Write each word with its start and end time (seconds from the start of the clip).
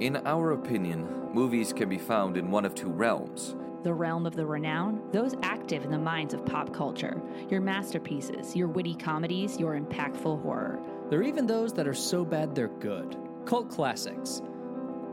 In 0.00 0.16
our 0.26 0.52
opinion, 0.52 1.28
movies 1.32 1.72
can 1.72 1.88
be 1.88 1.98
found 1.98 2.36
in 2.36 2.52
one 2.52 2.64
of 2.64 2.72
two 2.72 2.88
realms. 2.88 3.56
The 3.82 3.92
realm 3.92 4.26
of 4.26 4.36
the 4.36 4.46
renowned, 4.46 5.00
those 5.12 5.34
active 5.42 5.84
in 5.84 5.90
the 5.90 5.98
minds 5.98 6.32
of 6.32 6.46
pop 6.46 6.72
culture. 6.72 7.20
Your 7.50 7.60
masterpieces, 7.60 8.54
your 8.54 8.68
witty 8.68 8.94
comedies, 8.94 9.58
your 9.58 9.78
impactful 9.78 10.40
horror. 10.42 10.78
There 11.10 11.18
are 11.18 11.24
even 11.24 11.48
those 11.48 11.72
that 11.72 11.88
are 11.88 11.94
so 11.94 12.24
bad 12.24 12.54
they're 12.54 12.68
good. 12.68 13.16
Cult 13.44 13.70
classics. 13.70 14.40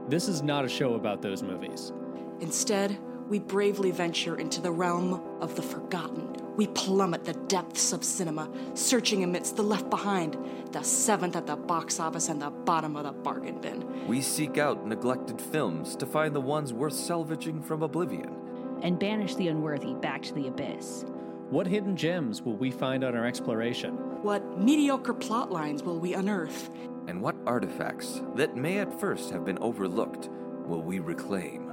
This 0.08 0.28
is 0.28 0.44
not 0.44 0.66
a 0.66 0.70
show 0.70 0.94
about 0.94 1.24
those 1.24 1.42
movies. 1.42 1.92
Instead, 2.40 3.00
we 3.28 3.40
bravely 3.40 3.90
venture 3.90 4.36
into 4.36 4.62
the 4.62 4.72
realm 4.72 5.20
of 5.42 5.56
the 5.56 5.64
forgotten. 5.64 6.35
We 6.56 6.68
plummet 6.68 7.26
the 7.26 7.34
depths 7.34 7.92
of 7.92 8.04
cinema, 8.04 8.50
searching 8.76 9.24
amidst 9.24 9.58
the 9.58 9.64
left 9.64 9.90
behind, 9.90 10.38
the 10.72 10.84
seventh 10.84 11.36
at 11.36 11.48
the 11.48 11.58
box 11.58 12.00
office 12.00 12.30
and 12.30 12.42
the 12.42 12.50
bottom 12.50 12.96
of 12.96 13.04
the 13.04 13.12
bargain 13.12 13.60
bin. 13.60 14.08
We 14.08 14.22
seek 14.22 14.58
out 14.58 14.88
neglected 14.88 15.42
films 15.42 15.96
to 15.98 16.06
find 16.06 16.34
the 16.34 16.42
ones 16.42 16.72
worth 16.72 16.94
salvaging 16.94 17.62
from 17.62 17.84
oblivion. 17.84 18.80
And 18.82 18.98
banish 18.98 19.36
the 19.36 19.50
unworthy 19.50 19.94
back 19.96 20.22
to 20.24 20.34
the 20.34 20.48
abyss. 20.48 21.06
What 21.50 21.68
hidden 21.68 21.96
gems 21.98 22.42
will 22.42 22.56
we 22.56 22.72
find 22.72 23.04
on 23.04 23.16
our 23.16 23.26
exploration? 23.26 23.94
What 24.24 24.58
mediocre 24.58 25.14
plot 25.14 25.52
lines 25.52 25.84
will 25.84 26.00
we 26.00 26.14
unearth? 26.14 26.70
And 27.08 27.22
what 27.22 27.36
artifacts 27.46 28.22
that 28.36 28.56
may 28.56 28.80
at 28.80 29.00
first 29.00 29.30
have 29.30 29.46
been 29.46 29.60
overlooked 29.60 30.30
will 30.66 30.82
we 30.82 31.00
reclaim? 31.00 31.72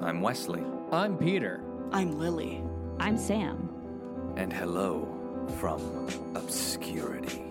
I'm 0.00 0.22
Wesley. 0.22 0.64
I'm 0.92 1.18
Peter. 1.18 1.62
I'm 1.92 2.18
Lily. 2.18 2.62
I'm 2.98 3.18
Sam. 3.18 3.68
And 4.36 4.50
hello 4.52 5.06
from 5.60 6.08
obscurity. 6.34 7.42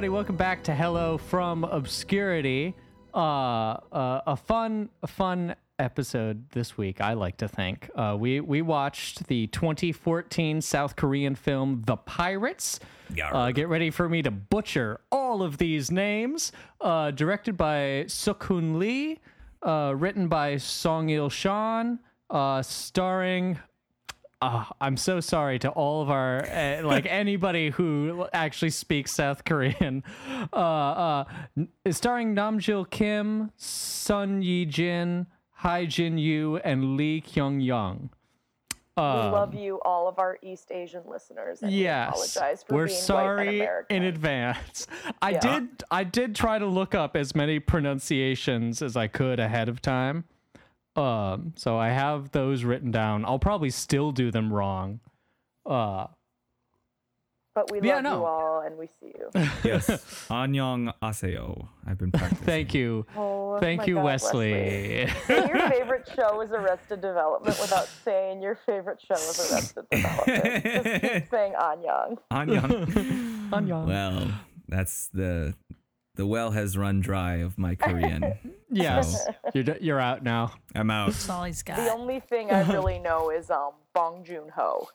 Everybody. 0.00 0.16
Welcome 0.16 0.36
back 0.36 0.64
to 0.64 0.74
Hello 0.74 1.18
from 1.18 1.62
Obscurity. 1.62 2.74
Uh, 3.12 3.18
uh, 3.92 4.22
a 4.26 4.34
fun, 4.34 4.88
a 5.02 5.06
fun 5.06 5.54
episode 5.78 6.48
this 6.52 6.78
week. 6.78 7.02
I 7.02 7.12
like 7.12 7.36
to 7.36 7.48
think. 7.48 7.90
Uh, 7.94 8.16
we 8.18 8.40
we 8.40 8.62
watched 8.62 9.26
the 9.26 9.46
2014 9.48 10.62
South 10.62 10.96
Korean 10.96 11.34
film 11.34 11.82
The 11.84 11.98
Pirates. 11.98 12.80
Uh, 13.30 13.50
get 13.50 13.68
ready 13.68 13.90
for 13.90 14.08
me 14.08 14.22
to 14.22 14.30
butcher 14.30 15.02
all 15.12 15.42
of 15.42 15.58
these 15.58 15.90
names. 15.90 16.52
Uh, 16.80 17.10
directed 17.10 17.58
by 17.58 18.06
Sukhoon 18.06 18.78
Lee. 18.78 19.18
Uh, 19.62 19.92
written 19.94 20.28
by 20.28 20.56
Song 20.56 21.10
Il 21.10 21.28
Shan. 21.28 21.98
Uh, 22.30 22.62
starring 22.62 23.58
uh, 24.42 24.64
I'm 24.80 24.96
so 24.96 25.20
sorry 25.20 25.58
to 25.60 25.68
all 25.70 26.02
of 26.02 26.10
our 26.10 26.44
uh, 26.48 26.80
like 26.84 27.06
anybody 27.08 27.70
who 27.70 28.26
actually 28.32 28.70
speaks 28.70 29.12
South 29.12 29.44
Korean. 29.44 30.02
Uh, 30.52 30.56
uh, 30.56 31.24
starring 31.90 32.34
Namjil 32.34 32.88
Kim, 32.88 33.50
Sun 33.56 34.42
Yi 34.42 34.64
Jin, 34.66 35.26
Hai 35.52 35.86
Jin 35.86 36.16
Yu, 36.18 36.56
and 36.58 36.96
Lee 36.96 37.20
Kyung 37.20 37.60
Young. 37.60 38.10
we 38.96 39.02
love 39.02 39.54
you, 39.54 39.80
all 39.84 40.08
of 40.08 40.18
our 40.18 40.38
East 40.42 40.70
Asian 40.72 41.02
listeners. 41.06 41.62
And 41.62 41.70
we 41.72 41.78
Yes, 41.82 42.08
apologize 42.10 42.62
for 42.62 42.74
we're 42.76 42.86
being 42.86 42.98
sorry 42.98 43.68
in 43.90 44.02
advance. 44.04 44.86
I 45.22 45.30
Yeah. 45.30 45.38
did 45.40 45.84
I 45.90 46.04
did 46.04 46.34
try 46.34 46.58
to 46.58 46.66
look 46.66 46.94
up 46.94 47.16
as 47.16 47.34
many 47.34 47.60
pronunciations 47.60 48.82
as 48.82 48.96
I 48.96 49.06
could 49.06 49.38
ahead 49.38 49.68
of 49.68 49.80
time. 49.82 50.24
Um, 50.96 51.52
so 51.56 51.78
I 51.78 51.88
have 51.90 52.32
those 52.32 52.64
written 52.64 52.90
down. 52.90 53.24
I'll 53.24 53.38
probably 53.38 53.70
still 53.70 54.10
do 54.12 54.30
them 54.30 54.52
wrong. 54.52 55.00
Uh, 55.64 56.06
But 57.54 57.70
we 57.70 57.78
love 57.78 57.84
Yeah, 57.84 58.00
no. 58.00 58.18
you 58.20 58.24
all, 58.24 58.60
and 58.64 58.76
we 58.78 58.86
see 58.86 59.12
you. 59.18 59.28
Yes. 59.64 59.86
Annyeong 60.30 60.92
aseo. 61.02 61.68
I've 61.86 61.98
been 61.98 62.12
practicing. 62.12 62.44
Thank 62.46 62.74
you. 62.74 63.06
Oh, 63.16 63.58
Thank 63.58 63.86
you, 63.86 63.96
God, 63.96 64.04
Wesley. 64.04 64.52
Say 65.26 65.46
your 65.48 65.68
favorite 65.68 66.08
show 66.16 66.40
is 66.42 66.50
Arrested 66.50 67.00
Development 67.00 67.58
without 67.60 67.86
saying 68.04 68.40
your 68.42 68.56
favorite 68.66 69.00
show 69.00 69.14
is 69.14 69.52
Arrested 69.52 69.84
Development. 69.90 70.64
Just 70.64 71.02
keep 71.02 71.30
saying 71.30 71.52
Anyang. 71.54 72.18
Annyeong. 72.32 73.50
Annyeong. 73.50 73.86
well, 73.86 74.28
that's 74.68 75.08
the 75.08 75.54
the 76.20 76.26
well 76.26 76.50
has 76.50 76.76
run 76.76 77.00
dry 77.00 77.36
of 77.36 77.56
my 77.56 77.74
Korean. 77.74 78.34
yes, 78.70 79.26
you're, 79.54 79.64
d- 79.64 79.78
you're 79.80 79.98
out 79.98 80.22
now. 80.22 80.52
I'm 80.74 80.90
out. 80.90 81.06
That's 81.12 81.30
all 81.30 81.44
he's 81.44 81.62
got. 81.62 81.76
The 81.78 81.90
only 81.90 82.20
thing 82.20 82.50
I 82.52 82.70
really 82.74 82.98
know 82.98 83.30
is 83.30 83.50
um 83.50 83.72
Bong 83.94 84.22
Joon 84.22 84.50
Ho. 84.54 84.86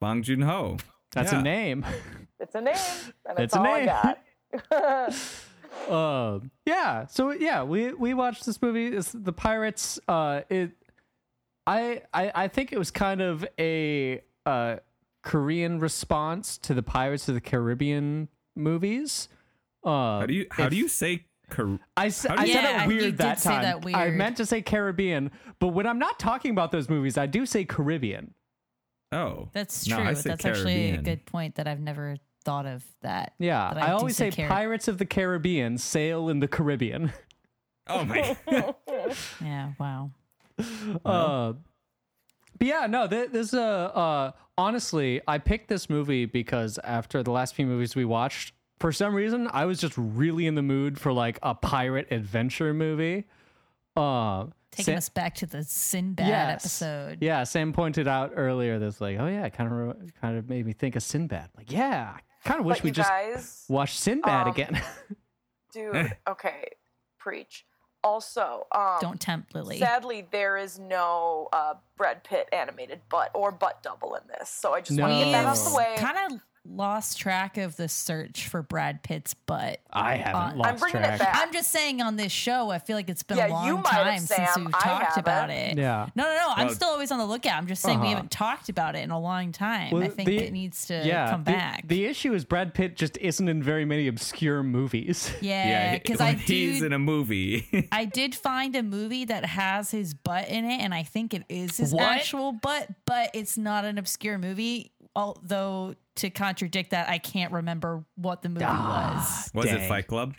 Bong 0.00 0.22
Joon 0.24 0.40
Ho. 0.42 0.78
That's 1.12 1.30
Yeah. 1.32 1.38
a 1.38 1.42
name. 1.42 1.86
It's 2.40 2.56
a 2.56 2.60
name, 2.60 2.74
and 3.28 3.38
It's 3.38 3.54
that's 3.54 3.54
a 3.54 3.62
name. 3.62 3.88
I 3.88 4.14
got. 4.72 5.14
Uh, 5.88 6.40
yeah. 6.66 7.06
So 7.06 7.30
yeah, 7.30 7.62
we 7.62 7.92
we 7.92 8.12
watched 8.12 8.44
this 8.44 8.60
movie. 8.60 8.88
It's 8.88 9.12
the 9.12 9.32
Pirates. 9.32 10.00
Uh, 10.08 10.40
it. 10.50 10.72
I, 11.64 12.02
I 12.12 12.32
I 12.34 12.48
think 12.48 12.72
it 12.72 12.78
was 12.78 12.90
kind 12.90 13.20
of 13.20 13.46
a 13.58 14.20
uh 14.44 14.76
Korean 15.22 15.78
response 15.78 16.58
to 16.58 16.74
the 16.74 16.82
Pirates 16.82 17.28
of 17.28 17.34
the 17.36 17.40
Caribbean 17.40 18.28
movies. 18.56 19.28
Uh, 19.84 20.20
How 20.20 20.26
do 20.26 20.34
you 20.34 20.46
how 20.50 20.64
if- 20.64 20.70
do 20.70 20.76
you 20.76 20.88
say 20.88 21.24
Kor- 21.50 21.78
I, 21.96 22.06
s- 22.06 22.24
How 22.24 22.36
I 22.36 22.44
you- 22.44 22.52
said 22.54 22.62
Yeah, 22.64 22.84
it 22.84 22.86
weird 22.86 23.18
that 23.18 23.38
time. 23.38 23.82
that 23.82 23.94
I 23.96 24.10
meant 24.10 24.38
to 24.38 24.46
say 24.46 24.62
Caribbean, 24.62 25.30
but 25.58 25.68
when 25.68 25.86
I'm 25.86 25.98
not 25.98 26.18
talking 26.18 26.50
about 26.50 26.70
those 26.70 26.88
movies, 26.88 27.18
I 27.18 27.26
do 27.26 27.44
say 27.44 27.64
Caribbean. 27.64 28.32
Oh. 29.10 29.48
That's 29.52 29.84
true. 29.84 29.98
I 29.98 30.14
say 30.14 30.30
That's 30.30 30.46
actually 30.46 30.90
a 30.92 30.96
good 31.02 31.26
point 31.26 31.56
that 31.56 31.66
I've 31.68 31.80
never 31.80 32.16
thought 32.44 32.64
of 32.64 32.82
that. 33.02 33.34
Yeah, 33.38 33.68
But 33.74 33.82
I, 33.82 33.86
do 33.88 33.92
always 33.92 34.16
say 34.16 34.30
Car- 34.30 34.48
Pirates 34.48 34.88
of 34.88 34.96
the 34.96 35.04
Caribbean 35.04 35.76
sail 35.76 36.28
in 36.30 36.40
the 36.40 36.48
Caribbean. 36.48 37.12
Oh 37.88 38.04
my. 38.04 38.36
Yeah, 39.44 39.72
wow. 39.78 40.10
Uh, 41.04 41.52
but 42.58 42.66
yeah, 42.66 42.86
no, 42.86 43.06
th- 43.08 43.30
this 43.30 43.52
uh, 43.52 43.60
uh, 43.60 44.30
honestly, 44.56 45.20
I 45.26 45.38
picked 45.38 45.68
this 45.68 45.90
movie 45.90 46.24
because 46.24 46.78
after 46.84 47.22
the 47.22 47.30
last 47.32 47.54
few 47.54 47.66
movies 47.66 47.94
we 47.96 48.04
watched, 48.04 48.54
for 48.82 48.90
some 48.92 49.14
reason, 49.14 49.48
I 49.52 49.64
was 49.64 49.78
just 49.80 49.94
really 49.96 50.44
in 50.48 50.56
the 50.56 50.62
mood 50.62 50.98
for 50.98 51.12
like 51.12 51.38
a 51.40 51.54
pirate 51.54 52.08
adventure 52.10 52.74
movie. 52.74 53.28
Uh, 53.96 54.46
Taking 54.72 54.94
Sa- 54.94 54.98
us 54.98 55.08
back 55.08 55.36
to 55.36 55.46
the 55.46 55.62
Sinbad 55.62 56.26
Yes. 56.26 56.64
episode. 56.64 57.18
Yeah, 57.20 57.44
Sam 57.44 57.72
pointed 57.72 58.08
out 58.08 58.32
earlier 58.34 58.80
this 58.80 59.00
like, 59.00 59.18
oh 59.20 59.28
yeah, 59.28 59.48
kind 59.50 59.72
of 59.72 60.12
kind 60.20 60.36
of 60.36 60.48
made 60.48 60.66
me 60.66 60.72
think 60.72 60.96
of 60.96 61.04
Sinbad. 61.04 61.50
Like, 61.56 61.70
yeah, 61.70 62.16
I 62.16 62.48
kind 62.48 62.58
of 62.58 62.66
wish 62.66 62.78
but 62.78 62.84
we 62.84 62.90
you 62.90 62.94
just 62.94 63.08
guys, 63.08 63.64
watched 63.68 63.98
Sinbad 64.00 64.48
um, 64.48 64.52
again. 64.52 64.82
dude, 65.72 66.16
okay, 66.28 66.64
preach. 67.20 67.64
Also, 68.02 68.66
um, 68.74 68.96
Don't 69.00 69.20
tempt 69.20 69.54
Lily. 69.54 69.78
Sadly, 69.78 70.26
there 70.32 70.56
is 70.56 70.80
no 70.80 71.48
uh, 71.52 71.74
Brad 71.96 72.24
Pitt 72.24 72.48
animated 72.52 73.00
butt 73.08 73.30
or 73.32 73.52
butt 73.52 73.80
double 73.84 74.16
in 74.16 74.22
this, 74.26 74.48
so 74.48 74.74
I 74.74 74.80
just 74.80 74.98
want 75.00 75.12
to 75.12 75.18
get 75.24 75.30
that 75.30 75.46
out 75.46 75.56
of 75.56 75.70
the 75.70 75.76
way. 75.76 75.94
Kind 75.98 76.32
of 76.32 76.40
lost 76.64 77.18
track 77.18 77.58
of 77.58 77.74
the 77.76 77.88
search 77.88 78.46
for 78.48 78.62
Brad 78.62 79.02
Pitt's 79.02 79.34
butt. 79.34 79.80
I 79.92 80.14
haven't 80.14 80.34
uh, 80.34 80.56
lost 80.56 80.68
I'm 80.70 80.76
bringing 80.78 81.00
track. 81.00 81.14
it 81.14 81.18
back. 81.24 81.36
I'm 81.42 81.52
just 81.52 81.72
saying 81.72 82.00
on 82.00 82.14
this 82.16 82.30
show, 82.30 82.70
I 82.70 82.78
feel 82.78 82.96
like 82.96 83.10
it's 83.10 83.24
been 83.24 83.38
Yeah, 83.38 83.48
a 83.48 83.50
long 83.50 83.66
you 83.66 83.76
might 83.78 83.88
have, 83.92 84.06
time 84.06 84.18
since 84.20 84.50
Sam. 84.54 84.64
we've 84.66 84.74
I 84.74 84.80
talked 84.80 85.16
about 85.18 85.50
haven't. 85.50 85.78
it. 85.78 85.82
Yeah. 85.82 86.06
No, 86.14 86.22
no, 86.22 86.30
no. 86.36 86.52
I'm 86.54 86.66
Well- 86.66 86.74
still 86.76 86.88
always 86.90 87.10
on 87.10 87.18
the 87.18 87.26
lookout. 87.26 87.58
I'm 87.58 87.66
just 87.66 87.82
saying 87.82 87.98
we 87.98 88.06
Uh-huh. 88.06 88.14
haven't 88.16 88.30
talked 88.30 88.68
about 88.68 88.94
it 88.94 89.00
in 89.00 89.10
a 89.10 89.18
long 89.18 89.50
time. 89.50 89.94
I 89.96 90.08
think 90.08 90.28
the- 90.28 90.38
it 90.38 90.52
needs 90.52 90.86
to 90.86 91.02
yeah, 91.04 91.30
come 91.30 91.42
back. 91.42 91.88
The 91.88 92.04
issue 92.04 92.32
is 92.32 92.44
Brad 92.44 92.74
Pitt 92.74 92.96
just 92.96 93.18
isn't 93.18 93.48
in 93.48 93.60
very 93.62 93.84
many 93.84 94.06
obscure 94.06 94.62
movies. 94.62 95.32
yeah, 95.40 95.98
because 95.98 96.20
I 96.20 96.26
when 96.26 96.38
he's 96.38 96.78
do. 96.80 96.86
in 96.86 96.92
a 96.92 96.98
movie. 96.98 97.88
I 97.92 98.04
did 98.04 98.34
find 98.36 98.76
a 98.76 98.82
movie 98.84 99.24
that 99.24 99.44
has 99.44 99.90
his 99.90 100.14
butt 100.14 100.48
in 100.48 100.64
it, 100.64 100.80
and 100.80 100.94
I 100.94 101.02
think 101.02 101.34
it 101.34 101.42
is 101.48 101.76
his 101.78 101.92
What? 101.92 102.02
actual 102.04 102.52
butt, 102.52 102.88
but 103.04 103.30
it's 103.34 103.58
not 103.58 103.84
an 103.84 103.98
obscure 103.98 104.38
movie. 104.38 104.92
Although 105.14 105.94
to 106.16 106.30
contradict 106.30 106.90
that, 106.90 107.08
I 107.08 107.18
can't 107.18 107.52
remember 107.52 108.04
what 108.16 108.42
the 108.42 108.48
movie 108.48 108.64
was. 108.64 109.50
Was 109.54 109.66
Dang. 109.66 109.80
it 109.80 109.88
Fight 109.88 110.06
Club? 110.06 110.34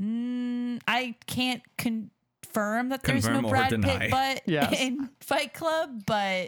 Mm, 0.00 0.80
I 0.88 1.14
can't 1.26 1.62
confirm 1.78 2.88
that 2.88 3.02
there's 3.04 3.24
Confirm 3.24 3.42
no 3.44 3.48
Brad 3.48 3.70
deny. 3.70 3.98
Pitt 3.98 4.10
butt 4.10 4.42
Yes. 4.46 4.80
in 4.80 5.08
Fight 5.20 5.54
Club, 5.54 6.02
but 6.06 6.46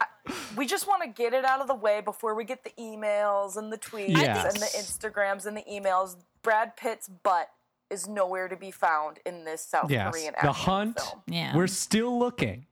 we 0.57 0.67
just 0.67 0.89
want 0.89 1.03
to 1.03 1.09
get 1.09 1.33
it 1.33 1.45
out 1.45 1.61
of 1.61 1.69
the 1.69 1.75
way 1.75 2.01
before 2.01 2.35
we 2.35 2.45
get 2.45 2.65
the 2.65 2.71
emails 2.79 3.57
and 3.57 3.73
the 3.73 3.79
tweets 3.79 4.17
Yes. 4.21 4.45
and 4.53 4.57
the 4.61 4.67
Instagrams 4.67 5.47
and 5.47 5.57
the 5.57 5.63
emails. 5.71 6.17
Brad 6.43 6.77
Pitt's 6.77 7.09
butt 7.09 7.49
is 7.91 8.09
nowhere 8.09 8.49
to 8.49 8.57
be 8.57 8.73
found 8.73 9.21
in 9.25 9.45
this 9.45 9.65
South 9.65 9.91
Yes, 9.91 10.13
Korean 10.13 10.35
the 10.43 10.53
hunt. 10.53 10.99
film. 10.99 11.23
Yeah. 11.29 11.57
we're 11.57 11.67
still 11.69 12.19
looking. 12.19 12.67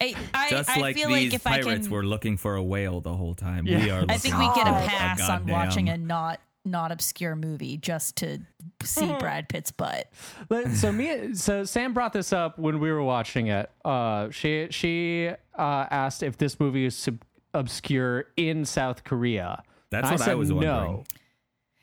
I, 0.00 0.14
I, 0.34 0.50
Just 0.50 0.70
I 0.70 0.80
like 0.80 0.96
feel 0.96 1.08
these 1.08 1.32
like 1.32 1.34
if 1.34 1.46
I 1.46 1.60
pirates 1.62 1.86
can, 1.86 1.94
were 1.96 2.04
looking 2.04 2.36
for 2.36 2.56
a 2.56 2.62
whale 2.62 3.00
the 3.00 3.14
whole 3.14 3.34
time. 3.34 3.66
Yeah. 3.66 3.82
We 3.84 3.90
are. 3.90 4.04
I 4.08 4.16
think 4.18 4.36
we 4.38 4.46
get 4.54 4.66
a 4.66 4.72
for 4.82 4.88
pass 4.88 5.20
on 5.20 5.38
goddamn- 5.40 5.52
watching 5.54 5.88
a 5.88 5.96
not 5.98 6.40
not 6.64 6.92
obscure 6.92 7.34
movie 7.36 7.78
just 7.78 8.16
to 8.16 8.38
see 8.82 9.06
Mm-hmm. 9.06 9.18
Brad 9.18 9.48
Pitt's 9.48 9.70
butt. 9.70 10.10
But- 10.48 10.72
so 10.72 10.92
me 10.92 11.34
so 11.34 11.64
Sam 11.64 11.94
brought 11.94 12.12
this 12.12 12.32
up 12.32 12.58
when 12.58 12.80
we 12.80 12.92
were 12.92 13.02
watching 13.02 13.46
it. 13.46 13.70
Uh, 13.84 14.30
she 14.30 14.68
she 14.70 15.30
uh, 15.58 15.86
asked 15.90 16.22
if 16.22 16.36
this 16.36 16.60
movie 16.60 16.84
is 16.84 16.94
sub- 16.96 17.22
obscure 17.54 18.26
in 18.36 18.64
South 18.64 19.04
Korea. 19.04 19.62
That's 19.90 20.08
And 20.08 20.18
what 20.18 20.22
I 20.22 20.24
said 20.26 20.36
was 20.38 20.50
no. 20.50 21.04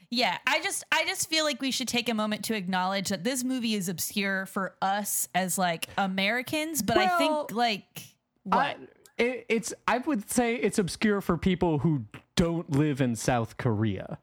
Yeah, 0.09 0.37
I 0.47 0.61
just 0.61 0.85
I 0.91 1.03
just 1.05 1.29
feel 1.29 1.43
like 1.43 1.61
we 1.61 1.71
should 1.71 1.87
take 1.87 2.07
a 2.07 2.13
moment 2.13 2.45
to 2.45 2.55
acknowledge 2.55 3.09
that 3.09 3.23
this 3.23 3.43
movie 3.43 3.73
is 3.73 3.89
obscure 3.89 4.45
for 4.45 4.75
us 4.81 5.27
as 5.35 5.57
like 5.57 5.87
Americans, 5.97 6.81
but 6.81 6.97
I 6.97 7.17
think 7.17 7.51
like 7.51 8.03
what? 8.43 8.59
I, 8.59 8.75
it, 9.17 9.45
it's 9.49 9.73
I 9.87 9.97
would 9.97 10.29
say 10.29 10.55
it's 10.55 10.79
obscure 10.79 11.19
for 11.19 11.37
people 11.37 11.79
who 11.79 12.05
don't 12.35 12.69
live 12.71 13.01
in 13.01 13.15
South 13.15 13.57
Korea 13.57 14.17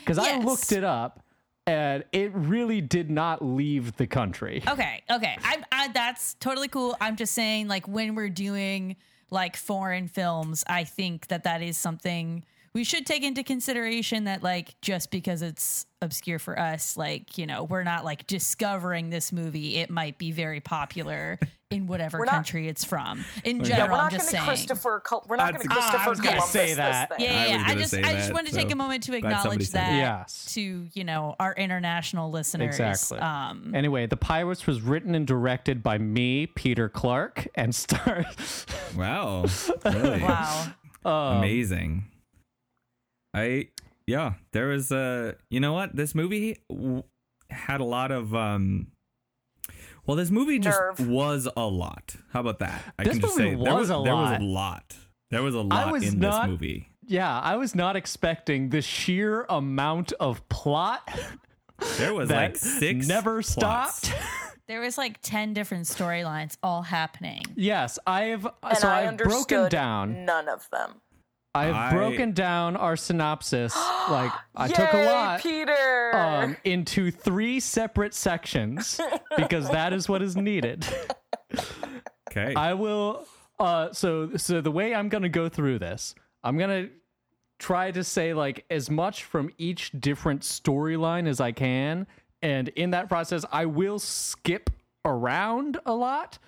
because 0.00 0.18
I 0.18 0.38
looked 0.38 0.72
it 0.72 0.82
up 0.82 1.22
and 1.66 2.04
it 2.12 2.32
really 2.34 2.80
did 2.80 3.10
not 3.10 3.44
leave 3.44 3.96
the 3.96 4.08
country. 4.08 4.62
Okay, 4.66 5.02
okay. 5.10 5.36
I, 5.44 5.62
I 5.70 5.88
that's 5.88 6.34
totally 6.34 6.68
cool. 6.68 6.96
I'm 7.00 7.14
just 7.14 7.34
saying, 7.34 7.68
like 7.68 7.86
when 7.86 8.16
we're 8.16 8.30
doing 8.30 8.96
like 9.30 9.56
foreign 9.56 10.08
films, 10.08 10.64
I 10.66 10.82
think 10.82 11.28
that 11.28 11.44
that 11.44 11.62
is 11.62 11.76
something 11.76 12.44
we 12.74 12.84
should 12.84 13.04
take 13.06 13.22
into 13.24 13.42
consideration. 13.42 14.24
That 14.24 14.42
like 14.42 14.74
just 14.80 15.10
because 15.10 15.42
it's 15.42 15.86
obscure 16.02 16.38
for 16.38 16.58
us, 16.58 16.96
like 16.96 17.36
you 17.38 17.46
know, 17.46 17.64
we're 17.64 17.82
not 17.84 18.04
like 18.04 18.26
discovering 18.26 19.10
this 19.10 19.32
movie. 19.32 19.76
It 19.76 19.90
might 19.90 20.18
be 20.18 20.30
very 20.32 20.60
popular 20.60 21.38
in 21.70 21.86
whatever 21.86 22.18
We're 22.18 22.24
not- 22.24 22.32
country 22.34 22.66
it's 22.68 22.84
from. 22.84 23.24
In 23.44 23.58
general 23.62 23.68
Yeah, 23.68 23.76
general, 23.76 23.88
we're 23.90 23.94
I'm 23.98 24.02
not 24.04 24.10
just 24.12 24.32
going 24.32 24.40
to 24.42 24.46
saying. 24.46 24.46
Christopher. 24.68 25.00
Col- 25.04 25.24
we're 25.28 25.36
not 25.36 25.54
going 25.54 25.68
to 25.68 25.72
I 25.72 25.74
Christopher 25.74 26.10
was 26.10 26.18
gonna 26.20 26.30
Columbus 26.32 26.50
say 26.50 26.66
this 26.68 26.76
that. 26.76 27.08
thing. 27.16 27.24
Yeah, 27.24 27.30
I 27.30 27.34
yeah, 27.34 27.46
yeah. 27.46 27.62
I, 27.64 27.68
gonna 27.68 27.80
just 27.80 27.94
I 27.94 28.00
just 28.12 28.26
that, 28.28 28.34
wanted 28.34 28.50
to 28.50 28.56
take 28.56 28.70
a 28.72 28.76
moment 28.76 29.02
to 29.04 29.14
acknowledge 29.16 29.68
said 29.68 29.80
that. 29.80 29.94
Yes. 29.96 30.52
to 30.54 30.86
you 30.94 31.04
know 31.04 31.36
our 31.38 31.54
international 31.54 32.30
listeners. 32.30 32.78
Exactly. 32.80 33.18
Um, 33.18 33.72
Anyway, 33.74 34.06
The 34.06 34.16
Pirates 34.16 34.66
was 34.66 34.80
written 34.80 35.14
and 35.14 35.26
directed 35.26 35.82
by 35.82 35.98
me, 35.98 36.46
Peter 36.46 36.88
Clark, 36.88 37.46
and 37.54 37.72
stars. 37.74 38.66
Wow. 38.96 39.46
Really? 39.84 40.22
wow. 40.22 40.66
Um, 41.04 41.38
Amazing. 41.38 42.04
I 43.34 43.68
yeah, 44.06 44.34
there 44.52 44.68
was 44.68 44.90
a 44.92 45.36
you 45.50 45.60
know 45.60 45.72
what 45.72 45.94
this 45.94 46.14
movie 46.14 46.58
w- 46.68 47.02
had 47.50 47.80
a 47.80 47.84
lot 47.84 48.10
of 48.10 48.34
um. 48.34 48.88
Well, 50.06 50.16
this 50.16 50.30
movie 50.30 50.58
just 50.58 50.78
Nerve. 50.80 51.08
was 51.08 51.48
a 51.56 51.66
lot. 51.66 52.16
How 52.32 52.40
about 52.40 52.58
that? 52.60 52.82
I 52.98 53.04
This 53.04 53.12
can 53.14 53.20
just 53.22 53.38
movie 53.38 53.50
say 53.56 53.62
there 53.64 53.74
was 53.74 53.90
was 53.90 54.00
a 54.00 54.02
there 54.04 54.16
was 54.16 54.40
a 54.40 54.42
lot. 54.42 54.96
There 55.30 55.42
was 55.42 55.54
a 55.54 55.60
lot 55.60 55.92
was 55.92 56.12
in 56.12 56.18
not- 56.18 56.42
this 56.42 56.50
movie. 56.50 56.88
Yeah, 57.06 57.38
I 57.40 57.56
was 57.56 57.74
not 57.74 57.96
expecting 57.96 58.70
the 58.70 58.82
sheer 58.82 59.44
amount 59.48 60.12
of 60.20 60.48
plot 60.48 61.08
There 61.98 62.14
was 62.14 62.28
that 62.28 62.36
like 62.52 62.56
six 62.56 63.08
never 63.08 63.42
plots. 63.42 63.98
stopped. 64.08 64.12
There 64.68 64.80
was 64.80 64.96
like 64.96 65.20
10 65.22 65.52
different 65.52 65.86
storylines 65.86 66.56
all 66.62 66.82
happening. 66.82 67.42
yes, 67.56 67.98
I've 68.06 68.46
And 68.62 68.78
so 68.78 68.86
I 68.88 69.08
I've 69.08 69.16
broken 69.16 69.68
down. 69.68 70.24
none 70.24 70.48
of 70.48 70.68
them. 70.70 71.00
I've 71.54 71.74
I- 71.74 71.92
broken 71.92 72.32
down 72.32 72.76
our 72.76 72.96
synopsis. 72.96 73.74
like 74.10 74.32
I 74.54 74.66
Yay, 74.66 74.72
took 74.74 74.92
a 74.92 75.04
lot 75.06 75.40
Peter. 75.42 76.10
um, 76.16 76.56
into 76.64 77.10
three 77.10 77.60
separate 77.60 78.14
sections 78.14 79.00
because 79.36 79.68
that 79.70 79.92
is 79.92 80.08
what 80.08 80.22
is 80.22 80.36
needed. 80.36 80.86
Okay. 82.30 82.54
I 82.54 82.74
will. 82.74 83.26
Uh, 83.58 83.92
so 83.92 84.36
so 84.36 84.60
the 84.60 84.70
way 84.70 84.94
I'm 84.94 85.08
gonna 85.08 85.28
go 85.28 85.48
through 85.48 85.80
this, 85.80 86.14
I'm 86.44 86.56
gonna 86.56 86.88
try 87.58 87.90
to 87.90 88.02
say 88.04 88.32
like 88.32 88.64
as 88.70 88.88
much 88.88 89.24
from 89.24 89.50
each 89.58 89.90
different 89.98 90.42
storyline 90.42 91.26
as 91.28 91.40
I 91.40 91.52
can, 91.52 92.06
and 92.42 92.68
in 92.68 92.90
that 92.92 93.08
process, 93.08 93.44
I 93.52 93.66
will 93.66 93.98
skip 93.98 94.70
around 95.04 95.78
a 95.84 95.92
lot, 95.92 96.38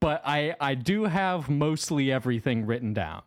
but 0.00 0.22
I 0.24 0.54
I 0.60 0.74
do 0.76 1.04
have 1.04 1.50
mostly 1.50 2.12
everything 2.12 2.64
written 2.64 2.94
down. 2.94 3.22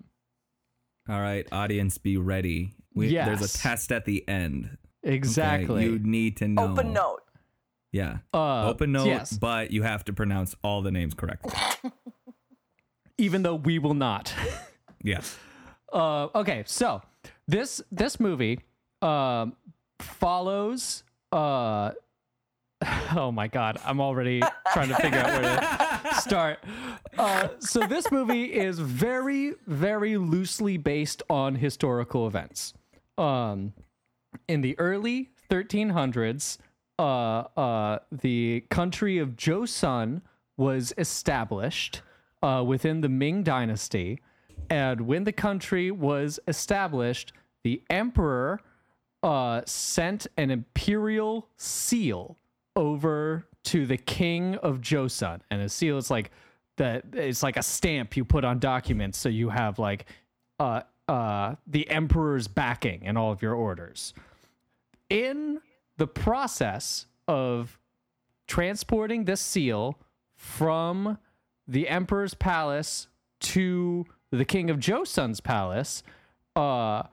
All 1.07 1.21
right, 1.21 1.47
audience, 1.51 1.97
be 1.99 2.17
ready. 2.17 2.73
We, 2.95 3.13
There's 3.13 3.55
a 3.55 3.57
test 3.57 3.91
at 3.91 4.05
the 4.05 4.27
end. 4.27 4.77
okay? 5.05 5.15
Exactly. 5.15 5.83
You 5.83 5.99
need 5.99 6.37
to 6.37 6.47
know. 6.47 6.71
Open 6.71 6.93
note. 6.93 7.21
Yeah. 7.91 8.17
Uh, 8.33 8.67
Open 8.67 8.91
note, 8.91 9.05
yes. 9.05 9.37
but 9.37 9.71
you 9.71 9.83
have 9.83 10.03
to 10.05 10.13
pronounce 10.13 10.55
all 10.63 10.81
the 10.81 10.91
names 10.91 11.13
correctly. 11.13 11.53
Even 13.17 13.43
though 13.43 13.55
we 13.55 13.79
will 13.79 13.93
not. 13.93 14.33
yes. 15.03 15.37
Uh, 15.93 16.27
okay, 16.35 16.63
so 16.65 17.01
this 17.47 17.81
this 17.91 18.19
movie 18.19 18.59
um, 19.01 19.55
follows. 19.99 21.03
Uh, 21.31 21.91
oh 23.15 23.31
my 23.31 23.47
god, 23.47 23.79
I'm 23.85 24.01
already 24.01 24.41
trying 24.73 24.89
to 24.89 24.95
figure 24.95 25.19
out 25.19 25.41
where 25.41 25.41
to 25.41 25.94
start. 26.13 26.59
Uh, 27.17 27.49
so 27.59 27.85
this 27.87 28.11
movie 28.11 28.45
is 28.45 28.79
very, 28.79 29.53
very 29.67 30.17
loosely 30.17 30.77
based 30.77 31.23
on 31.29 31.55
historical 31.55 32.27
events. 32.27 32.73
Um, 33.17 33.73
in 34.47 34.61
the 34.61 34.77
early 34.79 35.31
1300s, 35.49 36.57
uh, 36.97 37.01
uh, 37.01 37.99
the 38.11 38.63
country 38.69 39.17
of 39.17 39.35
Joseon 39.35 40.21
was 40.57 40.93
established 40.97 42.01
uh, 42.41 42.63
within 42.65 43.01
the 43.01 43.09
Ming 43.09 43.43
Dynasty. 43.43 44.21
And 44.69 45.01
when 45.01 45.23
the 45.23 45.31
country 45.31 45.91
was 45.91 46.39
established, 46.47 47.33
the 47.63 47.81
emperor 47.89 48.59
uh, 49.23 49.61
sent 49.65 50.27
an 50.37 50.51
imperial 50.51 51.49
seal 51.57 52.37
over 52.75 53.47
to 53.65 53.85
the 53.85 53.97
king 53.97 54.55
of 54.55 54.81
Joseon. 54.81 55.41
And 55.49 55.61
a 55.61 55.69
seal 55.69 55.97
is 55.97 56.09
like 56.09 56.31
that 56.77 57.05
it's 57.13 57.43
like 57.43 57.57
a 57.57 57.63
stamp 57.63 58.17
you 58.17 58.25
put 58.25 58.43
on 58.43 58.59
documents 58.59 59.17
so 59.17 59.29
you 59.29 59.49
have 59.49 59.79
like 59.79 60.05
uh 60.59 60.81
uh 61.07 61.55
the 61.67 61.89
emperor's 61.89 62.47
backing 62.47 63.03
in 63.03 63.17
all 63.17 63.31
of 63.31 63.41
your 63.41 63.53
orders. 63.53 64.13
In 65.09 65.61
the 65.97 66.07
process 66.07 67.05
of 67.27 67.79
transporting 68.47 69.25
this 69.25 69.41
seal 69.41 69.97
from 70.35 71.17
the 71.67 71.87
emperor's 71.87 72.33
palace 72.33 73.07
to 73.39 74.05
the 74.31 74.45
king 74.45 74.69
of 74.69 74.77
Joseon's 74.77 75.39
palace, 75.39 76.03
uh 76.55 77.03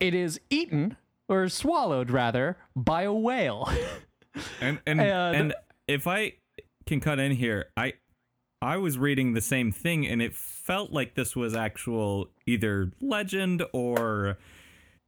it 0.00 0.14
is 0.14 0.40
eaten 0.50 0.96
or 1.28 1.48
swallowed 1.48 2.10
rather 2.10 2.58
by 2.76 3.02
a 3.02 3.12
whale. 3.12 3.70
And 4.60 4.80
and 4.86 5.00
uh, 5.00 5.02
And- 5.02 5.36
and 5.36 5.54
if 5.88 6.06
I 6.06 6.34
can 6.86 7.00
cut 7.00 7.18
in 7.18 7.32
here, 7.32 7.66
I 7.76 7.94
I 8.62 8.76
was 8.78 8.96
reading 8.98 9.34
the 9.34 9.40
same 9.42 9.72
thing 9.72 10.06
and 10.06 10.22
it 10.22 10.34
felt 10.34 10.90
like 10.92 11.14
this 11.14 11.36
was 11.36 11.54
actual 11.54 12.30
either 12.46 12.92
legend 13.00 13.62
or 13.74 14.38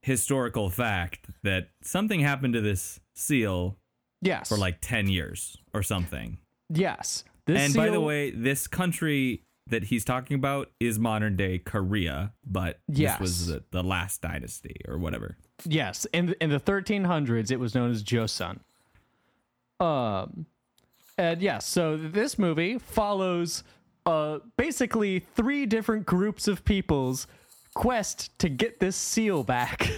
historical 0.03 0.69
fact 0.71 1.27
that 1.43 1.71
something 1.83 2.21
happened 2.21 2.53
to 2.55 2.61
this 2.61 3.01
seal 3.15 3.77
yes. 4.21 4.49
for 4.49 4.57
like 4.59 4.79
10 4.81 5.09
years 5.09 5.57
or 5.73 5.83
something. 5.83 6.39
yes. 6.69 7.25
This 7.47 7.61
and 7.65 7.75
by 7.75 7.91
the 7.91 8.01
way, 8.01 8.31
this 8.33 8.67
country 8.67 9.45
that 9.69 9.85
he's 9.85 10.05
talking 10.05 10.35
about 10.35 10.69
is 10.81 10.99
modern 10.99 11.37
day 11.37 11.59
Korea, 11.59 12.33
but 12.45 12.81
Yes. 12.89 13.13
this 13.15 13.21
was 13.21 13.47
the, 13.47 13.65
the 13.71 13.83
last 13.85 14.21
dynasty 14.21 14.81
or 14.89 14.99
whatever. 14.99 15.37
Yes, 15.65 16.07
in 16.13 16.27
the, 16.27 16.43
in 16.43 16.51
the 16.51 16.59
1300s, 16.59 17.53
it 17.53 17.61
was 17.61 17.75
known 17.77 17.91
as 17.93 18.03
Joseon. 18.03 18.59
Um, 19.81 20.47
and 21.19 21.41
yes, 21.43 21.67
so 21.67 21.97
this 21.97 22.39
movie 22.39 22.79
follows 22.79 23.63
uh 24.05 24.39
basically 24.57 25.19
three 25.19 25.67
different 25.67 26.07
groups 26.07 26.47
of 26.47 26.65
people's 26.65 27.27
quest 27.75 28.39
to 28.39 28.49
get 28.49 28.79
this 28.81 28.97
seal 28.97 29.43
back. 29.43 29.91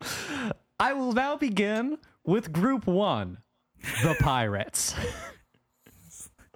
I 0.80 0.92
will 0.94 1.12
now 1.12 1.36
begin 1.36 1.98
with 2.24 2.52
Group 2.52 2.86
One, 2.86 3.38
the 4.02 4.14
pirates. 4.20 4.94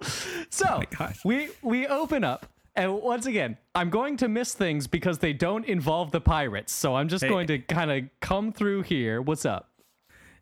so 0.49 0.81
gosh. 0.97 1.19
we 1.23 1.49
we 1.61 1.87
open 1.87 2.23
up. 2.23 2.45
And 2.75 3.01
once 3.01 3.25
again, 3.25 3.57
I'm 3.75 3.89
going 3.89 4.15
to 4.17 4.29
miss 4.29 4.53
things 4.53 4.87
because 4.87 5.17
they 5.19 5.33
don't 5.33 5.65
involve 5.65 6.11
the 6.11 6.21
pirates. 6.21 6.71
So 6.71 6.95
I'm 6.95 7.09
just 7.09 7.23
Hey. 7.23 7.29
going 7.29 7.47
to 7.47 7.59
kind 7.59 7.91
of 7.91 8.03
come 8.21 8.53
through 8.53 8.83
here. 8.83 9.21
What's 9.21 9.45
up? 9.45 9.69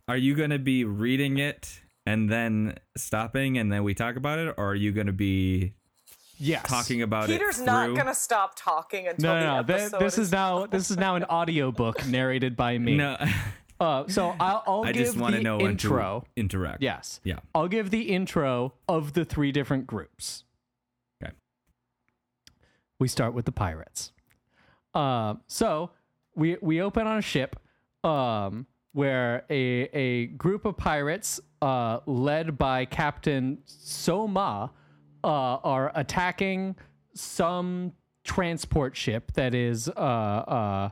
Are 0.08 0.18
you 0.18 0.36
going 0.36 0.52
to 0.52 0.60
be 0.60 0.84
reading 0.84 1.40
it 1.40 1.82
and 2.08 2.30
then 2.30 2.76
stopping 2.96 3.58
and 3.58 3.72
then 3.72 3.84
we 3.84 3.94
talk 3.94 4.16
about 4.16 4.40
it 4.40 4.54
or 4.58 4.70
are 4.72 4.76
you 4.76 4.92
going 4.92 5.08
to 5.08 5.14
be 5.14 5.74
Yes. 6.40 6.64
talking 6.68 7.02
about 7.02 7.26
Peter's 7.28 7.36
it 7.36 7.40
Peter's 7.40 7.66
not 7.66 7.88
going 7.96 8.06
to 8.06 8.14
stop 8.16 8.54
talking 8.56 9.08
until 9.08 9.34
No, 9.34 9.40
the 9.40 9.46
no, 9.46 9.56
no. 9.58 9.64
Th- 9.64 9.80
episode 9.80 10.00
this 10.00 10.18
is 10.20 10.32
now 10.32 10.66
this 10.68 10.92
is 10.92 10.98
now 10.98 11.16
an 11.16 11.24
audiobook 11.26 12.06
narrated 12.18 12.56
by 12.56 12.78
me. 12.78 12.96
No. 12.98 13.18
Uh, 13.80 14.08
so 14.08 14.36
I'll, 14.40 14.64
I'll 14.66 14.84
I 14.86 14.92
give 14.92 15.06
just 15.06 15.18
want 15.18 15.34
the 15.34 15.38
to 15.38 15.44
know 15.44 15.58
when 15.58 15.66
to 15.78 15.88
intro. 15.88 16.26
interact. 16.36 16.82
Yes. 16.82 17.20
Yeah. 17.24 17.38
I'll 17.54 17.68
give 17.68 17.92
the 17.92 18.10
intro 18.10 18.74
of 18.90 19.14
the 19.14 19.24
three 19.24 19.52
different 19.52 19.86
groups. 19.86 20.46
Okay. 21.24 21.32
we 23.00 23.08
start 23.08 23.36
with 23.36 23.46
the 23.46 23.52
pirates. 23.52 24.12
Um, 24.96 25.42
so 25.46 25.92
we 26.36 26.58
we 26.60 26.82
open 26.82 27.06
on 27.06 27.20
a 27.20 27.22
ship 27.22 27.56
um, 28.04 28.66
where 28.94 29.46
a 29.52 29.84
a 29.94 30.26
group 30.28 30.66
of 30.66 30.76
pirates, 30.78 31.40
uh, 31.62 32.00
led 32.06 32.58
by 32.58 32.86
Captain 32.86 33.58
Soma, 33.66 34.72
uh, 35.24 35.58
are 35.64 35.92
attacking 35.96 36.76
some 37.14 37.92
transport 38.24 38.96
ship 38.96 39.32
that 39.34 39.56
is 39.56 39.90
uh, 39.90 39.92
uh, 40.00 40.90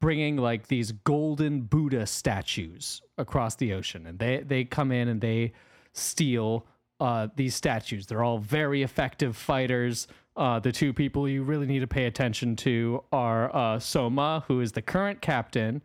bringing 0.00 0.36
like 0.36 0.68
these 0.68 0.92
golden 0.92 1.62
Buddha 1.62 2.06
statues 2.06 3.02
across 3.18 3.54
the 3.56 3.72
ocean, 3.72 4.06
and 4.06 4.18
they 4.18 4.38
they 4.38 4.64
come 4.64 4.92
in 4.92 5.08
and 5.08 5.20
they 5.20 5.52
steal 5.92 6.66
uh, 7.00 7.28
these 7.36 7.54
statues. 7.54 8.06
They're 8.06 8.22
all 8.22 8.38
very 8.38 8.82
effective 8.82 9.36
fighters. 9.36 10.08
Uh, 10.36 10.58
the 10.60 10.72
two 10.72 10.92
people 10.92 11.28
you 11.28 11.42
really 11.42 11.66
need 11.66 11.80
to 11.80 11.86
pay 11.86 12.06
attention 12.06 12.56
to 12.56 13.02
are 13.12 13.80
Soma, 13.80 14.44
who 14.48 14.60
is 14.60 14.72
the 14.72 14.82
current 14.82 15.20
captain, 15.20 15.82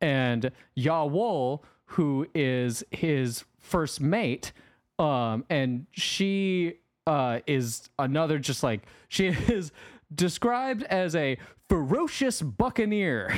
and 0.00 0.50
Yawol, 0.76 1.60
who 1.86 2.26
is 2.34 2.84
his 2.90 3.44
first 3.66 4.00
mate. 4.00 4.52
Um, 4.98 5.44
and 5.50 5.86
she 5.92 6.74
uh, 7.06 7.40
is 7.46 7.88
another, 7.98 8.38
just 8.38 8.62
like 8.62 8.82
she 9.08 9.26
is 9.48 9.72
described 10.14 10.82
as 10.84 11.14
a 11.14 11.38
ferocious 11.68 12.40
buccaneer. 12.40 13.34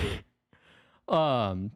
um, 1.09 1.73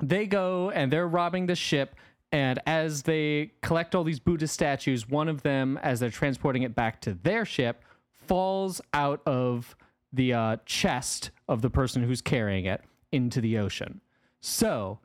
they 0.00 0.26
go 0.26 0.70
and 0.70 0.92
they're 0.92 1.08
robbing 1.08 1.46
the 1.46 1.56
ship. 1.56 1.96
And 2.32 2.58
as 2.66 3.02
they 3.02 3.52
collect 3.62 3.94
all 3.94 4.04
these 4.04 4.20
Buddha 4.20 4.46
statues, 4.46 5.08
one 5.08 5.28
of 5.28 5.42
them, 5.42 5.78
as 5.82 6.00
they're 6.00 6.10
transporting 6.10 6.62
it 6.62 6.74
back 6.74 7.00
to 7.02 7.14
their 7.14 7.44
ship, 7.44 7.82
falls 8.26 8.80
out 8.92 9.22
of 9.26 9.76
the 10.12 10.34
uh, 10.34 10.56
chest 10.66 11.30
of 11.48 11.62
the 11.62 11.70
person 11.70 12.02
who's 12.02 12.20
carrying 12.20 12.66
it 12.66 12.82
into 13.12 13.40
the 13.40 13.58
ocean. 13.58 14.00
So, 14.40 14.98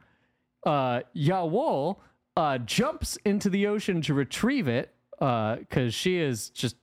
uh, 0.65 1.01
Yawol 1.15 1.98
uh, 2.36 2.58
jumps 2.60 3.18
into 3.26 3.50
the 3.50 3.68
ocean 3.68 4.02
to 4.02 4.14
retrieve 4.14 4.68
it 4.68 4.94
because 5.20 5.94
she 5.94 6.18
is 6.18 6.50
just 6.50 6.76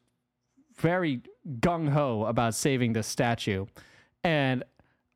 very 0.76 1.22
gung 1.60 1.88
ho 1.88 2.24
about 2.24 2.54
saving 2.54 2.92
this 2.92 3.06
statue. 3.06 3.66
And 4.22 4.64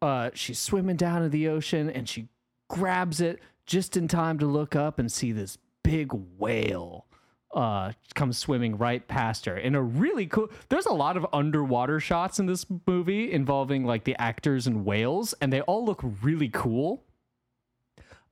uh, 0.00 0.30
she's 0.34 0.58
swimming 0.58 0.96
down 0.96 1.22
in 1.22 1.30
the 1.30 1.48
ocean 1.48 1.88
and 1.88 2.08
she 2.08 2.28
grabs 2.68 3.20
it 3.20 3.40
just 3.66 3.96
in 3.96 4.08
time 4.08 4.38
to 4.38 4.46
look 4.46 4.74
up 4.74 4.98
and 4.98 5.10
see 5.10 5.32
this 5.32 5.58
big 5.82 6.12
whale 6.38 7.06
uh 7.54 7.92
come 8.14 8.32
swimming 8.32 8.78
right 8.78 9.06
past 9.08 9.44
her 9.44 9.58
in 9.58 9.74
a 9.74 9.82
really 9.82 10.26
cool 10.26 10.48
there's 10.70 10.86
a 10.86 10.92
lot 10.92 11.18
of 11.18 11.26
underwater 11.34 12.00
shots 12.00 12.38
in 12.38 12.46
this 12.46 12.64
movie 12.86 13.30
involving 13.30 13.84
like 13.84 14.04
the 14.04 14.18
actors 14.18 14.66
and 14.66 14.86
whales 14.86 15.34
and 15.42 15.52
they 15.52 15.60
all 15.62 15.84
look 15.84 16.02
really 16.22 16.48
cool 16.48 17.04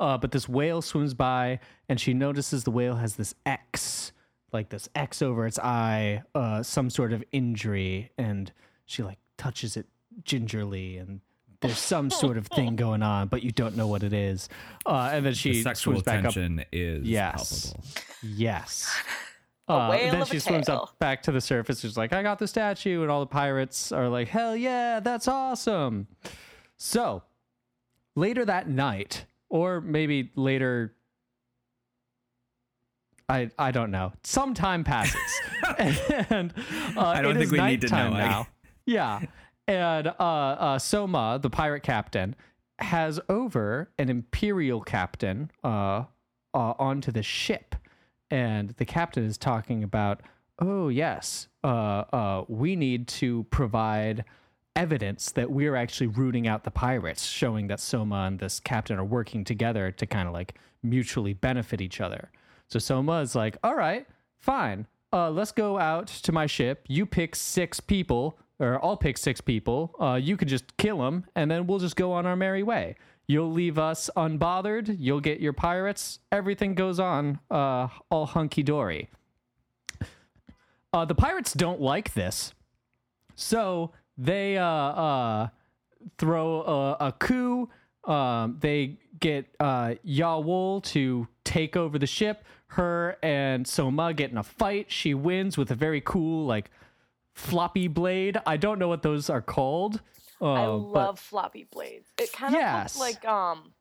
uh 0.00 0.18
but 0.18 0.32
this 0.32 0.48
whale 0.48 0.82
swims 0.82 1.14
by 1.14 1.60
and 1.88 2.00
she 2.00 2.12
notices 2.12 2.64
the 2.64 2.70
whale 2.72 2.96
has 2.96 3.14
this 3.16 3.34
x 3.46 4.10
like 4.52 4.68
this 4.70 4.88
x 4.96 5.22
over 5.22 5.46
its 5.46 5.58
eye 5.60 6.22
uh 6.34 6.62
some 6.62 6.90
sort 6.90 7.12
of 7.12 7.22
injury 7.30 8.10
and 8.18 8.52
she 8.86 9.02
like 9.04 9.18
touches 9.38 9.76
it 9.76 9.86
gingerly 10.24 10.96
and 10.96 11.20
there's 11.60 11.78
some 11.78 12.10
sort 12.10 12.36
of 12.36 12.46
thing 12.48 12.74
going 12.86 13.02
on 13.02 13.28
but 13.28 13.42
you 13.44 13.52
don't 13.52 13.76
know 13.76 13.86
what 13.86 14.02
it 14.02 14.12
is 14.12 14.48
uh 14.86 15.10
and 15.12 15.24
then 15.24 15.34
she 15.34 15.52
The 15.52 15.62
sexual 15.62 15.92
swims 15.94 16.02
back 16.04 16.24
up 16.24 16.34
tension 16.34 16.64
is 16.72 17.06
Yes. 17.06 17.72
palpable. 17.72 17.84
Yes. 18.22 18.92
A 19.68 19.72
Uh, 19.72 19.90
whale 19.90 20.10
then 20.10 20.22
of 20.22 20.28
a 20.28 20.30
she 20.32 20.40
swims 20.40 20.66
tail. 20.66 20.76
up 20.90 20.98
back 20.98 21.22
to 21.22 21.30
the 21.30 21.40
surface. 21.40 21.78
She's 21.78 21.96
like, 21.96 22.12
I 22.12 22.24
got 22.24 22.40
the 22.40 22.48
statue. 22.48 23.02
And 23.02 23.10
all 23.10 23.20
the 23.20 23.26
pirates 23.26 23.92
are 23.92 24.08
like, 24.08 24.26
hell 24.26 24.56
yeah, 24.56 24.98
that's 24.98 25.28
awesome. 25.28 26.08
So 26.76 27.22
later 28.16 28.44
that 28.44 28.68
night, 28.68 29.26
or 29.50 29.80
maybe 29.80 30.30
later, 30.36 30.94
I, 33.28 33.50
I 33.58 33.70
don't 33.72 33.90
know. 33.90 34.12
Some 34.22 34.54
time 34.54 34.84
passes. 34.84 35.20
and 35.78 36.54
uh, 36.96 37.00
I 37.00 37.20
don't 37.20 37.36
think 37.36 37.50
we 37.50 37.60
need 37.60 37.82
to 37.82 37.88
know. 37.88 38.10
Now. 38.10 38.46
Yeah. 38.86 39.20
And 39.68 40.08
uh, 40.08 40.12
uh, 40.18 40.78
Soma, 40.78 41.38
the 41.40 41.50
pirate 41.50 41.82
captain, 41.82 42.34
has 42.78 43.20
over 43.28 43.90
an 43.98 44.08
imperial 44.08 44.80
captain 44.80 45.50
uh, 45.62 46.04
uh, 46.54 46.74
onto 46.78 47.12
the 47.12 47.22
ship. 47.22 47.74
And 48.30 48.70
the 48.70 48.84
captain 48.84 49.24
is 49.24 49.36
talking 49.36 49.82
about, 49.84 50.22
oh, 50.58 50.88
yes, 50.88 51.48
uh, 51.62 52.04
uh, 52.12 52.44
we 52.48 52.76
need 52.76 53.08
to 53.08 53.44
provide 53.50 54.24
evidence 54.76 55.32
that 55.32 55.50
we're 55.50 55.76
actually 55.76 56.06
rooting 56.06 56.46
out 56.46 56.64
the 56.64 56.70
pirates, 56.70 57.24
showing 57.24 57.66
that 57.68 57.80
Soma 57.80 58.24
and 58.26 58.38
this 58.38 58.60
captain 58.60 58.98
are 58.98 59.04
working 59.04 59.44
together 59.44 59.90
to 59.92 60.06
kind 60.06 60.28
of 60.28 60.34
like 60.34 60.54
mutually 60.82 61.34
benefit 61.34 61.80
each 61.80 62.00
other. 62.00 62.30
So 62.68 62.78
Soma 62.78 63.20
is 63.20 63.34
like, 63.34 63.56
all 63.62 63.74
right, 63.74 64.06
fine. 64.38 64.86
Uh, 65.12 65.30
let's 65.30 65.52
go 65.52 65.78
out 65.78 66.06
to 66.06 66.32
my 66.32 66.46
ship. 66.46 66.84
You 66.88 67.04
pick 67.04 67.34
six 67.34 67.80
people, 67.80 68.38
or 68.60 68.82
I'll 68.84 68.96
pick 68.96 69.18
six 69.18 69.40
people. 69.40 69.94
Uh, 70.00 70.20
you 70.22 70.36
can 70.36 70.46
just 70.46 70.76
kill 70.76 70.98
them, 70.98 71.26
and 71.34 71.50
then 71.50 71.66
we'll 71.66 71.80
just 71.80 71.96
go 71.96 72.12
on 72.12 72.26
our 72.26 72.36
merry 72.36 72.62
way. 72.62 72.96
You'll 73.26 73.52
leave 73.52 73.78
us 73.78 74.08
unbothered. 74.16 74.96
You'll 74.98 75.20
get 75.20 75.40
your 75.40 75.52
pirates. 75.52 76.20
Everything 76.30 76.74
goes 76.74 77.00
on 77.00 77.40
uh, 77.50 77.88
all 78.10 78.26
hunky 78.26 78.62
dory. 78.62 79.08
Uh, 80.92 81.04
the 81.04 81.14
pirates 81.14 81.52
don't 81.54 81.80
like 81.80 82.14
this, 82.14 82.52
so 83.36 83.92
they 84.22 84.58
uh, 84.58 84.64
uh, 84.66 85.48
throw 86.18 86.62
a, 86.62 87.06
a 87.08 87.12
coup. 87.12 87.68
Um, 88.04 88.56
they 88.60 88.98
get 89.18 89.46
uh, 89.60 89.94
Yawol 90.06 90.82
to 90.84 91.26
take 91.44 91.76
over 91.76 91.98
the 91.98 92.06
ship. 92.06 92.44
Her 92.68 93.16
and 93.22 93.66
Soma 93.66 94.14
get 94.14 94.30
in 94.30 94.38
a 94.38 94.42
fight. 94.42 94.90
She 94.92 95.12
wins 95.14 95.58
with 95.58 95.70
a 95.70 95.74
very 95.74 96.00
cool, 96.00 96.46
like, 96.46 96.70
floppy 97.34 97.88
blade. 97.88 98.38
I 98.46 98.56
don't 98.56 98.78
know 98.78 98.88
what 98.88 99.02
those 99.02 99.28
are 99.30 99.42
called. 99.42 100.00
Uh, 100.40 100.52
I 100.52 100.66
but- 100.66 100.76
love 100.78 101.18
floppy 101.18 101.66
blades. 101.70 102.08
It 102.18 102.32
kind 102.32 102.54
of 102.54 102.60
Yes. 102.60 102.96
looked 102.98 103.24
like 103.24 103.30
um, 103.30 103.72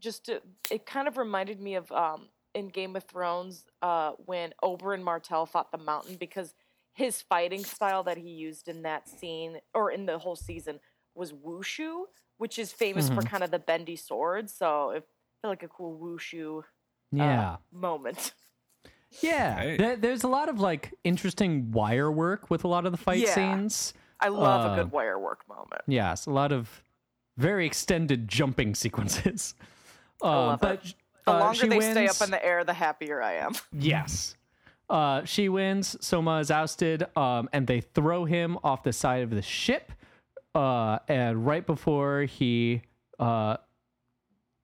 just 0.00 0.26
to, 0.26 0.40
it 0.70 0.86
kind 0.86 1.08
of 1.08 1.16
reminded 1.16 1.60
me 1.60 1.74
of 1.74 1.90
um 1.92 2.28
in 2.54 2.68
Game 2.68 2.96
of 2.96 3.04
Thrones 3.04 3.66
uh 3.82 4.12
when 4.24 4.54
Oberyn 4.64 5.02
Martell 5.02 5.44
fought 5.44 5.70
the 5.72 5.76
Mountain 5.78 6.16
because 6.16 6.54
his 6.96 7.22
fighting 7.22 7.62
style 7.62 8.02
that 8.02 8.16
he 8.16 8.30
used 8.30 8.68
in 8.68 8.82
that 8.82 9.08
scene 9.08 9.58
or 9.74 9.90
in 9.90 10.06
the 10.06 10.18
whole 10.18 10.34
season 10.36 10.80
was 11.14 11.32
wushu, 11.32 12.04
which 12.38 12.58
is 12.58 12.72
famous 12.72 13.06
Mm-hmm. 13.06 13.20
for 13.20 13.22
kind 13.26 13.44
of 13.44 13.50
the 13.50 13.58
bendy 13.58 13.96
sword. 13.96 14.48
So 14.50 14.90
it 14.90 15.04
felt 15.42 15.52
like 15.52 15.62
a 15.62 15.68
cool 15.68 15.98
wushu 15.98 16.58
uh, 16.60 16.62
yeah. 17.12 17.56
moment. 17.72 18.32
Yeah, 19.22 19.56
Right. 19.56 19.78
there, 19.78 19.96
there's 19.96 20.24
a 20.24 20.28
lot 20.28 20.48
of 20.48 20.58
like 20.60 20.92
interesting 21.04 21.70
wire 21.70 22.10
work 22.10 22.50
with 22.50 22.64
a 22.64 22.68
lot 22.68 22.86
of 22.86 22.92
the 22.92 22.98
fight 22.98 23.20
Yeah. 23.20 23.34
scenes. 23.34 23.94
I 24.18 24.28
love 24.28 24.66
Uh, 24.66 24.72
a 24.72 24.76
good 24.76 24.92
wire 24.92 25.18
work 25.18 25.46
moment. 25.48 25.82
Yes, 25.86 26.26
a 26.26 26.30
lot 26.30 26.50
of 26.52 26.82
very 27.36 27.66
extended 27.66 28.26
jumping 28.28 28.74
sequences. 28.84 29.54
Uh, 30.22 30.28
love 30.46 30.60
but 30.60 30.84
it. 30.84 30.94
The 31.26 31.32
uh, 31.32 31.38
longer 31.40 31.54
she 31.60 31.68
they 31.68 31.80
stay 31.80 32.08
up 32.08 32.20
in 32.22 32.30
the 32.30 32.42
air, 32.44 32.64
the 32.64 32.72
happier 32.72 33.20
I 33.22 33.34
am. 33.34 33.52
Yes. 33.72 34.34
Uh, 34.88 35.24
she 35.24 35.48
wins. 35.48 35.96
Soma 36.04 36.38
is 36.38 36.50
ousted, 36.50 37.06
um, 37.16 37.48
and 37.52 37.66
they 37.66 37.80
throw 37.80 38.24
him 38.24 38.58
off 38.62 38.82
the 38.82 38.92
side 38.92 39.22
of 39.22 39.30
the 39.30 39.42
ship. 39.42 39.92
Uh, 40.54 40.98
and 41.08 41.44
right 41.44 41.66
before 41.66 42.22
he 42.22 42.82
uh, 43.18 43.56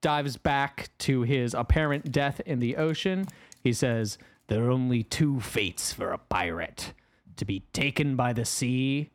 dives 0.00 0.36
back 0.36 0.90
to 0.98 1.22
his 1.22 1.54
apparent 1.54 2.12
death 2.12 2.40
in 2.46 2.60
the 2.60 2.76
ocean, 2.76 3.26
he 3.62 3.72
says, 3.72 4.16
There 4.46 4.64
are 4.64 4.70
only 4.70 5.02
two 5.02 5.40
fates 5.40 5.92
for 5.92 6.12
a 6.12 6.18
pirate 6.18 6.92
to 7.36 7.44
be 7.44 7.60
taken 7.72 8.16
by 8.16 8.32
the 8.32 8.44
sea, 8.44 9.10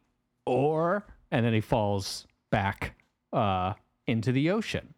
or. 0.46 1.06
And 1.30 1.46
then 1.46 1.54
he 1.54 1.62
falls 1.62 2.26
back 2.52 2.96
uh, 3.34 3.74
into 4.06 4.32
the 4.32 4.50
ocean. 4.50 4.94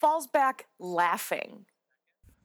Falls 0.00 0.26
back 0.26 0.66
laughing. 0.80 1.66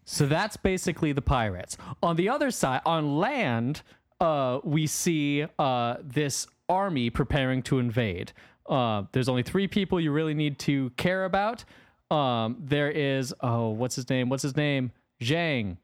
So 0.10 0.26
that's 0.26 0.56
basically 0.56 1.12
the 1.12 1.22
pirates. 1.22 1.78
On 2.02 2.16
the 2.16 2.30
other 2.30 2.50
side, 2.50 2.82
on 2.86 3.18
land, 3.18 3.82
uh, 4.22 4.60
we 4.64 4.88
see 4.88 5.46
uh, 5.60 5.98
this 6.02 6.48
army 6.70 7.10
preparing 7.10 7.62
to 7.64 7.80
invade. 7.80 8.32
Uh, 8.70 9.04
there's 9.12 9.28
only 9.28 9.44
three 9.44 9.68
people 9.68 10.00
you 10.00 10.14
really 10.14 10.34
need 10.34 10.60
to 10.60 10.92
care 10.92 11.26
about. 11.26 11.66
Um, 12.10 12.56
there 12.58 12.90
is 12.90 13.34
oh, 13.42 13.72
what's 13.72 13.98
his 13.98 14.10
name? 14.10 14.30
What's 14.30 14.44
his 14.44 14.56
name? 14.56 14.94
Jang. 15.20 15.78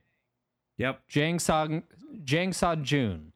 Yep. 0.77 1.01
Jang 1.09 1.37
Sa 1.37 1.67
Jang 2.23 2.53
Sa 2.53 2.75
Jun, 2.77 3.33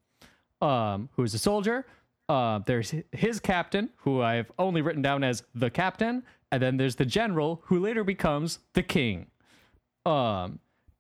um, 0.62 1.10
who 1.18 1.24
is 1.24 1.34
a 1.34 1.40
soldier. 1.40 1.86
Uh, 2.30 2.60
there's 2.66 2.94
his 3.12 3.42
captain, 3.42 3.90
who 3.98 4.22
I've 4.22 4.50
only 4.58 4.82
written 4.82 5.02
down 5.02 5.26
as 5.26 5.44
the 5.54 5.70
captain, 5.70 6.24
and 6.50 6.62
then 6.62 6.78
there's 6.78 6.96
the 6.96 7.06
general, 7.06 7.62
who 7.66 7.80
later 7.80 8.06
becomes 8.06 8.60
the 8.74 8.84
king. 8.84 9.28
Um, 10.06 10.60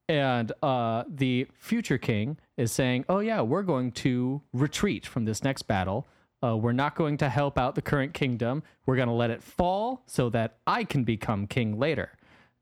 and 0.09 0.51
uh, 0.61 1.03
the 1.07 1.47
future 1.59 1.97
king 1.97 2.37
is 2.55 2.71
saying, 2.71 3.05
"Oh 3.09 3.19
yeah, 3.19 3.41
we're 3.41 3.63
going 3.63 3.91
to 3.93 4.41
retreat 4.53 5.05
from 5.05 5.25
this 5.25 5.43
next 5.43 5.63
battle. 5.63 6.07
Uh, 6.43 6.55
we're 6.55 6.71
not 6.71 6.95
going 6.95 7.17
to 7.17 7.29
help 7.29 7.57
out 7.57 7.75
the 7.75 7.81
current 7.81 8.13
kingdom. 8.13 8.63
We're 8.85 8.95
going 8.95 9.07
to 9.07 9.13
let 9.13 9.31
it 9.31 9.41
fall 9.41 10.03
so 10.05 10.29
that 10.29 10.57
I 10.67 10.83
can 10.83 11.03
become 11.03 11.47
king 11.47 11.79
later. 11.79 12.11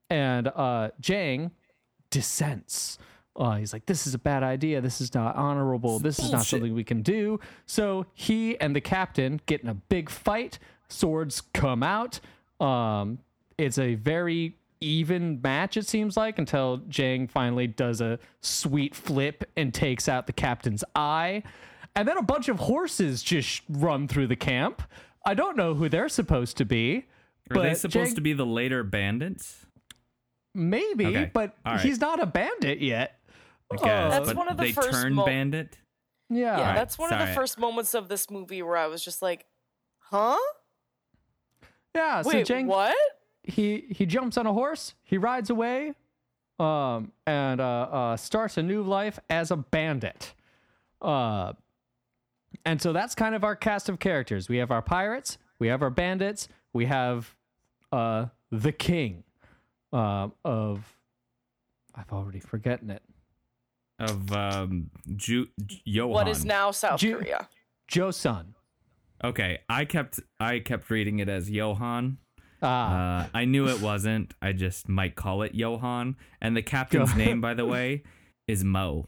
And 0.10 0.48
uh, 0.48 0.92
Jang 1.00 1.52
dissents. 2.10 2.98
Uh, 3.36 3.58
he's 3.58 3.74
like, 3.74 3.86
this 3.86 4.08
is 4.08 4.14
a 4.14 4.18
bad 4.18 4.44
idea. 4.44 4.80
This 4.80 5.02
is 5.02 5.14
not 5.14 5.36
honorable. 5.36 6.00
This 6.00 6.20
is 6.20 6.32
not 6.32 6.46
something 6.46 6.74
we 6.74 6.86
can 6.86 7.02
do. 7.02 7.42
So 7.66 8.06
he 8.14 8.58
and 8.62 8.74
the 8.74 8.80
captain 8.80 9.42
get 9.46 9.62
in 9.62 9.68
a 9.68 9.74
big 9.74 10.10
fight. 10.10 10.58
Swords 10.88 11.42
come 11.54 11.84
out. 11.84 12.22
Um, 12.62 13.20
it's 13.58 13.78
a 13.78 13.96
very 13.96 14.56
even 14.82 15.42
match, 15.42 15.78
it 15.78 15.88
seems 15.88 16.16
like, 16.18 16.38
until 16.40 16.78
Jang 16.90 17.28
finally 17.28 17.68
does 17.68 18.02
a 18.02 18.20
sweet 18.42 18.94
flip 18.96 19.44
and 19.56 19.74
takes 19.74 20.08
out 20.10 20.28
the 20.28 20.34
captain's 20.34 20.84
eye. 20.96 21.44
And 21.96 22.08
then 22.08 22.18
a 22.18 22.24
bunch 22.24 22.50
of 22.50 22.60
horses 22.60 23.24
just 23.24 23.62
run 23.70 24.08
through 24.08 24.28
the 24.28 24.36
camp. 24.36 24.82
I 25.26 25.34
don't 25.34 25.56
know 25.56 25.74
who 25.74 25.88
they're 25.90 26.10
supposed 26.10 26.58
to 26.58 26.66
be. 26.66 27.06
Are 27.52 27.62
they 27.62 27.74
supposed 27.74 27.94
Jang- 28.10 28.16
to 28.16 28.22
be 28.22 28.34
the 28.34 28.46
later 28.46 28.84
bandits? 28.84 29.66
Maybe, 30.54 31.06
Okay. 31.08 31.32
but 31.34 31.56
All 31.66 31.74
right. 31.74 31.82
he's 31.82 32.00
not 32.00 32.20
a 32.22 32.26
bandit 32.26 32.80
yet. 32.82 33.20
I 33.72 33.76
guess. 33.78 34.12
That's 34.14 34.28
but 34.28 34.36
one 34.38 34.48
of 34.48 34.58
the 34.58 34.64
they 34.64 34.72
first 34.72 34.92
turn 34.92 35.14
mo- 35.14 35.26
bandit. 35.26 35.78
Yeah. 36.30 36.58
Yeah, 36.58 36.68
Right, 36.68 36.76
that's 36.76 36.98
one 36.98 37.14
of 37.14 37.20
the 37.20 37.34
first 37.34 37.58
moments 37.60 37.94
of 37.94 38.08
this 38.10 38.30
movie 38.32 38.62
where 38.62 38.78
I 38.78 38.88
was 38.88 39.04
just 39.04 39.22
like, 39.22 39.46
huh? 40.00 40.38
Yeah. 41.96 42.22
So 42.24 42.30
Wait, 42.30 42.46
Jang, 42.46 42.68
what? 42.68 42.96
He 43.48 43.86
he 43.90 44.06
jumps 44.06 44.38
on 44.38 44.46
a 44.48 44.54
horse, 44.54 44.96
he 45.04 45.18
rides 45.18 45.50
away, 45.50 45.94
um, 46.60 47.12
and 47.28 47.62
uh, 47.62 47.64
uh, 47.92 48.18
starts 48.18 48.58
a 48.58 48.64
new 48.64 48.82
life 48.82 49.20
as 49.30 49.52
a 49.52 49.56
bandit. 49.56 50.34
Uh, 51.02 51.54
and 52.66 52.82
so 52.82 52.92
that's 52.92 53.14
kind 53.14 53.36
of 53.36 53.44
our 53.44 53.56
cast 53.56 53.88
of 53.90 54.00
characters. 54.00 54.50
We 54.50 54.58
have 54.58 54.72
our 54.72 54.82
pirates, 54.82 55.38
we 55.60 55.68
have 55.68 55.84
our 55.84 55.90
bandits, 55.92 56.48
we 56.74 56.86
have 56.88 57.36
uh, 57.92 58.28
the 58.52 58.72
king 58.72 59.24
uh, 59.94 60.30
of. 60.44 60.92
I've 61.94 62.12
already 62.12 62.40
forgotten 62.40 62.90
it. 62.90 63.04
of 64.00 64.32
um 64.34 64.90
Ju- 65.16 65.48
J- 65.66 65.82
Johan. 65.86 66.12
What 66.12 66.28
is 66.28 66.44
now 66.44 66.72
South 66.72 67.00
Ju- 67.00 67.18
Korea? 67.18 67.48
Joseon. 67.90 68.48
Okay, 69.24 69.60
I 69.70 69.86
kept 69.86 70.20
I 70.40 70.60
kept 70.60 70.90
reading 70.90 71.20
it 71.20 71.30
as 71.30 71.50
Johan. 71.50 72.18
Ah, 72.66 73.22
Uh, 73.26 73.28
I 73.34 73.46
knew 73.46 73.68
it 73.68 73.82
wasn't. 73.82 74.34
I 74.42 74.52
just 74.54 74.88
might 74.90 75.16
call 75.16 75.42
it 75.44 75.54
Johan. 75.56 76.16
And 76.42 76.56
the 76.58 76.62
captain's 76.62 77.12
Go- 77.12 77.18
name, 77.18 77.42
by 77.42 77.54
the 77.54 77.66
way, 77.76 78.04
is 78.48 78.64
Mo 78.64 79.08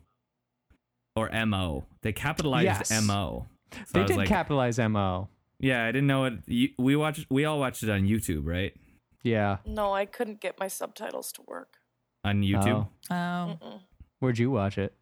or 1.16 1.30
Mo. 1.46 1.86
They 2.02 2.14
capitalized 2.14 2.66
Yes. 2.66 3.04
Mo. 3.04 3.48
So 3.72 3.80
they 3.94 4.04
did 4.06 4.18
like, 4.18 4.28
capitalize 4.30 4.80
mo. 4.80 5.30
Yeah, 5.60 5.84
I 5.84 5.88
didn't 5.92 6.08
know 6.08 6.26
it. 6.26 6.34
You, 6.46 6.70
we 6.78 6.96
watched. 6.96 7.26
We 7.30 7.44
all 7.46 7.60
watched 7.60 7.84
it 7.84 7.90
on 7.90 8.04
YouTube, 8.04 8.44
right? 8.46 8.74
Yeah. 9.24 9.58
No, 9.66 9.92
I 9.94 10.06
couldn't 10.06 10.40
get 10.40 10.58
my 10.60 10.68
subtitles 10.70 11.32
to 11.34 11.42
work. 11.48 11.74
On 12.24 12.42
YouTube. 12.44 12.88
Oh. 13.10 13.58
Oh, 13.62 13.80
Where'd 14.20 14.38
you 14.40 14.52
watch 14.52 14.78
it? 14.78 14.94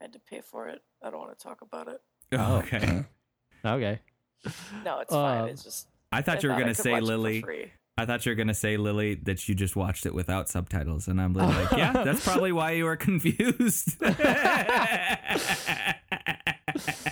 I 0.00 0.04
had 0.04 0.12
to 0.14 0.18
pay 0.18 0.40
for 0.40 0.68
it. 0.68 0.82
I 1.02 1.10
don't 1.10 1.20
want 1.20 1.38
to 1.38 1.42
talk 1.42 1.60
about 1.62 1.88
it. 1.88 2.00
Oh. 2.32 2.56
Okay. 2.58 3.04
Okay. 3.64 3.98
No, 4.84 5.00
it's 5.00 5.12
Uh, 5.12 5.16
fine. 5.40 5.48
It's 5.48 5.64
just. 5.64 5.88
I 6.16 6.22
thought 6.22 6.42
you 6.42 6.48
were 6.50 6.56
gonna 6.58 6.74
say 6.74 6.92
watch 6.92 7.02
it 7.02 7.06
for 7.06 7.12
Lily. 7.12 7.72
I 7.98 8.04
thought 8.06 8.24
you 8.26 8.30
were 8.30 8.36
gonna 8.36 8.54
say 8.54 8.76
Lily 8.76 9.14
that 9.24 9.48
you 9.48 9.54
just 9.54 9.76
watched 9.76 10.06
it 10.06 10.14
without 10.14 10.48
subtitles, 10.48 11.08
and 11.08 11.20
I'm 11.20 11.32
like, 11.34 11.72
yeah, 11.72 11.92
that's 11.92 12.24
probably 12.28 12.52
why 12.52 12.72
you 12.72 12.84
were 12.84 12.96
confused. 12.96 13.96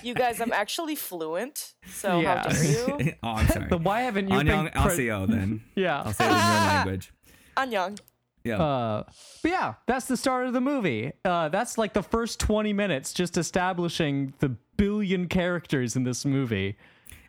You 0.03 0.15
guys, 0.15 0.41
I'm 0.41 0.53
actually 0.53 0.95
fluent. 0.95 1.73
So 1.89 2.21
Yeah. 2.21 2.43
how 2.43 2.49
dare 2.49 2.65
you? 2.65 3.13
oh, 3.23 3.29
I'm 3.29 3.49
sorry. 3.49 3.69
Then 3.71 3.83
why 3.83 4.03
haven't 4.03 4.29
you 4.29 4.35
Anyang 4.35 4.65
been 4.73 4.83
pre- 4.83 4.93
Asio, 5.09 5.27
then. 5.27 5.63
Yeah. 5.75 6.03
I'll 6.03 6.13
say 6.13 6.27
it 6.27 6.31
in 6.31 6.35
your 6.35 6.45
language. 6.45 7.13
Anyang. 7.57 7.99
Yeah. 8.45 8.63
Uh, 8.63 9.03
but 9.43 9.51
yeah, 9.51 9.75
that's 9.87 10.05
the 10.07 10.19
start 10.19 10.47
of 10.47 10.53
the 10.53 10.61
movie. 10.61 11.13
Uh, 11.25 11.49
that's 11.49 11.79
like 11.79 11.95
the 11.95 12.03
first 12.03 12.39
20 12.41 12.75
minutes 12.75 13.15
just 13.15 13.39
establishing 13.39 14.35
the 14.41 14.51
billion 14.77 15.29
characters 15.29 15.97
in 15.97 16.05
this 16.05 16.27
movie. 16.27 16.77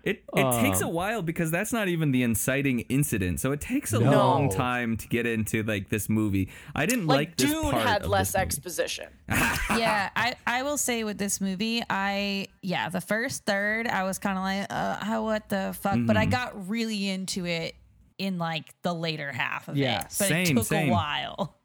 It 0.06 0.24
it 0.36 0.62
takes 0.62 0.82
a 0.82 0.86
Um, 0.86 0.94
while 0.94 1.22
because 1.24 1.50
that's 1.50 1.74
not 1.74 1.88
even 1.88 2.12
the 2.12 2.22
inciting 2.22 2.82
incident. 2.82 3.40
So 3.40 3.52
it 3.52 3.60
takes 3.60 3.92
a 3.92 4.00
No. 4.00 4.12
long 4.12 4.50
time 4.50 4.98
to 4.98 5.08
get 5.08 5.26
into 5.26 5.64
like 5.64 5.90
this 5.90 6.08
movie. 6.10 6.50
I 6.76 6.86
didn't 6.86 7.08
like, 7.08 7.30
Like, 7.30 7.38
this 7.38 7.50
Dune 7.52 7.72
part 7.72 7.82
had 7.88 8.04
of 8.04 8.10
less 8.10 8.34
this 8.34 8.36
exposition. 8.42 9.08
yeah. 9.30 10.10
I, 10.16 10.36
I 10.46 10.62
will 10.62 10.78
say 10.78 11.04
with 11.04 11.18
this 11.18 11.42
movie, 11.42 11.82
I 11.90 12.48
yeah, 12.62 12.90
the 12.90 13.02
first 13.02 13.46
third, 13.46 13.88
I 13.88 14.04
was 14.04 14.20
kind 14.20 14.38
of 14.38 14.44
like, 14.44 14.68
uh, 14.70 15.04
how 15.04 15.24
what 15.24 15.50
the 15.50 15.76
fuck? 15.82 15.94
But 16.06 16.16
Mm-hmm. 16.16 16.18
I 16.18 16.26
got 16.28 16.70
really 16.70 17.10
into 17.10 17.46
it 17.48 17.74
in 18.20 18.38
like 18.38 18.66
the 18.84 18.94
later 18.94 19.32
half 19.32 19.68
of 19.68 19.76
Yeah, 19.76 20.02
it. 20.02 20.04
But 20.04 20.12
same, 20.12 20.46
it 20.46 20.54
took 20.54 20.66
same. 20.66 20.90
a 20.90 20.92
while. 20.94 21.58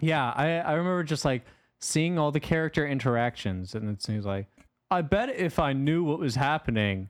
Yeah, 0.00 0.24
I, 0.34 0.58
I 0.58 0.72
remember 0.72 1.04
just 1.04 1.24
like 1.26 1.44
seeing 1.80 2.18
all 2.18 2.32
the 2.32 2.40
character 2.40 2.86
interactions, 2.86 3.74
and 3.74 3.88
it 3.90 4.02
seems 4.02 4.24
like, 4.24 4.46
I 4.90 5.02
bet 5.02 5.28
if 5.30 5.58
I 5.58 5.72
knew 5.74 6.02
what 6.02 6.18
was 6.18 6.34
happening, 6.34 7.08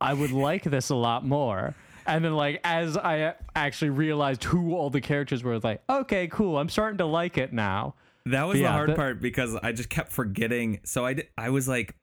I 0.00 0.14
would 0.14 0.32
like 0.32 0.64
this 0.64 0.90
a 0.90 0.94
lot 0.96 1.24
more. 1.26 1.74
And 2.06 2.24
then, 2.24 2.34
like, 2.34 2.60
as 2.64 2.96
I 2.96 3.34
actually 3.54 3.90
realized 3.90 4.42
who 4.44 4.74
all 4.74 4.90
the 4.90 5.00
characters 5.00 5.42
were, 5.44 5.54
it's 5.54 5.64
like, 5.64 5.82
okay, 5.88 6.26
cool, 6.28 6.58
I'm 6.58 6.68
starting 6.68 6.98
to 6.98 7.06
like 7.06 7.36
it 7.38 7.52
now. 7.52 7.94
That 8.26 8.44
was 8.44 8.58
the 8.58 8.64
hard 8.70 8.90
that- 8.90 8.96
part 8.96 9.20
because 9.20 9.54
I 9.62 9.72
just 9.72 9.88
kept 9.90 10.10
forgetting. 10.12 10.80
So 10.84 11.04
I 11.04 11.14
did, 11.14 11.28
I 11.38 11.50
was 11.50 11.68
like, 11.68 11.94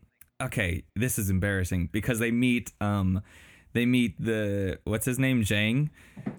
okay, 0.42 0.84
this 0.96 1.18
is 1.20 1.30
embarrassing 1.30 1.90
because 1.92 2.20
they 2.20 2.32
meet 2.32 2.72
um 2.82 3.22
they 3.74 3.86
meet 3.86 4.20
the 4.24 4.80
what's 4.84 5.06
his 5.06 5.20
name 5.20 5.44
Jang. 5.44 5.90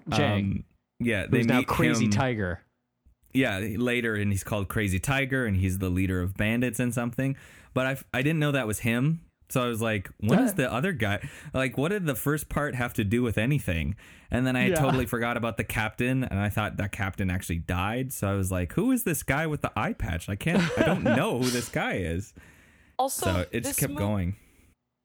Jang. 0.09 0.39
Um, 0.43 0.63
yeah, 1.01 1.25
they 1.29 1.39
Who's 1.39 1.47
now 1.47 1.57
meet 1.59 1.67
Crazy 1.67 2.05
him- 2.05 2.11
Tiger. 2.11 2.61
yeah 3.33 3.59
later 3.59 4.15
and 4.15 4.31
he's 4.31 4.43
called 4.43 4.67
crazy 4.69 4.99
tiger 4.99 5.45
and 5.45 5.55
he's 5.57 5.77
the 5.77 5.89
leader 5.89 6.19
of 6.21 6.35
bandits 6.35 6.79
and 6.79 6.93
something 6.93 7.35
but 7.75 7.85
i 7.85 7.95
i 8.17 8.21
didn't 8.23 8.39
know 8.39 8.51
that 8.51 8.65
was 8.65 8.79
him 8.79 9.21
so 9.49 9.63
i 9.63 9.67
was 9.67 9.81
like 9.81 10.09
what 10.19 10.39
is 10.39 10.53
the 10.53 10.71
other 10.71 10.91
guy 10.93 11.19
like 11.53 11.77
what 11.77 11.89
did 11.89 12.05
the 12.05 12.15
first 12.15 12.49
part 12.49 12.75
have 12.75 12.93
to 12.93 13.03
do 13.03 13.21
with 13.23 13.37
anything 13.37 13.95
and 14.31 14.45
then 14.47 14.55
i 14.55 14.67
Yeah. 14.67 14.75
totally 14.75 15.05
forgot 15.05 15.37
about 15.37 15.57
the 15.57 15.63
captain 15.63 16.23
and 16.23 16.39
i 16.39 16.49
thought 16.49 16.77
that 16.77 16.91
captain 16.91 17.29
actually 17.29 17.59
died 17.59 18.13
so 18.13 18.27
i 18.29 18.33
was 18.33 18.51
like 18.51 18.73
who 18.73 18.91
is 18.91 19.03
this 19.03 19.23
guy 19.23 19.47
with 19.47 19.61
the 19.61 19.71
eye 19.75 19.93
patch 19.93 20.29
i 20.29 20.35
can't 20.35 20.61
i 20.77 20.83
don't 20.83 21.03
know 21.19 21.39
who 21.39 21.49
this 21.49 21.69
guy 21.69 21.93
is 21.95 22.33
Also, 22.97 23.25
so 23.25 23.45
it 23.51 23.63
just 23.63 23.79
kept 23.79 23.93
mo- 23.93 23.99
going 23.99 24.35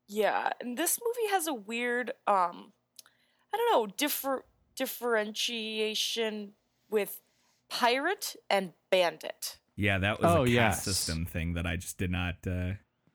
Yeah, 0.08 0.50
and 0.60 0.76
this 0.76 0.98
movie 1.02 1.30
has 1.32 1.46
a 1.46 1.54
weird, 1.54 2.10
um, 2.26 2.72
I 3.52 3.56
don't 3.56 3.72
know, 3.72 3.86
differ 3.96 4.44
differentiation 4.76 6.52
with 6.90 7.20
pirate 7.70 8.36
and 8.50 8.72
bandit. 8.90 9.58
yeah 9.76 9.98
that 9.98 10.20
was 10.20 10.30
Oh, 10.30 10.42
a 10.42 10.46
caste 10.46 10.54
yes. 10.54 10.84
system 10.84 11.24
thing 11.24 11.54
that 11.54 11.66
i 11.66 11.76
just 11.76 11.96
did 11.98 12.10
not 12.10 12.34
uh 12.46 12.72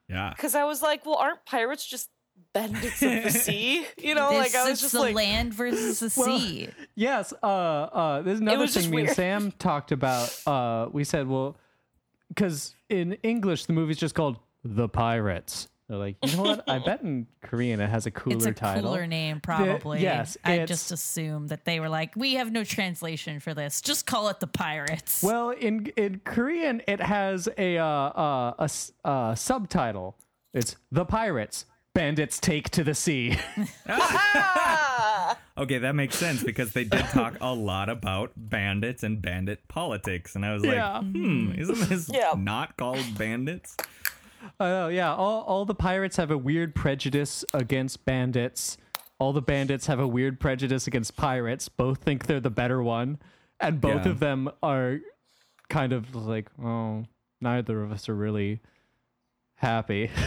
yeah 0.09 0.31
Because 0.35 0.55
I 0.55 0.63
was 0.65 0.81
like, 0.81 1.05
well, 1.05 1.15
aren't 1.15 1.45
pirates 1.45 1.85
just 1.85 2.09
bandits 2.53 3.01
of 3.01 3.23
the 3.23 3.29
sea? 3.45 3.85
You 3.97 4.15
know, 4.15 4.29
This 4.29 4.53
like 4.53 4.55
I 4.55 4.69
was 4.69 4.77
is 4.77 4.81
just 4.81 4.93
the 4.93 4.99
like, 5.01 5.15
land 5.15 5.53
versus 5.53 5.99
the 5.99 6.11
Well, 6.19 6.39
sea. 6.39 6.69
Yes, 6.95 7.33
uh, 7.43 7.45
uh, 7.45 8.21
there's 8.21 8.39
another 8.39 8.67
thing 8.67 8.89
me 8.89 9.01
and. 9.05 9.11
Sam 9.11 9.51
talked 9.59 9.91
about. 9.91 10.35
Uh, 10.47 10.87
we 10.91 11.03
said, 11.03 11.27
well, 11.27 11.57
because 12.29 12.73
in 12.89 13.13
English 13.23 13.65
the 13.65 13.73
movie's 13.73 13.97
just 13.97 14.15
called 14.15 14.37
The 14.63 14.87
Pirates. 14.89 15.67
They're 15.89 15.97
like, 15.97 16.17
you 16.23 16.37
know 16.37 16.43
what? 16.43 16.69
I 16.69 16.77
bet 16.85 17.01
in 17.01 17.25
Korean 17.41 17.81
it 17.81 17.89
has 17.89 18.05
a 18.05 18.11
cooler 18.11 18.35
It's 18.37 18.45
a 18.45 18.51
title. 18.53 18.83
cooler 18.83 19.07
name, 19.07 19.39
probably. 19.41 20.01
yes, 20.01 20.37
I 20.45 20.65
just 20.65 20.91
assume 20.91 21.47
that 21.47 21.65
they 21.65 21.79
were 21.79 21.89
like, 21.89 22.15
we 22.15 22.35
have 22.35 22.51
no 22.51 22.63
translation 22.63 23.39
for 23.39 23.55
this. 23.55 23.81
Just 23.81 24.05
call 24.05 24.29
it 24.29 24.39
the 24.39 24.45
Pirates. 24.47 25.23
Well, 25.23 25.49
in 25.49 25.87
in 25.97 26.21
Korean 26.23 26.81
it 26.87 27.01
has 27.01 27.49
a 27.57 27.77
uh, 27.79 27.83
uh, 27.85 28.53
a 28.59 28.63
s- 28.63 28.91
uh, 29.03 29.33
subtitle. 29.35 30.15
It's 30.53 30.75
The 30.91 31.05
Pirates. 31.05 31.65
Bandits 31.95 32.39
take 32.39 32.69
to 32.69 32.83
the 32.83 32.93
sea. 32.93 33.35
Okay, 35.57 35.77
that 35.79 35.93
makes 35.93 36.15
sense 36.15 36.41
because 36.41 36.71
they 36.71 36.85
did 36.85 37.03
talk 37.07 37.35
a 37.41 37.53
lot 37.53 37.89
about 37.89 38.31
bandits 38.37 39.03
and 39.03 39.21
bandit 39.21 39.67
politics, 39.67 40.35
and 40.35 40.45
I 40.45 40.53
was 40.53 40.63
like, 40.63 40.75
Yeah. 40.75 41.01
"Hmm, 41.01 41.51
isn't 41.51 41.89
this 41.89 42.09
Yeah. 42.13 42.33
not 42.37 42.77
called 42.77 43.03
bandits?" 43.17 43.75
Oh 44.59 44.87
yeah, 44.89 45.13
all 45.13 45.41
all 45.43 45.65
the 45.65 45.75
pirates 45.75 46.17
have 46.17 46.31
a 46.31 46.37
weird 46.37 46.75
prejudice 46.75 47.43
against 47.53 48.05
bandits. 48.05 48.77
All 49.17 49.33
the 49.33 49.41
bandits 49.41 49.87
have 49.87 49.99
a 49.99 50.07
weird 50.07 50.39
prejudice 50.39 50.87
against 50.87 51.15
pirates. 51.17 51.67
Both 51.69 51.99
think 52.03 52.25
they're 52.25 52.39
the 52.39 52.49
better 52.49 52.81
one, 52.81 53.19
and 53.59 53.81
both 53.81 54.05
Yeah. 54.05 54.11
of 54.11 54.19
them 54.19 54.49
are 54.63 54.99
kind 55.69 55.91
of 55.93 56.15
like, 56.15 56.49
oh, 56.63 57.05
neither 57.41 57.83
of 57.83 57.91
us 57.91 58.07
are 58.09 58.15
really 58.15 58.59
happy. 59.55 60.09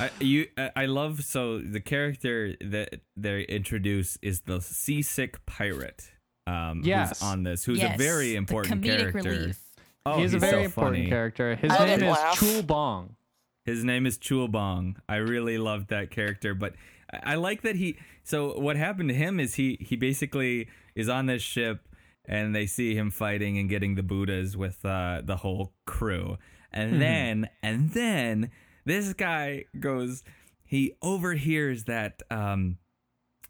I, 0.00 0.10
you, 0.20 0.46
I 0.56 0.70
I 0.76 0.86
love 0.86 1.24
so 1.24 1.58
the 1.58 1.80
character 1.80 2.54
that 2.60 3.00
they 3.16 3.42
introduce 3.42 4.16
is 4.22 4.42
the 4.42 4.60
seasick 4.60 5.44
pirate. 5.46 6.10
Um, 6.46 6.82
Yes. 6.84 7.20
who's 7.20 7.22
on 7.28 7.42
this? 7.42 7.64
Who's 7.64 7.78
Yes, 7.78 7.94
a 7.94 7.98
very 7.98 8.30
the 8.30 8.36
important 8.36 8.82
comedic 8.82 9.12
character. 9.12 9.30
relief. 9.30 9.60
Oh, 10.06 10.18
he's, 10.18 10.34
a 10.34 10.38
very 10.38 10.52
so 10.52 10.58
important 10.58 10.96
funny. 10.96 11.08
character. 11.08 11.56
His 11.56 11.72
I 11.72 11.86
name 11.86 12.02
is 12.02 12.10
laugh. 12.10 12.38
Chul 12.38 12.66
Bong. 12.66 13.16
His 13.64 13.84
name 13.84 14.04
is 14.04 14.18
Chul 14.18 14.50
Bong. 14.50 14.96
I 15.08 15.16
really 15.16 15.56
loved 15.56 15.88
that 15.88 16.10
character, 16.10 16.54
but 16.54 16.74
I 17.10 17.32
I 17.32 17.34
like 17.36 17.62
that 17.62 17.76
he. 17.76 17.96
So 18.22 18.58
what 18.58 18.76
happened 18.76 19.08
to 19.08 19.14
him 19.14 19.40
is 19.40 19.54
he 19.54 19.78
he 19.80 19.96
basically 19.96 20.68
is 20.94 21.08
on 21.08 21.26
this 21.26 21.42
ship, 21.42 21.88
and 22.26 22.54
they 22.54 22.66
see 22.66 22.94
him 22.94 23.10
fighting 23.10 23.56
and 23.56 23.68
getting 23.68 23.94
the 23.94 24.02
Buddhas 24.02 24.56
with 24.56 24.84
uh, 24.84 25.22
the 25.24 25.36
whole 25.36 25.72
crew, 25.86 26.36
and 26.72 27.00
then 27.00 27.48
and 27.62 27.92
then 27.92 28.50
this 28.84 29.12
guy 29.14 29.64
goes. 29.78 30.22
He 30.66 30.94
overhears 31.02 31.84
that 31.84 32.22
um, 32.30 32.78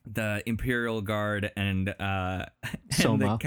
the 0.04 0.42
Imperial 0.46 1.00
Guard 1.00 1.50
and 1.56 1.88
uh, 1.88 2.46
and 2.62 2.78
the 2.90 2.94
Soma. 2.94 3.38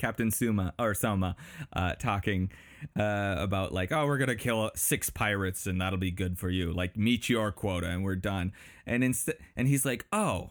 Cap- 0.00 0.10
Captain 0.10 0.30
Suma 0.32 0.74
or 0.76 0.92
Soma 0.92 1.36
uh, 1.72 1.94
talking 1.94 2.50
uh, 2.98 3.36
about 3.38 3.72
like, 3.72 3.92
oh, 3.92 4.06
we're 4.06 4.18
gonna 4.18 4.34
kill 4.34 4.72
six 4.74 5.08
pirates 5.08 5.66
and 5.68 5.80
that'll 5.80 6.00
be 6.00 6.10
good 6.10 6.36
for 6.36 6.50
you. 6.50 6.72
Like, 6.72 6.96
meet 6.96 7.28
your 7.28 7.52
quota 7.52 7.86
and 7.86 8.02
we're 8.02 8.16
done. 8.16 8.52
And 8.86 9.04
instead, 9.04 9.36
and 9.54 9.68
he's 9.68 9.84
like, 9.84 10.06
oh, 10.12 10.50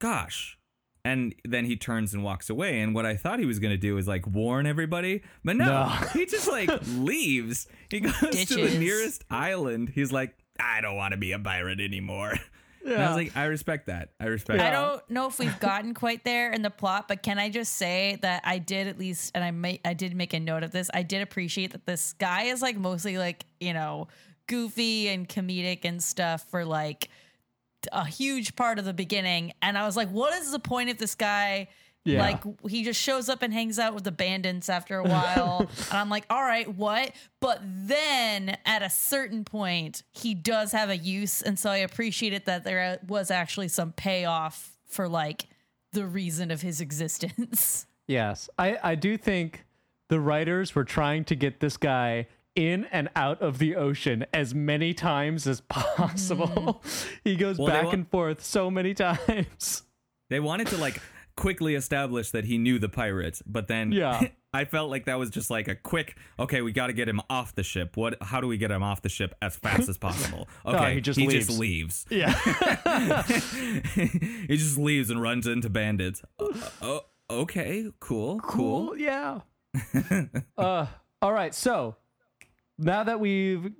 gosh. 0.00 0.58
And 1.04 1.34
then 1.44 1.66
he 1.66 1.76
turns 1.76 2.14
and 2.14 2.24
walks 2.24 2.48
away. 2.48 2.80
And 2.80 2.94
what 2.94 3.04
I 3.04 3.16
thought 3.16 3.40
he 3.40 3.44
was 3.44 3.58
gonna 3.58 3.76
do 3.76 3.98
is 3.98 4.08
like 4.08 4.26
warn 4.26 4.66
everybody, 4.66 5.22
but 5.44 5.56
no, 5.56 5.66
No. 5.66 5.86
he 6.14 6.24
just 6.24 6.50
like 6.50 6.70
leaves. 6.96 7.66
He 7.90 8.00
goes 8.00 8.14
to 8.46 8.68
the 8.68 8.78
nearest 8.78 9.24
island. 9.28 9.90
He's 9.94 10.12
like, 10.12 10.34
I 10.58 10.80
don't 10.80 10.96
want 10.96 11.12
to 11.12 11.18
be 11.18 11.32
a 11.32 11.38
pirate 11.38 11.80
anymore. 11.80 12.34
And 12.84 13.02
I 13.02 13.06
was 13.08 13.16
like, 13.16 13.36
I 13.36 13.44
respect 13.44 13.86
that. 13.86 14.10
I 14.20 14.26
respect. 14.26 14.58
That. 14.58 14.66
I 14.66 14.70
that. 14.70 14.86
don't 14.86 15.10
know 15.10 15.26
if 15.28 15.38
we've 15.38 15.58
gotten 15.60 15.94
quite 15.94 16.24
there 16.24 16.52
in 16.52 16.62
the 16.62 16.70
plot, 16.70 17.06
but 17.08 17.22
can 17.22 17.38
I 17.38 17.48
just 17.48 17.74
say 17.74 18.18
that 18.22 18.42
I 18.44 18.58
did 18.58 18.86
at 18.86 18.98
least, 18.98 19.32
and 19.34 19.44
I 19.44 19.50
may, 19.50 19.80
I 19.84 19.94
did 19.94 20.14
make 20.14 20.32
a 20.34 20.40
note 20.40 20.62
of 20.62 20.72
this. 20.72 20.90
I 20.92 21.02
did 21.02 21.22
appreciate 21.22 21.72
that 21.72 21.86
this 21.86 22.14
guy 22.14 22.44
is 22.44 22.62
like 22.62 22.76
mostly 22.76 23.18
like 23.18 23.44
you 23.60 23.72
know 23.72 24.08
goofy 24.46 25.08
and 25.08 25.28
comedic 25.28 25.80
and 25.84 26.02
stuff 26.02 26.44
for 26.50 26.64
like 26.64 27.08
a 27.92 28.04
huge 28.04 28.56
part 28.56 28.78
of 28.78 28.84
the 28.84 28.94
beginning, 28.94 29.52
and 29.62 29.78
I 29.78 29.86
was 29.86 29.96
like, 29.96 30.08
what 30.10 30.34
is 30.34 30.50
the 30.50 30.58
point 30.58 30.90
of 30.90 30.98
this 30.98 31.14
guy? 31.14 31.68
Yeah. 32.04 32.20
Like 32.20 32.42
he 32.68 32.82
just 32.82 33.00
shows 33.00 33.28
up 33.28 33.42
and 33.42 33.52
hangs 33.52 33.78
out 33.78 33.94
with 33.94 34.02
the 34.04 34.10
bandits 34.12 34.68
after 34.68 34.98
a 34.98 35.04
while, 35.04 35.60
and 35.90 35.98
I'm 35.98 36.08
like, 36.08 36.24
all 36.28 36.42
right, 36.42 36.66
what? 36.74 37.12
But 37.40 37.60
then 37.62 38.56
at 38.66 38.82
a 38.82 38.90
certain 38.90 39.44
point, 39.44 40.02
he 40.12 40.34
does 40.34 40.72
have 40.72 40.90
a 40.90 40.96
use, 40.96 41.42
and 41.42 41.56
so 41.58 41.70
I 41.70 41.76
appreciated 41.76 42.44
that 42.46 42.64
there 42.64 42.98
was 43.06 43.30
actually 43.30 43.68
some 43.68 43.92
payoff 43.92 44.76
for 44.86 45.08
like 45.08 45.46
the 45.92 46.04
reason 46.06 46.50
of 46.50 46.62
his 46.62 46.80
existence. 46.80 47.86
Yes, 48.08 48.50
I, 48.58 48.78
I 48.82 48.94
do 48.96 49.16
think 49.16 49.64
the 50.08 50.18
writers 50.18 50.74
were 50.74 50.84
trying 50.84 51.24
to 51.26 51.36
get 51.36 51.60
this 51.60 51.76
guy 51.76 52.26
in 52.56 52.84
and 52.86 53.08
out 53.14 53.40
of 53.40 53.58
the 53.58 53.76
ocean 53.76 54.26
as 54.34 54.54
many 54.54 54.92
times 54.92 55.46
as 55.46 55.60
possible. 55.62 56.82
Mm. 56.84 57.06
he 57.24 57.36
goes 57.36 57.58
Well, 57.58 57.68
back 57.68 57.84
wa- 57.84 57.90
and 57.92 58.08
forth 58.08 58.44
so 58.44 58.70
many 58.72 58.92
times. 58.92 59.84
They 60.30 60.40
wanted 60.40 60.66
to 60.68 60.76
like 60.78 61.00
quickly 61.36 61.74
established 61.74 62.32
that 62.32 62.44
he 62.44 62.58
knew 62.58 62.78
the 62.78 62.88
pirates, 62.88 63.42
but 63.46 63.68
then 63.68 63.92
Yeah. 63.92 64.20
I 64.54 64.66
felt 64.66 64.90
like 64.90 65.06
that 65.06 65.18
was 65.18 65.30
just 65.30 65.48
like 65.50 65.66
a 65.66 65.74
quick. 65.74 66.14
Okay, 66.38 66.60
we 66.60 66.72
got 66.72 66.88
to 66.88 66.92
get 66.92 67.08
him 67.08 67.22
off 67.30 67.54
the 67.54 67.62
ship. 67.62 67.96
What? 67.96 68.18
How 68.22 68.38
do 68.42 68.46
we 68.46 68.58
get 68.58 68.70
him 68.70 68.82
off 68.82 69.00
the 69.00 69.08
ship 69.08 69.34
as 69.40 69.56
fast 69.56 69.88
as 69.88 69.96
possible? 69.96 70.46
Okay, 70.66 70.94
he 70.96 71.00
just 71.00 71.18
he 71.18 71.26
leaves. 71.26 71.46
just 71.46 71.58
leaves. 71.58 72.06
Yeah. 72.10 72.32
he 73.94 74.56
just 74.56 74.76
leaves 74.76 75.08
and 75.10 75.22
runs 75.22 75.46
into 75.46 75.70
bandits. 75.70 76.22
Oh, 76.82 77.00
okay, 77.30 77.86
cool, 78.00 78.40
cool. 78.40 78.88
Cool. 78.88 78.98
Yeah. 78.98 79.40
uh, 80.58 80.86
all 81.22 81.32
right. 81.32 81.54
So 81.54 81.96
now 82.78 83.04
that 83.04 83.20
we've 83.20 83.72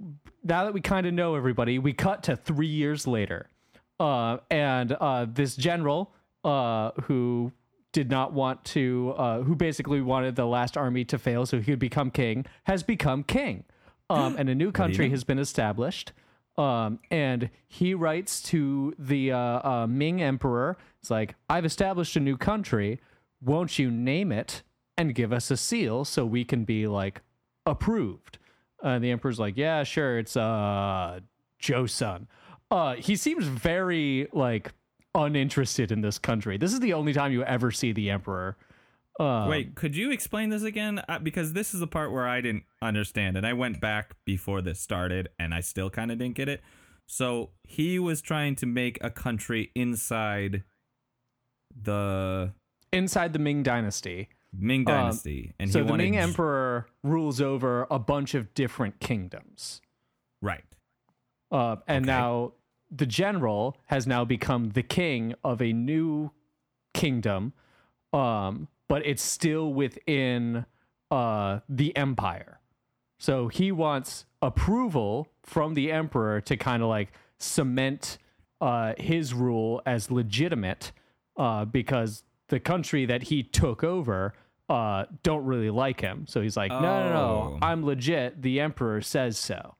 now 0.42 0.64
that 0.64 0.72
we 0.72 0.80
kind 0.80 1.06
of 1.06 1.12
know 1.12 1.34
everybody, 1.34 1.78
we 1.78 1.92
cut 1.92 2.22
to 2.24 2.36
three 2.36 2.66
years 2.66 3.06
later, 3.06 3.50
uh, 4.00 4.38
and 4.50 4.92
uh, 4.92 5.26
this 5.28 5.54
general 5.56 6.14
uh, 6.44 6.90
who 7.04 7.52
did 7.92 8.10
not 8.10 8.32
want 8.32 8.64
to, 8.64 9.14
uh, 9.16 9.42
who 9.42 9.54
basically 9.54 10.00
wanted 10.00 10.34
the 10.36 10.46
last 10.46 10.76
army 10.76 11.04
to 11.04 11.18
fail 11.18 11.44
so 11.46 11.58
he 11.58 11.64
could 11.64 11.78
become 11.78 12.10
king, 12.10 12.46
has 12.64 12.82
become 12.82 13.22
king, 13.22 13.64
um, 14.08 14.34
and 14.38 14.48
a 14.48 14.54
new 14.54 14.72
country 14.80 15.10
has 15.10 15.24
been 15.24 15.38
established. 15.38 16.12
Um, 16.58 16.98
and 17.10 17.48
he 17.66 17.94
writes 17.94 18.42
to 18.44 18.94
the 18.98 19.32
uh, 19.32 19.38
uh, 19.38 19.86
Ming 19.88 20.20
emperor. 20.20 20.76
It's 21.00 21.10
like, 21.10 21.34
I've 21.48 21.64
established 21.64 22.16
a 22.16 22.20
new 22.20 22.36
country. 22.36 23.00
Won't 23.40 23.78
you 23.78 23.90
name 23.90 24.32
it 24.32 24.62
and 24.98 25.14
give 25.14 25.32
us 25.32 25.50
a 25.50 25.56
seal 25.56 26.04
so 26.04 26.26
we 26.26 26.44
can 26.44 26.64
be 26.64 26.86
like 26.86 27.22
approved? 27.64 28.38
And 28.82 29.02
the 29.02 29.10
emperor's 29.10 29.38
like, 29.38 29.56
Yeah, 29.56 29.82
sure. 29.84 30.18
It's 30.18 30.36
uh, 30.36 31.20
Joseon. 31.60 32.26
Uh, 32.70 32.94
he 32.96 33.16
seems 33.16 33.46
very 33.46 34.28
like 34.32 34.72
uninterested 35.14 35.92
in 35.92 36.00
this 36.00 36.18
country. 36.18 36.56
This 36.56 36.72
is 36.72 36.80
the 36.80 36.92
only 36.94 37.12
time 37.12 37.32
you 37.32 37.42
ever 37.44 37.70
see 37.70 37.92
the 37.92 38.10
emperor. 38.10 38.56
Um, 39.20 39.48
Wait, 39.48 39.74
could 39.74 39.94
you 39.94 40.10
explain 40.10 40.48
this 40.50 40.62
again? 40.62 41.02
Uh, 41.08 41.18
because 41.18 41.52
this 41.52 41.74
is 41.74 41.80
the 41.80 41.86
part 41.86 42.12
where 42.12 42.26
I 42.26 42.40
didn't 42.40 42.64
understand, 42.80 43.36
and 43.36 43.46
I 43.46 43.52
went 43.52 43.80
back 43.80 44.14
before 44.24 44.62
this 44.62 44.80
started, 44.80 45.28
and 45.38 45.52
I 45.52 45.60
still 45.60 45.90
kind 45.90 46.10
of 46.10 46.18
didn't 46.18 46.34
get 46.36 46.48
it. 46.48 46.62
So 47.06 47.50
he 47.62 47.98
was 47.98 48.22
trying 48.22 48.56
to 48.56 48.66
make 48.66 48.96
a 49.02 49.10
country 49.10 49.70
inside 49.74 50.62
the 51.78 52.52
inside 52.92 53.32
the 53.32 53.38
Ming 53.38 53.62
dynasty. 53.62 54.28
Ming 54.54 54.80
Um, 54.80 54.84
Dynasty, 54.96 55.54
and 55.58 55.70
so 55.72 55.82
he 55.82 55.86
the 55.90 55.96
Ming 55.96 56.16
emperor 56.16 56.86
rules 57.02 57.40
over 57.40 57.86
a 57.90 57.98
bunch 57.98 58.34
of 58.34 58.52
different 58.54 59.00
kingdoms. 59.00 59.80
right. 60.40 60.64
Uh, 61.50 61.76
and 61.86 62.04
Okay. 62.06 62.12
now 62.16 62.52
the 62.94 63.06
general 63.06 63.76
has 63.86 64.06
now 64.06 64.24
become 64.24 64.70
the 64.70 64.82
king 64.82 65.34
of 65.42 65.62
a 65.62 65.72
new 65.72 66.30
kingdom, 66.92 67.54
um, 68.12 68.68
but 68.88 69.04
it's 69.06 69.22
still 69.22 69.72
within 69.72 70.66
uh, 71.10 71.60
the 71.68 71.96
empire. 71.96 72.60
So 73.18 73.48
he 73.48 73.72
wants 73.72 74.26
approval 74.42 75.28
from 75.42 75.74
the 75.74 75.90
emperor 75.90 76.40
to 76.42 76.56
kind 76.56 76.82
of 76.82 76.88
like 76.88 77.12
cement 77.38 78.18
uh, 78.60 78.94
his 78.98 79.32
rule 79.32 79.80
as 79.86 80.10
legitimate 80.10 80.92
uh, 81.36 81.64
because 81.64 82.24
the 82.48 82.60
country 82.60 83.06
that 83.06 83.24
he 83.24 83.42
took 83.42 83.82
over 83.82 84.34
uh, 84.68 85.04
don't 85.22 85.44
really 85.44 85.70
like 85.70 86.00
him. 86.00 86.26
So 86.28 86.40
he's 86.42 86.56
like, 86.56 86.70
no, 86.70 86.80
no, 86.80 87.08
no, 87.08 87.14
Oh. 87.14 87.58
I'm 87.62 87.84
legit. 87.84 88.42
The 88.42 88.60
emperor 88.60 89.00
says 89.00 89.38
so. 89.38 89.76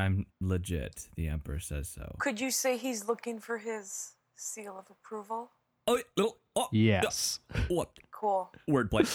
I'm 0.00 0.26
legit. 0.40 1.08
The 1.16 1.28
emperor 1.28 1.60
says 1.60 1.88
so. 1.88 2.14
Could 2.18 2.40
you 2.40 2.50
say 2.50 2.76
he's 2.76 3.06
looking 3.08 3.38
for 3.38 3.58
his 3.58 4.12
seal 4.36 4.76
of 4.78 4.86
approval? 4.90 5.50
Oh, 5.86 5.98
oh, 6.18 6.36
oh 6.56 6.68
Yes. 6.72 7.40
what 7.68 7.90
Cool. 8.10 8.50
wordplay? 8.68 9.06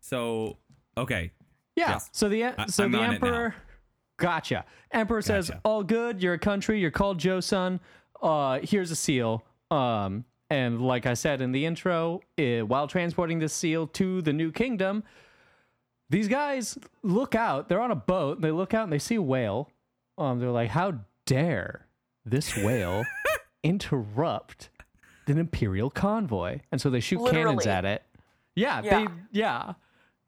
So 0.00 0.56
okay, 0.96 1.30
Yeah. 1.76 1.90
Yes. 1.90 2.10
So 2.12 2.28
the 2.28 2.54
so 2.68 2.84
I'm 2.84 2.92
the 2.92 2.98
on 2.98 3.04
it 3.14 3.22
now. 3.22 3.28
emperor, 3.28 3.54
gotcha. 4.18 4.64
Emperor 4.90 5.22
says, 5.22 5.50
"All 5.64 5.82
good. 5.82 6.22
You're 6.22 6.34
a 6.34 6.38
country. 6.38 6.80
You're 6.80 6.90
called 6.90 7.18
Joseon. 7.18 7.80
Uh, 8.20 8.60
here's 8.62 8.90
a 8.90 8.96
seal. 8.96 9.44
Um, 9.70 10.24
and 10.50 10.82
like 10.82 11.06
I 11.06 11.14
said 11.14 11.40
in 11.40 11.52
the 11.52 11.64
intro, 11.64 12.20
eh, 12.36 12.60
while 12.60 12.86
transporting 12.86 13.38
this 13.38 13.54
seal 13.54 13.86
to 13.88 14.20
the 14.22 14.32
new 14.32 14.52
kingdom, 14.52 15.02
these 16.10 16.28
guys 16.28 16.78
look 17.02 17.34
out. 17.34 17.68
They're 17.68 17.80
on 17.80 17.90
a 17.90 17.94
boat. 17.96 18.40
They 18.40 18.50
look 18.50 18.74
out 18.74 18.84
and 18.84 18.92
they 18.92 18.98
see 18.98 19.16
a 19.16 19.22
whale. 19.22 19.70
Um, 20.18 20.40
they're 20.40 20.50
like, 20.50 20.70
"How 20.70 20.94
dare 21.26 21.86
this 22.24 22.56
whale 22.56 23.04
interrupt 23.62 24.70
an 25.26 25.38
imperial 25.38 25.90
convoy?" 25.90 26.60
And 26.70 26.80
so 26.80 26.90
they 26.90 27.00
shoot 27.00 27.24
cannons 27.30 27.66
at 27.66 27.84
it. 27.84 28.02
Yeah, 28.54 28.82
Yeah. 28.82 29.00
they 29.00 29.06
yeah. 29.32 29.72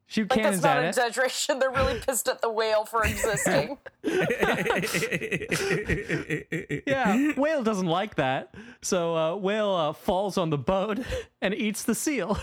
Shoot 0.06 0.30
Like 0.30 0.42
cannons 0.42 0.60
that's 0.60 0.74
not 0.74 0.78
an 0.80 0.84
it. 0.84 0.88
exaggeration. 0.88 1.58
They're 1.58 1.70
really 1.70 1.98
pissed 1.98 2.28
at 2.28 2.42
the 2.42 2.50
whale 2.50 2.84
for 2.84 3.04
existing. 3.04 3.78
Yeah, 6.87 7.32
whale 7.37 7.62
doesn't 7.62 7.87
like 7.87 8.16
that. 8.16 8.54
So 8.82 9.16
uh, 9.16 9.37
whale 9.37 9.70
uh, 9.74 9.92
falls 9.94 10.37
on 10.38 10.50
the 10.50 10.58
boat 10.58 10.98
and 11.42 11.54
eats 11.54 11.84
the 11.84 11.94
seal. 11.94 12.38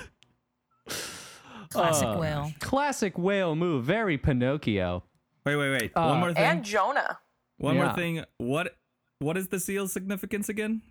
Classic 1.71 2.07
Uh, 2.07 2.17
whale. 2.17 2.53
Classic 2.59 3.17
whale 3.17 3.55
move. 3.55 3.85
Very 3.85 4.17
Pinocchio. 4.17 5.03
wait, 5.45 5.55
wait, 5.55 5.71
wait. 5.71 5.91
Uh, 5.95 6.05
One 6.07 6.19
more 6.19 6.33
thing. 6.33 6.43
and 6.43 6.63
Jonah. 6.65 7.19
One 7.57 7.75
Yeah. 7.75 7.85
more 7.85 7.93
thing. 7.95 8.23
What 8.37 8.77
what 9.19 9.37
is 9.37 9.49
the 9.49 9.59
seal's 9.59 9.91
significance 9.93 10.49
again? 10.49 10.81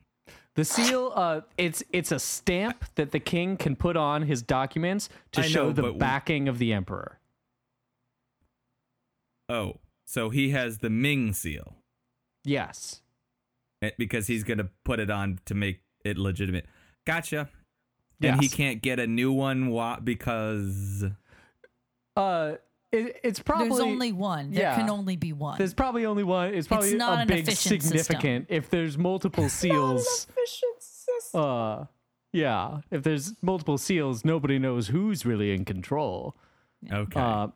The 0.55 0.65
seal, 0.65 1.13
uh, 1.15 1.41
it's 1.59 1.83
it's 1.93 2.13
a 2.13 2.19
stamp 2.19 2.85
that 2.95 3.11
the 3.13 3.21
king 3.21 3.57
can 3.57 3.75
put 3.77 3.97
on 3.97 4.23
his 4.23 4.43
documents 4.43 5.09
to 5.33 5.41
I 5.41 5.45
show 5.45 5.65
know, 5.65 5.73
the 5.73 5.83
but 5.83 5.89
w- 5.89 5.99
backing 5.99 6.49
of 6.49 6.59
the 6.59 6.73
emperor. 6.73 7.19
Oh, 9.49 9.79
so 10.07 10.31
he 10.31 10.51
has 10.51 10.79
the 10.79 10.91
Ming 10.91 11.33
seal 11.33 11.77
Yes. 12.45 13.03
eh, 13.83 13.91
because 13.99 14.27
he's 14.29 14.45
gonna 14.45 14.71
put 14.85 15.01
it 15.01 15.11
on 15.11 15.41
to 15.47 15.55
make 15.55 15.83
it 16.05 16.17
legitimate. 16.17 16.67
Gotcha. 17.05 17.49
And 18.23 18.41
he 18.43 18.49
can't 18.49 18.83
get 18.83 18.99
a 19.01 19.07
new 19.07 19.33
one 19.33 19.71
wa- 19.71 20.01
because 20.01 21.05
Uh, 22.17 22.53
it, 22.93 23.21
it's 23.23 23.39
probably 23.41 23.69
There's 23.69 23.81
only 23.81 24.13
one. 24.13 24.51
There 24.51 24.63
yeah. 24.63 24.77
can 24.77 24.91
only 24.91 25.17
be 25.17 25.33
one. 25.33 25.59
There's 25.59 25.75
probably 25.75 26.05
only 26.07 26.25
one. 26.25 26.53
It's 26.55 26.67
probably 26.69 26.95
not 26.97 27.19
a 27.19 27.23
an 27.23 27.29
big 27.29 27.41
efficient 27.49 27.83
system. 27.83 27.99
significant. 27.99 28.47
If 28.49 28.69
there's 28.71 28.99
multiple 28.99 29.49
seals, 29.49 30.27
Efficient 30.29 30.81
system. 30.83 31.41
uh, 31.41 31.85
yeah. 32.33 32.81
If 32.91 33.03
there's 33.05 33.35
multiple 33.43 33.79
seals, 33.79 34.25
nobody 34.25 34.59
knows 34.59 34.89
who's 34.89 35.25
really 35.25 35.53
in 35.55 35.65
control. 35.65 36.37
Okay. 36.93 37.21
Uh, 37.21 37.49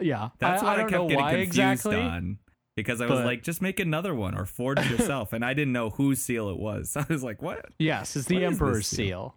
yeah, 0.00 0.30
That's 0.38 0.62
I, 0.62 0.64
what 0.64 0.70
I 0.70 0.74
I, 0.74 0.76
don't 0.78 0.88
kept 0.90 1.02
know 1.02 1.08
getting 1.08 1.24
why 1.24 1.30
confused 1.32 1.58
exactly. 1.58 1.96
on. 2.00 2.38
Because 2.74 3.00
I 3.02 3.06
was 3.06 3.20
but- 3.20 3.26
like, 3.26 3.42
just 3.42 3.60
make 3.62 3.78
another 3.78 4.14
one 4.14 4.34
or 4.36 4.44
forge 4.46 4.78
it 4.80 4.90
yourself. 4.90 5.32
and 5.34 5.44
I 5.44 5.54
didn't 5.54 5.72
know 5.74 5.90
whose 5.90 6.20
seal 6.20 6.48
it 6.48 6.58
was. 6.58 6.96
I 6.96 7.04
was 7.08 7.22
like, 7.22 7.40
what? 7.42 7.66
Yes, 7.78 8.16
it's 8.16 8.26
the 8.26 8.36
What 8.36 8.42
is 8.44 8.48
this 8.48 8.60
Emperor's 8.60 8.86
seal? 8.86 8.96
seal. 8.96 9.36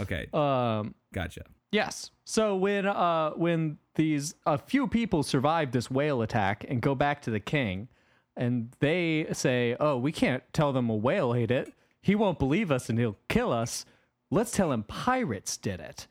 Okay. 0.00 0.26
Um, 0.32 0.94
Gotcha. 1.12 1.44
Yes. 1.70 2.10
So 2.24 2.56
when 2.56 2.86
uh 2.86 3.30
when 3.30 3.78
these 3.96 4.34
a 4.46 4.58
few 4.58 4.86
people 4.86 5.22
survive 5.22 5.72
this 5.72 5.90
whale 5.90 6.22
attack 6.22 6.64
and 6.68 6.80
go 6.80 6.94
back 6.94 7.22
to 7.22 7.30
the 7.30 7.40
king, 7.40 7.88
and 8.36 8.72
they 8.78 9.26
say, 9.32 9.76
"Oh, 9.80 9.96
we 9.96 10.12
can't 10.12 10.42
tell 10.52 10.72
them 10.72 10.88
a 10.88 10.94
whale 10.94 11.34
ate 11.34 11.50
it. 11.50 11.72
He 12.00 12.14
won't 12.14 12.38
believe 12.38 12.70
us 12.70 12.88
and 12.88 12.98
he'll 12.98 13.16
kill 13.28 13.52
us. 13.52 13.86
Let's 14.30 14.52
tell 14.52 14.72
him 14.72 14.84
pirates 14.84 15.56
did 15.56 15.80
it." 15.80 16.06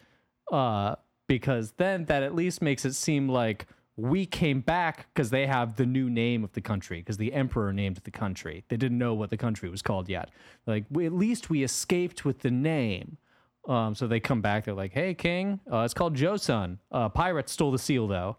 Uh, 0.51 0.95
because 1.27 1.71
then 1.77 2.05
that 2.05 2.23
at 2.23 2.35
least 2.35 2.61
makes 2.61 2.83
it 2.83 2.93
seem 2.93 3.29
like 3.29 3.65
we 3.95 4.25
came 4.25 4.59
back 4.59 5.07
because 5.13 5.29
they 5.29 5.45
have 5.45 5.75
the 5.75 5.85
new 5.85 6.09
name 6.09 6.43
of 6.43 6.51
the 6.53 6.61
country 6.61 6.99
because 6.99 7.17
the 7.17 7.33
emperor 7.33 7.71
named 7.71 7.97
the 8.03 8.11
country. 8.11 8.63
They 8.67 8.77
didn't 8.77 8.97
know 8.97 9.13
what 9.13 9.29
the 9.29 9.37
country 9.37 9.69
was 9.69 9.81
called 9.81 10.09
yet. 10.09 10.29
Like 10.65 10.85
we, 10.89 11.05
at 11.05 11.13
least 11.13 11.49
we 11.49 11.63
escaped 11.63 12.25
with 12.25 12.39
the 12.39 12.51
name. 12.51 13.17
Um, 13.67 13.95
so 13.95 14.07
they 14.07 14.19
come 14.19 14.41
back. 14.41 14.65
They're 14.65 14.73
like, 14.73 14.91
"Hey, 14.93 15.13
King, 15.13 15.59
uh, 15.71 15.79
it's 15.79 15.93
called 15.93 16.15
Joseon. 16.15 16.79
Uh, 16.91 17.09
pirates 17.09 17.51
stole 17.53 17.71
the 17.71 17.77
seal, 17.79 18.07
though." 18.07 18.37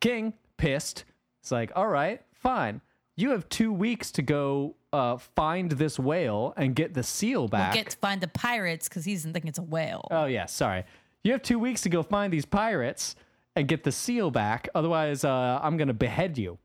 King, 0.00 0.32
pissed, 0.56 1.04
it's 1.42 1.52
like, 1.52 1.72
"All 1.76 1.88
right, 1.88 2.22
fine. 2.32 2.80
You 3.16 3.30
have 3.30 3.48
two 3.50 3.70
weeks 3.72 4.10
to 4.12 4.22
go 4.22 4.76
uh, 4.94 5.18
find 5.18 5.70
this 5.72 5.98
whale 5.98 6.54
and 6.56 6.74
get 6.74 6.94
the 6.94 7.02
seal 7.02 7.48
back." 7.48 7.74
Get 7.74 7.90
to 7.90 7.96
find 7.98 8.20
the 8.20 8.28
pirates 8.28 8.88
because 8.88 9.04
he 9.04 9.12
doesn't 9.14 9.32
think 9.34 9.44
it's 9.44 9.58
a 9.58 9.62
whale. 9.62 10.08
Oh 10.10 10.24
yeah, 10.24 10.46
sorry. 10.46 10.84
You 11.22 11.32
have 11.32 11.42
two 11.42 11.58
weeks 11.58 11.82
to 11.82 11.90
go 11.90 12.02
find 12.02 12.32
these 12.32 12.46
pirates 12.46 13.14
and 13.56 13.68
get 13.68 13.84
the 13.84 13.92
seal 13.92 14.30
back. 14.30 14.68
Otherwise, 14.74 15.22
uh, 15.22 15.60
I'm 15.62 15.76
gonna 15.76 15.92
behead 15.92 16.38
you. 16.38 16.56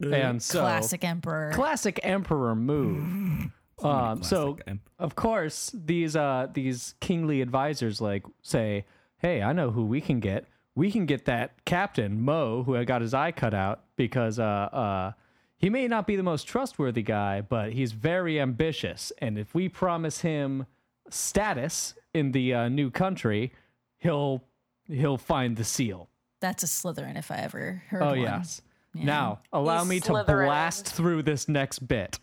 And 0.00 0.40
so, 0.42 0.60
Classic 0.60 1.02
emperor. 1.04 1.50
classic 1.52 1.98
emperor 2.04 2.54
move. 2.54 3.50
um, 3.82 4.22
so 4.22 4.56
of 4.98 5.14
course 5.14 5.70
these 5.74 6.14
uh 6.16 6.48
these 6.52 6.94
kingly 7.00 7.40
advisors 7.40 8.00
like 8.00 8.24
say, 8.42 8.84
"Hey, 9.18 9.42
I 9.42 9.52
know 9.52 9.70
who 9.70 9.84
we 9.84 10.00
can 10.00 10.20
get. 10.20 10.46
We 10.74 10.90
can 10.90 11.04
get 11.06 11.24
that 11.26 11.64
captain 11.64 12.20
Mo 12.22 12.62
who 12.64 12.74
had 12.74 12.86
got 12.86 13.02
his 13.02 13.12
eye 13.14 13.32
cut 13.32 13.54
out 13.54 13.84
because 13.96 14.38
uh 14.38 14.42
uh." 14.72 15.12
He 15.56 15.70
may 15.70 15.86
not 15.86 16.08
be 16.08 16.16
the 16.16 16.24
most 16.24 16.48
trustworthy 16.48 17.02
guy, 17.04 17.40
but 17.40 17.72
he's 17.72 17.92
very 17.92 18.40
ambitious. 18.40 19.12
And 19.18 19.38
if 19.38 19.54
we 19.54 19.68
promise 19.68 20.20
him 20.22 20.66
status 21.08 21.94
in 22.12 22.32
the 22.32 22.52
uh, 22.52 22.68
new 22.68 22.90
country, 22.90 23.52
he'll 23.98 24.42
he'll 24.88 25.18
find 25.18 25.56
the 25.56 25.62
seal. 25.62 26.08
That's 26.40 26.64
a 26.64 26.66
Slytherin 26.66 27.16
if 27.16 27.30
I 27.30 27.36
ever 27.36 27.82
heard 27.88 28.02
Oh 28.02 28.08
one. 28.08 28.20
yes. 28.22 28.60
Now 28.94 29.40
allow 29.52 29.80
He's 29.84 29.88
me 29.88 30.00
to 30.00 30.24
blast 30.24 30.86
through 30.88 31.22
this 31.22 31.48
next 31.48 31.78
bit. 31.86 32.18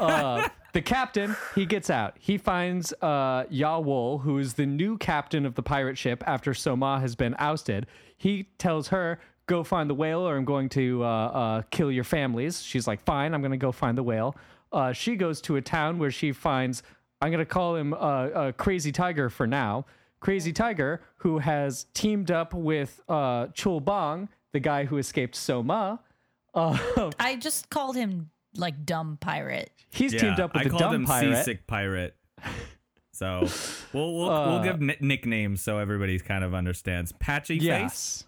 Uh, 0.00 0.48
the 0.74 0.82
captain 0.82 1.34
he 1.54 1.64
gets 1.64 1.88
out. 1.88 2.16
He 2.18 2.36
finds 2.36 2.92
uh, 3.00 3.44
Yawol, 3.44 4.20
who 4.20 4.38
is 4.38 4.54
the 4.54 4.66
new 4.66 4.98
captain 4.98 5.46
of 5.46 5.54
the 5.54 5.62
pirate 5.62 5.96
ship 5.96 6.22
after 6.26 6.52
Soma 6.52 7.00
has 7.00 7.14
been 7.14 7.34
ousted. 7.38 7.86
He 8.16 8.48
tells 8.58 8.88
her, 8.88 9.20
"Go 9.46 9.62
find 9.62 9.88
the 9.88 9.94
whale, 9.94 10.20
or 10.20 10.36
I'm 10.36 10.44
going 10.44 10.68
to 10.70 11.02
uh, 11.02 11.06
uh, 11.06 11.62
kill 11.70 11.90
your 11.90 12.04
families." 12.04 12.62
She's 12.62 12.86
like, 12.86 13.00
"Fine, 13.04 13.34
I'm 13.34 13.40
going 13.40 13.52
to 13.52 13.56
go 13.56 13.72
find 13.72 13.96
the 13.96 14.02
whale." 14.02 14.36
Uh, 14.72 14.92
she 14.92 15.14
goes 15.16 15.40
to 15.42 15.56
a 15.56 15.62
town 15.62 15.98
where 15.98 16.10
she 16.10 16.32
finds. 16.32 16.82
I'm 17.20 17.30
going 17.30 17.38
to 17.38 17.50
call 17.50 17.76
him 17.76 17.94
uh, 17.94 17.96
uh, 17.96 18.52
Crazy 18.52 18.92
Tiger 18.92 19.30
for 19.30 19.46
now. 19.46 19.86
Crazy 20.20 20.52
Tiger, 20.52 21.02
who 21.18 21.38
has 21.38 21.86
teamed 21.94 22.30
up 22.30 22.52
with 22.52 23.00
uh, 23.08 23.46
Chul 23.48 23.82
Bong, 23.82 24.28
the 24.52 24.60
guy 24.60 24.84
who 24.84 24.98
escaped 24.98 25.36
Soma. 25.36 26.00
I 26.54 27.36
just 27.40 27.70
called 27.70 27.96
him 27.96 28.30
like 28.56 28.84
dumb 28.86 29.18
pirate. 29.20 29.70
he's 29.90 30.12
Yeah, 30.12 30.20
teamed 30.20 30.40
up 30.40 30.54
with 30.54 30.60
I 30.60 30.64
the 30.64 30.70
called 30.70 30.80
dumb 30.80 30.94
him 30.94 31.04
pirate. 31.06 31.44
Seasick 31.44 31.66
Pirate. 31.66 32.16
So 33.12 33.46
we'll 33.92 34.12
we'll, 34.12 34.28
Uh, 34.28 34.48
we'll 34.50 34.62
give 34.64 34.80
ni- 34.80 34.96
nicknames 35.00 35.60
so 35.60 35.78
everybody 35.78 36.18
kind 36.18 36.42
of 36.42 36.52
understands. 36.52 37.12
Patchy 37.12 37.60
Face. 37.60 38.24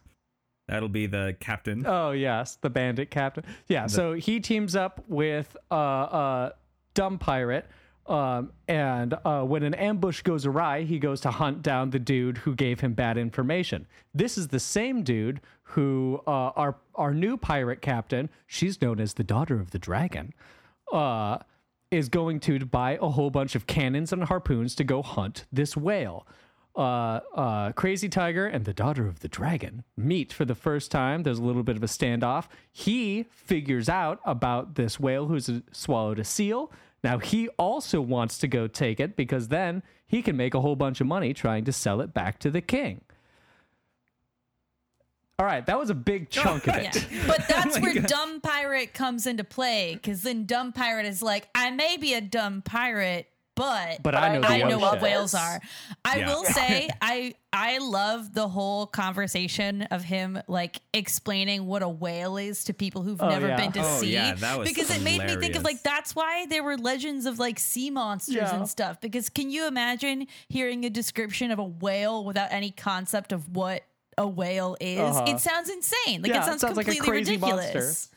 That'll 0.68 0.88
be 0.88 1.06
the 1.06 1.36
captain. 1.40 1.84
Oh 1.84 2.12
yes, 2.12 2.56
the 2.60 2.70
bandit 2.70 3.10
captain. 3.10 3.42
Yeah, 3.66 3.88
so 3.88 4.12
he 4.12 4.38
teams 4.38 4.76
up 4.76 5.02
with 5.08 5.56
uh 5.72 5.74
uh 5.74 6.50
dumb 6.94 7.18
pirate. 7.18 7.66
Um, 8.08 8.52
and 8.68 9.14
uh, 9.24 9.42
when 9.42 9.62
an 9.64 9.74
ambush 9.74 10.22
goes 10.22 10.46
awry, 10.46 10.82
he 10.82 10.98
goes 10.98 11.20
to 11.22 11.30
hunt 11.30 11.62
down 11.62 11.90
the 11.90 11.98
dude 11.98 12.38
who 12.38 12.54
gave 12.54 12.80
him 12.80 12.94
bad 12.94 13.18
information. 13.18 13.86
This 14.14 14.38
is 14.38 14.48
the 14.48 14.60
same 14.60 15.02
dude 15.02 15.40
who 15.62 16.22
uh, 16.26 16.50
our 16.54 16.76
our 16.94 17.12
new 17.12 17.36
pirate 17.36 17.82
captain. 17.82 18.30
She's 18.46 18.80
known 18.80 19.00
as 19.00 19.14
the 19.14 19.24
daughter 19.24 19.58
of 19.58 19.72
the 19.72 19.78
dragon. 19.78 20.32
Uh, 20.92 21.38
is 21.90 22.08
going 22.08 22.40
to 22.40 22.58
buy 22.64 22.98
a 23.00 23.08
whole 23.08 23.30
bunch 23.30 23.54
of 23.54 23.66
cannons 23.66 24.12
and 24.12 24.24
harpoons 24.24 24.74
to 24.74 24.84
go 24.84 25.02
hunt 25.02 25.44
this 25.52 25.76
whale. 25.76 26.26
Uh, 26.76 27.20
uh, 27.34 27.72
Crazy 27.72 28.08
Tiger 28.08 28.46
and 28.46 28.64
the 28.64 28.74
daughter 28.74 29.06
of 29.06 29.20
the 29.20 29.28
dragon 29.28 29.82
meet 29.96 30.32
for 30.32 30.44
the 30.44 30.54
first 30.54 30.90
time. 30.90 31.22
There's 31.22 31.38
a 31.38 31.44
little 31.44 31.62
bit 31.62 31.76
of 31.76 31.82
a 31.82 31.86
standoff. 31.86 32.48
He 32.70 33.24
figures 33.30 33.88
out 33.88 34.20
about 34.26 34.74
this 34.74 35.00
whale 35.00 35.26
who's 35.26 35.50
swallowed 35.72 36.18
a 36.18 36.24
seal. 36.24 36.70
Now 37.04 37.18
he 37.18 37.48
also 37.50 38.00
wants 38.00 38.38
to 38.38 38.48
go 38.48 38.66
take 38.66 39.00
it 39.00 39.16
because 39.16 39.48
then 39.48 39.82
he 40.06 40.22
can 40.22 40.36
make 40.36 40.54
a 40.54 40.60
whole 40.60 40.76
bunch 40.76 41.00
of 41.00 41.06
money 41.06 41.34
trying 41.34 41.64
to 41.64 41.72
sell 41.72 42.00
it 42.00 42.14
back 42.14 42.38
to 42.40 42.50
the 42.50 42.60
king. 42.60 43.02
All 45.38 45.44
right, 45.44 45.64
that 45.66 45.78
was 45.78 45.90
a 45.90 45.94
big 45.94 46.30
chunk 46.30 46.66
of 46.66 46.76
it. 46.76 47.06
Yeah. 47.10 47.24
But 47.26 47.44
that's 47.48 47.76
oh 47.76 47.80
where 47.80 47.94
dumb 47.94 48.40
pirate 48.40 48.94
comes 48.94 49.26
into 49.26 49.44
play 49.44 49.94
because 49.94 50.22
then 50.22 50.46
dumb 50.46 50.72
pirate 50.72 51.06
is 51.06 51.22
like, 51.22 51.48
I 51.54 51.70
may 51.70 51.96
be 51.96 52.14
a 52.14 52.20
dumb 52.20 52.62
pirate, 52.62 53.28
but 53.56 54.02
But 54.02 54.14
I 54.14 54.36
know 54.38 54.46
I 54.46 54.58
know 54.62 54.78
what 54.78 55.00
whales 55.02 55.34
are. 55.34 55.60
I 56.04 56.18
Yeah. 56.18 56.28
will 56.28 56.44
say 56.58 56.88
I 57.02 57.34
I 57.52 57.78
love 57.78 58.32
the 58.34 58.46
whole 58.46 58.86
conversation 58.86 59.82
of 59.90 60.04
him 60.04 60.38
like 60.46 60.76
explaining 60.92 61.66
what 61.66 61.82
a 61.82 61.88
whale 61.88 62.36
is 62.36 62.64
to 62.64 62.74
people 62.74 63.02
who've 63.02 63.20
Oh, 63.20 63.28
never 63.28 63.48
yeah. 63.48 63.56
been 63.56 63.72
to 63.72 63.80
Oh, 63.80 63.98
sea. 64.00 64.12
yeah, 64.12 64.34
that 64.34 64.58
was 64.58 64.68
because 64.68 64.90
it 64.94 65.02
made 65.02 65.20
me 65.24 65.36
think 65.36 65.56
of 65.56 65.64
like 65.64 65.82
that's 65.82 66.14
why 66.14 66.46
there 66.46 66.62
were 66.62 66.76
legends 66.76 67.26
of 67.26 67.38
like 67.38 67.58
sea 67.58 67.90
monsters 67.90 68.34
Yeah. 68.36 68.54
and 68.54 68.68
stuff. 68.68 69.00
Because 69.00 69.28
can 69.30 69.50
you 69.50 69.66
imagine 69.66 70.26
hearing 70.48 70.84
a 70.84 70.90
description 70.90 71.50
of 71.50 71.58
a 71.58 71.64
whale 71.64 72.24
without 72.24 72.52
any 72.52 72.70
concept 72.70 73.32
of 73.32 73.48
what 73.56 73.82
a 74.18 74.26
whale 74.28 74.76
is? 74.80 75.00
Uh-huh. 75.00 75.24
It 75.28 75.40
sounds 75.40 75.70
insane. 75.70 76.20
Like 76.22 76.30
Yeah, 76.30 76.36
it 76.36 76.40
it 76.40 76.44
sounds, 76.44 76.60
sounds 76.60 76.76
like 76.76 76.88
a 76.88 76.94
completely 76.94 77.08
crazy 77.08 77.36
monster. 77.38 77.58
ridiculous. 77.78 78.10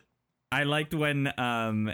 I 0.50 0.64
liked 0.64 0.94
when 0.94 1.32
um 1.38 1.92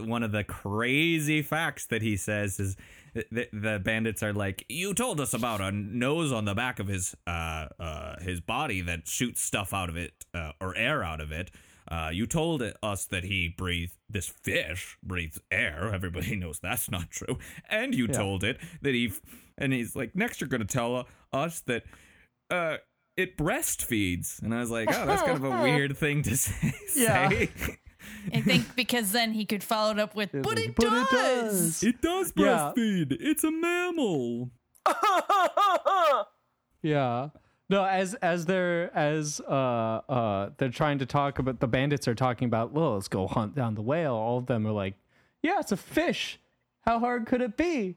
one 0.00 0.22
of 0.22 0.32
the 0.32 0.44
crazy 0.44 1.42
facts 1.42 1.86
that 1.86 2.02
he 2.02 2.16
says 2.16 2.58
is 2.58 2.76
the, 3.14 3.48
the 3.52 3.80
bandits 3.84 4.22
are 4.22 4.32
like, 4.32 4.64
"You 4.68 4.94
told 4.94 5.20
us 5.20 5.34
about 5.34 5.60
a 5.60 5.70
nose 5.70 6.32
on 6.32 6.46
the 6.46 6.54
back 6.54 6.78
of 6.78 6.88
his 6.88 7.14
uh 7.26 7.66
uh 7.78 8.20
his 8.20 8.40
body 8.40 8.80
that 8.82 9.06
shoots 9.06 9.42
stuff 9.42 9.74
out 9.74 9.88
of 9.90 9.96
it 9.96 10.24
uh, 10.34 10.52
or 10.60 10.76
air 10.76 11.02
out 11.02 11.20
of 11.20 11.30
it." 11.32 11.50
Uh, 11.88 12.10
you 12.12 12.26
told 12.26 12.62
us 12.82 13.04
that 13.06 13.24
he 13.24 13.48
breathed 13.48 13.96
this 14.08 14.26
fish 14.26 14.96
breathes 15.02 15.40
air. 15.50 15.90
Everybody 15.94 16.36
knows 16.36 16.58
that's 16.60 16.90
not 16.90 17.10
true. 17.10 17.38
And 17.68 17.94
you 17.94 18.08
told 18.08 18.44
it 18.44 18.58
that 18.82 18.94
he, 18.94 19.12
and 19.58 19.72
he's 19.72 19.96
like, 19.96 20.14
next 20.14 20.40
you're 20.40 20.48
going 20.48 20.64
to 20.64 20.66
tell 20.66 21.06
us 21.32 21.60
that 21.66 21.82
uh, 22.50 22.76
it 23.16 23.36
breastfeeds. 23.36 24.40
And 24.40 24.54
I 24.54 24.60
was 24.60 24.70
like, 24.70 24.88
oh, 24.90 25.06
that's 25.06 25.22
kind 25.22 25.36
of 25.36 25.44
a 25.44 25.62
weird 25.62 25.96
thing 25.98 26.22
to 26.22 26.36
say. 26.36 26.72
Yeah. 26.96 27.46
Say. 28.30 28.38
I 28.38 28.40
think 28.42 28.74
because 28.76 29.12
then 29.12 29.32
he 29.32 29.44
could 29.44 29.62
follow 29.64 29.92
it 29.92 29.98
up 29.98 30.14
with, 30.14 30.30
but 30.32 30.58
it 30.58 30.74
But 30.76 30.84
does. 30.84 31.02
it 31.02 31.10
does. 31.10 31.82
It 31.82 32.02
does 32.02 32.32
Yeah. 32.36 32.72
breastfeed. 32.76 33.16
It's 33.20 33.44
a 33.44 33.50
mammal. 33.50 34.50
Yeah. 36.82 37.28
No, 37.70 37.84
as 37.84 38.14
as 38.14 38.44
they're 38.44 38.94
as 38.96 39.40
uh 39.40 39.52
uh 40.08 40.50
they're 40.58 40.68
trying 40.68 40.98
to 40.98 41.06
talk 41.06 41.38
about 41.38 41.60
the 41.60 41.68
bandits 41.68 42.08
are 42.08 42.14
talking 42.14 42.46
about, 42.46 42.72
well, 42.72 42.94
let's 42.94 43.08
go 43.08 43.26
hunt 43.28 43.54
down 43.54 43.74
the 43.76 43.82
whale. 43.82 44.14
All 44.14 44.38
of 44.38 44.46
them 44.46 44.66
are 44.66 44.72
like, 44.72 44.94
Yeah, 45.42 45.60
it's 45.60 45.72
a 45.72 45.76
fish. 45.76 46.38
How 46.82 46.98
hard 46.98 47.26
could 47.26 47.40
it 47.40 47.56
be? 47.56 47.96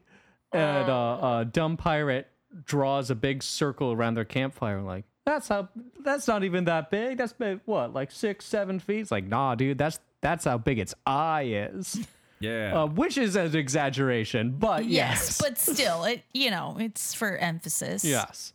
And 0.52 0.88
uh 0.88 1.12
uh 1.14 1.44
dumb 1.44 1.76
pirate 1.76 2.28
draws 2.64 3.10
a 3.10 3.14
big 3.16 3.42
circle 3.42 3.92
around 3.92 4.14
their 4.14 4.24
campfire 4.24 4.80
like 4.80 5.04
that's 5.26 5.48
how 5.48 5.68
that's 6.00 6.26
not 6.26 6.44
even 6.44 6.64
that 6.64 6.90
big. 6.90 7.18
That's 7.18 7.32
big 7.34 7.60
what, 7.66 7.92
like 7.92 8.10
six, 8.10 8.44
seven 8.46 8.78
feet? 8.78 9.00
It's 9.00 9.10
like, 9.10 9.26
nah, 9.26 9.54
dude, 9.56 9.76
that's 9.76 9.98
that's 10.22 10.44
how 10.44 10.56
big 10.58 10.78
its 10.78 10.94
eye 11.04 11.68
is. 11.72 12.06
Yeah. 12.38 12.82
Uh, 12.82 12.86
which 12.86 13.16
is 13.18 13.34
an 13.34 13.56
exaggeration, 13.56 14.52
but 14.58 14.84
Yes, 14.84 15.38
yes. 15.40 15.40
but 15.40 15.58
still, 15.58 16.04
it 16.04 16.22
you 16.34 16.50
know, 16.50 16.76
it's 16.78 17.14
for 17.14 17.36
emphasis. 17.36 18.04
Yes. 18.04 18.52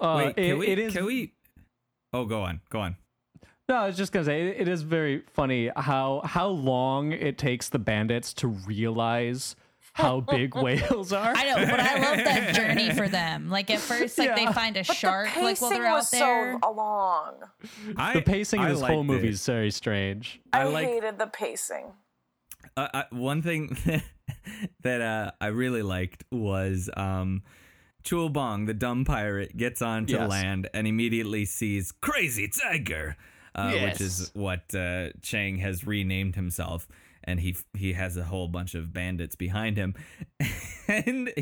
Uh, 0.00 0.14
Wait, 0.26 0.36
can 0.36 0.44
it- 0.44 0.58
we? 0.58 0.66
it 0.68 0.78
is. 0.78 0.92
Can 0.92 1.04
we? 1.04 1.32
Oh, 2.12 2.24
go 2.26 2.42
on. 2.42 2.60
Go 2.70 2.78
on. 2.80 2.96
No, 3.68 3.76
I 3.76 3.86
was 3.88 3.96
just 3.96 4.12
gonna 4.12 4.24
say 4.24 4.48
it, 4.48 4.60
it 4.60 4.68
is 4.68 4.82
very 4.82 5.22
funny 5.32 5.70
how 5.74 6.20
how 6.24 6.46
long 6.48 7.12
it 7.12 7.36
takes 7.38 7.68
the 7.70 7.78
bandits 7.78 8.32
to 8.34 8.46
realize 8.48 9.56
how 9.94 10.20
big 10.20 10.54
whales 10.62 11.12
are. 11.12 11.32
I 11.34 11.44
know, 11.50 11.66
but 11.70 11.80
I 11.80 11.94
love 11.98 12.24
that 12.24 12.54
journey 12.56 12.90
for 12.92 13.08
them. 13.08 13.48
Like 13.48 13.70
at 13.70 13.78
first, 13.80 14.18
like 14.18 14.28
Yeah. 14.28 14.34
they 14.46 14.52
find 14.52 14.76
a 14.76 14.84
But 14.86 14.96
shark, 14.96 15.28
the 15.34 15.40
like 15.42 15.60
while 15.60 15.70
they're 15.70 15.86
out 15.86 15.94
was 15.94 16.10
there. 16.10 16.58
so 16.62 16.70
long. 16.72 17.34
I, 17.96 18.12
the 18.14 18.22
pacing 18.22 18.60
I 18.60 18.64
of 18.68 18.70
this 18.78 18.80
whole 18.86 18.98
liked 18.98 19.06
movie 19.06 19.28
is 19.28 19.46
very 19.46 19.70
strange. 19.70 20.40
I, 20.52 20.60
I 20.60 20.64
like- 20.64 20.86
hated 20.88 21.18
the 21.18 21.28
pacing. 21.28 21.92
uh, 22.76 22.88
uh, 22.92 23.02
one 23.10 23.40
thing 23.40 23.76
that 24.82 25.00
uh, 25.00 25.30
I 25.40 25.46
really 25.46 25.82
liked 25.82 26.24
was 26.32 26.90
um, 26.96 27.42
Chul 28.04 28.32
Bong, 28.32 28.66
the 28.66 28.74
dumb 28.74 29.04
pirate, 29.04 29.56
gets 29.56 29.80
onto 29.80 30.14
Yes. 30.14 30.28
land 30.28 30.68
and 30.74 30.86
immediately 30.86 31.44
sees 31.44 31.92
Crazy 31.92 32.48
Tiger, 32.48 33.16
uh, 33.54 33.70
which 33.74 34.00
is 34.00 34.30
what 34.34 34.74
uh, 34.74 35.10
Jang 35.20 35.58
has 35.58 35.86
renamed 35.86 36.34
himself. 36.34 36.88
And 37.26 37.40
he 37.40 37.56
he 37.76 37.94
has 37.94 38.16
a 38.16 38.24
whole 38.24 38.48
bunch 38.48 38.74
of 38.74 38.92
bandits 38.92 39.34
behind 39.36 39.76
him, 39.78 39.94
and 40.88 41.32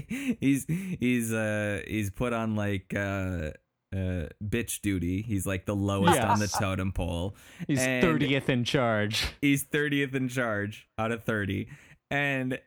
he's 0.41 0.65
he's 0.69 1.33
uh 1.33 1.81
he's 1.87 2.11
put 2.11 2.33
on 2.33 2.55
like 2.55 2.95
uh, 2.95 3.51
uh 3.95 4.29
bitch 4.45 4.81
duty. 4.81 5.23
He's 5.23 5.45
like 5.47 5.67
the 5.67 5.75
lowest 5.75 6.21
on 6.21 6.39
the 6.39 6.47
totem 6.47 6.93
pole. 6.93 7.35
He's 7.67 7.81
thirtieth 7.85 8.49
in 8.49 8.65
charge. 8.65 9.27
he's 9.41 9.65
30th 9.65 10.15
in 10.15 10.29
charge 10.29 10.89
out 10.99 11.11
of 11.13 11.25
30 11.25 11.69
and 12.11 12.59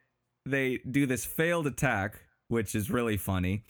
they 0.46 0.80
do 0.90 1.06
this 1.06 1.24
failed 1.26 1.68
attack 1.68 2.20
which 2.50 2.76
is 2.76 2.90
really 2.92 3.18
funny 3.18 3.64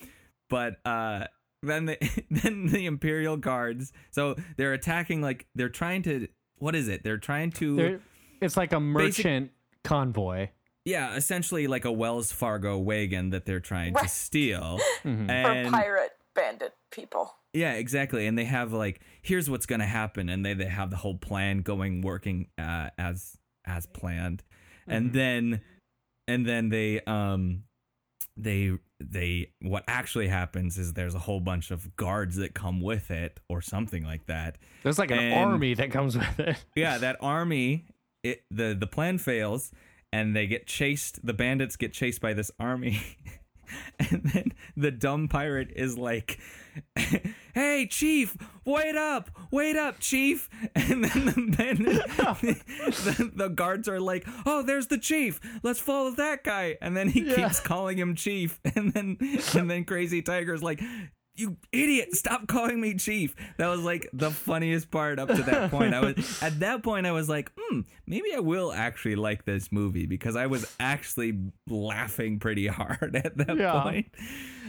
but 0.50 0.78
uh 0.86 1.26
then 1.64 1.86
the 1.86 1.98
then 2.32 2.68
the 2.68 2.86
imperial 2.86 3.38
guards 3.38 3.92
so 4.12 4.36
they're 4.58 4.74
attacking 4.74 5.22
like 5.22 5.46
they're 5.56 5.70
trying 5.70 6.02
to 6.02 6.28
what 6.58 6.76
is 6.76 6.88
it 6.88 7.04
they're 7.04 7.18
trying 7.18 7.52
to 7.52 7.76
They're- 7.76 8.02
it's 8.42 8.58
like 8.58 8.74
a 8.74 8.80
merchant 8.80 9.52
convoy. 9.84 10.50
yeah 10.84 11.16
essentially 11.16 11.68
like 11.68 11.86
a 11.86 11.92
wells 11.92 12.32
fargo 12.32 12.78
wagon 12.78 13.30
that 13.32 13.46
they're 13.46 13.60
trying 13.60 13.94
to 13.94 14.00
Right. 14.02 14.10
steal 14.10 14.80
Mhm. 15.04 15.28
For 15.28 15.32
and 15.52 15.72
pirate 15.74 16.12
bandit 16.36 16.74
people. 16.92 17.34
Yeah, 17.54 17.74
exactly. 17.76 18.28
And 18.28 18.38
they 18.38 18.44
have 18.44 18.74
like, 18.74 19.00
here's 19.22 19.50
what's 19.50 19.66
gonna 19.66 19.86
happen, 19.86 20.28
and 20.28 20.46
they 20.46 20.54
they 20.54 20.66
have 20.66 20.90
the 20.90 20.98
whole 20.98 21.16
plan 21.18 21.60
going, 21.60 22.02
working 22.02 22.48
uh, 22.58 22.90
as 22.98 23.38
as 23.66 23.86
planned, 23.86 24.44
and 24.88 25.14
then 25.14 25.62
and 26.28 26.46
then 26.46 26.68
they 26.68 27.00
um 27.08 27.64
they 28.36 28.72
they 29.00 29.52
what 29.62 29.86
actually 29.88 30.28
happens 30.28 30.78
is 30.78 30.94
there's 30.94 31.16
a 31.16 31.20
whole 31.20 31.40
bunch 31.40 31.72
of 31.72 31.96
guards 31.96 32.36
that 32.36 32.54
come 32.54 32.82
with 32.82 33.10
it 33.12 33.40
or 33.48 33.62
something 33.62 34.04
like 34.04 34.26
that. 34.26 34.58
There's 34.84 35.00
like 35.00 35.12
an 35.12 35.20
And- 35.20 35.34
army 35.52 35.74
that 35.76 35.92
comes 35.92 36.18
with 36.18 36.40
it. 36.42 36.66
Yeah, 36.76 36.98
that 36.98 37.16
army, 37.22 37.86
it 38.26 38.44
the 38.52 38.76
the 38.80 38.88
plan 38.88 39.18
fails, 39.18 39.72
and 40.12 40.36
they 40.36 40.48
get 40.48 40.68
chased. 40.68 41.26
The 41.26 41.34
bandits 41.34 41.76
get 41.76 41.94
chased 41.94 42.22
by 42.22 42.34
this 42.34 42.52
army, 42.60 43.00
and 44.00 44.22
then 44.34 44.54
the 44.76 44.92
dumb 44.92 45.28
pirate 45.28 45.72
is 45.76 45.98
like, 45.98 46.40
"Hey, 47.54 47.88
chief, 47.90 48.36
wait 48.66 48.96
up, 48.96 49.30
wait 49.52 49.76
up, 49.76 50.00
chief!" 50.00 50.50
And 50.76 51.04
then 51.06 51.86
the 51.86 52.56
the, 53.06 53.32
the 53.36 53.48
guards 53.50 53.88
are 53.88 54.00
like, 54.00 54.26
"Oh, 54.46 54.62
there's 54.64 54.88
the 54.88 54.98
chief. 54.98 55.40
Let's 55.64 55.80
follow 55.80 56.12
that 56.12 56.44
guy." 56.44 56.78
And 56.82 56.96
then 56.96 57.10
he 57.10 57.22
Yeah. 57.22 57.36
keeps 57.36 57.60
calling 57.60 57.98
him 57.98 58.16
chief, 58.16 58.60
and 58.76 58.92
then 58.94 59.18
and 59.56 59.70
then 59.70 59.86
Crazy 59.86 60.22
Tiger's 60.22 60.64
like. 60.64 60.82
You 61.38 61.58
idiot! 61.72 62.16
Stop 62.16 62.48
calling 62.48 62.80
me 62.80 62.96
chief. 62.96 63.36
That 63.58 63.68
was 63.68 63.82
like 63.82 64.10
the 64.14 64.32
funniest 64.32 64.90
part 64.92 65.20
up 65.20 65.28
to 65.30 65.44
that 65.44 65.70
point. 65.72 65.94
I 65.94 66.00
was 66.00 66.40
at 66.42 66.60
that 66.62 66.82
point. 66.84 67.06
I 67.06 67.12
was 67.12 67.28
like, 67.28 67.52
hmm, 67.58 67.82
maybe 68.08 68.34
I 68.34 68.40
will 68.40 68.72
actually 68.72 69.16
like 69.16 69.44
this 69.46 69.72
movie 69.72 70.06
because 70.06 70.36
I 70.36 70.48
was 70.48 70.66
actually 70.80 71.38
laughing 71.68 72.40
pretty 72.40 72.68
hard 72.68 73.16
at 73.24 73.38
that 73.38 73.58
Yeah. 73.58 73.82
point. 73.82 74.08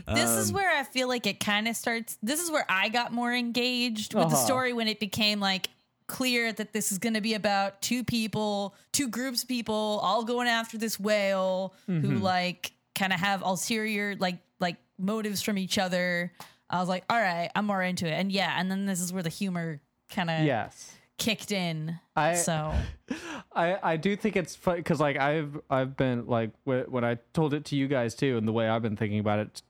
This 0.07 0.31
Um, 0.31 0.39
is 0.39 0.53
where 0.53 0.77
I 0.77 0.83
feel 0.85 1.09
like 1.09 1.27
it 1.27 1.41
kind 1.41 1.69
of 1.69 1.77
starts. 1.77 2.19
This 2.23 2.41
is 2.43 2.51
where 2.51 2.67
I 2.69 2.89
got 2.89 3.13
more 3.13 3.33
engaged 3.33 4.15
with 4.15 4.29
the 4.29 4.35
Uh-huh. 4.35 4.45
story 4.47 4.73
when 4.73 4.89
it 4.89 5.01
became 5.01 5.41
like 5.41 5.69
clear 6.09 6.53
that 6.53 6.73
this 6.73 6.93
is 6.93 6.99
going 6.99 7.15
to 7.15 7.21
be 7.21 7.35
about 7.35 7.81
two 7.83 8.05
people, 8.05 8.75
two 8.93 9.09
groups 9.09 9.43
of 9.43 9.49
people, 9.49 10.01
all 10.03 10.25
going 10.25 10.49
after 10.49 10.79
this 10.79 10.99
whale 11.01 11.75
Mm-hmm. 11.89 12.07
who 12.09 12.19
like 12.19 12.73
kind 12.95 13.13
of 13.13 13.21
have 13.21 13.43
ulterior 13.43 14.17
like 14.19 14.39
like 14.61 14.77
motives 14.99 15.43
from 15.43 15.59
each 15.59 15.77
other. 15.79 16.33
I 16.71 16.81
was 16.81 16.89
like, 16.89 17.05
all 17.09 17.21
right, 17.21 17.51
I'm 17.55 17.67
more 17.67 17.83
into 17.83 18.07
it, 18.07 18.13
and 18.13 18.31
yeah, 18.33 18.55
and 18.59 18.71
then 18.71 18.87
this 18.87 19.01
is 19.01 19.13
where 19.13 19.23
the 19.23 19.29
humor 19.29 19.81
kind 20.11 20.31
of 20.31 20.45
Yes. 20.45 20.95
kicked 21.19 21.53
in. 21.53 21.99
I- 22.17 22.35
so 22.35 22.75
I, 23.55 23.79
I 23.93 23.97
do 23.97 24.17
think 24.17 24.37
it's 24.37 24.55
fun 24.55 24.77
because 24.77 25.01
like 25.01 25.17
I've 25.17 25.59
I've 25.71 25.97
been 25.97 26.27
like 26.27 26.51
wh- 26.65 26.91
when 26.91 27.05
I 27.05 27.17
told 27.33 27.55
it 27.55 27.65
to 27.67 27.77
you 27.77 27.89
guys 27.89 28.15
too, 28.15 28.37
and 28.37 28.47
the 28.47 28.53
way 28.53 28.69
I've 28.69 28.83
been 28.83 28.97
thinking 28.97 29.21
about 29.21 29.39
it, 29.41 29.63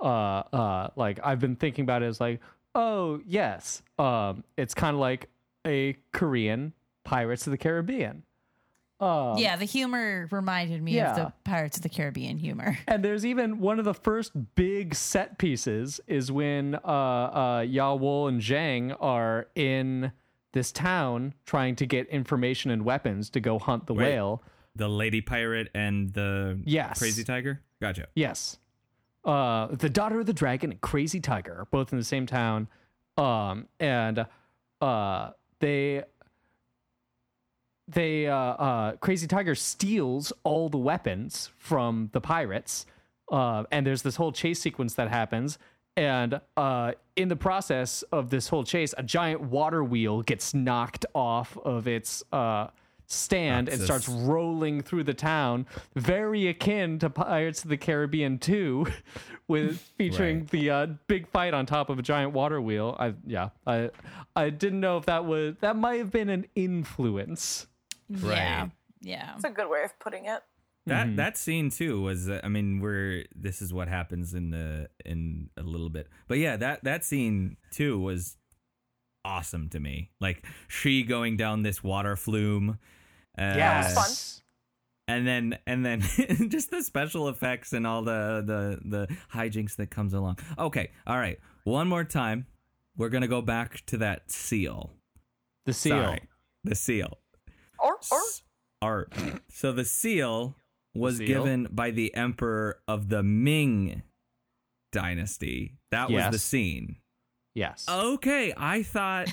uh, 0.00 0.06
uh, 0.52 0.88
like 0.96 1.20
I've 1.22 1.40
been 1.40 1.56
thinking 1.56 1.82
about 1.84 2.02
it 2.02 2.06
as 2.06 2.20
like, 2.20 2.40
oh 2.74 3.20
yes, 3.26 3.82
um, 3.98 4.44
it's 4.56 4.74
kind 4.74 4.94
of 4.94 5.00
like 5.00 5.28
a 5.66 5.96
Korean 6.12 6.72
Pirates 7.04 7.46
of 7.46 7.50
the 7.50 7.58
Caribbean. 7.58 8.22
Um, 9.00 9.36
yeah, 9.38 9.56
the 9.56 9.64
humor 9.64 10.28
reminded 10.30 10.80
me 10.82 11.00
of 11.00 11.16
the 11.16 11.32
Pirates 11.44 11.76
of 11.76 11.82
the 11.82 11.88
Caribbean 11.88 12.38
humor. 12.38 12.78
And 12.88 13.04
there's 13.04 13.26
even 13.26 13.58
one 13.58 13.78
of 13.78 13.84
the 13.84 13.94
first 13.94 14.32
big 14.54 14.94
set 14.94 15.36
pieces 15.38 16.00
is 16.06 16.30
when 16.30 16.76
uh, 16.76 16.78
uh, 16.78 17.60
Yawol 17.62 18.28
and 18.28 18.40
Jang 18.40 18.92
are 18.92 19.48
in 19.56 20.12
this 20.52 20.70
town 20.70 21.34
trying 21.44 21.74
to 21.76 21.86
get 21.86 22.06
information 22.08 22.70
and 22.70 22.84
weapons 22.84 23.28
to 23.30 23.40
go 23.40 23.58
hunt 23.58 23.86
the 23.88 23.94
Wait. 23.94 24.12
whale. 24.14 24.42
the 24.76 24.88
lady 24.88 25.20
pirate 25.20 25.68
and 25.74 26.12
the 26.14 26.60
Yes. 26.64 26.98
crazy 26.98 27.24
tiger. 27.24 27.60
Gotcha. 27.80 28.06
Yes. 28.14 28.58
Uh, 29.24 29.66
the 29.74 29.88
daughter 29.90 30.20
of 30.20 30.26
the 30.26 30.32
dragon 30.32 30.70
and 30.70 30.80
crazy 30.80 31.18
tiger 31.20 31.52
are 31.60 31.64
both 31.70 31.92
in 31.92 31.98
the 31.98 32.04
same 32.04 32.26
town. 32.26 32.68
Um, 33.16 33.66
and 33.80 34.26
uh, 34.80 35.30
they 35.60 36.02
they 37.88 38.26
uh, 38.26 38.36
uh, 38.36 38.92
crazy 38.96 39.26
tiger 39.26 39.54
steals 39.54 40.32
all 40.42 40.68
the 40.68 40.78
weapons 40.78 41.50
from 41.58 42.10
the 42.12 42.20
pirates. 42.20 42.86
Uh, 43.30 43.64
and 43.70 43.86
there's 43.86 44.02
this 44.02 44.16
whole 44.16 44.32
chase 44.32 44.60
sequence 44.60 44.94
that 44.94 45.08
happens. 45.08 45.58
And 45.96 46.40
uh, 46.56 46.92
in 47.16 47.28
the 47.28 47.36
process 47.36 48.02
of 48.10 48.30
this 48.30 48.48
whole 48.48 48.64
chase, 48.64 48.94
a 48.98 49.02
giant 49.02 49.42
water 49.42 49.84
wheel 49.84 50.22
gets 50.22 50.52
knocked 50.54 51.06
off 51.14 51.56
of 51.58 51.86
its 51.86 52.22
uh, 52.32 52.68
stand 53.06 53.68
and 53.68 53.80
starts 53.80 54.08
rolling 54.08 54.80
through 54.82 55.04
the 55.04 55.14
town, 55.14 55.66
very 55.94 56.48
akin 56.48 56.98
to 56.98 57.08
Pirates 57.10 57.62
of 57.62 57.70
the 57.70 57.76
Caribbean 57.76 58.38
2, 58.38 58.86
with 59.48 59.78
featuring 59.98 60.40
Right. 60.40 60.50
the 60.50 60.70
uh, 60.70 60.86
big 61.06 61.28
fight 61.28 61.54
on 61.54 61.64
top 61.66 61.90
of 61.90 61.98
a 61.98 62.02
giant 62.02 62.32
water 62.32 62.60
wheel. 62.60 62.96
I 62.98 63.14
yeah, 63.26 63.50
I 63.66 63.90
I 64.34 64.50
didn't 64.50 64.80
know 64.80 64.96
if 64.96 65.06
that 65.06 65.24
was 65.26 65.54
that 65.60 65.76
might 65.76 65.98
have 65.98 66.10
been 66.10 66.28
an 66.30 66.46
influence. 66.56 67.66
Yeah, 68.22 68.60
Right. 68.62 68.70
yeah. 69.00 69.34
it's 69.34 69.44
a 69.44 69.50
good 69.50 69.68
way 69.68 69.82
of 69.84 69.98
putting 69.98 70.26
it. 70.26 70.40
That 70.86 71.06
Mm-hmm. 71.06 71.16
that 71.16 71.38
scene 71.38 71.70
too 71.70 72.02
was 72.02 72.28
uh, 72.28 72.40
I 72.44 72.48
mean 72.48 72.80
we're 72.80 73.24
this 73.34 73.62
is 73.62 73.72
what 73.72 73.88
happens 73.88 74.34
in 74.34 74.50
the 74.50 74.88
in 75.04 75.48
a 75.56 75.62
little 75.62 75.88
bit. 75.88 76.08
But 76.28 76.38
yeah, 76.38 76.56
that 76.58 76.84
that 76.84 77.04
scene 77.04 77.56
too 77.70 77.98
was 77.98 78.36
awesome 79.24 79.68
to 79.70 79.80
me. 79.80 80.10
Like 80.20 80.44
she 80.68 81.02
going 81.02 81.36
down 81.38 81.62
this 81.62 81.82
water 81.82 82.16
flume. 82.16 82.78
Uh, 83.38 83.54
That 83.54 83.94
was 83.96 84.42
And 85.08 85.26
then 85.26 85.58
and 85.66 85.84
then 85.86 86.00
just 86.50 86.70
the 86.70 86.82
special 86.82 87.28
effects 87.28 87.72
and 87.72 87.86
all 87.86 88.02
the 88.02 88.42
the 88.44 88.78
the 89.06 89.16
hijinks 89.32 89.76
that 89.76 89.90
comes 89.90 90.12
along. 90.12 90.38
Okay, 90.58 90.90
all 91.06 91.18
right. 91.18 91.38
One 91.64 91.88
more 91.88 92.04
time. 92.04 92.46
We're 92.96 93.08
going 93.08 93.22
to 93.22 93.28
go 93.28 93.40
back 93.42 93.84
to 93.86 93.96
that 93.98 94.30
seal. 94.30 94.92
The 95.66 95.72
seal. 95.72 95.96
Sorry. 96.04 96.20
The 96.62 96.74
seal. 96.76 97.18
Or 97.84 97.98
or 98.10 98.20
art. 98.82 99.12
So 99.50 99.70
the 99.72 99.84
seal 99.84 100.56
was 100.94 101.18
seal? 101.18 101.26
given 101.26 101.68
by 101.70 101.90
the 101.90 102.14
emperor 102.14 102.78
of 102.88 103.08
the 103.10 103.22
Ming 103.22 104.02
dynasty. 104.92 105.74
That 105.90 106.10
was 106.10 106.30
the 106.30 106.38
scene. 106.38 106.96
Yes. 107.54 107.86
Okay, 107.88 108.52
I 108.56 108.82
thought 108.82 109.28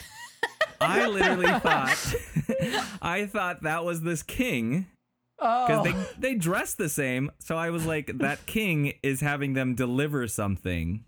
I 0.79 1.07
literally 1.07 1.47
thought 1.47 2.15
I 3.01 3.25
thought 3.25 3.63
that 3.63 3.83
was 3.85 4.01
this 4.01 4.21
king 4.23 4.87
Oh. 5.43 5.65
because 5.65 5.83
they 6.19 6.29
they 6.33 6.35
dress 6.35 6.75
the 6.75 6.87
same. 6.87 7.31
So 7.39 7.57
I 7.57 7.71
was 7.71 7.83
like, 7.87 8.11
that 8.19 8.45
king 8.45 8.93
is 9.01 9.21
having 9.21 9.53
them 9.53 9.73
deliver 9.73 10.27
something, 10.27 11.03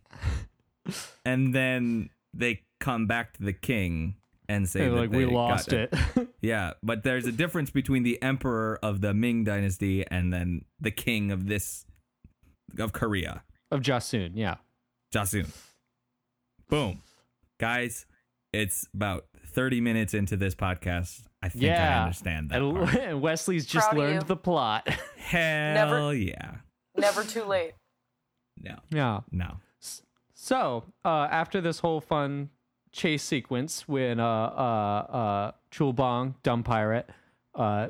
and 1.23 1.53
then 1.53 2.09
they 2.33 2.63
come 2.79 3.05
back 3.05 3.33
to 3.33 3.43
the 3.43 3.53
king 3.53 4.15
and 4.53 4.69
say 4.69 4.81
They're 4.81 4.91
that 4.91 4.95
like 4.95 5.09
we 5.11 5.25
they 5.25 5.31
got 5.31 5.33
lost 5.33 5.73
it. 5.73 5.93
yeah, 6.41 6.73
but 6.83 7.03
there's 7.03 7.25
a 7.25 7.31
difference 7.31 7.71
between 7.71 8.03
the 8.03 8.21
emperor 8.21 8.79
of 8.83 9.01
the 9.01 9.13
Ming 9.13 9.43
dynasty 9.43 10.05
and 10.09 10.31
then 10.31 10.65
the 10.79 10.91
king 10.91 11.31
of 11.31 11.47
this 11.47 11.85
of 12.77 12.93
Korea, 12.93 13.43
of 13.71 13.81
Joseon, 13.81 14.31
yeah. 14.35 14.55
Joseon. 15.13 15.49
Boom. 16.69 17.01
Guys, 17.59 18.05
it's 18.51 18.87
about 18.93 19.25
30 19.47 19.81
minutes 19.81 20.13
into 20.13 20.37
this 20.37 20.55
podcast. 20.55 21.23
I 21.41 21.49
think 21.49 21.65
I 21.65 22.01
understand 22.03 22.49
that. 22.49 22.61
and, 22.61 22.75
part. 22.75 23.17
Wesley's 23.19 23.65
just 23.65 23.89
Proud 23.89 23.99
learned 23.99 24.21
the 24.23 24.35
plot. 24.35 24.87
Hell 25.17 25.73
Never- 25.73 26.13
yeah. 26.13 26.55
Never 26.95 27.23
too 27.23 27.43
late. 27.43 27.73
No, 28.59 28.77
yeah. 28.91 29.21
no. 29.31 29.57
So 30.35 30.83
uh, 31.03 31.27
after 31.31 31.61
this 31.61 31.79
whole 31.79 32.01
fun 32.01 32.49
chase 32.93 33.23
sequence, 33.23 33.87
when 33.87 34.19
uh, 34.19 34.25
uh, 34.25 35.11
uh, 35.11 35.51
Chul 35.71 35.93
Bong, 35.93 36.35
dumb 36.43 36.63
pirate, 36.63 37.09
uh, 37.55 37.89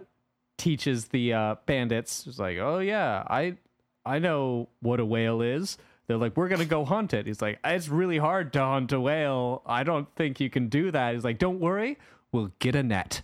teaches 0.58 1.06
the 1.10 1.34
uh, 1.34 1.56
bandits, 1.66 2.26
it's 2.26 2.40
like, 2.40 2.58
oh 2.58 2.80
yeah, 2.80 3.24
I 3.28 3.58
I 4.06 4.20
know 4.20 4.70
what 4.82 5.00
a 5.00 5.06
whale 5.06 5.42
is. 5.42 5.78
They're 6.08 6.18
like, 6.18 6.36
we're 6.36 6.48
gonna 6.48 6.66
go 6.66 6.86
hunt 6.86 7.14
it. 7.14 7.28
He's 7.28 7.42
like, 7.42 7.60
it's 7.64 7.90
really 7.90 8.18
hard 8.18 8.52
to 8.54 8.60
hunt 8.60 8.92
a 8.92 9.00
whale. 9.00 9.62
I 9.66 9.84
don't 9.84 10.08
think 10.16 10.40
you 10.40 10.50
can 10.50 10.70
do 10.70 10.90
that. 10.92 11.14
He's 11.14 11.24
like, 11.24 11.38
don't 11.38 11.60
worry, 11.60 12.00
we'll 12.32 12.52
get 12.60 12.76
a 12.76 12.84
net. 12.84 13.22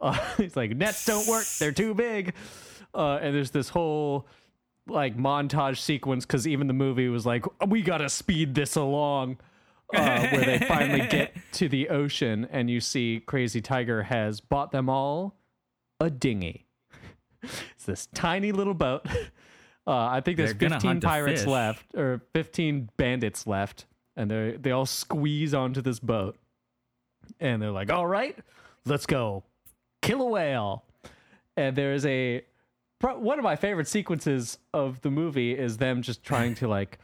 Uh, 0.00 0.18
he's 0.36 0.56
like, 0.56 0.76
nets 0.76 1.04
don't 1.04 1.26
work. 1.28 1.44
They're 1.58 1.72
too 1.72 1.94
big. 1.94 2.34
Uh, 2.92 3.18
and 3.22 3.34
there's 3.34 3.52
this 3.52 3.68
whole 3.68 4.26
like 4.86 5.16
montage 5.16 5.78
sequence 5.78 6.26
because 6.26 6.48
even 6.48 6.66
the 6.66 6.72
movie 6.72 7.08
was 7.08 7.24
like, 7.24 7.44
we 7.66 7.82
gotta 7.82 8.08
speed 8.08 8.54
this 8.54 8.74
along. 8.74 9.38
Uh, 9.94 10.28
where 10.28 10.44
they 10.44 10.58
finally 10.66 11.06
get 11.08 11.34
to 11.52 11.68
the 11.68 11.88
ocean 11.88 12.46
and 12.50 12.70
you 12.70 12.80
see 12.80 13.22
Crazy 13.26 13.60
Tiger 13.60 14.04
has 14.04 14.40
bought 14.40 14.70
them 14.72 14.88
all 14.88 15.36
a 15.98 16.10
dinghy. 16.10 16.66
it's 17.42 17.84
this 17.86 18.06
tiny 18.14 18.52
little 18.52 18.74
boat. 18.74 19.06
Uh, 19.86 20.06
I 20.08 20.20
think 20.20 20.36
there's 20.36 20.52
15 20.52 21.00
pirates 21.00 21.46
left 21.46 21.84
or 21.96 22.20
15 22.34 22.90
bandits 22.96 23.46
left, 23.46 23.86
and 24.14 24.30
they 24.30 24.56
they 24.60 24.70
all 24.70 24.86
squeeze 24.86 25.54
onto 25.54 25.80
this 25.80 25.98
boat, 25.98 26.36
and 27.40 27.60
they're 27.60 27.72
like, 27.72 27.90
"All 27.90 28.06
right, 28.06 28.38
let's 28.84 29.06
go 29.06 29.42
kill 30.02 30.20
a 30.20 30.26
whale." 30.26 30.84
And 31.56 31.74
there's 31.74 32.04
a 32.06 32.44
one 33.00 33.38
of 33.38 33.42
my 33.42 33.56
favorite 33.56 33.88
sequences 33.88 34.58
of 34.74 35.00
the 35.00 35.10
movie 35.10 35.58
is 35.58 35.78
them 35.78 36.02
just 36.02 36.22
trying 36.22 36.54
to 36.56 36.68
like 36.68 36.98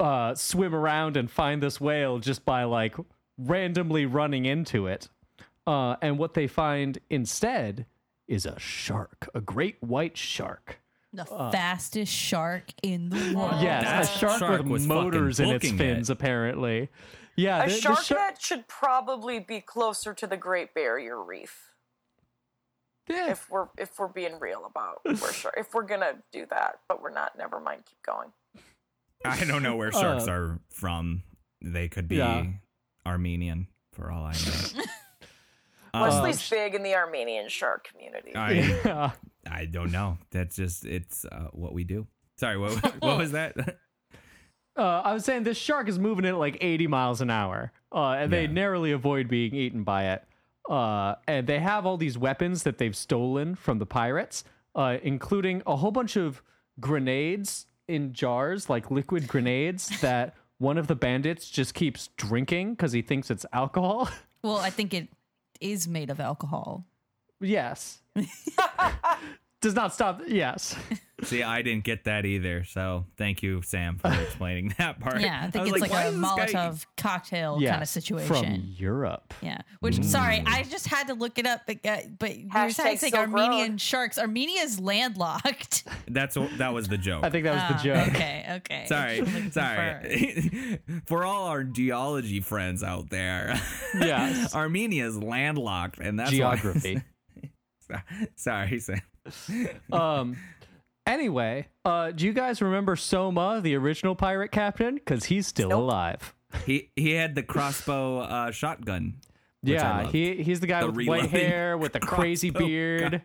uh, 0.00 0.34
swim 0.34 0.74
around 0.74 1.16
and 1.16 1.30
find 1.30 1.62
this 1.62 1.80
whale 1.80 2.18
just 2.18 2.44
by 2.44 2.64
like 2.64 2.94
randomly 3.38 4.06
running 4.06 4.44
into 4.44 4.86
it. 4.86 5.08
Uh, 5.66 5.96
and 6.02 6.18
what 6.18 6.34
they 6.34 6.46
find 6.46 6.98
instead 7.10 7.86
is 8.28 8.44
a 8.46 8.58
shark, 8.58 9.28
a 9.34 9.40
great 9.40 9.82
white 9.82 10.16
shark. 10.16 10.80
The 11.12 11.24
fastest 11.24 12.12
shark 12.12 12.64
in 12.82 13.08
the 13.10 13.34
world. 13.36 13.62
Yes, 13.62 13.84
That 13.84 14.02
a 14.02 14.18
shark, 14.18 14.38
shark 14.40 14.64
with 14.64 14.84
motors 14.86 15.38
in 15.40 15.48
its 15.50 15.70
fins, 15.70 16.10
it. 16.10 16.12
apparently. 16.12 16.88
Yeah, 17.36 17.62
A 17.62 17.68
the- 17.68 17.74
the 17.74 17.80
shark 17.80 18.02
shar- 18.02 18.18
net 18.18 18.42
should 18.42 18.66
probably 18.68 19.38
be 19.38 19.60
closer 19.60 20.12
to 20.14 20.26
the 20.26 20.36
Great 20.36 20.74
Barrier 20.74 21.22
Reef. 21.22 21.70
yeah, 23.08 23.30
If 23.30 23.48
we're 23.50 23.68
if 23.78 23.98
we're 23.98 24.08
being 24.08 24.38
real 24.40 24.64
about 24.66 25.00
where 25.04 25.32
shark, 25.32 25.54
if 25.56 25.72
we're 25.72 25.82
gonna 25.86 26.14
do 26.32 26.46
that, 26.50 26.80
but 26.88 27.00
we're 27.00 27.10
not. 27.12 27.36
Never 27.38 27.60
mind. 27.60 27.84
Keep 27.86 28.02
going. 28.02 28.32
I 29.24 29.44
don't 29.44 29.62
know 29.62 29.76
where 29.76 29.90
sharks 29.92 30.28
Uh, 30.28 30.32
are 30.32 30.60
from. 30.70 31.22
They 31.62 31.88
could 31.88 32.08
be 32.08 32.16
Yeah. 32.16 32.44
Armenian 33.06 33.68
for 33.92 34.10
all 34.10 34.24
I 34.24 34.32
know. 34.32 34.82
Um, 35.94 36.02
Wesley's 36.02 36.50
big 36.50 36.74
in 36.74 36.82
the 36.82 36.96
Armenian 36.96 37.48
shark 37.48 37.86
community. 37.88 38.34
I, 38.34 38.50
yeah. 38.50 39.10
I 39.48 39.64
don't 39.66 39.92
know. 39.92 40.18
That's 40.32 40.56
just 40.56 40.84
it's 40.84 41.24
uh, 41.24 41.50
what 41.52 41.72
we 41.72 41.84
do. 41.84 42.08
Sorry, 42.36 42.58
what 42.58 42.72
what 43.02 43.16
was 43.18 43.30
that? 43.32 43.54
Uh, 44.76 45.02
I 45.04 45.12
was 45.12 45.24
saying 45.24 45.44
this 45.44 45.56
shark 45.56 45.88
is 45.88 46.00
moving 46.00 46.24
at 46.26 46.34
like 46.36 46.58
80 46.60 46.88
miles 46.88 47.20
an 47.20 47.30
hour, 47.30 47.70
uh, 47.94 48.14
and 48.18 48.32
they 48.32 48.42
Yeah. 48.46 48.50
narrowly 48.50 48.90
avoid 48.90 49.28
being 49.28 49.54
eaten 49.54 49.84
by 49.84 50.06
it. 50.14 50.24
Uh, 50.68 51.14
and 51.28 51.46
they 51.46 51.60
have 51.60 51.86
all 51.86 51.96
these 51.96 52.18
weapons 52.18 52.64
that 52.64 52.78
they've 52.78 52.96
stolen 52.96 53.54
from 53.54 53.78
the 53.78 53.86
pirates, 53.86 54.42
uh, 54.74 54.96
including 55.00 55.62
a 55.64 55.76
whole 55.76 55.92
bunch 55.92 56.16
of 56.16 56.42
grenades 56.80 57.66
in 57.88 58.12
jars, 58.12 58.68
like 58.70 58.90
liquid 58.90 59.26
grenades 59.28 59.88
that 60.00 60.34
one 60.58 60.78
of 60.78 60.86
the 60.86 60.94
bandits 60.94 61.50
just 61.50 61.74
keeps 61.74 62.08
drinking 62.16 62.74
because 62.74 62.92
he 62.92 63.02
thinks 63.02 63.30
it's 63.30 63.46
alcohol. 63.52 64.08
Well, 64.42 64.58
I 64.58 64.68
think 64.68 64.92
it 64.92 65.08
is 65.58 65.88
made 65.88 66.10
of 66.10 66.20
alcohol. 66.20 66.84
yes. 67.40 68.02
Does 69.62 69.74
not 69.74 69.94
stop. 69.94 70.20
Yes. 70.28 70.76
See, 71.22 71.44
I 71.44 71.62
didn't 71.62 71.84
get 71.84 72.04
that 72.04 72.26
either. 72.26 72.64
So 72.64 73.04
thank 73.16 73.40
you, 73.42 73.62
Sam, 73.62 73.98
for 73.98 74.12
explaining 74.22 74.74
that 74.78 74.98
part. 74.98 75.20
Yeah, 75.20 75.42
I 75.44 75.50
think 75.50 75.64
was 75.66 75.74
it's 75.74 75.82
like, 75.82 75.90
why 75.92 76.02
a 76.02 76.10
does 76.10 76.20
this 76.20 76.52
guy- 76.52 76.60
Molotov 76.68 76.86
cocktail 76.96 77.58
yes. 77.60 77.70
kind 77.70 77.82
of 77.82 77.88
situation. 77.88 78.34
From 78.34 78.64
Europe. 78.76 79.32
Yeah. 79.40 79.58
Which 79.78 80.02
sorry, 80.02 80.42
I 80.44 80.64
just 80.64 80.88
had 80.88 81.06
to 81.06 81.14
look 81.14 81.38
it 81.38 81.46
up, 81.46 81.60
but 81.68 81.78
uh, 81.86 81.98
but 82.18 82.36
you're 82.36 82.70
saying 82.70 82.98
Silk 82.98 83.14
Armenian 83.14 83.70
Road. 83.72 83.80
sharks. 83.80 84.18
Armenia's 84.18 84.80
landlocked. 84.80 85.86
That's 86.08 86.36
that 86.58 86.74
was 86.74 86.88
the 86.88 86.98
joke. 86.98 87.22
I 87.22 87.30
think 87.30 87.44
that 87.44 87.54
was 87.54 87.62
Ah, 87.64 87.76
the 87.80 87.84
joke. 87.84 88.08
Okay, 88.08 88.46
okay. 88.56 88.84
Sorry, 88.88 89.18
Just 89.20 89.32
wanted 89.32 89.52
to 89.52 89.60
confirm. 89.60 90.02
sorry. 90.02 90.80
For 91.06 91.24
all 91.24 91.46
our 91.46 91.62
geology 91.62 92.40
friends 92.40 92.82
out 92.82 93.10
there, 93.10 93.54
Yes. 93.94 94.52
Armenia 94.54 95.06
is 95.06 95.16
landlocked, 95.16 95.98
and 96.00 96.18
that's 96.18 96.32
Geography. 96.32 97.02
sorry, 98.36 98.80
Sam. 98.80 99.00
um 99.92 100.36
anyway 101.06 101.66
uh 101.84 102.10
do 102.10 102.24
you 102.26 102.32
guys 102.32 102.62
remember 102.62 102.96
soma 102.96 103.60
the 103.62 103.74
original 103.74 104.14
pirate 104.14 104.50
captain 104.50 104.94
because 104.94 105.24
he's 105.26 105.46
still 105.46 105.68
Nope. 105.70 105.80
alive 105.80 106.34
He 106.66 106.90
he 106.96 107.12
had 107.12 107.34
the 107.34 107.42
crossbow 107.42 108.20
uh, 108.20 108.50
shotgun. 108.50 109.16
yeah 109.62 110.06
he 110.10 110.42
he's 110.42 110.60
the 110.60 110.66
guy 110.66 110.80
The 110.80 110.90
with 110.90 111.06
white 111.06 111.30
hair 111.30 111.76
with 111.76 111.92
the 111.92 112.00
crazy 112.14 112.50
beard 112.50 113.00
gun. 113.10 113.22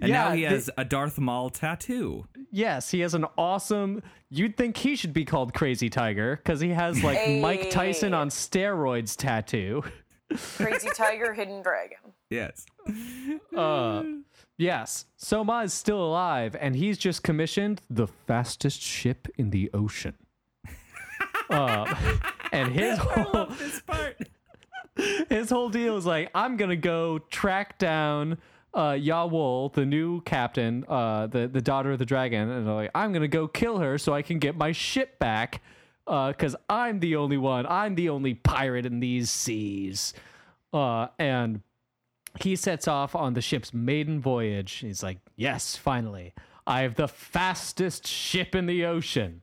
and 0.00 0.10
yeah, 0.10 0.24
now 0.24 0.30
he 0.32 0.42
the- 0.42 0.48
has 0.50 0.70
a 0.78 0.84
Darth 0.84 1.18
Maul 1.18 1.50
tattoo. 1.50 2.26
yes 2.52 2.90
he 2.90 3.00
has 3.00 3.14
an 3.14 3.24
awesome 3.36 4.02
you'd 4.30 4.56
think 4.56 4.76
he 4.76 4.94
should 4.96 5.12
be 5.12 5.24
called 5.24 5.54
crazy 5.54 5.88
tiger 5.90 6.36
because 6.36 6.60
he 6.60 6.68
has 6.70 7.02
like 7.02 7.28
mike 7.40 7.70
tyson 7.70 8.14
on 8.14 8.28
steroids 8.28 9.16
tattoo 9.16 9.82
Crazy 10.56 10.88
Tiger, 10.96 11.32
Hidden 11.32 11.62
Dragon. 11.62 11.98
Yes. 12.30 12.66
uh 13.56 14.02
yes 14.58 15.06
soma 15.16 15.62
is 15.62 15.72
still 15.72 16.02
alive 16.02 16.56
and 16.60 16.76
he's 16.76 16.98
just 16.98 17.22
commissioned 17.22 17.80
the 17.90 18.06
fastest 18.06 18.80
ship 18.80 19.28
in 19.36 19.50
the 19.50 19.70
ocean 19.74 20.14
uh, 21.50 21.94
and 22.52 22.72
his 22.72 22.98
whole 22.98 23.48
his 25.28 25.50
whole 25.50 25.68
deal 25.68 25.96
is 25.96 26.06
like, 26.06 26.30
I'm 26.34 26.56
gonna 26.56 26.76
go 26.76 27.18
track 27.18 27.78
down 27.78 28.38
uh 28.74 28.92
Yawol, 28.92 29.72
the 29.72 29.86
new 29.86 30.20
captain, 30.22 30.84
uh 30.88 31.26
the, 31.26 31.48
the 31.48 31.60
daughter 31.60 31.92
of 31.92 31.98
the 31.98 32.04
dragon, 32.04 32.50
and 32.50 32.66
they're 32.66 32.74
like, 32.74 32.90
I'm 32.94 33.12
gonna 33.12 33.28
go 33.28 33.48
kill 33.48 33.78
her 33.78 33.98
so 33.98 34.14
I 34.14 34.22
can 34.22 34.38
get 34.38 34.56
my 34.56 34.72
ship 34.72 35.18
back. 35.18 35.62
Uh, 36.06 36.32
cause 36.32 36.54
I'm 36.68 37.00
the 37.00 37.16
only 37.16 37.36
one, 37.36 37.66
I'm 37.66 37.96
the 37.96 38.10
only 38.10 38.34
pirate 38.34 38.86
in 38.86 39.00
these 39.00 39.30
seas. 39.30 40.14
Uh 40.72 41.08
and 41.18 41.60
he 42.40 42.56
sets 42.56 42.88
off 42.88 43.14
on 43.14 43.34
the 43.34 43.40
ship's 43.40 43.72
maiden 43.72 44.20
voyage. 44.20 44.72
He's 44.72 45.02
like, 45.02 45.18
Yes, 45.36 45.76
finally. 45.76 46.34
I 46.66 46.82
have 46.82 46.96
the 46.96 47.08
fastest 47.08 48.06
ship 48.06 48.54
in 48.54 48.66
the 48.66 48.84
ocean. 48.86 49.42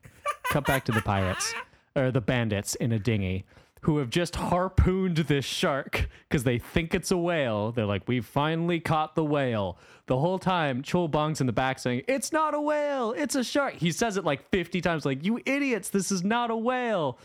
Cut 0.52 0.66
back 0.66 0.84
to 0.86 0.91
the 0.91 1.02
pirates, 1.02 1.54
or 1.96 2.12
the 2.12 2.22
bandits 2.22 2.76
in 2.76 2.91
a 2.91 3.00
dinghy, 3.00 3.46
who 3.82 3.98
have 3.98 4.10
just 4.10 4.36
harpooned 4.36 5.18
this 5.18 5.46
shark 5.46 6.10
because 6.28 6.44
they 6.44 6.58
think 6.58 6.94
it's 6.94 7.12
a 7.12 7.18
whale. 7.18 7.72
They're 7.72 7.86
like, 7.86 8.08
We've 8.08 8.26
finally 8.26 8.80
caught 8.80 9.16
the 9.16 9.24
whale. 9.24 9.78
The 10.08 10.18
whole 10.18 10.39
time, 10.39 10.84
Chul 10.84 11.10
Bong's 11.10 11.39
in 11.39 11.48
the 11.48 11.54
back 11.54 11.80
saying, 11.80 12.04
It's 12.08 12.32
not 12.32 12.54
a 12.54 12.62
whale, 12.62 13.14
it's 13.14 13.36
a 13.36 13.44
shark. 13.44 13.76
He 13.76 13.91
says 13.91 14.18
it 14.18 14.26
like 14.26 14.50
50 14.50 14.82
times, 14.82 15.06
like, 15.06 15.24
You 15.24 15.39
idiots, 15.46 15.89
this 15.89 16.12
is 16.12 16.24
not 16.24 16.52
a 16.52 16.56
whale. 16.56 17.18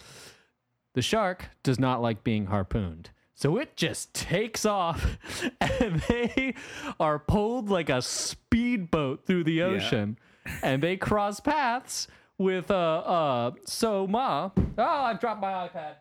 The 0.95 1.03
shark 1.03 1.51
does 1.63 1.79
not 1.79 2.03
like 2.03 2.25
being 2.25 2.47
harpooned. 2.47 3.11
So 3.41 3.57
it 3.59 3.77
just 3.77 4.13
takes 4.15 4.67
off 4.67 5.17
and 5.61 6.01
they 6.09 6.55
are 6.99 7.21
pulled 7.21 7.71
like 7.71 7.89
a 7.89 8.03
speedboat 8.03 9.27
through 9.27 9.45
the 9.45 9.63
ocean 9.63 10.19
and 10.61 10.83
they 10.83 10.97
cross 10.97 11.39
paths 11.39 12.09
with 12.37 12.69
uh 12.73 12.75
uh 12.75 13.51
Soma. 13.65 14.51
Oh, 14.77 14.83
I 14.83 15.15
dropped 15.15 15.41
my 15.41 15.53
iPad. 15.69 15.93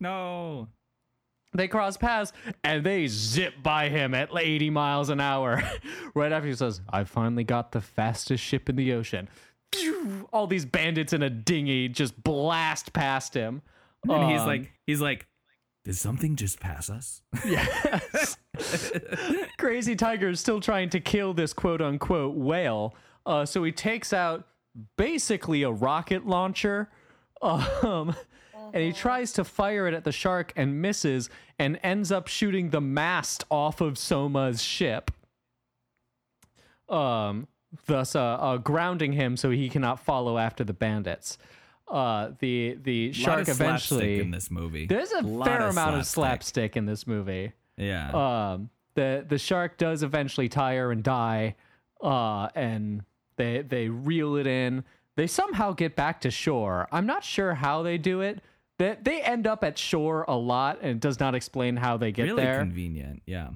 No. 0.00 0.66
They 1.54 1.68
cross 1.68 1.96
paths 1.96 2.32
and 2.64 2.82
they 2.82 3.06
zip 3.06 3.54
by 3.62 3.88
him 3.88 4.12
at 4.12 4.30
80 4.36 4.70
miles 4.70 5.08
an 5.08 5.20
hour. 5.20 5.62
right 6.16 6.32
after 6.32 6.48
he 6.48 6.54
says, 6.54 6.80
I 6.90 7.04
finally 7.04 7.44
got 7.44 7.70
the 7.70 7.80
fastest 7.80 8.42
ship 8.42 8.68
in 8.68 8.74
the 8.74 8.92
ocean. 8.94 9.28
All 10.32 10.48
these 10.48 10.64
bandits 10.64 11.12
in 11.12 11.22
a 11.22 11.30
dinghy 11.30 11.88
just 11.88 12.24
blast 12.24 12.92
past 12.92 13.34
him. 13.34 13.62
And 14.08 14.32
he's 14.32 14.40
Um, 14.40 14.46
like, 14.48 14.72
he's 14.84 15.00
like, 15.00 15.28
did 15.84 15.96
something 15.96 16.36
just 16.36 16.60
pass 16.60 16.88
us? 16.88 17.22
Yes. 17.44 18.36
Crazy 19.58 19.96
Tiger 19.96 20.28
is 20.28 20.40
still 20.40 20.60
trying 20.60 20.90
to 20.90 21.00
kill 21.00 21.34
this 21.34 21.52
quote 21.52 21.82
unquote 21.82 22.36
whale. 22.36 22.94
Uh, 23.26 23.44
so 23.44 23.64
he 23.64 23.72
takes 23.72 24.12
out 24.12 24.46
basically 24.96 25.62
a 25.62 25.70
rocket 25.70 26.26
launcher. 26.26 26.88
Um, 27.40 28.14
and 28.72 28.82
he 28.82 28.92
tries 28.92 29.32
to 29.32 29.44
fire 29.44 29.86
it 29.88 29.94
at 29.94 30.04
the 30.04 30.12
shark 30.12 30.52
and 30.56 30.80
misses 30.80 31.28
and 31.58 31.78
ends 31.82 32.12
up 32.12 32.28
shooting 32.28 32.70
the 32.70 32.80
mast 32.80 33.44
off 33.50 33.80
of 33.80 33.98
Soma's 33.98 34.62
ship. 34.62 35.10
Um, 36.88 37.48
thus 37.86 38.14
uh, 38.14 38.20
uh, 38.20 38.56
grounding 38.58 39.12
him 39.12 39.36
so 39.36 39.50
he 39.50 39.68
cannot 39.68 39.98
follow 40.00 40.38
after 40.38 40.62
the 40.64 40.72
bandits. 40.72 41.38
Uh, 41.90 42.30
the 42.38 42.78
the 42.82 43.12
shark 43.12 43.42
of 43.48 43.48
eventually 43.60 44.20
in 44.20 44.30
this 44.30 44.50
movie. 44.50 44.86
there's 44.86 45.12
a 45.12 45.20
Lot 45.20 45.46
fair 45.46 45.68
amount 45.68 45.96
of 45.96 46.06
slapstick. 46.06 46.14
slapstick 46.14 46.76
in 46.76 46.86
this 46.86 47.06
movie. 47.06 47.52
Yeah. 47.76 48.10
Um, 48.52 48.70
the 48.94 49.24
the 49.28 49.38
shark 49.38 49.76
does 49.78 50.02
eventually 50.02 50.48
tire 50.48 50.90
and 50.92 51.02
die, 51.02 51.56
uh, 52.02 52.48
and 52.54 53.04
they 53.36 53.62
they 53.62 53.88
reel 53.88 54.36
it 54.36 54.46
in. 54.46 54.84
They 55.16 55.26
somehow 55.26 55.72
get 55.72 55.94
back 55.96 56.22
to 56.22 56.30
shore. 56.30 56.88
I'm 56.92 57.04
not 57.06 57.24
sure 57.24 57.54
how 57.54 57.82
they 57.82 57.98
do 57.98 58.20
it. 58.22 58.40
They 58.78 58.96
they 59.02 59.20
end 59.20 59.46
up 59.46 59.62
at 59.62 59.76
shore 59.76 60.24
a 60.28 60.36
lot, 60.36 60.78
and 60.80 60.92
it 60.92 61.00
does 61.00 61.20
not 61.20 61.34
explain 61.34 61.76
how 61.76 61.96
they 61.98 62.12
get 62.12 62.22
really 62.24 62.42
there. 62.42 62.58
convenient. 62.60 63.22
Yeah. 63.26 63.50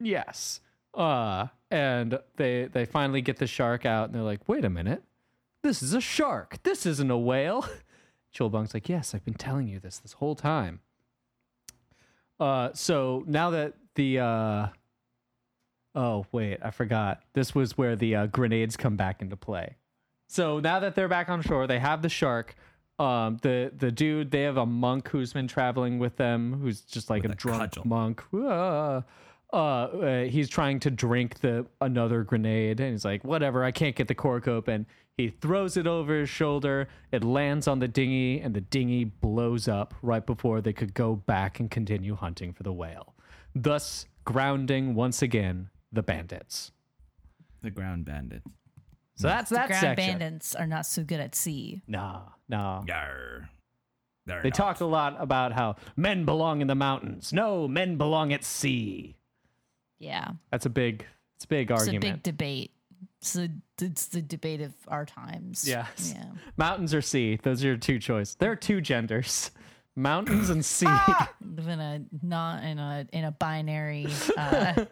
Yes. 0.00 0.60
Uh, 0.94 1.46
and 1.70 2.18
they 2.36 2.66
they 2.70 2.84
finally 2.84 3.22
get 3.22 3.38
the 3.38 3.46
shark 3.46 3.86
out, 3.86 4.06
and 4.06 4.14
they're 4.14 4.22
like, 4.22 4.46
"Wait 4.48 4.64
a 4.64 4.70
minute, 4.70 5.02
this 5.62 5.82
is 5.82 5.94
a 5.94 6.00
shark. 6.00 6.62
This 6.62 6.86
isn't 6.86 7.10
a 7.10 7.18
whale." 7.18 7.66
Chul 8.34 8.50
Bong's 8.50 8.74
like, 8.74 8.88
"Yes, 8.88 9.14
I've 9.14 9.24
been 9.24 9.34
telling 9.34 9.68
you 9.68 9.78
this 9.78 9.98
this 9.98 10.14
whole 10.14 10.34
time." 10.34 10.80
Uh, 12.40 12.70
so 12.74 13.22
now 13.26 13.50
that 13.50 13.74
the 13.94 14.18
uh, 14.18 14.66
oh 15.94 16.26
wait, 16.32 16.58
I 16.62 16.70
forgot. 16.70 17.22
This 17.34 17.54
was 17.54 17.76
where 17.78 17.96
the 17.96 18.16
uh, 18.16 18.26
grenades 18.26 18.76
come 18.76 18.96
back 18.96 19.22
into 19.22 19.36
play. 19.36 19.76
So 20.28 20.60
now 20.60 20.80
that 20.80 20.94
they're 20.94 21.08
back 21.08 21.28
on 21.28 21.42
shore, 21.42 21.66
they 21.66 21.78
have 21.78 22.02
the 22.02 22.08
shark. 22.08 22.54
Um, 22.98 23.38
the 23.42 23.72
the 23.76 23.90
dude, 23.92 24.30
they 24.30 24.42
have 24.42 24.56
a 24.56 24.66
monk 24.66 25.08
who's 25.08 25.32
been 25.32 25.48
traveling 25.48 25.98
with 25.98 26.16
them, 26.16 26.58
who's 26.60 26.80
just 26.80 27.10
like 27.10 27.24
a 27.24 27.28
a 27.28 27.34
drunk 27.34 27.60
cudgel. 27.72 27.86
monk. 27.86 28.22
Uh, 28.32 29.02
uh, 29.52 30.24
he's 30.24 30.48
trying 30.48 30.80
to 30.80 30.90
drink 30.90 31.40
the 31.40 31.66
another 31.80 32.22
grenade, 32.22 32.80
and 32.80 32.92
he's 32.92 33.04
like, 33.04 33.22
"Whatever, 33.24 33.64
I 33.64 33.70
can't 33.70 33.94
get 33.94 34.08
the 34.08 34.14
cork 34.14 34.48
open." 34.48 34.86
He 35.18 35.28
throws 35.28 35.76
it 35.76 35.86
over 35.86 36.20
his 36.20 36.30
shoulder. 36.30 36.88
It 37.10 37.22
lands 37.22 37.68
on 37.68 37.78
the 37.80 37.88
dinghy, 37.88 38.40
and 38.40 38.54
the 38.54 38.60
dinghy 38.62 39.04
blows 39.04 39.68
up 39.68 39.94
right 40.02 40.24
before 40.24 40.60
they 40.60 40.72
could 40.72 40.94
go 40.94 41.14
back 41.16 41.60
and 41.60 41.70
continue 41.70 42.14
hunting 42.16 42.52
for 42.52 42.62
the 42.62 42.72
whale, 42.72 43.14
thus 43.54 44.06
grounding 44.24 44.94
once 44.94 45.20
again 45.22 45.68
the 45.92 46.02
bandits. 46.02 46.72
The 47.60 47.70
ground 47.70 48.06
bandits. 48.06 48.46
So 49.14 49.28
that's 49.28 49.50
The 49.50 49.56
that 49.56 49.66
ground 49.68 49.80
section. 49.82 50.18
bandits 50.18 50.54
are 50.54 50.66
not 50.66 50.86
so 50.86 51.04
good 51.04 51.20
at 51.20 51.34
sea. 51.34 51.82
Nah, 51.86 52.22
nah. 52.48 52.82
Yarr. 52.82 53.48
They're 54.24 54.42
They 54.42 54.48
not. 54.48 54.54
talked 54.56 54.80
a 54.80 54.86
lot 54.86 55.16
about 55.20 55.52
how 55.52 55.76
men 55.96 56.24
belong 56.24 56.60
in 56.62 56.66
the 56.68 56.74
mountains. 56.74 57.32
No, 57.32 57.68
men 57.68 57.96
belong 57.98 58.32
at 58.32 58.42
sea. 58.44 59.16
Yeah. 59.98 60.30
That's 60.50 60.64
a 60.64 60.70
big, 60.70 61.04
it's 61.36 61.44
a 61.44 61.48
big 61.48 61.70
It's 61.70 61.80
argument. 61.82 62.04
It's 62.04 62.10
a 62.10 62.14
big 62.14 62.22
debate. 62.22 62.70
It's 63.22 63.34
the, 63.34 63.52
it's 63.80 64.06
the 64.06 64.20
debate 64.20 64.60
of 64.60 64.72
our 64.88 65.06
times. 65.06 65.64
Yes. 65.66 66.12
Yeah. 66.12 66.24
Mountains 66.56 66.92
or 66.92 67.00
sea? 67.00 67.38
Those 67.40 67.62
are 67.62 67.68
your 67.68 67.76
two 67.76 68.00
choices. 68.00 68.34
There 68.34 68.50
are 68.50 68.56
two 68.56 68.80
genders: 68.80 69.52
mountains 69.96 70.50
and 70.50 70.64
sea. 70.64 70.86
Live 71.40 71.68
in 71.68 71.78
a 71.78 72.02
not 72.20 72.64
in 72.64 72.80
a 72.80 73.06
in 73.12 73.24
a 73.24 73.30
binary 73.30 74.08
uh, 74.36 74.86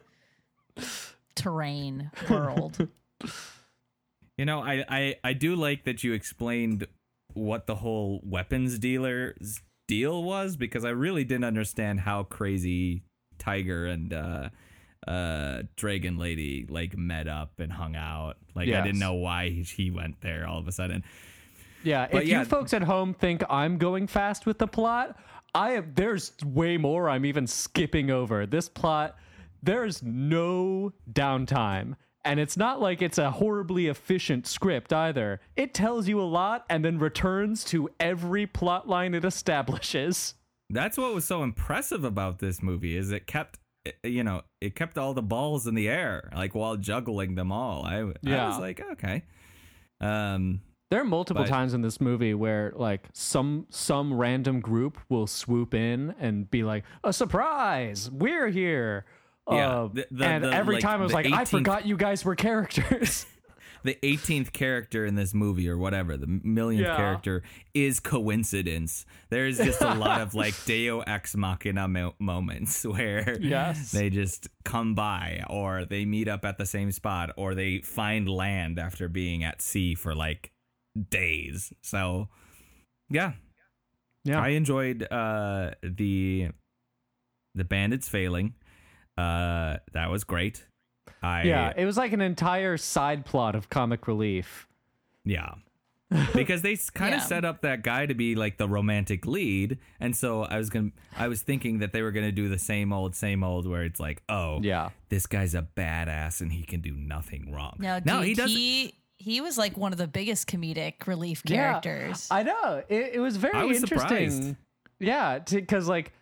terrain 1.35 2.13
world. 2.31 2.87
You 4.39 4.45
know, 4.45 4.61
I, 4.61 4.85
I 4.89 5.17
I 5.25 5.33
do 5.33 5.57
like 5.57 5.83
that 5.85 6.05
you 6.05 6.13
explained 6.13 6.87
what 7.35 7.67
the 7.67 7.75
whole 7.75 8.21
weapons 8.23 8.79
dealer's 8.79 9.61
deal 9.89 10.23
was 10.23 10.57
because 10.57 10.85
I 10.85 10.91
really 10.91 11.25
didn't 11.25 11.45
understand 11.45 12.01
how 12.01 12.23
crazy 12.23 13.03
Tiger 13.39 13.87
and 13.87 14.13
uh 14.13 14.51
uh 15.07 15.63
Dragon 15.77 16.19
Lady 16.19 16.67
like 16.69 16.97
met 16.97 17.29
up 17.29 17.59
and 17.59 17.73
hung 17.73 17.97
out. 17.97 18.37
Like 18.55 18.69
I 18.69 18.83
didn't 18.83 18.99
know 18.99 19.15
why 19.15 19.49
he, 19.49 19.63
he 19.63 19.91
went 19.91 20.21
there 20.21 20.47
all 20.47 20.59
of 20.59 20.69
a 20.69 20.73
sudden. 20.73 21.05
Yeah, 21.83 22.09
But 22.11 22.25
if 22.25 22.29
yeah. 22.29 22.41
you 22.41 22.45
folks 22.45 22.75
at 22.75 22.83
home 22.83 23.15
think 23.15 23.43
I'm 23.49 23.79
going 23.79 24.07
fast 24.07 24.45
with 24.45 24.59
the 24.59 24.67
plot, 24.67 25.19
I 25.55 25.73
am 25.73 25.93
there's 25.95 26.33
way 26.45 26.77
more 26.77 27.09
I'm 27.09 27.25
even 27.25 27.47
skipping 27.47 28.11
over. 28.11 28.47
This 28.47 28.69
plot, 28.69 29.17
there's 29.63 30.03
no 30.03 30.93
downtime. 31.11 31.97
And 32.23 32.39
it's 32.39 32.59
not 32.59 32.83
like 32.83 33.01
it's 33.01 33.17
a 33.17 33.31
horribly 33.31 33.87
efficient 33.87 34.47
script 34.47 34.93
either. 34.93 35.41
It 35.57 35.73
tells 35.73 36.07
you 36.07 36.21
a 36.21 36.23
lot 36.23 36.67
and 36.69 36.85
then 36.85 36.99
returns 36.99 37.65
to 37.65 37.89
every 37.99 38.47
plot 38.47 38.87
line 38.87 39.15
it 39.15 39.25
establishes. 39.25 40.35
That's 40.69 40.99
what 40.99 41.15
was 41.15 41.25
so 41.25 41.43
impressive 41.43 42.05
about 42.05 42.39
this 42.39 42.63
movie 42.63 42.95
is 42.97 43.11
it 43.11 43.27
kept 43.27 43.59
you 44.05 44.23
know, 44.25 44.43
it 44.61 44.75
kept 44.75 44.99
all 44.99 45.15
the 45.15 45.23
balls 45.23 45.67
in 45.67 45.75
the 45.75 45.89
air 45.89 46.31
like 46.35 46.55
while 46.55 46.77
juggling 46.77 47.35
them 47.35 47.51
all. 47.53 47.85
I 47.85 47.99
I 48.01 48.47
was 48.49 48.59
like, 48.59 48.81
okay. 48.93 49.25
Um 50.01 50.61
There 50.91 51.01
are 51.01 51.05
multiple 51.05 51.45
But- 51.45 51.49
times 51.51 51.73
in 51.75 51.83
this 51.83 52.01
movie 52.01 52.35
where 52.35 52.73
like 52.77 53.09
some 53.13 53.67
some 53.71 54.13
random 54.15 54.61
group 54.61 54.99
will 55.09 55.27
swoop 55.27 55.73
in 55.75 56.15
and 56.19 56.51
be 56.51 56.63
like, 56.65 56.85
"A 57.05 57.13
surprise! 57.13 58.11
We're 58.11 58.49
here." 58.49 59.05
Yeah, 59.51 59.69
Uh, 59.83 59.89
the- 59.89 60.07
the- 60.11 60.25
and 60.27 60.45
the, 60.45 60.53
every 60.53 60.77
like, 60.77 60.83
time 60.83 61.01
I 61.01 61.05
was 61.05 61.13
like, 61.13 61.27
"I 61.33 61.45
forgot 61.45 61.87
you 61.87 61.97
guys 61.97 62.25
were 62.25 62.35
characters." 62.37 63.27
the 63.83 63.97
18th 64.03 64.53
character 64.53 65.05
in 65.07 65.15
this 65.15 65.33
movie 65.35 65.69
or 65.69 65.77
whatever 65.79 66.17
the 66.17 66.27
millionth 66.27 66.87
Yeah. 66.87 66.97
character 66.97 67.43
is 67.75 68.01
coincidence. 68.01 69.05
There's 69.31 69.59
just 69.59 69.81
a 69.81 69.95
lot 69.95 70.21
of 70.21 70.35
like 70.35 70.55
deo 70.67 71.01
ex 71.01 71.35
machina 71.37 71.89
mo- 71.89 72.15
moments 72.19 72.85
where 72.87 73.39
Yes. 73.41 73.93
they 73.93 74.11
just 74.11 74.49
come 74.65 74.95
by 74.95 75.45
or 75.49 75.85
they 75.85 76.05
meet 76.05 76.29
up 76.29 76.45
at 76.45 76.59
the 76.59 76.67
same 76.67 76.93
spot 76.93 77.31
or 77.37 77.55
they 77.55 77.79
find 77.81 78.29
land 78.29 78.79
after 78.79 79.09
being 79.09 79.45
at 79.45 79.61
sea 79.63 79.95
for 79.95 80.15
like 80.15 80.53
days. 81.11 81.73
So 81.83 82.29
yeah. 83.09 83.33
Yeah, 84.25 84.41
i 84.43 84.49
enjoyed 84.49 85.03
uh 85.11 85.71
the 85.83 86.49
the 87.55 87.65
bandits 87.65 88.09
failing. 88.09 88.55
Uh 89.17 89.79
that 89.93 90.11
was 90.11 90.25
great 90.25 90.67
i 91.23 91.43
yeah. 91.43 91.73
It 91.77 91.85
was 91.85 91.97
like 91.97 92.13
an 92.13 92.21
entire 92.21 92.77
side 92.77 93.25
plot 93.25 93.55
of 93.55 93.69
comic 93.69 94.07
relief. 94.09 94.67
Yeah. 95.25 95.55
because 96.35 96.63
they 96.63 96.77
kind 96.95 97.15
of 97.15 97.21
Yeah. 97.21 97.27
set 97.27 97.45
up 97.45 97.61
that 97.63 97.83
guy 97.85 98.07
to 98.07 98.15
be 98.15 98.35
like 98.35 98.57
the 98.59 98.69
romantic 98.69 99.27
lead 99.27 99.79
and 100.01 100.17
so 100.17 100.43
i 100.43 100.59
was 100.59 100.69
gonna 100.69 100.91
i 101.17 101.29
was 101.29 101.43
thinking 101.43 101.79
that 101.79 101.93
they 101.93 102.03
were 102.03 102.11
gonna 102.11 102.33
do 102.33 102.49
the 102.49 102.59
same 102.59 102.93
old 102.93 103.15
same 103.15 103.45
old 103.45 103.65
where 103.69 103.85
it's 103.85 104.01
like 104.01 104.21
oh 104.29 104.59
Yeah, 104.61 104.89
this 105.09 105.27
guy's 105.29 105.55
a 105.55 105.63
badass 105.77 106.41
and 106.41 106.51
he 106.51 106.65
can 106.65 106.81
do 106.81 106.93
nothing 106.97 107.53
wrong 107.53 107.77
No, 107.79 107.99
dude, 108.01 108.07
no 108.07 108.21
he 108.23 108.35
doesn't 108.35 108.57
he 108.57 108.95
he 109.19 109.41
was 109.41 109.57
like 109.57 109.77
one 109.77 109.93
of 109.93 109.99
the 109.99 110.09
biggest 110.09 110.49
comedic 110.49 111.07
relief 111.07 111.43
Yeah. 111.45 111.79
characters. 111.81 112.27
I 112.31 112.43
know. 112.43 112.83
It, 112.89 113.11
it 113.17 113.21
was 113.21 113.37
very 113.37 113.55
I 113.55 113.65
was 113.65 113.77
interesting. 113.83 114.31
surprised. 114.33 114.57
Yeah, 114.99 115.39
because 115.41 115.87
like 115.87 116.13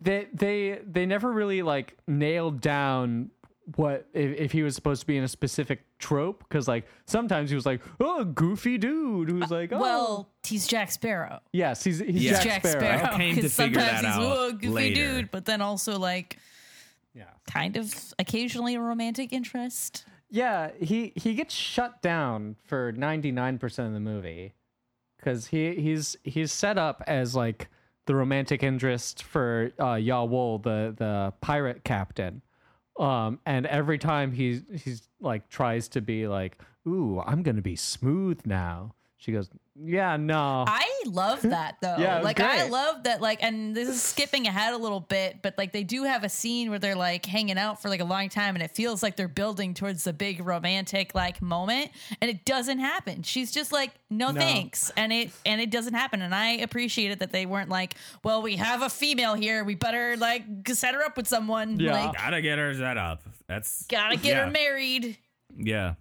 they 0.00 0.26
they 0.34 0.80
they 0.84 1.06
never 1.06 1.32
really 1.32 1.62
like 1.62 1.96
nailed 2.08 2.60
down 2.60 3.30
what 3.76 4.08
if, 4.12 4.36
if 4.38 4.52
he 4.52 4.62
was 4.62 4.74
supposed 4.74 5.00
to 5.02 5.06
be 5.06 5.16
in 5.16 5.22
a 5.24 5.28
specific 5.28 5.84
trope 5.98 6.44
because 6.48 6.66
like 6.66 6.84
sometimes 7.06 7.48
he 7.48 7.54
was 7.54 7.64
like 7.64 7.80
oh 8.00 8.24
goofy 8.24 8.76
dude 8.76 9.28
who's 9.30 9.50
like 9.50 9.72
oh 9.72 9.78
well, 9.78 10.28
he's 10.44 10.66
Jack 10.66 10.90
Sparrow. 10.90 11.40
yes 11.52 11.84
he's 11.84 12.00
he's 12.00 12.24
Yeah. 12.24 12.32
Jack, 12.34 12.42
Jack 12.42 12.66
Sparrow. 12.66 12.80
Sparrow. 12.98 13.14
I 13.14 13.16
came 13.16 13.34
to 13.36 13.40
'cause 13.42 13.54
figure 13.54 13.80
sometimes 13.80 14.02
that 14.02 14.14
he's 14.14 14.24
out 14.26 14.36
"Whoa, 14.36 14.52
goofy 14.52 14.68
later. 14.68 14.94
dude, 15.20 15.30
but 15.30 15.44
then 15.44 15.60
also 15.60 15.98
like 15.98 16.38
Yeah. 17.14 17.24
kind 17.50 17.76
of 17.76 17.94
occasionally 18.18 18.74
a 18.74 18.80
romantic 18.80 19.32
interest. 19.32 20.06
Yeah, 20.28 20.70
he 20.80 21.12
he 21.14 21.34
gets 21.34 21.54
shut 21.54 22.02
down 22.02 22.56
for 22.64 22.92
99% 22.92 23.62
of 23.86 23.92
the 23.92 24.00
movie 24.00 24.54
cuz 25.22 25.46
he 25.48 25.74
he's 25.76 26.16
he's 26.24 26.50
set 26.50 26.78
up 26.78 27.02
as 27.06 27.36
like 27.36 27.68
the 28.06 28.14
romantic 28.16 28.64
interest 28.64 29.22
for 29.22 29.70
uh 29.78 29.94
Yawol, 29.94 30.60
the 30.62 30.92
the 30.96 31.32
pirate 31.40 31.84
captain. 31.84 32.42
Um 32.98 33.40
and 33.46 33.66
every 33.66 33.98
time 33.98 34.32
he's 34.32 34.62
he's 34.84 35.08
like 35.20 35.48
tries 35.48 35.88
to 35.88 36.00
be 36.00 36.28
like, 36.28 36.60
"Ooh, 36.86 37.20
I'm 37.24 37.42
to 37.56 37.62
be 37.62 37.76
smooth 37.76 38.40
now." 38.44 38.94
She 39.22 39.30
goes, 39.30 39.48
"Yeah, 39.80 40.16
no." 40.16 40.64
I 40.66 41.04
love 41.06 41.42
that 41.42 41.76
though. 41.80 41.94
Yeah, 41.96 42.14
it 42.16 42.18
was 42.18 42.24
like 42.24 42.40
I 42.40 42.68
love 42.68 43.04
that 43.04 43.20
like 43.20 43.40
and 43.40 43.72
this 43.72 43.88
is 43.88 44.02
skipping 44.02 44.48
ahead 44.48 44.74
a 44.74 44.76
little 44.76 44.98
bit, 44.98 45.36
but 45.42 45.54
like 45.56 45.70
they 45.70 45.84
do 45.84 46.02
have 46.02 46.24
a 46.24 46.28
scene 46.28 46.70
where 46.70 46.80
they're 46.80 46.96
like 46.96 47.24
hanging 47.24 47.56
out 47.56 47.80
for 47.80 47.88
like 47.88 48.00
a 48.00 48.04
long 48.04 48.28
time 48.30 48.56
and 48.56 48.64
it 48.64 48.72
feels 48.72 49.00
like 49.00 49.14
they're 49.14 49.28
building 49.28 49.74
towards 49.74 50.02
the 50.02 50.12
big 50.12 50.44
romantic 50.44 51.14
like 51.14 51.40
moment 51.40 51.92
and 52.20 52.32
it 52.32 52.44
doesn't 52.44 52.80
happen. 52.80 53.22
She's 53.22 53.52
just 53.52 53.70
like 53.70 53.92
no, 54.10 54.32
No. 54.32 54.40
thanks 54.40 54.90
and 54.96 55.12
it 55.12 55.30
and 55.46 55.60
it 55.60 55.70
doesn't 55.70 55.94
happen 55.94 56.20
and 56.20 56.34
I 56.34 56.54
appreciated 56.54 57.20
that 57.20 57.30
they 57.30 57.46
weren't 57.46 57.68
like, 57.68 57.94
well, 58.24 58.42
we 58.42 58.56
have 58.56 58.82
a 58.82 58.90
female 58.90 59.34
here, 59.34 59.62
we 59.62 59.76
better 59.76 60.16
like 60.16 60.42
set 60.66 60.96
her 60.96 61.02
up 61.04 61.16
with 61.16 61.28
someone 61.28 61.78
Yeah. 61.78 61.92
like 62.06 62.16
gotta 62.16 62.42
get 62.42 62.58
her 62.58 62.74
set 62.74 62.96
up 62.98 63.22
that's 63.46 63.86
gotta 63.86 64.16
get 64.16 64.34
yeah. 64.36 64.46
her 64.46 64.50
married. 64.50 65.16
Yeah 65.56 65.94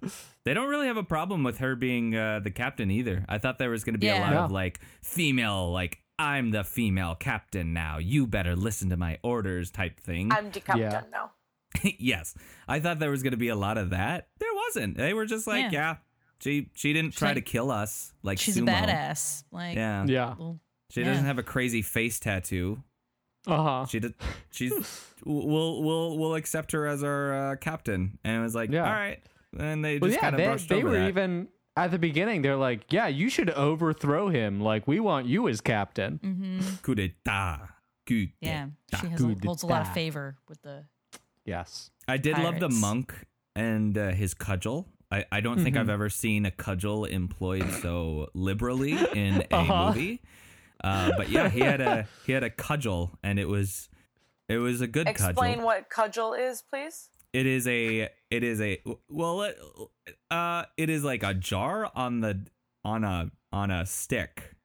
they 0.46 0.54
don't 0.54 0.70
really 0.70 0.88
have 0.88 0.98
a 0.98 1.04
problem 1.04 1.44
with 1.44 1.58
her 1.60 1.76
being 1.76 2.16
uh, 2.16 2.40
the 2.40 2.52
captain 2.52 2.90
either 2.92 3.26
i 3.28 3.38
thought 3.38 3.58
there 3.60 3.70
was 3.70 3.84
gonna 3.84 3.98
be 3.98 4.08
a 4.08 4.16
Yeah. 4.16 4.22
lot 4.32 4.46
of 4.46 4.52
like 4.52 4.80
female 5.04 5.72
like 5.72 6.00
I'm 6.20 6.52
the 6.52 6.64
female 6.64 7.16
captain 7.16 7.74
now. 7.74 7.98
You 7.98 8.28
better 8.28 8.56
listen 8.56 8.92
to 8.92 8.98
my 8.98 9.18
orders 9.24 9.72
type 9.72 10.00
thing. 10.00 10.32
I'm 10.32 10.52
the 10.52 10.60
captain 10.60 10.84
Yeah. 10.84 11.02
now. 11.12 11.32
yes. 11.98 12.36
I 12.68 12.80
thought 12.80 13.00
there 13.00 13.10
was 13.10 13.24
going 13.24 13.32
to 13.32 13.38
be 13.38 13.48
a 13.48 13.56
lot 13.56 13.80
of 13.80 13.90
that. 13.90 14.28
There 14.38 14.54
wasn't. 14.68 14.98
They 14.98 15.16
were 15.16 15.26
just 15.26 15.48
like, 15.48 15.72
Yeah. 15.72 15.80
yeah, 15.80 15.96
she 16.40 16.70
she 16.76 16.94
didn't 16.94 17.16
try 17.16 17.30
like- 17.30 17.36
to 17.38 17.42
kill 17.42 17.72
us 17.72 18.14
like 18.22 18.38
She's 18.38 18.56
sumo. 18.56 18.68
a 18.70 18.86
badass. 18.86 19.46
Like, 19.52 19.76
Yeah. 19.76 20.06
Yeah. 20.06 20.36
well, 20.38 20.60
She 20.92 21.00
yeah. 21.02 21.08
doesn't 21.08 21.26
have 21.26 21.40
a 21.40 21.44
crazy 21.44 21.82
face 21.82 22.20
tattoo. 22.20 22.84
Uh 23.48 23.64
huh. 23.64 23.86
She 23.88 24.00
did. 24.00 24.14
She's. 24.52 24.72
we'll 25.26 25.82
we'll 25.82 26.20
we'll 26.20 26.36
accept 26.36 26.74
her 26.74 26.86
as 26.86 27.04
our 27.04 27.34
uh, 27.54 27.56
captain. 27.56 28.20
And 28.24 28.38
it 28.38 28.42
was 28.44 28.54
like, 28.54 28.70
Yeah. 28.70 28.86
all 28.86 28.94
right. 28.94 29.24
And 29.58 29.84
they 29.84 29.96
just 30.00 30.02
Well, 30.02 30.12
yeah, 30.12 30.20
kind 30.20 30.36
of 30.36 30.38
they, 30.38 30.46
brushed 30.48 30.70
they 30.70 30.76
over 30.78 30.90
were 30.90 31.00
that. 31.00 31.08
even 31.10 31.48
at 31.76 31.92
the 31.92 32.00
beginning. 32.00 32.42
They're 32.42 32.56
like, 32.56 32.92
"Yeah, 32.92 33.08
you 33.08 33.30
should 33.30 33.50
overthrow 33.50 34.30
him. 34.30 34.62
Like, 34.62 34.88
we 34.88 35.00
want 35.00 35.28
you 35.28 35.48
as 35.50 35.62
captain." 35.62 36.20
mhm. 36.24 36.82
Coup 36.82 36.96
d'état. 36.96 37.70
Coup 38.08 38.28
Yeah. 38.40 38.68
d'état. 38.92 39.02
She 39.02 39.08
has 39.08 39.22
a, 39.22 39.28
Good 39.28 39.46
holds 39.46 39.64
a 39.64 39.68
lot 39.68 39.82
of 39.82 39.94
favor 39.94 40.38
with 40.48 40.62
the. 40.62 40.86
Yes. 41.46 41.90
I 42.08 42.18
did 42.18 42.38
love 42.38 42.60
the 42.60 42.70
monk 42.70 43.14
and 43.56 43.98
uh, 43.98 44.12
his 44.12 44.34
cudgel. 44.34 44.86
I, 45.12 45.26
I 45.32 45.42
don't 45.42 45.62
think 45.62 45.76
Mhm. 45.76 45.80
I've 45.82 45.90
ever 45.90 46.10
seen 46.10 46.46
a 46.46 46.52
cudgel 46.52 47.04
employed 47.06 47.70
so 47.82 48.30
liberally 48.34 48.94
in 49.14 49.44
a 49.52 49.56
Uh-huh. 49.56 49.88
movie. 49.90 50.22
Uh, 50.84 51.12
but 51.18 51.30
yeah, 51.30 51.50
he 51.50 51.60
had 51.60 51.82
a 51.82 52.08
he 52.26 52.32
had 52.32 52.44
a 52.44 52.50
cudgel, 52.50 53.18
and 53.22 53.38
it 53.38 53.48
was 53.50 53.90
it 54.48 54.58
was 54.58 54.80
a 54.82 54.88
good 54.88 55.08
cudgel. 55.08 55.30
Explain 55.30 55.56
cudgel. 55.56 55.66
what 55.66 55.90
cudgel 55.90 56.34
is, 56.34 56.62
please. 56.64 57.10
It 57.34 57.46
is 57.46 57.66
a 57.68 58.10
it 58.30 58.44
is 58.44 58.60
a 58.62 58.82
well 59.10 59.44
it, 59.44 59.58
uh 60.30 60.66
it 60.78 60.90
is 60.90 61.04
like 61.04 61.24
a 61.24 61.34
jar 61.34 61.90
on 61.96 62.20
the 62.22 62.46
on 62.84 63.04
a 63.04 63.32
on 63.54 63.72
a 63.72 63.86
stick 63.86 64.56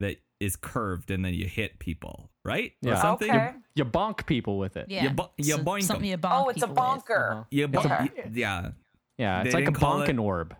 that 0.00 0.16
is 0.40 0.56
curved, 0.56 1.10
and 1.12 1.24
then 1.24 1.34
you 1.34 1.46
hit 1.46 1.78
people, 1.78 2.30
right? 2.44 2.72
Or 2.84 2.90
Yeah. 2.90 3.02
something. 3.02 3.30
Okay. 3.30 3.52
You 3.76 3.84
bonk 3.84 4.26
people 4.26 4.58
with 4.58 4.76
it. 4.76 4.86
Yeah. 4.90 5.12
bo- 5.12 5.30
you 5.38 5.54
so- 5.54 5.58
boink 5.62 5.76
'em. 5.76 5.82
something 5.82 6.10
you 6.10 6.18
bonk 6.18 6.44
Oh, 6.44 6.48
it's 6.48 6.62
a 6.62 6.66
people 6.66 6.70
with. 6.70 6.76
bonker. 6.76 7.30
Uh-huh. 7.32 7.44
You 7.50 7.68
bo- 7.68 7.80
Okay. 7.80 8.10
yeah, 8.32 8.70
Yeah, 9.18 9.42
it's 9.42 9.52
They 9.52 9.60
like 9.64 9.68
a 9.68 9.72
didn't 9.78 10.18
it- 10.18 10.18
orb. 10.22 10.56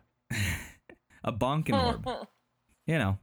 a 1.24 1.32
bonking 1.32 1.74
orb. 1.82 2.28
you 2.86 2.98
know 2.98 3.18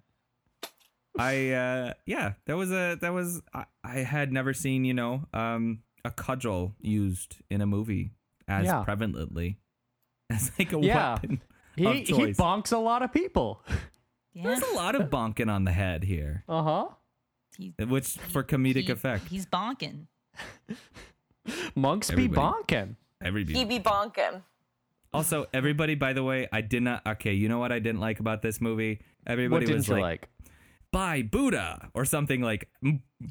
i 1.18 1.50
uh 1.52 1.94
yeah 2.06 2.34
that 2.46 2.56
was 2.56 2.72
a 2.72 2.96
that 3.02 3.12
was 3.14 3.42
I, 3.54 3.66
I 3.84 3.96
had 4.00 4.32
never 4.32 4.54
seen 4.54 4.86
you 4.86 4.94
know 4.94 5.26
um 5.34 5.82
a 6.06 6.12
cudgel 6.12 6.76
used 6.82 7.38
in 7.50 7.62
a 7.62 7.66
movie 7.66 8.12
as 8.48 8.66
Yeah. 8.66 8.84
prevalently 8.88 9.58
as 10.30 10.52
like 10.58 10.74
a 10.74 10.80
Yeah. 10.80 11.14
weapon 11.14 11.42
He 11.76 11.86
of 11.86 11.94
he 11.96 12.14
bonks 12.34 12.72
a 12.72 12.78
lot 12.78 13.02
of 13.04 13.12
people. 13.14 13.64
Yeah. 14.34 14.44
there's 14.44 14.62
a 14.62 14.74
lot 14.76 14.96
of 14.96 15.10
bonking 15.10 15.50
on 15.52 15.64
the 15.66 15.72
head 15.72 16.04
here 16.04 16.44
Uh 16.48 16.64
huh. 16.64 16.88
He- 17.58 17.74
which 17.86 18.12
for 18.18 18.44
comedic 18.44 18.84
he- 18.86 18.92
effect 18.92 19.28
He's 19.28 19.46
bonking. 19.46 20.06
Monks 21.76 22.08
be 22.10 22.14
Everybody. 22.26 22.42
bonking. 22.64 22.96
everybody 23.22 23.58
He 23.58 23.66
be 23.66 23.80
bonking. 23.80 24.44
also 25.14 25.48
everybody 25.54 25.96
by 25.96 26.14
the 26.14 26.24
way 26.24 26.48
i 26.52 26.62
did 26.62 26.84
not 26.84 27.06
okay 27.06 27.34
you 27.34 27.50
know 27.50 27.58
what 27.60 27.72
i 27.72 27.80
didn't 27.80 28.00
like 28.00 28.20
about 28.20 28.42
this 28.44 28.62
movie 28.62 29.00
everybody 29.26 29.66
What 29.66 29.68
didn't 29.68 29.78
was 29.78 29.88
you 29.88 29.94
like, 29.96 30.02
like? 30.04 30.30
By 30.92 31.22
buddha 31.22 31.90
or 31.94 32.04
something 32.06 32.42
like 32.42 32.68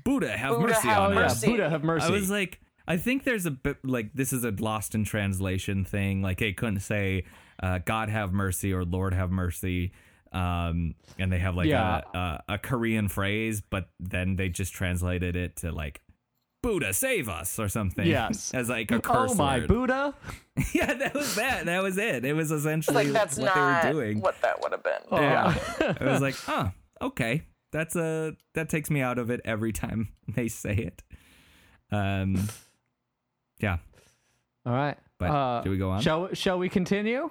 buddha 0.04 0.36
have 0.36 0.50
Buddha 0.56 0.68
mercy 0.74 0.88
have 0.88 0.98
Oh 0.98 1.04
on 1.06 1.14
yeah, 1.14 1.20
us 1.22 1.34
mercy. 1.42 1.46
Buddha 1.48 1.70
have 1.70 1.82
mercy. 1.84 2.06
I 2.06 2.10
was 2.10 2.30
like, 2.30 2.60
I 2.86 2.96
think 2.96 3.24
there's 3.24 3.46
a 3.46 3.50
bit 3.50 3.78
like 3.84 4.12
this 4.14 4.32
is 4.32 4.44
a 4.44 4.50
lost 4.50 4.94
in 4.94 5.04
translation 5.04 5.84
thing. 5.84 6.22
Like 6.22 6.38
they 6.38 6.52
couldn't 6.52 6.80
say 6.80 7.24
uh, 7.62 7.78
"God 7.84 8.08
have 8.10 8.32
mercy" 8.32 8.72
or 8.72 8.84
"Lord 8.84 9.12
have 9.12 9.30
mercy," 9.30 9.92
um, 10.32 10.94
and 11.18 11.32
they 11.32 11.38
have 11.38 11.54
like 11.56 11.68
Yeah. 11.68 12.02
a, 12.14 12.18
a 12.18 12.42
a 12.54 12.58
Korean 12.58 13.08
phrase, 13.08 13.60
but 13.60 13.88
then 14.00 14.36
they 14.36 14.48
just 14.48 14.72
translated 14.72 15.36
it 15.36 15.56
to 15.56 15.72
like 15.72 16.00
"Buddha 16.62 16.92
save 16.94 17.28
us" 17.28 17.58
or 17.58 17.68
something. 17.68 18.06
Yes. 18.06 18.54
as 18.54 18.68
like 18.70 18.90
a 18.90 19.00
curse 19.00 19.32
oh 19.32 19.34
my 19.34 19.58
word. 19.58 19.68
Buddha. 19.68 20.14
yeah, 20.72 20.94
that 20.94 21.12
was 21.14 21.34
that. 21.34 21.66
That 21.66 21.82
was 21.82 21.98
it. 21.98 22.24
It 22.24 22.32
was 22.34 22.50
essentially 22.52 23.04
like 23.04 23.12
that's 23.12 23.36
what 23.36 23.54
not 23.54 23.82
they 23.82 23.88
were 23.92 24.04
doing. 24.04 24.20
what 24.20 24.40
that 24.42 24.62
would 24.62 24.72
have 24.72 24.82
been. 24.82 25.02
Oh. 25.10 25.20
Yeah, 25.20 25.54
it 25.80 26.00
was 26.02 26.20
like, 26.22 26.34
huh, 26.46 26.68
okay, 27.02 27.42
that's 27.72 27.96
a 27.96 28.36
that 28.54 28.68
takes 28.68 28.90
me 28.90 29.00
out 29.00 29.18
of 29.18 29.30
it 29.30 29.40
every 29.44 29.72
time 29.72 30.08
they 30.28 30.48
say 30.48 30.74
it. 30.74 31.02
Um, 31.90 32.48
yeah. 33.60 33.78
All 34.66 34.72
right. 34.72 34.96
But 35.18 35.30
uh, 35.30 35.62
do 35.62 35.70
we 35.70 35.78
go 35.78 35.90
on? 35.90 36.00
Shall 36.00 36.32
Shall 36.34 36.58
we 36.58 36.68
continue? 36.68 37.30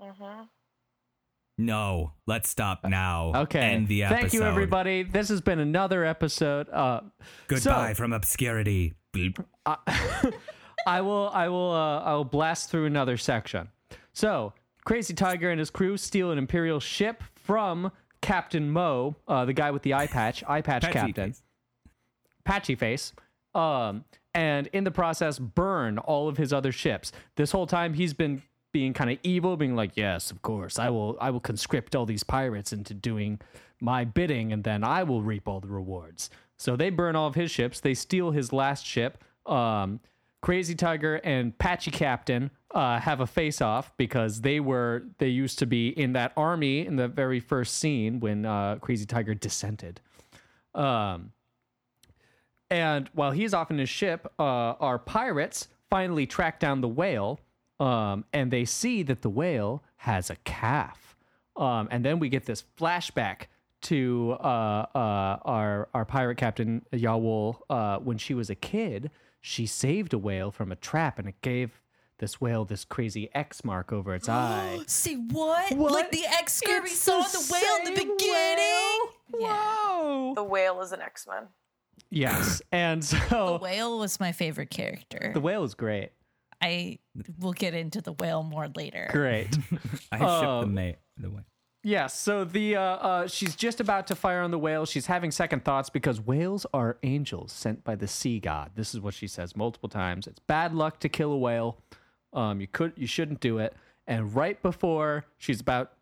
Mhm. 0.00 0.48
No, 1.56 2.12
let's 2.26 2.48
stop 2.48 2.80
now. 2.84 3.32
Okay. 3.34 3.60
End 3.60 3.86
the 3.86 4.02
episode. 4.02 4.20
Thank 4.20 4.32
you, 4.32 4.42
everybody. 4.42 5.04
This 5.04 5.28
has 5.28 5.40
been 5.40 5.60
another 5.60 6.04
episode. 6.04 6.68
Uh, 6.68 7.00
Goodbye 7.46 7.90
So- 7.90 7.94
from 7.94 8.12
obscurity. 8.12 8.94
Bleep. 9.12 9.38
I 10.86 11.00
will 11.00 11.30
I 11.32 11.48
will 11.48 11.70
uh, 11.70 12.00
I 12.00 12.14
will 12.14 12.24
blast 12.24 12.70
through 12.70 12.86
another 12.86 13.16
section. 13.16 13.68
So, 14.12 14.52
Crazy 14.84 15.14
Tiger 15.14 15.50
and 15.50 15.58
his 15.60 15.70
crew 15.70 15.96
steal 15.96 16.30
an 16.32 16.38
Imperial 16.38 16.80
ship 16.80 17.22
from 17.36 17.92
Captain 18.24 18.70
Mo, 18.70 19.16
uh, 19.28 19.44
the 19.44 19.52
guy 19.52 19.70
with 19.70 19.82
the 19.82 19.94
eye 19.94 20.06
patch, 20.06 20.42
eye 20.48 20.62
patch 20.62 20.82
Patsy 20.82 20.92
captain, 20.98 21.32
face. 21.32 21.42
patchy 22.44 22.74
face. 22.74 23.12
Um, 23.54 24.04
and 24.34 24.66
in 24.68 24.84
the 24.84 24.90
process, 24.90 25.38
burn 25.38 25.98
all 25.98 26.28
of 26.28 26.36
his 26.36 26.52
other 26.52 26.72
ships. 26.72 27.12
This 27.36 27.52
whole 27.52 27.66
time, 27.66 27.94
he's 27.94 28.14
been 28.14 28.42
being 28.72 28.92
kind 28.92 29.10
of 29.10 29.18
evil, 29.22 29.56
being 29.56 29.76
like, 29.76 29.96
"Yes, 29.96 30.30
of 30.30 30.42
course, 30.42 30.78
I 30.78 30.90
will. 30.90 31.16
I 31.20 31.30
will 31.30 31.40
conscript 31.40 31.94
all 31.94 32.06
these 32.06 32.24
pirates 32.24 32.72
into 32.72 32.94
doing 32.94 33.40
my 33.80 34.04
bidding, 34.04 34.52
and 34.52 34.64
then 34.64 34.82
I 34.82 35.04
will 35.04 35.22
reap 35.22 35.46
all 35.46 35.60
the 35.60 35.68
rewards." 35.68 36.30
So 36.56 36.74
they 36.76 36.90
burn 36.90 37.14
all 37.14 37.28
of 37.28 37.34
his 37.36 37.50
ships. 37.50 37.78
They 37.80 37.94
steal 37.94 38.30
his 38.32 38.52
last 38.52 38.84
ship. 38.84 39.22
Um, 39.46 40.00
Crazy 40.42 40.74
Tiger 40.74 41.20
and 41.24 41.56
Patchy 41.58 41.90
Captain 41.90 42.50
uh, 42.74 42.98
have 42.98 43.20
a 43.20 43.26
face 43.26 43.60
off 43.60 43.92
because 43.96 44.40
they 44.40 44.58
were 44.58 45.04
they 45.18 45.28
used 45.28 45.60
to 45.60 45.66
be 45.66 45.88
in 45.88 46.12
that 46.14 46.32
army 46.36 46.84
in 46.84 46.96
the 46.96 47.08
very 47.08 47.40
first 47.40 47.78
scene 47.78 48.20
when 48.20 48.44
uh, 48.44 48.76
Crazy 48.80 49.06
Tiger 49.06 49.34
dissented. 49.34 50.00
Um, 50.74 51.32
and 52.70 53.08
while 53.12 53.30
he's 53.30 53.54
off 53.54 53.70
in 53.70 53.78
his 53.78 53.88
ship, 53.88 54.26
uh, 54.38 54.42
our 54.42 54.98
pirates 54.98 55.68
finally 55.88 56.26
track 56.26 56.58
down 56.58 56.80
the 56.80 56.88
whale, 56.88 57.38
um, 57.78 58.24
and 58.32 58.50
they 58.50 58.64
see 58.64 59.04
that 59.04 59.22
the 59.22 59.30
whale 59.30 59.84
has 59.98 60.28
a 60.28 60.36
calf. 60.44 61.16
Um, 61.56 61.86
and 61.92 62.04
then 62.04 62.18
we 62.18 62.28
get 62.28 62.46
this 62.46 62.64
flashback 62.76 63.42
to 63.82 64.36
uh, 64.40 64.86
uh, 64.94 65.38
our 65.44 65.88
our 65.94 66.04
pirate 66.04 66.38
captain 66.38 66.84
Yawol 66.92 67.58
uh, 67.70 67.98
when 67.98 68.18
she 68.18 68.34
was 68.34 68.50
a 68.50 68.56
kid. 68.56 69.12
She 69.40 69.66
saved 69.66 70.12
a 70.12 70.18
whale 70.18 70.50
from 70.50 70.72
a 70.72 70.76
trap, 70.76 71.20
and 71.20 71.28
it 71.28 71.40
gave 71.42 71.80
this 72.18 72.40
whale 72.40 72.64
this 72.64 72.84
crazy 72.84 73.28
X 73.34 73.64
mark 73.64 73.92
over 73.92 74.14
its 74.14 74.28
eye. 74.30 74.80
See 74.86 75.16
what? 75.16 75.72
What? 75.76 75.92
Like 75.92 76.10
the 76.10 76.24
X 76.26 76.62
we 76.66 76.72
It's 76.74 76.98
saw 76.98 77.22
the 77.22 77.38
the 77.38 77.52
whale 77.52 77.76
in 77.86 77.94
the 77.94 78.00
same 78.00 78.08
beginning. 78.16 79.00
Yeah. 79.40 79.56
Whoa! 79.92 80.32
The 80.34 80.44
whale 80.44 80.80
is 80.82 80.92
an 80.92 81.00
X 81.00 81.26
Men. 81.26 81.48
Yes, 82.10 82.62
and 82.72 83.04
so. 83.04 83.58
The 83.58 83.58
whale 83.64 83.98
was 83.98 84.20
my 84.20 84.32
favorite 84.32 84.70
character. 84.70 85.30
the 85.34 85.40
whale 85.40 85.64
is 85.64 85.74
great. 85.74 86.10
I 86.62 86.98
will 87.40 87.52
get 87.52 87.74
into 87.74 88.00
the 88.00 88.12
whale 88.12 88.42
more 88.42 88.68
later. 88.74 89.08
Great. 89.10 89.48
I 90.12 90.18
shipped 90.18 90.20
the 90.20 90.24
Um, 90.48 90.74
mate. 90.74 90.96
The 91.16 91.30
way. 91.30 91.42
Yeah, 91.86 92.06
so 92.06 92.44
the 92.44 92.76
uh, 92.76 92.80
uh, 92.80 93.26
she's 93.26 93.54
just 93.54 93.78
about 93.78 94.06
to 94.06 94.14
fire 94.14 94.40
on 94.40 94.50
the 94.50 94.58
whale. 94.58 94.86
She's 94.86 95.04
having 95.04 95.30
second 95.30 95.66
thoughts 95.66 95.90
because 95.90 96.18
whales 96.18 96.64
are 96.72 96.96
angels 97.02 97.52
sent 97.52 97.84
by 97.84 97.94
the 97.94 98.08
sea 98.08 98.40
god. 98.40 98.70
This 98.74 98.94
is 98.94 99.00
what 99.02 99.12
she 99.12 99.26
says 99.26 99.54
multiple 99.54 99.90
times. 99.90 100.26
It's 100.26 100.38
bad 100.38 100.74
luck 100.74 100.98
to 101.00 101.10
kill 101.10 101.30
a 101.32 101.36
whale. 101.36 101.82
Um, 102.34 102.60
you 102.60 102.66
could 102.66 102.92
you 102.96 103.06
shouldn't 103.06 103.40
do 103.40 103.58
it. 103.58 103.74
And 104.06 104.34
right 104.34 104.60
before 104.60 105.24
she's 105.38 105.60
about 105.60 105.92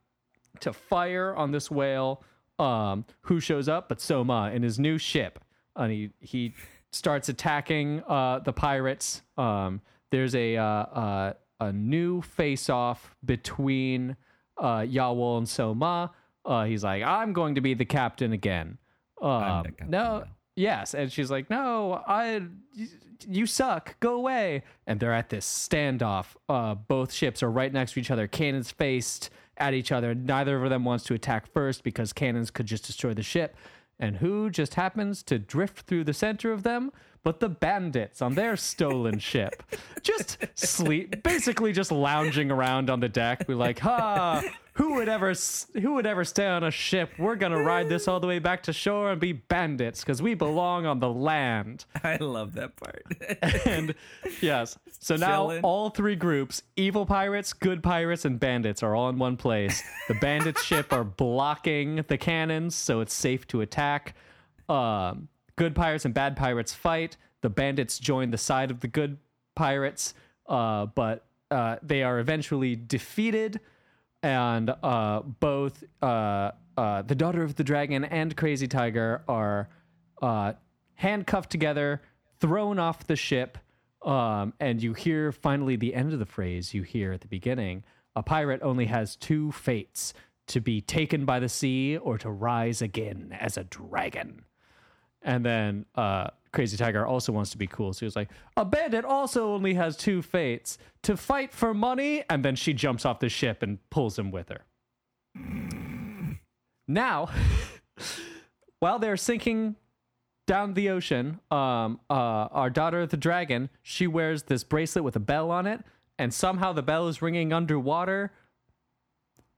to 0.61 0.73
fire 0.73 1.35
on 1.35 1.53
this 1.53 1.71
whale, 1.71 2.23
um, 2.59 3.05
who 3.23 3.41
shows 3.41 3.69
up 3.69 3.89
but 3.89 4.01
Soma 4.01 4.51
in 4.53 4.63
his 4.63 4.79
new 4.79 4.99
ship, 4.99 5.39
and 5.77 5.93
he 5.93 6.11
he 6.21 6.55
starts 6.93 7.29
attacking 7.29 8.03
uh, 8.09 8.41
the 8.41 8.53
pirates. 8.53 9.23
Um, 9.37 9.81
there's 10.11 10.35
a 10.35 10.57
uh, 10.57 10.65
uh, 10.65 11.33
a 11.61 11.73
new 11.73 12.23
face 12.23 12.69
off 12.69 13.15
between 13.25 14.17
uh, 14.59 14.81
Yawol 14.81 15.39
and 15.39 15.49
Soma. 15.49 16.13
Uh, 16.45 16.65
he's 16.65 16.83
like, 16.83 17.03
I'm 17.03 17.33
going 17.33 17.55
to 17.55 17.61
be 17.61 17.75
the 17.75 17.85
captain 17.85 18.33
again. 18.33 18.79
Captain 19.65 19.91
no, 19.91 20.19
now. 20.19 20.25
Yes, 20.57 20.95
and 20.95 21.11
she's 21.13 21.31
like, 21.31 21.51
No, 21.51 22.03
I, 22.07 22.43
you 23.29 23.47
suck. 23.47 23.99
Go 24.01 24.15
away. 24.15 24.63
And 24.87 25.01
they're 25.01 25.13
at 25.13 25.29
this 25.29 25.47
standoff. 25.47 26.27
Uh, 26.49 26.75
both 26.75 27.13
ships 27.13 27.43
are 27.43 27.51
right 27.51 27.73
next 27.73 27.93
to 27.93 28.01
each 28.01 28.11
other, 28.11 28.27
cannons 28.27 28.71
faced 28.71 29.31
at 29.57 29.75
each 29.75 29.93
other. 29.93 30.15
Neither 30.15 30.63
of 30.63 30.71
them 30.71 30.85
wants 30.85 31.05
to 31.05 31.15
attack 31.15 31.53
first 31.53 31.85
because 31.85 32.13
cannons 32.13 32.51
could 32.51 32.67
just 32.67 32.85
destroy 32.85 33.15
the 33.15 33.23
ship. 33.23 33.57
And 33.99 34.17
who 34.17 34.51
just 34.51 34.75
happens 34.75 35.23
to 35.25 35.39
drift 35.39 35.87
through 35.87 36.05
the 36.05 36.15
center 36.15 36.53
of 36.53 36.63
them? 36.63 36.91
But 37.23 37.39
the 37.39 37.49
bandits 37.49 38.21
on 38.21 38.35
their 38.35 38.57
stolen 38.57 39.21
ship. 39.21 39.63
Just 40.03 40.39
sleep, 40.57 41.23
basically 41.23 41.73
just 41.73 41.93
lounging 41.93 42.51
around 42.51 42.91
on 42.91 42.99
the 42.99 43.09
deck. 43.09 43.45
We're 43.47 43.55
like, 43.55 43.79
ha, 43.79 44.43
who 44.75 44.95
would 44.95 45.09
ever 45.09 45.35
who 45.81 45.95
would 45.95 46.07
ever 46.07 46.25
stay 46.25 46.47
on 46.47 46.65
a 46.65 46.71
ship? 46.71 47.11
We're 47.19 47.37
gonna 47.37 47.63
ride 47.63 47.89
this 47.89 48.09
all 48.09 48.21
the 48.21 48.27
way 48.27 48.39
back 48.39 48.63
to 48.65 48.73
shore 48.73 49.13
and 49.13 49.21
be 49.21 49.33
bandits 49.33 50.01
because 50.01 50.23
we 50.23 50.35
belong 50.35 50.87
on 50.87 50.99
the 50.99 51.11
land. 51.11 51.85
I 52.05 52.17
love 52.17 52.55
that 52.55 52.77
part. 52.77 53.05
And 53.67 53.95
yes, 54.41 54.79
so 54.99 55.17
now 55.17 55.59
all 55.61 55.91
three 55.91 56.17
groups, 56.17 56.63
evil 56.77 57.07
pirates, 57.07 57.53
good 57.53 57.83
pirates, 57.83 58.25
and 58.25 58.41
bandits, 58.41 58.83
are 58.83 58.95
all 58.95 59.09
in 59.09 59.19
one 59.19 59.37
place. 59.37 59.83
The 60.09 60.15
bandits' 60.15 60.63
ship 60.65 60.93
are 60.93 61.05
blocking 61.05 62.05
the 62.09 62.19
cannons, 62.19 62.75
so 62.75 63.01
it's 63.01 63.15
safe 63.15 63.47
to 63.49 63.61
attack. 63.61 64.15
Um, 64.69 65.29
good 65.57 65.75
pirates 65.75 66.05
and 66.05 66.15
bad 66.15 66.37
pirates 66.37 66.73
fight. 66.73 67.17
The 67.43 67.51
bandits 67.51 67.99
join 67.99 68.31
the 68.31 68.39
side 68.39 68.71
of 68.71 68.81
the 68.81 68.89
good 68.89 69.19
pirates, 69.55 70.15
uh, 70.49 70.87
but 70.87 71.27
uh, 71.51 71.77
they 71.83 72.03
are 72.03 72.19
eventually 72.19 72.75
defeated. 72.77 73.61
And 74.23 74.71
uh, 74.83 75.23
both 75.41 75.83
uh, 76.01 76.53
uh, 76.77 77.03
the 77.03 77.15
daughter 77.15 77.43
of 77.43 77.57
the 77.57 77.65
dragon 77.65 78.05
and 78.05 78.37
Crazy 78.37 78.69
Tiger 78.69 79.23
are 79.29 79.69
uh, 80.21 80.53
handcuffed 80.95 81.51
together, 81.51 82.03
thrown 82.41 82.79
off 82.79 83.07
the 83.07 83.17
ship. 83.17 83.59
Um, 84.03 84.53
and 84.59 84.83
you 84.83 84.95
hear 84.95 85.33
finally 85.33 85.77
the 85.77 85.95
end 85.95 86.13
of 86.13 86.19
the 86.19 86.27
phrase 86.27 86.75
you 86.75 86.83
hear 86.83 87.13
at 87.13 87.21
the 87.21 87.29
beginning 87.29 87.85
a 88.15 88.23
pirate 88.23 88.61
only 88.63 88.87
has 88.87 89.17
two 89.17 89.53
fates 89.53 90.13
to 90.49 90.61
be 90.61 90.81
taken 90.81 91.25
by 91.25 91.39
the 91.39 91.49
sea 91.49 91.97
or 91.97 92.19
to 92.19 92.31
rise 92.31 92.83
again 92.83 93.37
as 93.39 93.57
a 93.57 93.65
dragon. 93.65 94.45
And 95.23 95.47
then 95.47 95.87
uh, 95.95 96.29
Crazy 96.53 96.77
Tiger 96.77 97.07
also 97.07 97.33
wants 97.33 97.51
to 97.51 97.59
be 97.59 97.67
cool. 97.67 97.93
So 97.93 98.01
he 98.01 98.05
was 98.05 98.17
like, 98.17 98.29
A 98.57 98.65
bandit 98.65 99.05
also 99.05 99.55
only 99.55 99.75
has 99.75 99.97
two 99.97 100.21
fates 100.23 100.77
to 101.03 101.17
fight 101.17 101.53
for 101.53 101.73
money. 101.73 102.25
And 102.29 102.45
then 102.45 102.57
she 102.57 102.75
jumps 102.75 103.07
off 103.07 103.21
the 103.21 103.29
ship 103.29 103.63
and 103.63 103.79
pulls 103.91 104.19
him 104.19 104.31
with 104.31 104.51
her. 104.51 104.61
Now, 106.89 107.31
while 108.81 108.99
they're 108.99 109.17
sinking 109.17 109.77
down 110.47 110.75
the 110.75 110.91
ocean, 110.91 111.41
um, 111.51 112.01
uh, 112.11 112.13
our 112.51 112.69
daughter, 112.71 113.01
of 113.03 113.11
the 113.11 113.17
dragon, 113.17 113.71
she 113.83 114.07
wears 114.07 114.43
this 114.45 114.65
bracelet 114.65 115.05
with 115.05 115.17
a 115.17 115.21
bell 115.21 115.51
on 115.51 115.67
it. 115.67 115.81
And 116.19 116.35
somehow 116.35 116.73
the 116.73 116.83
bell 116.83 117.09
is 117.09 117.23
ringing 117.23 117.53
underwater. 117.53 118.33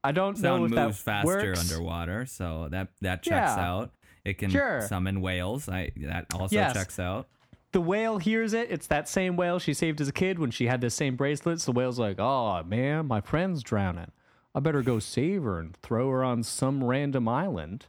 I 0.03 0.11
don't 0.11 0.37
know 0.37 0.41
Sound 0.59 0.65
if 0.65 0.69
moves 0.71 1.03
that 1.03 1.23
faster 1.23 1.27
works. 1.49 1.59
underwater, 1.71 2.25
so 2.25 2.67
that 2.71 2.89
that 3.01 3.23
checks 3.23 3.57
Yeah. 3.57 3.69
out. 3.69 3.91
It 4.25 4.37
can 4.39 4.49
Sure. 4.49 4.81
summon 4.81 5.21
whales. 5.21 5.69
I 5.69 5.91
that 5.97 6.25
also 6.33 6.55
Yes. 6.55 6.73
checks 6.73 6.99
out. 6.99 7.27
the 7.71 7.81
whale 7.81 8.17
hears 8.19 8.53
it. 8.53 8.71
It's 8.71 8.87
that 8.87 9.07
same 9.09 9.35
whale 9.35 9.59
she 9.59 9.73
saved 9.73 9.99
as 9.99 10.07
a 10.07 10.13
kid 10.13 10.39
when 10.39 10.49
she 10.49 10.67
had 10.67 10.79
this 10.79 10.95
same 10.95 11.15
bracelet. 11.17 11.59
So 11.59 11.71
the 11.73 11.77
whale's 11.77 11.99
like, 11.99 12.17
"Oh 12.19 12.63
man, 12.63 13.05
my 13.05 13.19
friend's 13.21 13.61
drowning. 13.63 14.11
I 14.55 14.61
better 14.61 14.81
go 14.81 14.99
save 14.99 15.43
her 15.43 15.59
and 15.59 15.75
throw 15.77 16.09
her 16.09 16.23
on 16.23 16.41
some 16.43 16.83
random 16.85 17.27
island." 17.27 17.87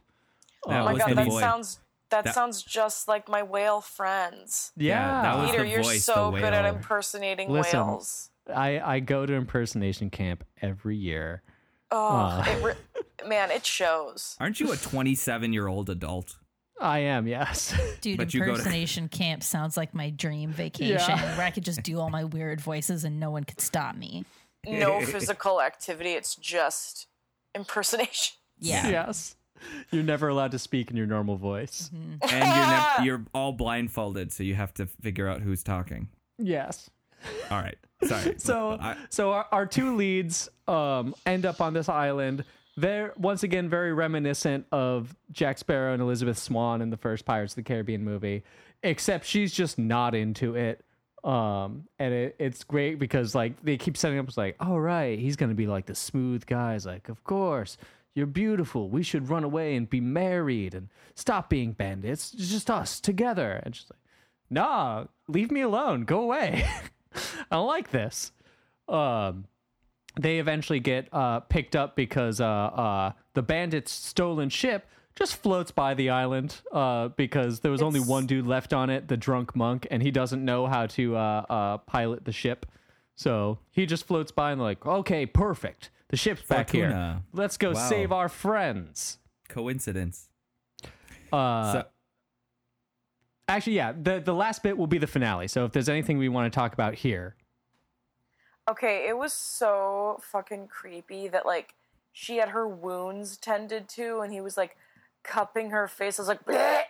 Oh 0.65 0.71
that 0.71 0.81
Oh 0.81 0.85
my 0.85 0.97
god, 0.97 1.15
that 1.15 1.27
voice. 1.27 1.39
sounds 1.39 1.79
that, 2.09 2.23
That- 2.25 2.33
sounds 2.35 2.63
just 2.63 3.07
like 3.07 3.27
my 3.29 3.43
whale 3.43 3.79
friends. 3.81 4.71
Yeah, 4.77 5.21
that 5.21 5.37
was 5.37 5.51
Peter, 5.51 5.63
the 5.63 5.69
you're 5.69 5.83
voice, 5.83 6.03
so 6.03 6.31
the 6.31 6.39
good 6.39 6.53
at 6.53 6.65
impersonating 6.65 7.49
Listen. 7.49 7.79
whales. 7.79 8.29
I 8.53 8.79
I 8.79 8.99
go 8.99 9.25
to 9.25 9.33
impersonation 9.33 10.09
camp 10.09 10.43
every 10.61 10.97
year. 10.97 11.43
Oh, 11.91 12.43
it 12.45 12.63
re- 12.63 13.27
man, 13.27 13.51
it 13.51 13.65
shows. 13.65 14.35
Aren't 14.39 14.59
you 14.59 14.71
a 14.71 14.77
27 14.77 15.53
year 15.53 15.67
old 15.67 15.89
adult? 15.89 16.35
I 16.79 16.99
am, 16.99 17.27
yes. 17.27 17.73
Dude, 18.01 18.17
But 18.17 18.33
you 18.33 18.41
go 18.41 18.45
to- 18.47 18.51
impersonation 18.51 19.07
camp 19.07 19.41
sounds 19.43 19.77
like 19.77 19.93
my 19.95 20.09
dream 20.11 20.51
vacation 20.51 21.17
where 21.17 21.41
I 21.45 21.49
could 21.51 21.63
just 21.65 21.81
do 21.83 21.99
all 21.99 22.09
my 22.09 22.23
weird 22.23 22.61
voices 22.61 23.03
and 23.03 23.19
no 23.19 23.31
one 23.31 23.43
could 23.45 23.61
stop 23.61 23.95
me. 23.95 24.25
No 24.67 25.01
physical 25.05 25.61
activity. 25.61 26.11
It's 26.11 26.35
just 26.35 27.07
impersonation. 27.55 28.35
Yeah. 28.59 28.87
yes. 28.89 29.35
You're 29.91 30.03
never 30.03 30.27
allowed 30.27 30.51
to 30.51 30.59
speak 30.59 30.91
in 30.91 30.97
your 30.97 31.07
normal 31.07 31.35
voice. 31.37 31.89
Mm-hmm. 31.95 32.15
And 32.21 32.31
you're 32.31 32.67
nev- 32.67 33.05
you're 33.05 33.25
all 33.33 33.53
blindfolded, 33.53 34.31
so 34.31 34.43
you 34.43 34.53
have 34.53 34.73
to 34.75 34.85
figure 34.85 35.27
out 35.27 35.41
who's 35.41 35.63
talking. 35.63 36.09
Yes. 36.37 36.89
All 37.51 37.61
right, 37.61 37.77
sorry. 38.03 38.35
So 38.39 38.77
I- 38.79 38.97
so 39.09 39.31
our, 39.31 39.45
our 39.51 39.65
two 39.65 39.95
leads 39.95 40.49
um 40.67 41.15
end 41.25 41.45
up 41.45 41.61
on 41.61 41.73
this 41.73 41.89
island. 41.89 42.43
They're 42.79 43.13
once 43.17 43.41
again 43.41 43.69
very 43.69 43.91
reminiscent 43.91 44.67
of 44.71 45.15
Jack 45.31 45.57
Sparrow 45.57 45.93
and 45.93 46.01
Elizabeth 46.01 46.37
Swann 46.37 46.81
in 46.81 46.91
the 46.91 46.97
first 46.97 47.25
Pirates 47.25 47.53
of 47.53 47.55
the 47.55 47.63
Caribbean 47.63 48.03
movie, 48.03 48.43
except 48.83 49.25
she's 49.25 49.51
just 49.51 49.79
not 49.79 50.13
into 50.13 50.55
it. 50.55 50.83
Um, 51.23 51.85
and 51.97 52.13
it, 52.13 52.35
it's 52.37 52.63
great 52.63 52.99
because 52.99 53.33
like 53.33 53.53
they 53.63 53.77
keep 53.77 53.97
setting 53.97 54.19
up 54.19 54.27
as 54.27 54.37
like, 54.37 54.55
all 54.59 54.79
right, 54.79 55.17
he's 55.17 55.35
gonna 55.35 55.55
be 55.55 55.65
like 55.65 55.87
the 55.87 55.95
smooth 55.95 56.45
guy. 56.45 56.73
He's 56.73 56.85
like, 56.85 57.09
of 57.09 57.23
course, 57.23 57.77
you're 58.13 58.27
beautiful. 58.27 58.89
We 58.89 59.01
should 59.01 59.27
run 59.27 59.43
away 59.43 59.75
and 59.75 59.89
be 59.89 59.99
married 59.99 60.75
and 60.75 60.89
stop 61.15 61.49
being 61.49 61.71
bandits. 61.71 62.31
It's 62.35 62.49
just 62.51 62.69
us 62.69 62.99
together. 62.99 63.59
And 63.63 63.75
she's 63.75 63.89
like, 63.89 63.99
nah, 64.51 65.05
leave 65.27 65.49
me 65.49 65.61
alone. 65.61 66.03
Go 66.05 66.21
away. 66.21 66.63
I 67.51 67.55
don't 67.55 67.67
like 67.67 67.91
this. 67.91 68.31
Um, 68.87 69.45
they 70.19 70.39
eventually 70.39 70.79
get 70.79 71.07
uh, 71.13 71.41
picked 71.41 71.75
up 71.75 71.95
because 71.95 72.41
uh, 72.41 72.45
uh, 72.45 73.11
the 73.33 73.41
bandits' 73.43 73.91
stolen 73.91 74.49
ship 74.49 74.87
just 75.15 75.35
floats 75.37 75.71
by 75.71 75.93
the 75.93 76.09
island 76.09 76.61
uh, 76.71 77.09
because 77.09 77.59
there 77.61 77.71
was 77.71 77.81
only 77.81 77.99
one 77.99 78.25
dude 78.27 78.45
left 78.47 78.73
on 78.73 78.89
it, 78.89 79.07
the 79.07 79.17
drunk 79.17 79.55
monk, 79.55 79.87
and 79.91 80.01
he 80.03 80.11
doesn't 80.11 80.43
know 80.43 80.67
how 80.67 80.85
to 80.87 81.15
uh, 81.15 81.45
uh, 81.49 81.77
pilot 81.79 82.25
the 82.25 82.31
ship. 82.31 82.65
So 83.15 83.57
he 83.71 83.85
just 83.87 84.05
floats 84.05 84.31
by 84.31 84.51
and 84.51 84.61
like, 84.61 84.85
okay, 84.85 85.25
perfect. 85.25 85.89
The 86.09 86.17
ship's 86.17 86.43
back 86.43 86.69
here. 86.69 87.21
Let's 87.33 87.57
go 87.57 87.71
Wow. 87.73 87.89
save 87.89 88.11
our 88.11 88.29
friends. 88.29 89.17
coincidence. 89.49 90.29
Uh, 91.33 91.73
so, 91.73 91.85
actually, 93.47 93.73
yeah, 93.77 93.93
the 93.93 94.19
the 94.19 94.33
last 94.33 94.63
bit 94.63 94.77
will 94.77 94.87
be 94.87 94.97
the 94.97 95.07
finale. 95.07 95.47
So 95.47 95.65
if 95.65 95.71
there's 95.71 95.89
anything 95.89 96.17
we 96.17 96.29
want 96.29 96.51
to 96.51 96.55
talk 96.55 96.73
about 96.73 96.95
here, 96.95 97.35
Okay, 98.69 99.07
it 99.07 99.17
was 99.17 99.31
so 99.31 100.19
fucking 100.21 100.67
creepy 100.67 101.29
that 101.29 101.45
like 101.45 101.73
she 102.11 102.37
had 102.37 102.49
her 102.49 102.67
wounds 102.67 103.37
tended 103.37 103.87
to, 103.89 104.19
and 104.19 104.33
he 104.33 104.41
was 104.41 104.57
like 104.57 104.75
cupping 105.23 105.69
her 105.69 105.87
face. 105.87 106.19
I 106.19 106.23
was 106.23 106.27
like, 106.27 106.43
"Bleh, 106.45 106.81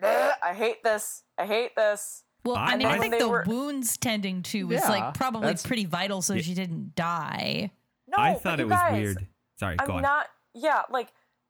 bleh, 0.00 0.30
I 0.42 0.54
hate 0.54 0.84
this. 0.84 1.22
I 1.36 1.46
hate 1.46 1.74
this. 1.74 2.22
Well, 2.44 2.54
I, 2.56 2.72
I- 2.72 2.76
mean, 2.76 2.86
I, 2.86 2.92
I- 2.92 2.98
think 3.00 3.18
the 3.18 3.28
were- 3.28 3.44
wounds 3.46 3.96
tending 3.96 4.42
to 4.44 4.64
was 4.68 4.80
Yeah, 4.82 4.88
like 4.88 5.14
probably 5.14 5.40
that's- 5.46 5.66
pretty 5.66 5.84
vital 5.84 6.22
so 6.22 6.38
she 6.38 6.54
didn't 6.54 6.94
die. 6.94 7.72
No, 8.06 8.18
I 8.22 8.34
thought 8.34 8.60
it 8.60 8.64
was 8.68 8.70
guys, 8.78 8.92
weird. 9.02 9.26
Sorry, 9.58 9.74
go 9.76 9.84
I'm 9.86 9.90
on. 9.96 10.02
not. 10.02 10.26
Yeah, 10.54 10.82
like 10.90 11.08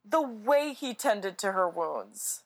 the 0.09 0.22
way 0.22 0.72
he 0.72 0.94
tended 0.94 1.36
to 1.38 1.52
her 1.52 1.68
wounds. 1.68 2.44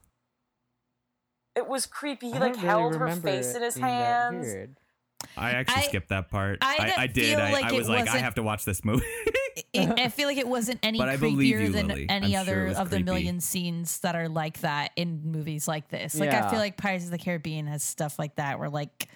It 1.61 1.69
was 1.69 1.85
creepy. 1.85 2.31
He 2.33 2.39
like 2.39 2.57
held 2.57 2.97
her 2.97 3.15
face 3.17 3.55
in 3.55 3.63
his 3.63 3.77
hands. 3.77 4.71
I 5.37 5.51
actually 5.51 5.83
I- 5.83 5.87
skipped 5.89 6.09
that 6.09 6.31
part. 6.31 6.59
I 6.63 6.77
I, 6.79 6.87
didn't 6.87 6.99
I 6.99 7.07
did. 7.07 7.39
I, 7.39 7.53
like 7.53 7.65
I 7.67 7.73
was 7.73 7.89
like, 7.89 8.09
I 8.09 8.17
have 8.17 8.37
to 8.37 8.43
watch 8.43 8.65
this 8.65 8.83
movie. 8.83 9.05
It, 9.75 10.01
I 10.01 10.09
feel 10.09 10.27
like 10.27 10.39
it 10.39 10.49
wasn't 10.49 10.81
any 10.83 10.97
But 10.99 11.11
I 11.11 11.17
believe 11.17 11.55
creepier 11.55 11.63
you, 11.67 11.73
than 11.73 11.89
Lily. 11.89 12.07
any 12.09 12.35
I'm 12.35 12.41
other 12.41 12.65
it 12.65 12.69
was 12.71 12.79
of 12.79 12.89
the 12.89 13.01
million 13.01 13.41
scenes 13.41 13.99
that 13.99 14.15
are 14.17 14.29
like 14.29 14.61
that 14.61 14.93
in 14.97 15.21
movies 15.31 15.69
like 15.69 15.89
this. 15.89 16.19
Like 16.19 16.31
I 16.31 16.49
feel 16.49 16.59
like 16.59 16.77
Pirates 16.79 17.05
of 17.05 17.11
the 17.11 17.19
Caribbean 17.19 17.67
has 17.67 17.83
stuff 17.83 18.19
like 18.19 18.37
that 18.37 18.59
where 18.59 18.71
like 18.71 19.09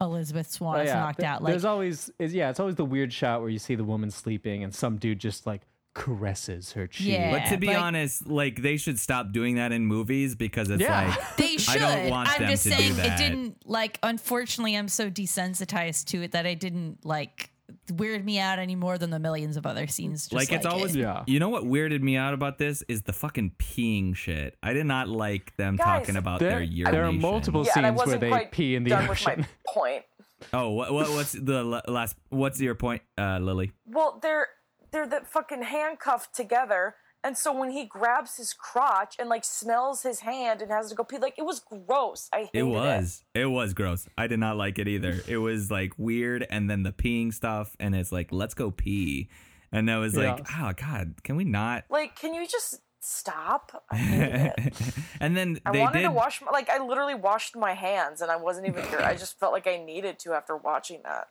Elizabeth 0.00 0.50
Swann 0.50 0.80
Oh, 0.80 0.82
is 0.82 0.92
knocked 0.92 1.20
Th- 1.20 1.28
out. 1.28 1.42
Like 1.42 1.52
There's 1.52 1.64
always 1.64 2.10
is 2.18 2.34
yeah, 2.34 2.50
it's 2.50 2.58
always 2.58 2.74
the 2.74 2.84
weird 2.84 3.12
shot 3.12 3.40
where 3.42 3.50
you 3.50 3.60
see 3.60 3.76
the 3.76 3.84
woman 3.84 4.10
sleeping 4.10 4.64
and 4.64 4.74
some 4.74 4.96
dude 4.96 5.20
just 5.20 5.46
like 5.46 5.62
caresses 5.94 6.72
her 6.72 6.86
cheek. 6.86 7.08
Yeah. 7.08 7.30
but 7.30 7.48
to 7.50 7.56
be 7.58 7.66
like- 7.68 7.78
honest, 7.78 8.26
like 8.26 8.62
they 8.62 8.76
should 8.76 8.98
stop 8.98 9.32
doing 9.32 9.56
that 9.56 9.72
in 9.72 9.86
movies 9.86 10.34
because 10.34 10.70
it's 10.70 10.82
Yeah. 10.82 11.08
like 11.08 11.36
They 11.36 11.56
should. 11.58 11.76
I 11.82 11.96
don't 11.96 12.10
want 12.10 12.28
I'm 12.30 12.40
them 12.40 12.50
just 12.50 12.64
to 12.64 12.70
do 12.70 12.76
saying 12.76 12.98
it 12.98 13.16
didn't 13.18 13.56
like 13.66 13.98
unfortunately 14.02 14.76
I'm 14.76 14.88
so 14.88 15.10
desensitized 15.10 16.06
to 16.06 16.22
it 16.22 16.32
that 16.32 16.46
I 16.46 16.54
didn't 16.54 17.04
like 17.04 17.50
weird 17.94 18.24
me 18.24 18.38
out 18.38 18.58
any 18.58 18.74
more 18.76 18.98
than 18.98 19.08
the 19.10 19.18
millions 19.18 19.56
of 19.56 19.64
other 19.66 19.86
scenes 19.86 20.24
just 20.28 20.32
like 20.34 20.52
it's 20.52 20.66
always 20.66 20.94
it. 20.94 21.00
Yeah. 21.00 21.24
you 21.26 21.38
know 21.40 21.48
what 21.48 21.64
weirded 21.64 22.02
me 22.02 22.16
out 22.16 22.34
about 22.34 22.58
this 22.58 22.82
is 22.88 23.02
the 23.02 23.12
fucking 23.14 23.52
peeing 23.58 24.14
shit. 24.14 24.56
I 24.62 24.72
did 24.74 24.84
not 24.86 25.08
like 25.08 25.56
them 25.56 25.76
Guys, 25.76 26.00
talking 26.00 26.16
about 26.16 26.40
There, 26.40 26.50
their 26.50 26.62
urination. 26.62 26.92
there 26.92 27.04
are 27.06 27.12
multiple 27.12 27.64
Yeah, 27.66 27.72
scenes 27.94 28.06
where 28.06 28.18
they 28.18 28.48
pee 28.50 28.74
in 28.74 28.84
the 28.84 28.90
done 28.90 29.08
ocean. 29.08 29.32
with 29.38 29.38
my 29.38 29.72
point. 29.72 30.04
Oh, 30.52 30.70
what, 30.70 30.92
what 30.92 31.08
what's 31.10 31.32
the 31.32 31.62
last? 31.86 32.16
What's 32.28 32.60
your 32.60 32.74
point, 32.74 33.00
uh, 33.16 33.38
Lily? 33.38 33.70
Well, 33.86 34.18
they're 34.20 34.48
they're 34.92 35.06
the 35.06 35.22
fucking 35.24 35.62
handcuffed 35.62 36.34
together, 36.34 36.94
and 37.24 37.36
so 37.36 37.52
when 37.56 37.70
he 37.70 37.84
grabs 37.84 38.36
his 38.36 38.52
crotch 38.52 39.16
and 39.18 39.28
like 39.28 39.44
smells 39.44 40.02
his 40.02 40.20
hand 40.20 40.60
and 40.60 40.70
has 40.70 40.88
to 40.90 40.94
go 40.94 41.04
pee, 41.04 41.18
like 41.18 41.38
it 41.38 41.44
was 41.44 41.60
gross. 41.60 42.28
I 42.32 42.38
hated 42.40 42.50
It 42.54 42.58
It 42.60 42.62
was. 42.64 43.24
It. 43.34 43.46
was 43.46 43.74
gross. 43.74 44.08
I 44.18 44.26
did 44.26 44.38
not 44.40 44.56
like 44.56 44.78
it 44.78 44.88
either. 44.88 45.20
It 45.26 45.38
was 45.38 45.70
like 45.70 45.92
weird, 45.98 46.46
and 46.50 46.68
then 46.70 46.82
the 46.82 46.92
peeing 46.92 47.32
stuff, 47.32 47.76
and 47.80 47.94
it's 47.94 48.12
like, 48.12 48.32
let's 48.32 48.54
go 48.54 48.70
pee, 48.70 49.28
and 49.70 49.90
I 49.90 49.98
was 49.98 50.16
like, 50.16 50.46
oh 50.58 50.72
god, 50.76 51.22
can 51.22 51.36
we 51.36 51.44
not? 51.44 51.84
Like, 51.90 52.16
can 52.16 52.34
you 52.34 52.46
just 52.46 52.80
stop? 53.00 53.84
I 53.90 53.96
hated 53.96 54.52
it. 54.58 54.74
and 55.20 55.36
then 55.36 55.58
I 55.66 55.72
they 55.72 55.80
wanted 55.80 56.00
did. 56.00 56.04
to 56.04 56.10
wash 56.12 56.40
my 56.42 56.50
like 56.50 56.68
I 56.68 56.78
literally 56.84 57.14
washed 57.14 57.56
my 57.56 57.72
hands 57.74 58.20
and 58.20 58.30
I 58.30 58.36
wasn't 58.36 58.66
even 58.68 58.84
sure. 58.88 59.02
I 59.02 59.14
just 59.14 59.38
felt 59.38 59.52
like 59.52 59.66
I 59.66 59.76
needed 59.76 60.18
to 60.20 60.32
after 60.34 60.56
watching 60.56 61.00
that. 61.04 61.28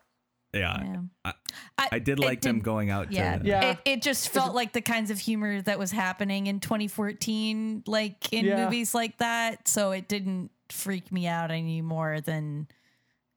Yeah, 0.54 0.84
Yeah. 0.84 0.98
I, 1.26 1.34
I, 1.78 1.90
I 1.94 2.00
did 2.00 2.20
it 2.20 2.26
like 2.26 2.42
them 2.42 2.56
didn't- 2.58 2.66
going 2.66 2.90
out. 2.90 3.12
Yeah, 3.12 3.38
to, 3.38 3.46
Yeah. 3.46 3.72
It, 3.72 3.78
it 3.86 4.02
just 4.02 4.30
felt 4.30 4.54
like 4.56 4.74
the 4.74 4.82
kinds 4.82 5.10
of 5.12 5.20
humor 5.20 5.62
that 5.62 5.80
was 5.80 5.92
happening 5.92 6.48
in 6.48 6.60
2014, 6.60 7.84
like 7.88 8.32
in 8.34 8.46
Yeah. 8.46 8.66
movies 8.66 8.94
like 8.94 9.18
that. 9.20 9.68
So 9.68 9.92
it 9.92 10.08
didn't 10.08 10.52
freak 10.70 11.12
me 11.12 11.28
out 11.28 11.52
any 11.52 11.82
more 11.82 12.22
than 12.22 12.68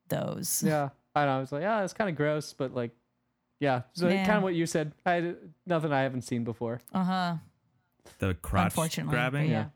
those. 0.09 0.62
Yeah, 0.67 0.91
I 1.15 1.25
know. 1.27 1.37
I 1.37 1.41
was 1.41 1.53
like, 1.53 1.62
yeah, 1.62 1.83
it's 1.85 1.93
kind 1.93 2.11
of 2.11 2.17
gross, 2.17 2.53
but 2.53 2.75
like, 2.75 2.91
yeah, 3.61 3.83
so 3.93 4.09
Yeah. 4.09 4.25
kind 4.27 4.37
of 4.39 4.43
what 4.43 4.55
you 4.55 4.67
said. 4.67 4.93
I 5.07 5.35
nothing 5.67 5.93
I 5.93 6.03
haven't 6.03 6.23
seen 6.23 6.45
before. 6.45 6.81
Uh 6.93 7.05
huh. 7.05 7.35
the 8.19 8.35
crotch 8.35 8.67
Unfortunately, 8.73 9.12
grabbing. 9.12 9.51
yeah. 9.51 9.67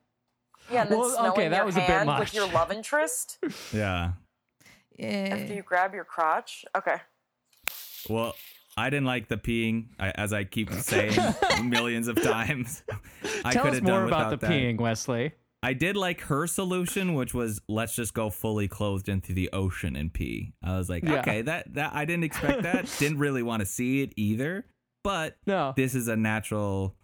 Yeah, 0.70 0.82
and 0.82 0.91
Well, 0.91 1.28
okay, 1.30 1.49
that 1.49 1.64
was 1.64 1.76
a 1.76 1.80
bit 1.86 2.05
much. 2.05 2.20
with 2.20 2.34
your 2.34 2.47
love 2.53 2.70
interest 2.70 3.39
yeah. 3.72 4.12
after 5.01 5.55
you 5.55 5.62
grab 5.62 5.95
your 5.95 6.05
crotch. 6.05 6.64
Okay. 6.76 6.97
Well, 8.09 8.34
I 8.76 8.90
didn't 8.90 9.06
like 9.06 9.28
the 9.28 9.36
peeing, 9.36 9.86
I, 9.98 10.11
as 10.11 10.32
I 10.32 10.44
keep 10.44 10.72
saying 10.72 11.18
millions 11.64 12.09
of 12.09 12.20
times. 12.22 12.82
I 13.44 13.52
Tell 13.52 13.64
could 13.64 13.70
us 13.70 13.74
have 13.76 13.82
more 13.84 13.92
done 14.00 14.09
about 14.09 14.30
without 14.30 14.40
the 14.40 14.46
that. 14.46 14.50
peeing, 14.52 14.78
Wesley. 14.80 15.32
I 15.62 15.72
did 15.72 15.96
like 15.96 16.20
her 16.22 16.46
solution, 16.46 17.14
which 17.14 17.34
was 17.34 17.61
let's 17.68 17.96
just 17.96 18.14
go 18.14 18.30
fully 18.30 18.68
clothed 18.68 19.09
into 19.09 19.32
the 19.32 19.50
ocean 19.52 19.96
and 19.96 20.12
pee. 20.12 20.52
I 20.62 20.78
was 20.78 20.88
like, 20.88 21.02
Yeah. 21.02 21.18
okay, 21.20 21.42
that 21.42 21.74
that 21.74 21.92
I 21.94 22.04
didn't 22.04 22.24
expect 22.24 22.62
that. 22.62 22.94
didn't 23.00 23.18
really 23.18 23.42
want 23.42 23.61
to 23.61 23.66
see 23.66 24.02
it 24.02 24.12
either, 24.16 24.66
but 25.02 25.36
No. 25.46 25.72
this 25.76 25.96
is 25.96 26.06
a 26.06 26.14
natural. 26.16 26.94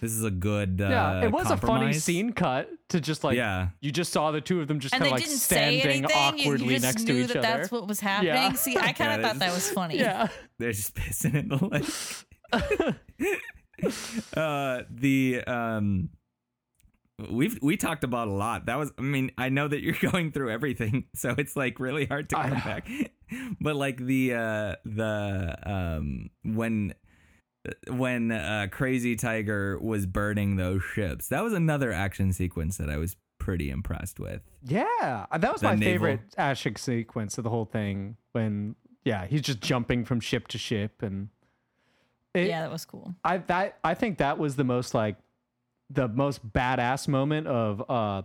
This 0.00 0.12
is 0.12 0.22
a 0.22 0.30
good. 0.30 0.80
Uh, 0.80 0.88
yeah, 0.88 1.24
it 1.24 1.32
was 1.32 1.50
a 1.50 1.56
funny 1.56 1.92
scene 1.92 2.32
cut 2.32 2.70
to 2.90 3.00
just 3.00 3.24
like 3.24 3.36
Yeah. 3.36 3.70
you 3.80 3.90
just 3.90 4.12
saw 4.12 4.30
the 4.30 4.40
two 4.40 4.60
of 4.60 4.68
them 4.68 4.78
just 4.78 4.92
kind 4.92 5.04
of 5.04 5.10
like 5.10 5.22
didn't 5.24 5.36
standing 5.38 5.80
anything. 5.82 6.02
You, 6.04 6.08
awkwardly 6.14 6.66
you 6.66 6.70
just 6.80 6.82
next 6.84 7.02
knew 7.04 7.14
to 7.14 7.20
each 7.22 7.28
that 7.32 7.38
other. 7.38 7.58
that's 7.58 7.72
what 7.72 7.88
was 7.88 7.98
happening. 7.98 8.32
Yeah. 8.34 8.52
See, 8.52 8.76
I 8.76 8.92
kind 8.92 8.98
Yeah, 9.10 9.14
of 9.16 9.22
thought 9.22 9.38
that 9.40 9.52
was 9.52 9.70
funny. 9.72 9.98
yeah. 9.98 10.28
They're 10.58 10.72
just 10.72 10.94
pissing 10.94 11.34
in 11.34 11.48
the 11.48 11.56
lake. 11.66 12.96
uh, 14.36 14.82
the 14.90 15.42
um, 15.46 16.10
we've 17.30 17.58
we 17.62 17.76
talked 17.76 18.04
about 18.04 18.28
a 18.28 18.32
lot. 18.32 18.66
That 18.66 18.78
was, 18.78 18.92
I 18.98 19.02
mean, 19.02 19.32
I 19.38 19.48
know 19.48 19.66
that 19.68 19.80
you're 19.82 19.94
going 20.12 20.32
through 20.32 20.50
everything, 20.50 21.06
so 21.14 21.34
it's 21.36 21.56
like 21.56 21.80
really 21.80 22.06
hard 22.06 22.28
to 22.30 22.36
come 22.36 22.50
know. 22.50 22.56
back. 22.56 22.88
but 23.60 23.76
like 23.76 23.96
the 23.96 24.34
uh 24.34 24.76
the 24.84 25.56
um 25.64 26.30
when 26.44 26.94
when 27.88 28.30
uh 28.32 28.66
Crazy 28.70 29.16
Tiger 29.16 29.78
was 29.80 30.06
burning 30.06 30.56
those 30.56 30.82
ships, 30.82 31.28
that 31.28 31.42
was 31.44 31.52
another 31.52 31.92
action 31.92 32.32
sequence 32.32 32.76
that 32.78 32.90
I 32.90 32.96
was 32.98 33.16
pretty 33.38 33.70
impressed 33.70 34.20
with. 34.20 34.40
Yeah, 34.64 35.26
uh, 35.30 35.38
that 35.38 35.52
was 35.52 35.60
The 35.60 35.68
my 35.68 35.74
naval- 35.74 36.06
favorite 36.06 36.20
action 36.38 36.76
sequence 36.76 37.38
of 37.38 37.44
the 37.44 37.50
whole 37.50 37.64
thing. 37.64 38.16
When 38.32 38.76
yeah, 39.04 39.26
he's 39.26 39.42
just 39.42 39.60
jumping 39.60 40.04
from 40.04 40.20
ship 40.20 40.48
to 40.48 40.58
ship, 40.58 41.02
and 41.02 41.28
it, 42.34 42.48
Yeah, 42.48 42.62
that 42.62 42.70
was 42.70 42.84
cool. 42.84 43.14
I 43.24 43.38
that 43.38 43.78
I 43.84 43.94
think 43.94 44.18
that 44.18 44.38
was 44.38 44.56
the 44.56 44.64
most 44.64 44.94
like 44.94 45.16
the 45.90 46.08
most 46.08 46.46
badass 46.52 47.06
moment 47.08 47.46
of 47.46 47.88
uh 47.90 48.22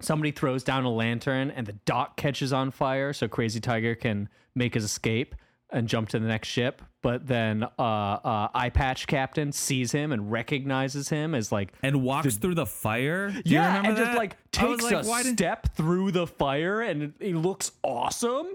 somebody 0.00 0.32
throws 0.32 0.64
down 0.64 0.84
a 0.84 0.90
lantern 0.90 1.50
and 1.50 1.66
the 1.66 1.72
dock 1.72 2.16
catches 2.16 2.52
on 2.52 2.70
fire 2.70 3.12
so 3.12 3.28
Crazy 3.28 3.60
Tiger 3.60 3.94
can 3.94 4.28
make 4.54 4.74
his 4.74 4.84
escape 4.84 5.34
and 5.70 5.88
jump 5.88 6.08
to 6.10 6.18
the 6.18 6.26
next 6.26 6.48
ship. 6.48 6.82
But 7.04 7.26
then 7.26 7.64
uh 7.64 7.82
uh 7.82 8.48
Eye 8.54 8.70
Patch 8.70 9.06
Captain 9.06 9.52
sees 9.52 9.92
him 9.92 10.10
and 10.10 10.32
recognizes 10.32 11.10
him 11.10 11.34
as 11.34 11.52
like 11.52 11.72
And 11.82 12.02
walks 12.02 12.36
through 12.36 12.54
the 12.54 12.64
fire. 12.64 13.28
Do 13.30 13.36
you 13.44 13.56
yeah, 13.58 13.66
remember 13.76 13.88
and 13.90 13.96
just 13.98 14.16
like 14.16 14.36
takes 14.50 14.82
like, 14.84 15.04
a 15.04 15.04
step 15.04 15.76
through 15.76 16.12
the 16.12 16.26
fire 16.26 16.80
and 16.80 17.02
it, 17.02 17.12
he 17.20 17.34
looks 17.34 17.72
awesome 17.82 18.46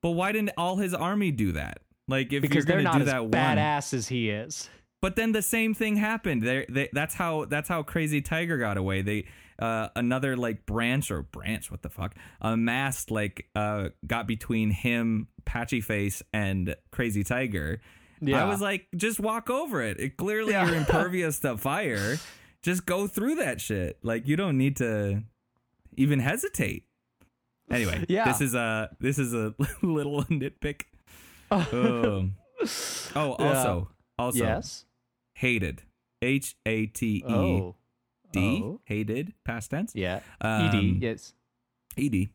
But 0.00 0.12
why 0.12 0.32
didn't 0.32 0.52
all 0.56 0.76
his 0.76 0.94
army 0.94 1.30
do 1.30 1.52
that? 1.52 1.80
Like 2.08 2.32
if 2.32 2.40
because 2.40 2.64
you're 2.66 2.76
they're 2.76 2.82
not 2.82 2.94
do 2.94 3.00
as 3.02 3.06
that 3.06 3.24
one, 3.24 3.32
badass 3.32 3.92
as 3.92 4.08
he 4.08 4.30
is. 4.30 4.70
but 5.02 5.16
then 5.16 5.32
the 5.32 5.42
same 5.42 5.74
thing 5.74 5.96
happened. 5.96 6.40
They, 6.42 6.64
they 6.68 6.88
that's 6.92 7.14
how 7.14 7.44
that's 7.44 7.68
how 7.68 7.82
Crazy 7.82 8.22
Tiger 8.22 8.56
got 8.56 8.78
away. 8.78 9.02
They 9.02 9.26
uh, 9.58 9.88
another 9.96 10.36
like 10.36 10.66
branch 10.66 11.10
or 11.10 11.22
branch, 11.22 11.70
what 11.70 11.82
the 11.82 11.88
fuck? 11.90 12.14
A 12.40 12.56
mast 12.56 13.10
like 13.10 13.46
uh 13.54 13.90
got 14.06 14.26
between 14.26 14.70
him, 14.70 15.28
Patchy 15.44 15.80
Face, 15.80 16.22
and 16.32 16.74
Crazy 16.90 17.22
Tiger. 17.24 17.80
Yeah. 18.20 18.44
I 18.44 18.48
was 18.48 18.60
like, 18.60 18.86
just 18.96 19.20
walk 19.20 19.50
over 19.50 19.82
it. 19.82 20.00
it 20.00 20.16
clearly, 20.16 20.52
Yeah. 20.52 20.66
you're 20.66 20.76
impervious 20.84 21.40
to 21.40 21.58
fire. 21.58 22.16
Just 22.62 22.86
go 22.86 23.06
through 23.06 23.34
that 23.36 23.60
shit. 23.60 23.98
Like 24.02 24.26
you 24.26 24.36
don't 24.36 24.56
need 24.56 24.76
to 24.78 25.22
even 25.96 26.18
hesitate. 26.20 26.84
Anyway, 27.70 28.04
Yeah. 28.08 28.24
this 28.24 28.40
is 28.40 28.54
a 28.54 28.90
this 29.00 29.18
is 29.18 29.34
a 29.34 29.54
little 29.82 30.22
nitpick. 30.24 30.82
Oh, 31.50 32.30
oh 33.14 33.32
also, 33.34 33.90
also 34.18 34.38
yes. 34.44 34.84
hated. 35.34 35.82
H 36.22 36.56
A 36.64 36.86
T 36.86 37.22
E 37.28 37.72
Oh. 38.36 38.80
D. 38.86 38.94
Hated. 38.94 39.34
Past 39.44 39.70
tense. 39.70 39.92
Yeah. 39.94 40.20
Um, 40.40 40.68
Ed. 40.68 41.02
Yes. 41.02 41.34
Ed. 41.98 42.28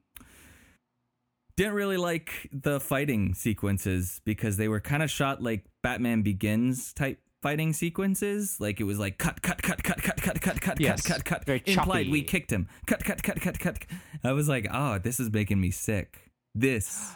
Didn't 1.57 1.73
really 1.73 1.97
like 1.97 2.49
the 2.53 2.79
fighting 2.79 3.33
sequences 3.33 4.21
because 4.23 4.55
they 4.57 4.69
were 4.69 4.79
kind 4.79 5.03
of 5.03 5.11
shot 5.11 5.43
like 5.43 5.65
Batman 5.83 6.21
Begins 6.21 6.93
type 6.93 7.19
fighting 7.41 7.73
sequences. 7.73 8.57
Like 8.61 8.79
it 8.79 8.85
was 8.85 8.97
like 8.97 9.17
cut, 9.17 9.41
cut, 9.41 9.61
cut, 9.61 9.83
cut, 9.83 10.01
cut, 10.01 10.21
cut, 10.21 10.41
cut, 10.41 10.61
cut, 10.61 10.79
Yes. 10.79 11.05
cut, 11.05 11.17
cut, 11.17 11.25
cut. 11.25 11.45
Very 11.45 11.61
Implied 11.65 12.09
we 12.09 12.21
kicked 12.21 12.51
him. 12.51 12.69
Cut, 12.87 13.03
cut, 13.03 13.21
cut, 13.23 13.41
cut, 13.41 13.59
cut. 13.59 13.77
I 14.23 14.31
was 14.31 14.47
like, 14.47 14.67
oh, 14.71 14.99
this 14.99 15.19
is 15.19 15.31
making 15.31 15.59
me 15.59 15.71
sick. 15.71 16.31
This. 16.55 17.11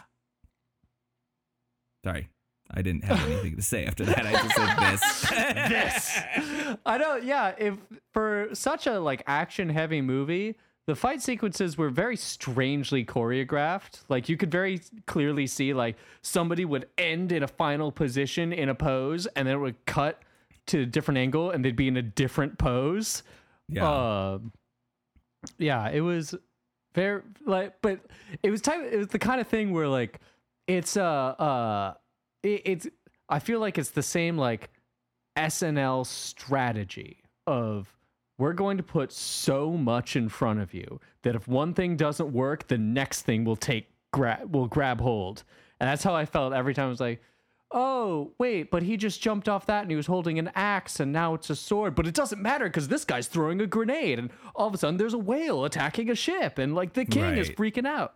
Sorry, 2.04 2.28
I 2.70 2.82
didn't 2.82 3.04
have 3.04 3.22
anything 3.30 3.56
to 3.56 3.62
say 3.62 3.84
after 3.84 4.04
that. 4.04 4.26
I 4.26 4.32
just 4.32 4.56
said 4.56 4.76
this. 4.78 5.30
this. 6.74 6.78
I 6.86 6.98
don't. 6.98 7.24
Yeah. 7.24 7.54
If 7.58 7.76
for 8.12 8.48
such 8.52 8.86
a 8.86 8.98
like 8.98 9.22
action 9.26 9.68
heavy 9.68 10.00
movie, 10.00 10.56
the 10.86 10.94
fight 10.94 11.22
sequences 11.22 11.78
were 11.78 11.90
very 11.90 12.16
strangely 12.16 13.04
choreographed. 13.04 14.02
Like 14.08 14.28
you 14.28 14.36
could 14.36 14.50
very 14.50 14.80
clearly 15.06 15.46
see 15.46 15.72
like 15.74 15.96
somebody 16.22 16.64
would 16.64 16.88
end 16.98 17.32
in 17.32 17.42
a 17.42 17.48
final 17.48 17.92
position 17.92 18.52
in 18.52 18.68
a 18.68 18.74
pose, 18.74 19.26
and 19.36 19.46
then 19.46 19.56
it 19.56 19.58
would 19.58 19.86
cut 19.86 20.22
to 20.66 20.82
a 20.82 20.86
different 20.86 21.18
angle, 21.18 21.50
and 21.50 21.64
they'd 21.64 21.76
be 21.76 21.88
in 21.88 21.96
a 21.96 22.02
different 22.02 22.58
pose. 22.58 23.22
Yeah. 23.68 24.32
Um, 24.32 24.52
yeah, 25.58 25.90
it 25.90 26.00
was 26.00 26.34
very 26.94 27.22
like, 27.46 27.74
but 27.82 28.00
it 28.42 28.50
was 28.50 28.60
type. 28.60 28.80
It 28.90 28.96
was 28.96 29.08
the 29.08 29.18
kind 29.18 29.40
of 29.40 29.48
thing 29.48 29.72
where 29.72 29.88
like 29.88 30.20
it's 30.66 30.96
uh 30.96 31.02
uh 31.02 31.94
it, 32.44 32.62
it's. 32.64 32.86
I 33.28 33.38
feel 33.38 33.58
like 33.58 33.78
it's 33.78 33.90
the 33.90 34.02
same 34.02 34.36
like 34.38 34.70
SNL 35.36 36.06
strategy 36.06 37.18
of 37.46 37.88
we're 38.38 38.52
going 38.52 38.76
to 38.76 38.82
put 38.82 39.12
so 39.12 39.70
much 39.72 40.16
in 40.16 40.28
front 40.28 40.60
of 40.60 40.74
you 40.74 41.00
that 41.22 41.34
if 41.34 41.48
one 41.48 41.72
thing 41.74 41.96
doesn't 41.96 42.32
work, 42.32 42.68
the 42.68 42.78
next 42.78 43.22
thing 43.22 43.44
will 43.44 43.56
take 43.56 43.88
grab 44.12 44.54
will 44.54 44.66
grab 44.68 45.00
hold, 45.00 45.44
and 45.80 45.88
that's 45.88 46.02
how 46.04 46.14
I 46.14 46.26
felt 46.26 46.52
every 46.52 46.74
time. 46.74 46.86
I 46.86 46.90
was 46.90 47.00
like. 47.00 47.20
Oh, 47.76 48.30
wait, 48.38 48.70
but 48.70 48.84
he 48.84 48.96
just 48.96 49.20
jumped 49.20 49.48
off 49.48 49.66
that 49.66 49.82
and 49.82 49.90
he 49.90 49.96
was 49.96 50.06
holding 50.06 50.38
an 50.38 50.48
axe 50.54 51.00
and 51.00 51.10
now 51.12 51.34
it's 51.34 51.50
a 51.50 51.56
sword. 51.56 51.96
But 51.96 52.06
it 52.06 52.14
doesn't 52.14 52.40
matter 52.40 52.66
because 52.66 52.86
this 52.86 53.04
guy's 53.04 53.26
throwing 53.26 53.60
a 53.60 53.66
grenade 53.66 54.20
and 54.20 54.30
all 54.54 54.68
of 54.68 54.74
a 54.74 54.78
sudden 54.78 54.96
there's 54.96 55.14
a 55.14 55.18
whale 55.18 55.64
attacking 55.64 56.08
a 56.08 56.14
ship 56.14 56.58
and 56.58 56.76
like 56.76 56.92
the 56.92 57.04
king 57.04 57.36
is 57.36 57.50
freaking 57.50 57.84
out. 57.84 58.14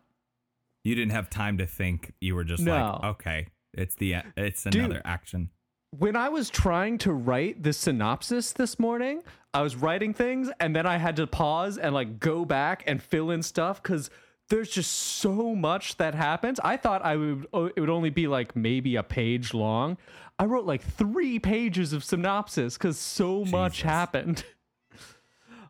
You 0.84 0.94
didn't 0.94 1.10
have 1.10 1.28
time 1.28 1.58
to 1.58 1.66
think. 1.66 2.12
You 2.20 2.36
were 2.36 2.44
just 2.44 2.62
No. 2.62 2.72
like, 3.02 3.04
okay, 3.12 3.46
it's 3.74 3.94
the 3.94 4.16
it's 4.36 4.66
another 4.66 5.02
action. 5.04 5.50
When 5.90 6.16
I 6.16 6.28
was 6.28 6.50
trying 6.50 6.98
to 6.98 7.12
write 7.12 7.62
the 7.62 7.72
synopsis 7.72 8.52
this 8.52 8.78
morning, 8.78 9.22
I 9.54 9.62
was 9.62 9.74
writing 9.74 10.12
things 10.12 10.50
and 10.60 10.76
then 10.76 10.86
I 10.86 10.98
had 10.98 11.16
to 11.16 11.26
pause 11.26 11.78
and 11.78 11.94
like 11.94 12.20
go 12.20 12.44
back 12.44 12.84
and 12.86 13.02
fill 13.02 13.30
in 13.30 13.42
stuff 13.42 13.82
because 13.82 14.10
there's 14.50 14.70
just 14.70 14.92
so 14.92 15.54
much 15.54 15.96
that 15.96 16.14
happens. 16.14 16.60
I 16.62 16.76
thought 16.76 17.04
I 17.04 17.16
would 17.16 17.46
oh, 17.52 17.66
it 17.66 17.80
would 17.80 17.90
only 17.90 18.10
be 18.10 18.26
like 18.28 18.54
maybe 18.54 18.96
a 18.96 19.02
page 19.02 19.54
long. 19.54 19.96
I 20.38 20.44
wrote 20.44 20.66
like 20.66 20.82
three 20.82 21.38
pages 21.38 21.92
of 21.92 22.04
synopsis 22.04 22.76
because 22.76 22.98
so 22.98 23.44
much 23.44 23.82
happened. 23.82 24.44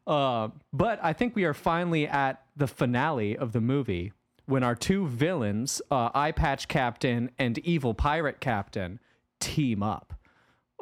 Uh, 0.07 0.49
but 0.73 0.99
I 1.03 1.13
think 1.13 1.37
we 1.37 1.45
are 1.45 1.53
finally 1.53 2.09
at 2.09 2.43
the 2.57 2.67
finale 2.67 3.37
of 3.37 3.53
the 3.53 3.61
movie 3.61 4.15
when 4.49 4.63
our 4.63 4.75
two 4.75 5.07
villains, 5.07 5.81
uh, 5.91 6.11
Eye 6.15 6.33
Patch 6.33 6.67
Captain 6.69 7.31
and 7.39 7.59
Evil 7.59 7.95
Pirate 7.95 8.41
Captain, 8.41 8.99
team 9.41 9.83
up. 9.83 10.15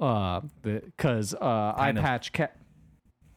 Uh, 0.00 0.40
because 0.62 1.34
uh, 1.34 1.74
Eye 1.76 1.90
of. 1.90 1.96
Patch 1.96 2.32
Cap. 2.32 2.56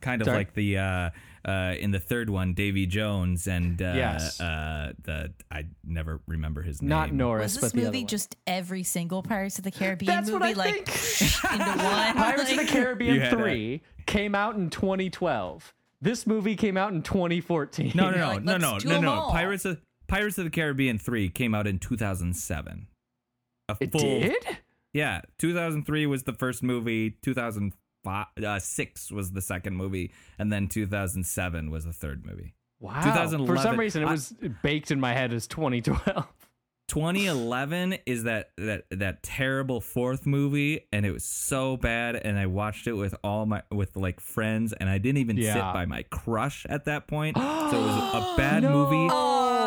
Kind 0.01 0.21
of 0.21 0.25
Sorry? 0.27 0.37
like 0.37 0.53
the 0.53 0.77
uh, 0.77 1.09
uh, 1.45 1.73
in 1.77 1.91
the 1.91 1.99
third 1.99 2.29
one, 2.29 2.53
Davy 2.53 2.85
Jones 2.85 3.47
and 3.47 3.81
uh, 3.81 3.93
Yes. 3.95 4.39
uh, 4.39 4.93
the 5.03 5.33
I 5.51 5.65
never 5.85 6.21
remember 6.25 6.61
his 6.61 6.81
name. 6.81 6.87
Not 6.89 7.11
Norris, 7.13 7.55
Was 7.55 7.57
but 7.57 7.61
this 7.61 7.71
the 7.73 7.79
other 7.81 7.87
movie 7.89 8.03
one. 8.03 8.07
just 8.07 8.35
every 8.47 8.83
single 8.83 9.21
Pirates 9.23 9.57
of 9.57 9.65
the 9.65 9.71
Caribbean 9.71 10.07
That's 10.13 10.31
what 10.31 10.41
movie 10.41 10.53
I 10.53 10.55
like 10.55 10.87
think. 10.87 11.51
into 11.51 11.65
one? 11.83 12.15
Pirates 12.15 12.51
of 12.51 12.57
the 12.57 12.65
Caribbean 12.65 13.19
had 13.19 13.33
a- 13.33 13.37
3 13.37 13.81
came 14.05 14.35
out 14.35 14.55
in 14.55 14.69
2012. 14.69 15.73
This 16.01 16.25
movie 16.25 16.55
came 16.55 16.77
out 16.77 16.93
in 16.93 17.01
2014. 17.01 17.91
No, 17.93 18.09
no, 18.09 18.17
no, 18.17 18.27
Like, 18.27 18.43
no, 18.43 18.51
let's 18.53 18.61
no, 18.63 18.79
do 18.79 18.87
no, 18.89 18.95
'em 18.95 19.01
no. 19.03 19.11
all. 19.13 19.31
Pirates 19.31 19.65
of 19.65 19.81
Pirates 20.09 20.37
of 20.37 20.43
the 20.45 20.49
Caribbean 20.49 20.97
three 20.97 21.29
came 21.29 21.55
out 21.55 21.67
in 21.67 21.79
two 21.79 21.95
thousand 21.97 22.35
seven. 22.35 22.87
a 23.69 23.77
It 23.79 23.91
full. 23.91 24.01
did? 24.01 24.43
Yeah, 24.91 25.21
2003 25.37 26.07
was 26.07 26.23
the 26.23 26.33
first 26.33 26.63
movie. 26.63 27.11
2006 27.21 29.11
uh, 29.11 29.15
was 29.15 29.31
the 29.31 29.41
second 29.41 29.75
movie, 29.75 30.11
and 30.39 30.51
then 30.51 30.67
2007 30.67 31.69
was 31.69 31.85
the 31.85 31.93
third 31.93 32.25
movie. 32.25 32.55
Wow. 32.79 32.99
2011 33.03 33.55
For 33.55 33.61
some 33.61 33.79
reason, 33.79 34.01
it 34.03 34.07
I- 34.07 34.11
was 34.11 34.33
baked 34.63 34.89
in 34.89 34.99
my 34.99 35.13
head 35.13 35.31
as 35.33 35.45
2012. 35.47 36.25
2011 36.87 37.97
is 38.07 38.23
that 38.23 38.49
that 38.57 38.85
that 38.89 39.21
terrible 39.21 39.79
fourth 39.79 40.25
movie, 40.25 40.87
and 40.91 41.05
it 41.05 41.11
was 41.11 41.23
so 41.23 41.77
bad. 41.77 42.15
And 42.15 42.39
I 42.39 42.47
watched 42.47 42.87
it 42.87 42.93
with 42.93 43.13
all 43.23 43.45
my 43.45 43.61
with 43.71 43.95
like 43.95 44.19
friends, 44.19 44.73
and 44.73 44.89
I 44.89 44.97
didn't 44.97 45.19
even 45.19 45.37
Yeah. 45.37 45.53
sit 45.53 45.61
by 45.61 45.85
my 45.85 46.01
crush 46.09 46.65
at 46.67 46.85
that 46.85 47.05
point. 47.07 47.37
so 47.37 47.43
it 47.43 47.73
was 47.73 48.13
a 48.15 48.33
bad 48.37 48.63
No. 48.63 48.71
movie. 48.71 49.07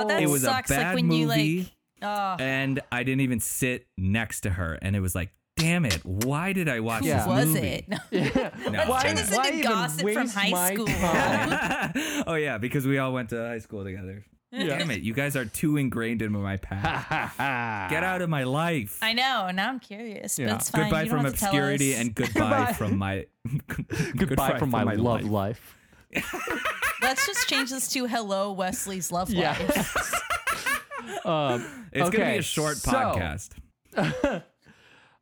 Oh, 0.04 0.08
that 0.08 0.22
It 0.22 0.28
was 0.28 0.42
a 0.44 0.46
sucks. 0.46 0.70
like 0.70 0.78
bad 0.80 0.94
when 0.94 1.10
you 1.10 1.26
movie. 1.26 1.58
like. 1.58 1.68
Oh, 2.04 2.36
and 2.42 2.80
I 2.90 3.04
didn't 3.04 3.20
even 3.20 3.38
sit 3.40 3.86
next 3.96 4.40
to 4.42 4.50
her, 4.50 4.76
and 4.82 4.96
it 4.96 5.00
was 5.00 5.14
like, 5.14 5.30
damn 5.56 5.84
it, 5.84 6.04
why 6.04 6.52
did 6.52 6.68
I 6.68 6.80
watch 6.80 7.02
who 7.04 7.08
Yeah. 7.10 7.18
this 7.18 7.26
was 7.28 7.46
movie? 7.54 7.86
it? 7.88 7.88
No. 8.72 8.84
Let's 8.88 9.02
turn 9.04 9.14
this 9.14 9.30
why 9.36 9.44
into 9.48 9.58
even 9.58 9.70
gossip 9.70 10.10
from 10.10 10.28
high 10.28 10.74
school. 10.74 10.86
oh 12.26 12.34
yeah, 12.34 12.58
because 12.58 12.86
we 12.86 12.98
all 12.98 13.12
went 13.12 13.28
to 13.30 13.36
high 13.36 13.58
school 13.60 13.84
together. 13.84 14.24
Yeah. 14.50 14.78
Damn 14.78 14.90
it, 14.90 15.00
you 15.02 15.14
guys 15.14 15.34
are 15.36 15.44
too 15.46 15.76
ingrained 15.78 16.20
in 16.22 16.32
my 16.32 16.56
past. 16.58 17.38
Get 17.90 18.02
out 18.04 18.20
of 18.20 18.28
my 18.28 18.42
life. 18.44 18.98
I 19.00 19.12
know. 19.14 19.50
Now 19.50 19.68
I'm 19.70 19.78
curious, 19.80 20.38
Yeah. 20.38 20.48
but 20.48 20.56
it's 20.56 20.70
fine. 20.70 20.82
goodbye 20.82 21.02
you 21.04 21.10
from 21.10 21.24
have 21.24 21.32
to 21.34 21.38
tell 21.40 21.48
obscurity 21.50 21.94
and 21.94 22.14
goodbye, 22.14 22.40
Goodbye. 22.40 22.72
from 22.74 22.98
my 22.98 23.26
Goodbye 24.16 24.58
from 24.58 24.70
my, 24.70 24.82
love 24.94 25.24
life. 25.24 25.76
Let's 27.02 27.26
just 27.26 27.48
change 27.48 27.70
this 27.70 27.88
to 27.88 28.06
"Hello, 28.06 28.52
Wesley's 28.52 29.10
love 29.12 29.30
Yeah. 29.30 29.56
Um, 31.24 31.88
It's 31.92 32.10
gonna 32.10 32.32
be 32.32 32.38
a 32.38 32.42
short 32.42 32.76
so- 32.76 32.90
podcast. 32.90 33.50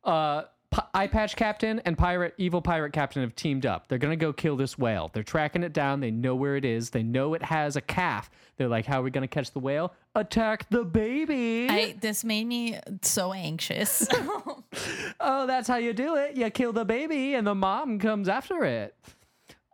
uh, 0.03 0.43
P- 0.71 0.79
Eye 0.93 1.07
Patch 1.07 1.35
Captain 1.35 1.79
and 1.85 1.97
Pirate 1.97 2.33
Evil 2.37 2.61
Pirate 2.61 2.93
Captain 2.93 3.21
have 3.23 3.35
teamed 3.35 3.65
up. 3.65 3.87
They're 3.87 3.97
gonna 3.97 4.15
go 4.15 4.31
kill 4.31 4.55
this 4.55 4.77
whale. 4.77 5.09
They're 5.13 5.21
tracking 5.23 5.63
it 5.63 5.73
down. 5.73 5.99
They 5.99 6.11
know 6.11 6.33
where 6.35 6.55
it 6.55 6.63
is. 6.65 6.91
They 6.91 7.03
know 7.03 7.33
it 7.33 7.43
has 7.43 7.75
a 7.75 7.81
calf. 7.81 8.29
They're 8.57 8.69
like, 8.69 8.85
"How 8.85 9.01
are 9.01 9.03
we 9.03 9.11
gonna 9.11 9.27
catch 9.27 9.51
the 9.51 9.59
whale? 9.59 9.93
Attack 10.15 10.69
the 10.69 10.85
baby!" 10.85 11.67
I, 11.69 11.95
this 11.99 12.23
made 12.23 12.45
me 12.47 12.79
so 13.01 13.33
anxious. 13.33 14.07
oh, 15.19 15.45
that's 15.45 15.67
how 15.67 15.75
you 15.77 15.93
do 15.93 16.15
it. 16.15 16.37
You 16.37 16.49
kill 16.51 16.71
the 16.73 16.85
baby, 16.85 17.33
and 17.33 17.45
the 17.45 17.55
mom 17.55 17.99
comes 17.99 18.29
after 18.29 18.63
it. 18.63 18.95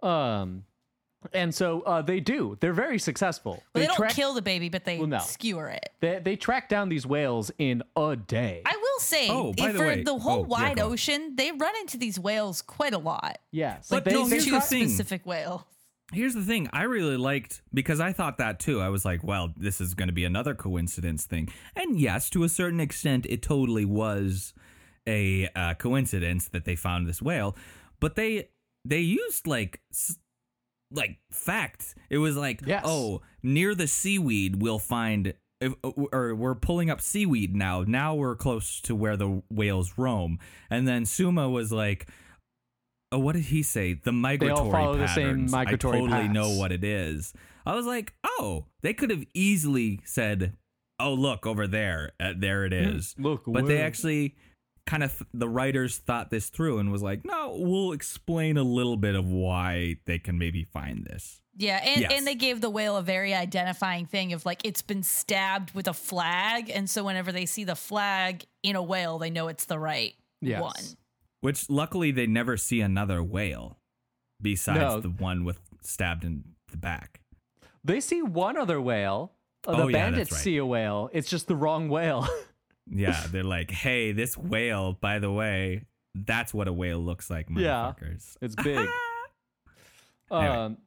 Um, 0.01 0.63
and 1.33 1.53
so 1.53 1.81
uh, 1.81 2.01
they 2.01 2.19
do. 2.19 2.57
They're 2.59 2.73
very 2.73 2.99
successful. 2.99 3.53
Well, 3.73 3.81
they 3.81 3.87
don't 3.87 3.95
track- 3.97 4.11
kill 4.13 4.33
the 4.33 4.41
baby, 4.41 4.69
but 4.69 4.85
they 4.85 4.97
Well, 4.97 5.07
no. 5.07 5.19
skewer 5.19 5.69
it. 5.69 5.89
They, 5.99 6.19
they 6.23 6.35
track 6.35 6.69
down 6.69 6.89
these 6.89 7.05
whales 7.05 7.51
in 7.57 7.83
a 7.95 8.15
day. 8.15 8.61
I 8.65 8.75
will 8.75 8.99
say, 8.99 9.27
Oh, 9.29 9.53
by 9.53 9.67
if 9.67 9.73
the 9.73 9.79
for 9.79 9.85
way- 9.87 10.03
the 10.03 10.17
whole 10.17 10.39
oh, 10.39 10.43
wide 10.43 10.77
go 10.77 10.85
on. 10.87 10.91
ocean, 10.93 11.35
they 11.35 11.51
run 11.51 11.75
into 11.81 11.97
these 11.97 12.19
whales 12.19 12.61
quite 12.61 12.93
a 12.93 12.97
lot. 12.99 13.37
yes, 13.51 13.87
But 13.89 14.05
they, 14.05 14.13
no, 14.13 14.23
they 14.25 14.31
here's 14.35 14.45
the 14.45 14.51
try- 14.51 14.59
thing. 14.61 14.87
specific 14.89 15.25
whales. 15.25 15.61
Here's 16.13 16.33
the 16.35 16.43
thing 16.43 16.69
I 16.71 16.83
really 16.83 17.17
liked 17.17 17.61
because 17.73 17.99
I 17.99 18.13
thought 18.13 18.37
that 18.37 18.61
too. 18.61 18.79
I 18.79 18.87
was 18.87 19.03
like, 19.03 19.25
well, 19.25 19.53
this 19.57 19.81
is 19.81 19.93
going 19.93 20.07
to 20.07 20.13
be 20.13 20.23
another 20.23 20.55
coincidence 20.55 21.25
thing. 21.25 21.49
And 21.75 21.99
yes, 21.99 22.29
to 22.29 22.43
a 22.45 22.49
certain 22.49 22.79
extent, 22.79 23.25
it 23.27 23.41
totally 23.41 23.83
was 23.83 24.53
a 25.05 25.49
uh, 25.53 25.73
coincidence 25.73 26.47
that 26.49 26.63
they 26.63 26.77
found 26.77 27.07
this 27.07 27.21
whale. 27.21 27.57
But 27.99 28.15
they 28.15 28.47
they 28.85 28.99
used 28.99 29.47
like 29.47 29.81
s- 29.91 30.17
like 30.91 31.17
facts. 31.31 31.95
It 32.09 32.17
was 32.17 32.35
like, 32.37 32.61
Yes. 32.65 32.83
oh, 32.85 33.21
near 33.43 33.75
the 33.75 33.87
seaweed, 33.87 34.61
we'll 34.61 34.79
find. 34.79 35.33
If, 35.59 35.73
or 35.83 36.35
we're 36.35 36.53
pulling 36.53 36.91
up 36.91 37.01
seaweed 37.01 37.55
now. 37.55 37.83
Now 37.87 38.13
we're 38.13 38.35
close 38.35 38.79
to 38.81 38.93
where 38.93 39.17
the 39.17 39.41
whales 39.49 39.93
roam. 39.97 40.37
And 40.69 40.87
then 40.87 41.05
Suma 41.05 41.49
was 41.49 41.71
like, 41.71 42.07
Oh, 43.11 43.19
what 43.19 43.33
did 43.35 43.45
he 43.45 43.63
say? 43.63 43.93
The 43.93 44.11
migratory 44.11 44.71
follow 44.71 44.97
the 44.97 45.07
same 45.07 45.25
patterns. 45.27 45.51
migratory 45.51 45.97
I 45.97 46.01
totally 46.01 46.27
know 46.27 46.51
what 46.57 46.71
it 46.71 46.83
is. 46.83 47.33
I 47.65 47.73
was 47.73 47.85
like, 47.85 48.13
oh, 48.23 48.65
they 48.81 48.93
could 48.93 49.09
have 49.09 49.25
easily 49.33 50.01
said, 50.03 50.53
oh, 50.99 51.13
look 51.13 51.45
over 51.47 51.67
there, 51.67 52.11
uh, 52.19 52.33
there 52.37 52.65
it 52.65 52.73
is. 52.73 53.15
look, 53.17 53.43
but 53.47 53.65
they 53.65 53.81
actually 53.81 54.35
kind 54.87 55.03
of 55.03 55.21
the 55.33 55.47
writers 55.47 55.97
thought 55.97 56.31
this 56.31 56.49
through 56.49 56.79
and 56.79 56.91
was 56.91 57.03
like, 57.03 57.23
no, 57.23 57.55
we'll 57.59 57.91
explain 57.91 58.57
a 58.57 58.63
little 58.63 58.97
bit 58.97 59.13
of 59.13 59.27
why 59.27 59.97
they 60.05 60.17
can 60.17 60.39
maybe 60.39 60.63
find 60.63 61.05
this. 61.05 61.39
Yeah, 61.59 61.79
and, 61.83 62.01
Yes. 62.01 62.11
and 62.15 62.25
they 62.25 62.35
gave 62.35 62.61
the 62.61 62.69
whale 62.69 62.97
a 62.97 63.03
very 63.03 63.33
identifying 63.33 64.05
thing 64.05 64.33
of 64.33 64.45
like 64.45 64.61
it's 64.63 64.81
been 64.81 65.03
stabbed 65.03 65.73
with 65.75 65.87
a 65.87 65.93
flag, 65.93 66.71
and 66.73 66.89
so 66.89 67.03
whenever 67.03 67.31
they 67.31 67.45
see 67.45 67.63
the 67.63 67.75
flag 67.75 68.45
in 68.63 68.75
a 68.75 68.81
whale, 68.81 69.17
they 69.19 69.29
know 69.29 69.47
it's 69.49 69.65
the 69.65 69.77
right 69.77 70.15
Yes. 70.41 70.61
one. 70.61 70.73
Which 71.41 71.69
luckily 71.69 72.11
they 72.11 72.25
never 72.27 72.57
see 72.57 72.81
another 72.81 73.21
whale 73.21 73.77
besides 74.41 74.79
No. 74.79 74.99
the 75.01 75.09
one 75.09 75.43
with 75.45 75.59
stabbed 75.81 76.23
in 76.23 76.43
the 76.71 76.77
back. 76.77 77.21
They 77.83 77.99
see 77.99 78.21
one 78.21 78.57
other 78.57 78.79
whale. 78.81 79.33
The 79.63 79.71
Oh, 79.71 79.87
yeah, 79.87 79.97
bandits 79.97 80.29
that's 80.29 80.39
right. 80.39 80.43
see 80.43 80.57
a 80.57 80.65
whale. 80.65 81.09
It's 81.13 81.29
just 81.29 81.47
the 81.47 81.55
wrong 81.55 81.89
whale. 81.89 82.27
Yeah, 82.89 83.25
they're 83.31 83.43
like, 83.43 83.71
hey, 83.71 84.11
this 84.11 84.37
whale, 84.37 84.93
by 84.93 85.19
the 85.19 85.31
way, 85.31 85.83
that's 86.15 86.53
what 86.53 86.67
a 86.67 86.73
whale 86.73 86.99
looks 86.99 87.29
like, 87.29 87.47
Yeah. 87.55 87.93
it's 88.41 88.55
big. 88.55 88.87
Anyway. 90.29 90.47
um, 90.55 90.77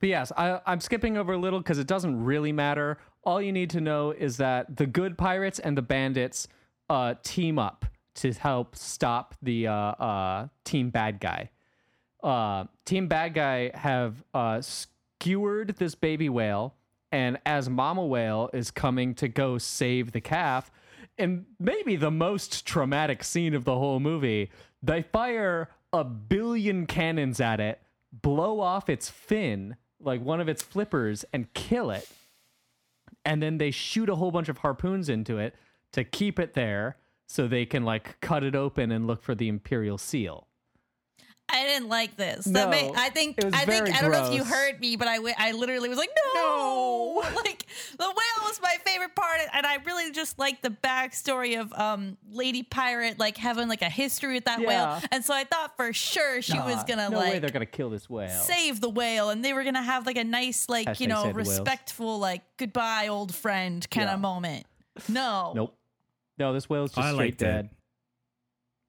but 0.00 0.08
yes, 0.08 0.32
I, 0.36 0.60
I'm 0.66 0.80
skipping 0.80 1.16
over 1.16 1.32
a 1.34 1.38
little 1.38 1.60
because 1.60 1.78
it 1.78 1.86
doesn't 1.86 2.24
really 2.24 2.50
matter. 2.50 2.98
All 3.22 3.40
you 3.40 3.52
need 3.52 3.70
to 3.70 3.80
know 3.80 4.10
is 4.10 4.38
that 4.38 4.76
the 4.76 4.86
good 4.86 5.16
pirates 5.16 5.60
and 5.60 5.76
the 5.78 5.82
bandits 5.82 6.48
uh, 6.90 7.14
team 7.22 7.60
up 7.60 7.84
to 8.16 8.32
help 8.32 8.74
stop 8.74 9.36
the 9.40 9.68
uh, 9.68 9.72
uh, 9.72 10.48
team 10.64 10.90
bad 10.90 11.20
guy. 11.20 11.50
Uh, 12.22 12.64
team 12.84 13.06
bad 13.06 13.34
guy 13.34 13.70
have 13.74 14.24
uh, 14.34 14.60
skewered 14.60 15.76
this 15.76 15.94
baby 15.94 16.28
whale, 16.28 16.74
and 17.12 17.38
as 17.46 17.68
mama 17.70 18.04
whale 18.04 18.50
is 18.52 18.70
coming 18.72 19.14
to 19.14 19.28
go 19.28 19.58
save 19.58 20.10
the 20.10 20.20
calf, 20.20 20.70
and 21.18 21.46
maybe 21.58 21.96
the 21.96 22.10
most 22.10 22.66
traumatic 22.66 23.24
scene 23.24 23.54
of 23.54 23.64
the 23.64 23.76
whole 23.76 24.00
movie, 24.00 24.50
they 24.82 25.02
fire 25.02 25.70
a 25.92 26.04
billion 26.04 26.86
cannons 26.86 27.40
at 27.40 27.60
it, 27.60 27.80
blow 28.12 28.60
off 28.60 28.88
its 28.88 29.08
fin, 29.08 29.76
like 30.00 30.20
one 30.20 30.40
of 30.40 30.48
its 30.48 30.62
flippers, 30.62 31.24
and 31.32 31.52
kill 31.54 31.90
it. 31.90 32.08
And 33.24 33.42
then 33.42 33.58
they 33.58 33.70
shoot 33.70 34.08
a 34.08 34.16
whole 34.16 34.30
bunch 34.30 34.48
of 34.48 34.58
harpoons 34.58 35.08
into 35.08 35.38
it 35.38 35.54
to 35.92 36.04
keep 36.04 36.38
it 36.38 36.54
there 36.54 36.96
so 37.26 37.48
they 37.48 37.66
can 37.66 37.84
like 37.84 38.20
cut 38.20 38.44
it 38.44 38.54
open 38.54 38.92
and 38.92 39.06
look 39.06 39.22
for 39.22 39.34
the 39.34 39.48
imperial 39.48 39.98
seal. 39.98 40.46
I 41.48 41.62
didn't 41.64 41.88
like 41.88 42.16
this. 42.16 42.44
No, 42.46 42.60
that 42.60 42.70
made, 42.70 42.90
I 42.96 43.08
think 43.10 43.38
it 43.38 43.44
was 43.44 43.54
I 43.54 43.58
think 43.58 43.68
very 43.86 43.92
I 43.92 44.00
don't 44.00 44.10
know 44.10 44.26
if 44.26 44.34
you 44.34 44.42
heard 44.42 44.80
me, 44.80 44.96
but 44.96 45.06
I, 45.06 45.18
I 45.38 45.52
literally 45.52 45.88
was 45.88 45.96
like, 45.96 46.10
no, 46.34 46.40
no. 46.42 47.20
like 47.36 47.64
the 47.96 48.04
whale 48.04 48.42
was 48.42 48.60
my 48.60 48.76
favorite 48.84 49.14
part, 49.14 49.38
and 49.54 49.64
I 49.64 49.76
really 49.86 50.10
just 50.10 50.38
like 50.40 50.60
the 50.62 50.70
backstory 50.70 51.60
of 51.60 51.72
um 51.72 52.16
Lady 52.30 52.64
Pirate 52.64 53.18
like 53.20 53.36
having 53.36 53.68
like 53.68 53.82
a 53.82 53.88
history 53.88 54.34
with 54.34 54.44
that 54.46 54.60
Yeah. 54.60 54.66
whale, 54.98 55.02
and 55.12 55.24
so 55.24 55.32
I 55.34 55.44
thought 55.44 55.76
for 55.76 55.92
sure 55.92 56.42
she 56.42 56.58
was 56.58 56.82
gonna 56.82 57.10
no 57.10 57.20
way 57.20 57.30
like 57.34 57.40
they're 57.42 57.50
gonna 57.50 57.64
kill 57.64 57.90
this 57.90 58.10
whale. 58.10 58.28
save 58.28 58.80
the 58.80 58.90
whale, 58.90 59.30
and 59.30 59.44
they 59.44 59.52
were 59.52 59.62
gonna 59.62 59.82
have 59.82 60.04
like 60.04 60.16
a 60.18 60.24
nice 60.24 60.68
like 60.68 60.88
Hashtag 60.88 61.00
you 61.00 61.06
know 61.06 61.22
save 61.22 61.34
the 61.34 61.38
whales. 61.42 61.48
respectful 61.60 62.18
like 62.18 62.42
goodbye 62.56 63.06
old 63.08 63.32
friend 63.32 63.88
kind 63.88 64.08
Yeah. 64.08 64.14
of 64.14 64.20
moment. 64.20 64.66
No, 65.08 65.52
Nope. 65.54 65.78
No, 66.38 66.52
this 66.52 66.68
whale's 66.68 66.90
just 66.90 66.98
I 67.06 67.12
straight 67.12 67.26
liked 67.26 67.38
dead. 67.38 67.64
it. 67.66 67.70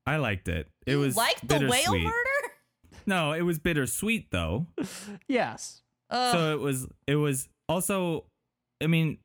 I 0.05 0.17
liked 0.17 0.47
it. 0.47 0.67
It 0.85 0.91
You 0.91 0.99
was 0.99 1.15
like 1.17 1.35
the 1.41 1.55
whale 1.55 1.69
bittersweet. 1.69 2.03
murder. 2.03 2.26
No, 3.07 3.31
it 3.31 3.41
was 3.41 3.57
bittersweet 3.59 4.29
though. 4.31 4.67
Yes. 5.27 5.81
Ugh. 6.09 6.31
so 6.33 6.53
it 6.53 6.59
was 6.59 6.87
it 7.07 7.15
was 7.15 7.49
also 7.67 8.25
I 8.81 8.87
mean 8.87 9.17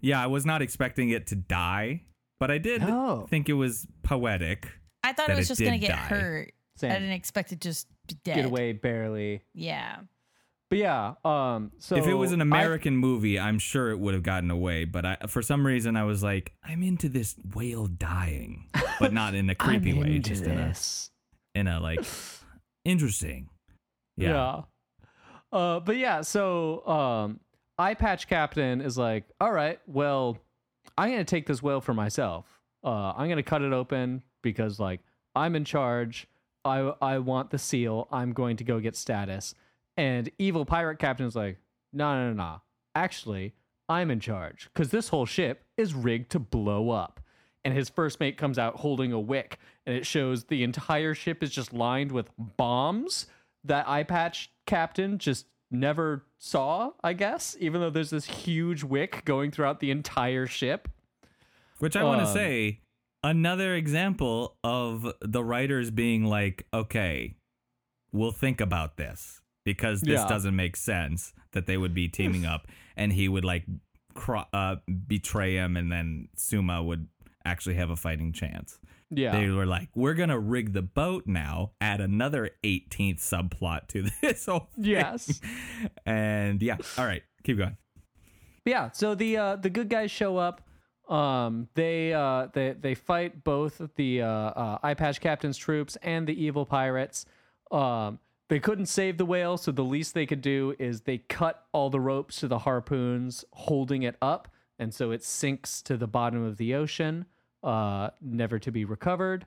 yeah, 0.00 0.22
I 0.22 0.26
was 0.26 0.44
not 0.46 0.62
expecting 0.62 1.10
it 1.10 1.26
to 1.28 1.34
die, 1.36 2.02
but 2.38 2.50
I 2.50 2.58
did 2.58 2.82
No. 2.82 3.26
think 3.28 3.48
it 3.48 3.54
was 3.54 3.86
poetic. 4.02 4.68
I 5.02 5.12
thought 5.12 5.30
it 5.30 5.36
was 5.36 5.46
it 5.46 5.48
just 5.48 5.60
gonna 5.62 5.78
get 5.78 5.90
die. 5.90 5.96
hurt. 5.96 6.52
Same. 6.76 6.90
I 6.90 6.94
didn't 6.94 7.12
expect 7.14 7.52
it 7.52 7.60
to 7.62 7.68
just 7.70 7.88
be 8.08 8.16
dead. 8.24 8.36
Get 8.36 8.44
away 8.44 8.72
barely. 8.72 9.42
Yeah. 9.54 9.96
But 10.68 10.78
yeah, 10.80 11.14
um 11.24 11.70
so 11.78 11.96
if 11.96 12.06
it 12.06 12.14
was 12.14 12.32
an 12.32 12.40
I- 12.40 12.44
American 12.44 12.96
movie, 12.96 13.38
I'm 13.38 13.58
sure 13.58 13.90
it 13.90 13.98
would 13.98 14.14
have 14.14 14.22
gotten 14.22 14.50
away, 14.50 14.84
but 14.84 15.04
I 15.06 15.16
for 15.28 15.40
some 15.42 15.66
reason 15.66 15.96
I 15.96 16.04
was 16.04 16.22
like, 16.22 16.52
I'm 16.64 16.82
into 16.82 17.08
this 17.08 17.34
whale 17.54 17.86
dying, 17.86 18.68
but 19.00 19.12
not 19.12 19.34
in 19.34 19.48
a 19.48 19.54
creepy 19.64 19.90
I'm 19.92 20.00
way, 20.00 20.16
into 20.16 20.30
just 20.30 20.44
in 20.44 20.52
a 20.52 20.66
this. 20.68 21.10
In 21.56 21.66
a 21.66 21.80
like 21.80 22.04
interesting. 22.84 23.48
Yeah. 24.16 24.28
Yeah. 24.28 24.62
Uh, 25.52 25.80
but 25.80 25.96
yeah, 25.96 26.20
so 26.22 26.86
um, 26.86 27.40
Eye 27.78 27.94
Patch 27.94 28.28
Captain 28.28 28.80
is 28.80 28.98
like, 28.98 29.24
all 29.40 29.52
right, 29.52 29.80
well, 29.86 30.38
I'm 30.98 31.10
gonna 31.10 31.24
take 31.24 31.46
this 31.46 31.62
whale 31.62 31.80
for 31.80 31.94
myself. 31.94 32.46
Uh, 32.84 33.12
I'm 33.16 33.28
gonna 33.28 33.42
cut 33.42 33.62
it 33.62 33.72
open 33.72 34.22
because 34.42 34.78
like 34.78 35.00
I'm 35.34 35.56
in 35.56 35.64
charge. 35.64 36.26
I 36.64 36.92
I 37.00 37.18
want 37.18 37.50
the 37.50 37.58
seal. 37.58 38.08
I'm 38.10 38.32
going 38.32 38.56
to 38.58 38.64
go 38.64 38.80
get 38.80 38.96
status. 38.96 39.54
And 39.96 40.30
evil 40.38 40.64
pirate 40.66 40.98
captain's 40.98 41.36
like, 41.36 41.58
no, 41.92 42.14
no, 42.14 42.28
no, 42.28 42.34
no. 42.34 42.60
Actually, 42.94 43.54
I'm 43.88 44.10
in 44.10 44.20
charge 44.20 44.68
because 44.72 44.90
this 44.90 45.08
whole 45.08 45.26
ship 45.26 45.64
is 45.76 45.94
rigged 45.94 46.30
to 46.32 46.38
blow 46.38 46.90
up. 46.90 47.20
and 47.64 47.74
his 47.74 47.88
first 47.88 48.20
mate 48.20 48.36
comes 48.36 48.58
out 48.58 48.76
holding 48.76 49.12
a 49.12 49.20
wick, 49.20 49.58
and 49.86 49.96
it 49.96 50.06
shows 50.06 50.44
the 50.44 50.62
entire 50.62 51.14
ship 51.14 51.42
is 51.42 51.50
just 51.50 51.72
lined 51.72 52.12
with 52.12 52.30
bombs 52.38 53.26
that 53.64 53.88
eye 53.88 54.02
patch 54.02 54.50
captain 54.66 55.18
just 55.18 55.46
never 55.70 56.24
saw, 56.38 56.92
I 57.02 57.12
guess, 57.12 57.56
even 57.60 57.80
though 57.80 57.90
there's 57.90 58.10
this 58.10 58.24
huge 58.26 58.84
wick 58.84 59.22
going 59.24 59.50
throughout 59.50 59.80
the 59.80 59.90
entire 59.90 60.46
ship. 60.46 60.88
Which 61.78 61.96
I 61.96 62.04
want 62.04 62.20
to 62.20 62.26
Um, 62.26 62.32
say, 62.32 62.80
another 63.24 63.74
example 63.74 64.56
of 64.62 65.12
the 65.20 65.42
writers 65.42 65.90
being 65.90 66.24
like, 66.24 66.66
okay, 66.72 67.34
we'll 68.12 68.30
think 68.32 68.60
about 68.60 68.96
this 68.96 69.40
because 69.64 70.00
this 70.00 70.20
Yeah. 70.20 70.28
doesn't 70.28 70.54
make 70.54 70.76
sense 70.76 71.32
that 71.52 71.66
they 71.66 71.76
would 71.76 71.94
be 71.94 72.08
teaming 72.08 72.46
up 72.46 72.68
and 72.96 73.12
he 73.12 73.28
would 73.28 73.44
like 73.44 73.64
cro- 74.14 74.46
uh, 74.52 74.76
betray 75.06 75.54
him 75.56 75.76
and 75.76 75.90
then 75.90 76.28
Suma 76.36 76.82
would 76.82 77.08
actually 77.44 77.74
have 77.74 77.90
a 77.90 77.96
fighting 77.96 78.32
chance. 78.32 78.78
Yeah. 79.10 79.38
They 79.38 79.48
were 79.48 79.66
like, 79.66 79.88
we're 79.94 80.14
going 80.14 80.30
to 80.30 80.38
rig 80.38 80.72
the 80.72 80.82
boat 80.82 81.24
now, 81.26 81.72
add 81.80 82.00
another 82.00 82.50
18th 82.64 83.20
subplot 83.20 83.86
to 83.88 84.02
this 84.22 84.46
whole 84.46 84.68
thing. 84.74 84.84
Yes. 84.84 85.40
And 86.04 86.60
yeah, 86.62 86.76
all 86.98 87.06
right, 87.06 87.22
keep 87.44 87.58
going. 87.58 87.76
yeah 88.64 88.90
so 88.90 89.14
the 89.14 89.36
uh 89.36 89.56
the 89.56 89.70
good 89.70 89.88
guys 89.88 90.10
show 90.10 90.36
up 90.36 90.60
um 91.08 91.68
they 91.74 92.12
uh 92.12 92.48
they 92.52 92.72
they 92.72 92.94
fight 92.96 93.44
both 93.44 93.80
the 93.94 94.20
uh, 94.22 94.26
uh 94.28 94.78
eye 94.82 94.94
patch 94.94 95.20
captain's 95.20 95.56
troops 95.56 95.96
and 96.02 96.26
the 96.26 96.34
evil 96.44 96.66
pirates 96.66 97.26
um 97.70 98.18
they 98.48 98.58
couldn't 98.58 98.86
save 98.86 99.18
the 99.18 99.24
whale 99.24 99.56
so 99.56 99.70
the 99.70 99.84
least 99.84 100.14
they 100.14 100.26
could 100.26 100.40
do 100.40 100.74
is 100.80 101.02
they 101.02 101.18
cut 101.18 101.64
all 101.72 101.90
the 101.90 102.00
ropes 102.00 102.40
to 102.40 102.48
the 102.48 102.58
harpoons 102.60 103.44
holding 103.52 104.02
it 104.02 104.16
up 104.20 104.48
and 104.80 104.92
so 104.92 105.12
it 105.12 105.22
sinks 105.22 105.80
to 105.82 105.96
the 105.96 106.08
bottom 106.08 106.42
of 106.44 106.56
the 106.56 106.74
ocean 106.74 107.24
uh 107.66 108.10
never 108.22 108.58
to 108.58 108.72
be 108.72 108.84
recovered 108.84 109.44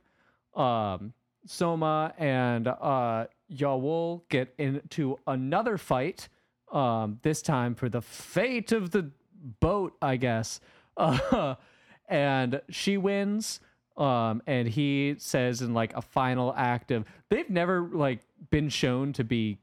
um 0.55 1.13
soma 1.45 2.13
and 2.17 2.67
uh 2.67 3.26
Yawol 3.51 4.22
get 4.30 4.53
into 4.57 5.17
another 5.26 5.78
fight 5.78 6.30
um, 6.72 7.20
this 7.24 7.41
time 7.41 7.76
for 7.76 7.89
the 7.89 8.01
fate 8.01 8.72
of 8.72 8.91
the 8.91 9.11
boat, 9.59 9.95
I 10.01 10.17
guess. 10.17 10.59
Uh, 10.97 11.55
and 12.09 12.61
she 12.70 12.97
wins. 12.97 13.59
Um, 13.97 14.41
and 14.47 14.67
he 14.67 15.15
says 15.17 15.61
in 15.61 15.74
like 15.74 15.93
a 15.95 16.01
final 16.01 16.53
act 16.55 16.91
of 16.91 17.03
they've 17.30 17.49
never 17.49 17.82
like 17.82 18.22
been 18.49 18.70
shown 18.70 19.11
to 19.13 19.26
be 19.26 19.57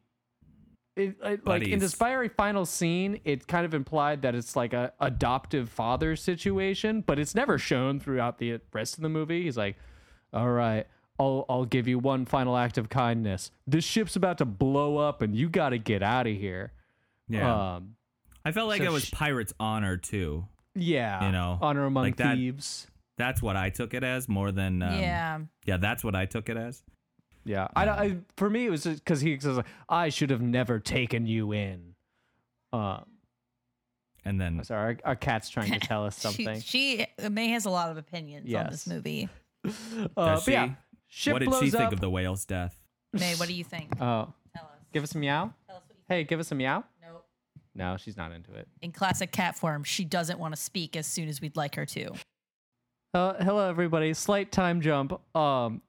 it, 0.97 1.09
it- 1.11 1.21
like 1.23 1.39
in 1.39 1.45
Buddies. 1.45 1.81
this 1.81 1.95
very 1.95 2.29
final 2.29 2.65
scene, 2.67 3.21
it 3.25 3.47
kind 3.47 3.65
of 3.67 3.75
implied 3.75 4.23
that 4.23 4.35
it's 4.35 4.57
like 4.57 4.73
a 4.73 4.93
adoptive 5.01 5.69
father 5.69 6.17
situation, 6.17 7.03
but 7.07 7.19
it's 7.19 7.35
never 7.35 7.59
shown 7.59 8.01
throughout 8.01 8.39
the 8.39 8.61
rest 8.73 8.97
of 8.97 9.03
the 9.03 9.09
movie. 9.09 9.43
He's 9.45 9.57
like, 9.57 9.77
"All 10.33 10.51
right, 10.51 10.87
I'll 11.19 11.45
I'll 11.49 11.65
give 11.67 11.87
you 11.87 11.99
one 11.99 12.25
final 12.25 12.57
act 12.57 12.79
of 12.79 12.89
kindness. 12.89 13.51
This 13.67 13.85
ship's 13.85 14.17
about 14.17 14.39
to 14.39 14.45
blow 14.45 14.97
up, 14.97 15.23
and 15.23 15.35
you 15.37 15.49
got 15.49 15.71
to 15.71 15.79
get 15.79 16.03
out 16.03 16.27
of 16.27 16.35
here." 16.37 16.73
Yeah. 17.29 17.75
Um, 17.77 17.97
I 18.45 18.53
felt 18.53 18.69
like 18.69 18.81
so 18.81 18.87
it 18.87 18.93
was 18.93 19.05
sh- 19.07 19.11
Pirate's 19.13 19.53
Honor 19.59 19.97
too. 19.97 20.47
yeah, 20.75 21.27
You 21.27 21.33
know, 21.33 21.59
honor 21.61 21.85
among 21.85 22.05
like 22.05 22.17
that- 22.17 22.37
thieves. 22.37 22.87
That's 23.19 23.41
what 23.43 23.57
I 23.57 23.71
took 23.71 23.95
it 23.95 24.05
as 24.05 24.29
more 24.29 24.53
than 24.53 24.83
um, 24.83 25.01
yeah. 25.01 25.39
yeah. 25.65 25.79
That's 25.79 26.05
what 26.05 26.15
I 26.15 26.27
took 26.27 26.49
it 26.51 26.57
as. 26.59 26.83
Yeah, 27.47 27.69
I, 27.77 27.85
don't- 27.85 27.99
I 27.99 28.17
for 28.37 28.51
me 28.51 28.67
it 28.67 28.71
was 28.71 28.85
because 28.85 29.21
he 29.21 29.39
says 29.39 29.57
like, 29.59 29.67
I 29.89 30.09
should 30.09 30.31
have 30.31 30.43
never 30.43 30.79
taken 30.81 31.27
you 31.27 31.53
in. 31.53 31.95
Um, 32.73 33.05
And 34.25 34.41
then 34.41 34.63
sorry, 34.65 34.99
our, 35.05 35.11
our 35.11 35.17
cat's 35.17 35.49
trying 35.49 35.71
to 35.73 35.79
tell 35.79 36.05
us 36.05 36.17
something. 36.21 36.61
she 36.61 37.07
May 37.31 37.49
has 37.51 37.65
a 37.65 37.71
lot 37.71 37.91
of 37.91 37.97
opinions 37.99 38.53
on 38.53 38.67
this 38.71 38.87
movie. 38.87 39.29
Uh, 39.67 39.71
but 40.17 40.41
she? 40.41 40.53
yeah, 40.53 40.71
ship 41.09 41.33
what 41.33 41.39
did 41.41 41.49
blows 41.49 41.63
she 41.65 41.71
think 41.71 41.85
up. 41.85 41.93
of 41.93 42.01
the 42.01 42.09
whale's 42.11 42.45
death? 42.45 42.77
May, 43.13 43.35
what 43.37 43.49
do 43.49 43.55
you 43.55 43.65
think? 43.65 43.91
Oh, 44.01 44.33
Tell 44.55 44.65
us. 44.65 44.71
give 44.93 45.03
us 45.03 45.15
a 45.15 45.19
meow. 45.19 45.53
Tell 45.67 45.77
us 45.77 45.83
what 45.89 45.97
you 45.97 46.03
Hey, 46.09 46.23
give 46.25 46.39
us 46.41 46.53
a 46.53 46.55
meow. 46.55 46.85
Nope. 47.03 47.25
No, 47.75 47.97
she's 47.97 48.17
not 48.17 48.31
into 48.33 48.53
it. 48.55 48.69
In 48.83 48.93
classic 48.93 49.33
cat 49.33 49.57
form, 49.57 49.83
she 49.85 50.05
doesn't 50.05 50.39
want 50.39 50.55
to 50.55 50.61
speak 50.61 50.95
as 50.97 51.07
soon 51.07 51.29
as 51.29 51.41
we'd 51.41 51.57
like 51.57 51.75
her 51.75 51.85
to. 51.87 52.13
Uh, 53.15 53.33
hello, 53.43 53.69
everybody. 53.69 54.13
Slight 54.15 54.53
time 54.53 54.81
jump. 54.81 55.19
Um, 55.37 55.83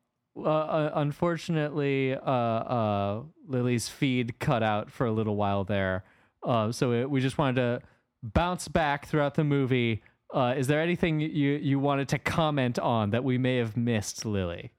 uh, 0.46 0.92
unfortunately, 0.96 2.14
uh, 2.14 2.20
uh, 2.20 3.24
Lily's 3.48 3.90
feed 3.90 4.40
cut 4.40 4.64
out 4.64 4.92
for 4.92 5.06
a 5.06 5.12
little 5.12 5.36
while 5.36 5.64
there. 5.64 6.04
Uh, 6.44 6.72
so 6.72 6.92
it, 6.92 7.10
we 7.10 7.22
just 7.22 7.38
wanted 7.38 7.56
to 7.56 7.82
bounce 8.24 8.68
back 8.68 9.08
throughout 9.08 9.36
the 9.36 9.44
movie. 9.44 10.04
Uh, 10.34 10.54
is 10.58 10.68
there 10.68 10.82
anything 10.82 11.20
you 11.20 11.54
you 11.54 11.80
wanted 11.80 12.10
to 12.10 12.20
comment 12.20 12.78
on 12.80 13.12
that 13.12 13.24
we 13.24 13.38
may 13.38 13.58
have 13.58 13.78
missed, 13.78 14.26
Lily? 14.26 14.72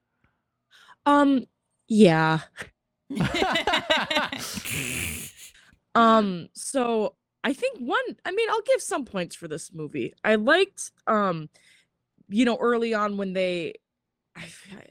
Um, 1.06 1.46
yeah. 1.88 2.40
Um, 5.98 6.48
so 6.52 7.16
I 7.42 7.52
think 7.52 7.78
one, 7.78 8.04
I 8.24 8.30
mean, 8.30 8.48
I'll 8.50 8.62
give 8.62 8.80
some 8.80 9.04
points 9.04 9.34
for 9.34 9.48
this 9.48 9.72
movie. 9.72 10.14
I 10.22 10.36
liked, 10.36 10.92
um, 11.08 11.48
you 12.28 12.44
know, 12.44 12.56
early 12.60 12.94
on 12.94 13.16
when 13.16 13.32
they, 13.32 13.74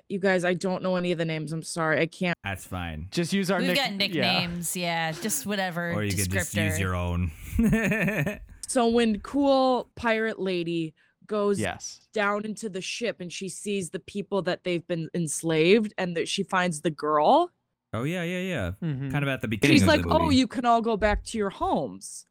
you 0.09 0.19
guys, 0.19 0.43
I 0.45 0.53
don't 0.53 0.81
know 0.83 0.95
any 0.95 1.11
of 1.11 1.17
the 1.17 1.25
names. 1.25 1.51
I'm 1.53 1.63
sorry, 1.63 1.99
I 1.99 2.05
can't. 2.05 2.37
That's 2.43 2.65
fine. 2.65 3.07
Just 3.11 3.33
use 3.33 3.49
our 3.51 3.59
We've 3.59 3.67
nick- 3.69 3.77
got 3.77 3.93
nicknames, 3.93 4.75
yeah. 4.75 5.11
just 5.11 5.45
whatever. 5.45 5.91
Or 5.91 6.03
you 6.03 6.11
descriptor. 6.11 6.23
could 6.25 6.33
just 6.33 6.55
use 6.55 6.79
your 6.79 6.95
own. 6.95 7.31
So 8.69 8.89
when 8.89 9.19
cool 9.21 9.89
pirate 9.95 10.39
lady 10.39 10.93
goes 11.25 11.57
Yes. 11.57 12.01
down 12.11 12.43
into 12.43 12.67
the 12.67 12.81
ship 12.81 13.21
and 13.21 13.31
she 13.31 13.47
sees 13.47 13.91
the 13.91 13.99
people 13.99 14.41
that 14.41 14.65
they've 14.65 14.85
been 14.85 15.09
enslaved 15.13 15.93
and 15.97 16.17
that 16.17 16.27
she 16.27 16.43
finds 16.43 16.81
the 16.81 16.89
girl, 16.89 17.49
oh 17.93 18.03
yeah, 18.03 18.23
yeah, 18.23 18.39
yeah. 18.41 18.71
Mhm. 18.83 19.09
Kind 19.09 19.23
of 19.23 19.29
at 19.29 19.39
the 19.41 19.47
beginning. 19.47 19.75
she's 19.75 19.83
of 19.83 19.87
like, 19.87 20.01
the 20.03 20.09
"Oh, 20.09 20.29
you 20.31 20.47
can 20.47 20.65
all 20.65 20.81
go 20.81 20.97
back 20.97 21.23
to 21.27 21.37
your 21.37 21.49
homes." 21.49 22.25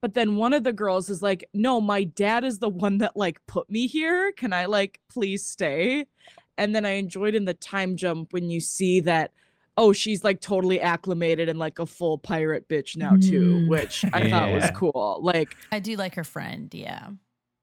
But 0.00 0.14
then 0.14 0.36
one 0.36 0.52
of 0.52 0.62
the 0.62 0.72
girls 0.72 1.10
is 1.10 1.20
like, 1.20 1.48
"No, 1.52 1.80
my 1.80 2.04
dad 2.04 2.44
is 2.44 2.60
the 2.60 2.68
one 2.68 2.98
that 2.98 3.16
like 3.16 3.38
put 3.48 3.68
me 3.68 3.88
here. 3.88 4.30
Can 4.32 4.52
I 4.52 4.66
like 4.66 5.00
please 5.12 5.44
stay?" 5.44 6.06
And 6.58 6.74
then 6.74 6.84
I 6.84 6.92
enjoyed 6.92 7.34
in 7.34 7.44
the 7.44 7.54
time 7.54 7.96
jump 7.96 8.32
when 8.32 8.50
you 8.50 8.60
see 8.60 9.00
that 9.00 9.32
oh, 9.78 9.90
she's 9.90 10.22
like 10.22 10.38
totally 10.42 10.78
acclimated 10.82 11.48
and 11.48 11.58
like 11.58 11.78
a 11.78 11.86
full 11.86 12.18
pirate 12.18 12.68
bitch 12.68 12.94
now 12.94 13.16
too, 13.16 13.54
Mm. 13.64 13.68
which 13.68 14.04
I 14.12 14.28
thought 14.28 14.52
was 14.52 14.70
cool. 14.74 15.18
Like 15.22 15.56
I 15.72 15.78
do 15.80 15.96
like 15.96 16.14
her 16.16 16.24
friend, 16.24 16.68
yeah. 16.74 17.08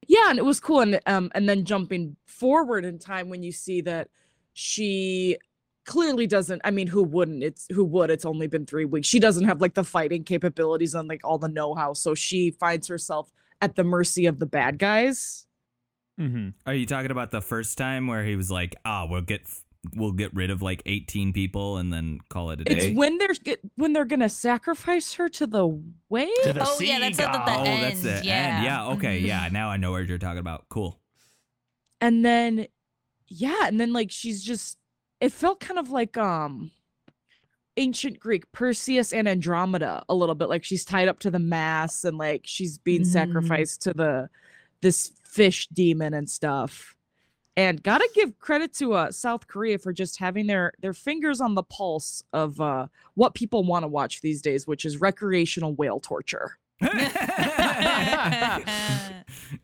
yeah, 0.08 0.32
and 0.32 0.40
it 0.40 0.44
was 0.46 0.60
cool. 0.60 0.80
And 0.80 1.00
um, 1.06 1.30
and 1.36 1.48
then 1.48 1.66
jumping 1.66 2.16
forward 2.26 2.84
in 2.84 2.98
time 2.98 3.30
when 3.30 3.44
you 3.44 3.52
see 3.52 3.82
that 3.82 4.08
she 4.54 5.38
clearly 5.86 6.26
doesn't. 6.26 6.62
I 6.64 6.72
mean, 6.72 6.88
who 6.88 7.04
wouldn't? 7.04 7.44
It's 7.44 7.68
who 7.72 7.86
would? 7.86 8.10
It's 8.10 8.26
only 8.26 8.48
been 8.48 8.66
three 8.66 8.86
weeks. 8.86 9.08
She 9.08 9.20
doesn't 9.20 9.46
have 9.46 9.62
like 9.62 9.76
the 9.76 9.84
fighting 9.84 10.24
capabilities 10.24 10.96
and 10.96 11.08
like 11.08 11.22
all 11.24 11.38
the 11.38 11.48
know-how, 11.48 11.94
so 11.94 12.16
she 12.16 12.50
finds 12.52 12.88
herself 12.88 13.32
at 13.62 13.76
the 13.76 13.84
mercy 13.84 14.26
of 14.26 14.40
the 14.40 14.46
bad 14.48 14.80
guys. 14.80 15.46
Mhm. 16.20 16.54
Are 16.66 16.74
you 16.74 16.86
talking 16.86 17.12
about 17.12 17.32
the 17.32 17.42
first 17.42 17.78
time 17.78 18.08
where 18.08 18.24
he 18.26 18.36
was 18.36 18.52
like, 18.52 18.76
"Ah, 18.86 19.06
we'll 19.10 19.22
get 19.22 19.42
we'll 19.96 20.12
get 20.12 20.34
rid 20.34 20.50
of 20.50 20.62
like 20.62 20.82
18 20.86 21.32
people 21.32 21.78
and 21.78 21.94
then 21.94 22.20
call 22.30 22.52
it 22.52 22.60
a 22.60 22.64
day"? 22.66 22.76
It's 22.76 22.86
day"? 22.88 22.94
when 22.94 23.18
they're 23.18 23.34
when 23.76 23.94
they're 23.94 24.04
gonna 24.06 24.28
sacrifice 24.30 25.14
her 25.14 25.30
to 25.30 25.48
the 25.48 25.66
wave. 26.10 26.28
To 26.44 26.54
the 26.54 26.66
oh 26.68 26.78
yeah, 26.82 27.00
that's 27.00 27.20
at 27.20 27.32
the, 27.32 27.38
the 27.52 27.58
oh, 27.60 27.64
end. 27.64 27.84
that's 27.84 28.02
the 28.02 28.22
yeah. 28.28 28.56
end. 28.56 28.66
Yeah. 28.66 28.88
Okay. 28.90 29.22
Mhm. 29.22 29.26
Yeah. 29.28 29.50
Now 29.52 29.70
I 29.70 29.78
know 29.78 29.92
what 29.92 30.08
you're 30.08 30.18
talking 30.18 30.40
about. 30.40 30.68
Cool. 30.70 31.00
and 32.02 32.24
then 32.26 32.66
yeah 33.28 33.68
and 33.68 33.80
then 33.80 33.92
like 33.94 34.10
she's 34.10 34.42
just 34.44 34.78
it 35.22 35.32
felt 35.34 35.60
kind 35.60 35.78
of 35.78 35.90
like 35.90 36.18
um 36.18 36.72
ancient 37.78 38.20
greek 38.20 38.50
perseus 38.54 39.14
and 39.14 39.28
andromeda 39.28 40.04
a 40.10 40.16
little 40.16 40.34
bit 40.34 40.50
like 40.50 40.64
she's 40.64 40.84
tied 40.84 41.08
up 41.08 41.20
to 41.20 41.30
the 41.30 41.40
mass 41.40 42.04
and 42.06 42.18
like 42.18 42.42
she's 42.46 42.78
being 42.78 43.02
Mm. 43.02 43.06
sacrificed 43.06 43.82
to 43.84 43.94
the 43.94 44.30
this 44.82 45.12
fish 45.30 45.68
demon 45.72 46.14
and 46.14 46.30
stuff 46.30 46.96
and 47.56 47.82
gotta 47.84 48.10
give 48.16 48.38
credit 48.40 48.74
to 48.74 48.94
uh 48.94 49.12
south 49.12 49.48
korea 49.48 49.78
for 49.78 49.94
just 49.94 50.18
having 50.20 50.48
their 50.48 50.72
their 50.82 50.94
fingers 50.94 51.40
on 51.42 51.54
the 51.56 51.64
pulse 51.64 52.24
of 52.34 52.60
uh 52.60 52.88
what 53.14 53.34
people 53.36 53.64
want 53.64 53.84
to 53.84 53.88
watch 53.88 54.22
these 54.22 54.42
days 54.42 54.66
which 54.68 54.86
is 54.86 55.00
recreational 55.00 55.74
whale 55.76 56.00
torture 56.00 56.58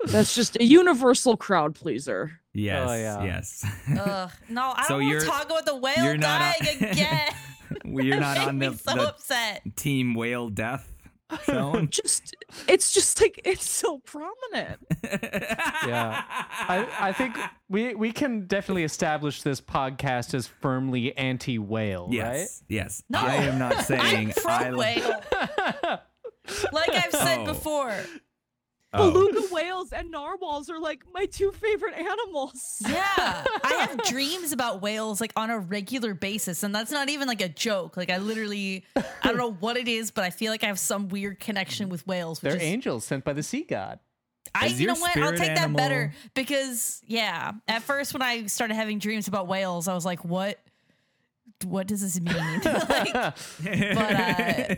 that's 0.06 0.36
just 0.36 0.58
a 0.60 0.64
universal 0.64 1.38
crowd 1.38 1.76
pleaser 1.76 2.40
Yes. 2.58 2.88
yeah. 2.88 3.24
Yes. 3.26 3.66
Ugh, 4.00 4.32
no, 4.48 4.74
I 4.78 4.84
So 4.84 4.88
don't 4.88 4.98
want 5.00 5.08
you're- 5.10 5.20
to 5.22 5.26
talk 5.28 5.46
about 5.46 5.66
the 5.66 5.76
whale 5.76 6.04
you're 6.04 6.14
on- 6.14 6.20
dying 6.22 6.56
again. 6.80 7.34
You're 7.84 8.20
not 8.20 8.38
on 8.38 8.58
made 8.60 8.68
the, 8.68 8.72
me 8.72 8.78
so 8.78 8.94
the 8.96 9.08
upset. 9.10 9.62
team 9.76 10.14
whale 10.16 10.50
death 10.50 10.95
zone. 11.46 11.88
just 11.92 12.36
it's 12.68 12.92
just 12.94 13.20
like 13.20 13.42
it's 13.44 13.70
so 13.70 14.00
prominent 14.00 14.80
Yeah. 15.88 16.24
I, 16.30 16.88
I 17.00 17.12
think 17.14 17.36
we 17.70 17.96
we 17.96 18.12
can 18.12 18.46
definitely 18.48 18.84
establish 18.84 19.42
this 19.42 19.60
podcast 19.62 20.34
as 20.34 20.48
firmly 20.48 21.16
anti-whale, 21.18 22.10
Yes. 22.12 22.64
Yes. 22.70 23.04
No. 23.10 23.20
I 23.20 23.36
am 23.36 23.58
not 23.60 23.84
saying 23.86 24.28
I'm 24.30 24.34
pro 24.36 24.52
I 24.54 24.72
whale. 24.74 25.22
like 26.72 26.90
I've 26.90 27.12
said 27.12 27.40
Oh. 27.40 27.46
before. 27.46 27.94
Oh. 28.98 29.12
Beluga 29.12 29.54
whales 29.54 29.92
and 29.92 30.10
narwhals 30.12 30.70
are 30.70 30.80
like 30.80 31.04
my 31.14 31.26
two 31.26 31.52
favorite 31.52 31.96
animals. 31.96 32.82
Yeah, 32.96 33.44
I 33.64 33.88
have 33.90 34.04
dreams 34.04 34.52
about 34.52 34.82
whales 34.82 35.20
like 35.20 35.34
on 35.36 35.50
a 35.50 35.60
regular 35.60 36.14
basis, 36.14 36.64
and 36.64 36.74
that's 36.74 36.92
not 36.92 37.10
even 37.10 37.28
like 37.28 37.42
a 37.42 37.50
joke. 37.50 37.98
Like 37.98 38.10
I 38.10 38.18
literally, 38.18 38.86
I 38.96 39.04
don't 39.24 39.38
know 39.38 39.52
what 39.60 39.76
it 39.78 39.88
is, 39.88 40.12
but 40.12 40.24
I 40.24 40.30
feel 40.30 40.52
like 40.52 40.64
I 40.64 40.68
have 40.68 40.80
some 40.80 41.10
weird 41.10 41.40
connection 41.40 41.90
with 41.90 42.06
whales. 42.08 42.42
Which 42.42 42.52
They're 42.52 42.62
is, 42.62 42.64
angels 42.64 43.06
sent 43.06 43.24
by 43.26 43.34
the 43.34 43.44
sea 43.44 43.64
god. 43.64 44.00
I, 44.54 44.68
Is 44.68 44.80
you 44.80 44.86
your 44.86 44.96
know 44.96 45.02
what? 45.02 45.18
I'll 45.18 45.36
spirit 45.36 45.38
take 45.38 45.56
that 45.56 45.76
better 45.76 46.14
because 46.34 47.02
yeah. 47.06 47.52
At 47.68 47.82
first, 47.82 48.14
when 48.14 48.22
I 48.22 48.46
started 48.46 48.76
having 48.76 49.00
dreams 49.00 49.28
about 49.28 49.48
whales, 49.48 49.88
I 49.88 49.94
was 49.94 50.06
like, 50.06 50.24
"What? 50.24 50.60
What 51.66 51.88
does 51.88 52.02
this 52.02 52.20
mean?" 52.20 52.36
like, 52.64 53.14
but 53.14 54.16
uh, 54.16 54.76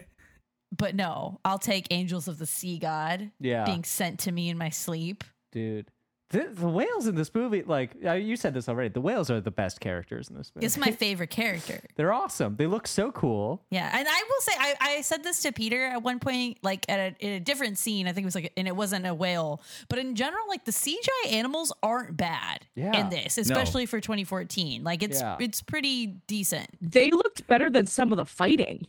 but 0.78 0.96
no, 0.96 1.40
I'll 1.44 1.60
take 1.60 1.88
angels 1.92 2.28
of 2.28 2.38
the 2.38 2.46
sea 2.46 2.78
god 2.80 3.32
Yeah. 3.40 3.66
being 3.66 3.84
sent 3.84 4.20
to 4.22 4.32
me 4.32 4.50
in 4.50 4.58
my 4.58 4.70
sleep. 4.70 5.24
Dude. 5.52 5.90
The, 6.30 6.50
the 6.52 6.68
whales 6.68 7.08
in 7.08 7.16
this 7.16 7.34
movie, 7.34 7.64
like 7.64 7.96
uh, 8.06 8.12
you 8.12 8.36
said 8.36 8.54
this 8.54 8.68
already, 8.68 8.90
the 8.90 9.00
whales 9.00 9.32
are 9.32 9.40
the 9.40 9.50
best 9.50 9.80
characters 9.80 10.30
in 10.30 10.36
this 10.36 10.52
movie. 10.54 10.66
It's 10.66 10.76
my 10.78 10.92
favorite 11.06 11.30
character. 11.30 11.80
They're 11.96 12.12
awesome. 12.12 12.58
They 12.58 12.68
look 12.68 12.86
so 12.86 13.14
cool. 13.14 13.64
Yeah, 13.72 13.90
and 13.98 14.06
I 14.06 14.24
will 14.30 14.42
say 14.42 14.52
I, 14.60 14.76
I 14.82 15.02
said 15.04 15.24
this 15.24 15.42
to 15.44 15.54
Peter 15.54 15.86
at 15.86 16.04
one 16.04 16.20
point, 16.20 16.58
like 16.64 16.86
at 16.90 17.00
a, 17.00 17.26
in 17.26 17.32
a 17.36 17.40
different 17.40 17.78
scene. 17.78 18.10
I 18.10 18.12
think 18.12 18.26
it 18.26 18.28
was 18.28 18.36
like, 18.36 18.52
and 18.58 18.68
it 18.68 18.76
wasn't 18.76 19.08
a 19.08 19.14
whale, 19.14 19.62
but 19.88 20.00
in 20.00 20.16
general, 20.16 20.44
like 20.50 20.66
the 20.66 20.74
CGI 20.74 21.32
animals 21.32 21.72
aren't 21.82 22.18
bad 22.18 22.66
Yeah. 22.76 23.00
in 23.00 23.08
this, 23.10 23.38
especially 23.38 23.86
for 23.86 24.02
2014. 24.02 24.84
Like 24.84 25.04
it's 25.04 25.22
Yeah. 25.22 25.38
it's 25.40 25.62
pretty 25.62 26.08
decent. 26.28 26.68
They 26.82 27.10
looked 27.10 27.48
better 27.48 27.70
than 27.70 27.86
some 27.88 28.12
of 28.12 28.18
the 28.18 28.26
fighting. 28.26 28.88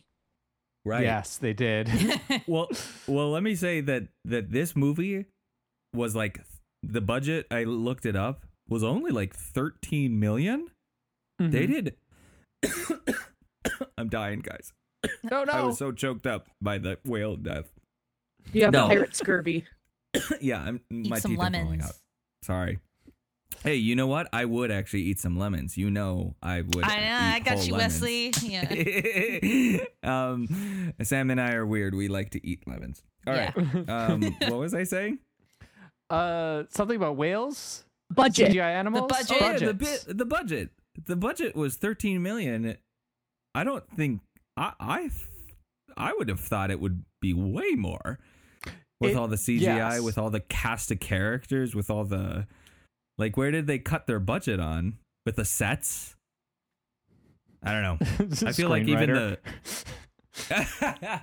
Right. 0.85 1.03
Yes, 1.03 1.37
they 1.37 1.53
did. 1.53 1.89
well 2.47 2.67
well 3.07 3.31
let 3.31 3.43
me 3.43 3.55
say 3.55 3.81
that 3.81 4.03
that 4.25 4.51
this 4.51 4.75
movie 4.75 5.25
was 5.93 6.15
like 6.15 6.41
the 6.83 7.01
budget 7.01 7.45
i 7.51 7.63
looked 7.63 8.05
it 8.05 8.15
up 8.15 8.45
was 8.69 8.83
only 8.83 9.11
like 9.11 9.33
13 9.35 10.19
million 10.19 10.69
they 11.39 11.65
Mhm. 11.67 11.67
did 11.67 11.95
i'm 13.97 14.07
dying 14.09 14.39
guys 14.39 14.71
No, 15.23 15.43
no. 15.43 15.51
i 15.51 15.63
was 15.63 15.77
so 15.77 15.91
choked 15.91 16.27
up 16.27 16.47
by 16.61 16.77
the 16.77 16.97
whale 17.05 17.35
death 17.35 17.65
You 18.53 18.63
have 18.65 18.73
No. 18.73 18.87
pirate 18.87 19.15
scurvy. 19.15 19.65
yeah 20.41 20.61
i'm 20.61 20.79
Eat 20.91 21.09
my 21.09 21.19
some 21.19 21.31
teeth 21.31 21.39
are 21.39 21.51
falling 21.51 21.81
out 21.81 21.93
sorry 22.43 22.79
hey 23.63 23.75
you 23.75 23.95
know 23.95 24.07
what 24.07 24.27
i 24.33 24.45
would 24.45 24.71
actually 24.71 25.01
eat 25.01 25.19
some 25.19 25.37
lemons 25.37 25.77
you 25.77 25.89
know 25.89 26.35
i 26.41 26.61
would 26.61 26.83
I 26.83 26.95
know, 26.97 27.03
eat 27.03 27.33
I 27.35 27.39
got 27.39 27.67
you, 27.67 27.73
lemons. 27.73 28.01
Wesley. 28.01 28.31
Yeah. 28.43 29.77
um 30.03 30.93
sam 31.01 31.29
and 31.31 31.41
i 31.41 31.53
are 31.53 31.65
weird 31.65 31.93
we 31.95 32.07
like 32.07 32.29
to 32.31 32.47
eat 32.47 32.63
lemons 32.67 33.03
All 33.27 33.33
right. 33.33 33.55
um 33.89 34.21
what 34.41 34.59
was 34.59 34.73
i 34.73 34.83
saying 34.83 35.19
Uh, 36.09 36.63
something 36.69 36.95
about 36.97 37.17
whales, 37.17 37.83
Budget. 38.11 38.51
CGI 38.53 38.73
animals. 38.73 39.07
budget. 39.11 39.37
Oh, 39.39 39.45
yeah, 39.51 39.57
the 39.59 39.73
Budgets. 39.75 40.03
bit, 40.05 40.17
the 40.17 40.25
budget, 40.25 40.69
the 41.05 41.15
budget 41.15 41.55
was 41.55 41.75
13 41.75 42.23
million. 42.23 42.77
I 43.53 43.63
don't 43.63 43.87
think 43.95 44.21
I, 44.57 44.73
I, 44.79 45.09
I 45.95 46.13
would 46.17 46.27
have 46.29 46.39
thought 46.39 46.71
it 46.71 46.79
would 46.79 47.03
be 47.21 47.35
way 47.35 47.73
more 47.77 48.17
with 48.99 49.11
It- 49.11 49.17
all 49.17 49.27
the 49.27 49.35
CGI, 49.35 49.61
yes. 49.61 50.01
with 50.01 50.17
all 50.17 50.31
the 50.31 50.39
cast 50.39 50.89
of 50.89 50.99
characters, 50.99 51.75
with 51.75 51.91
all 51.91 52.05
the, 52.05 52.47
like, 53.19 53.37
where 53.37 53.51
did 53.51 53.67
they 53.67 53.77
cut 53.77 54.07
their 54.07 54.19
budget 54.19 54.59
on 54.59 54.97
with 55.25 55.35
the 55.35 55.45
sets? 55.45 56.15
I 57.61 57.73
don't 57.73 57.83
know. 57.83 57.97
I 58.47 58.51
feel 58.53 58.69
like 58.69 58.87
even 58.87 59.11
the. 59.11 59.37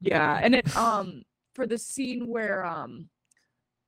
Yeah, 0.00 0.38
and 0.42 0.54
it 0.54 0.76
um 0.76 1.22
for 1.54 1.66
the 1.66 1.78
scene 1.78 2.28
where 2.28 2.64
um 2.64 3.08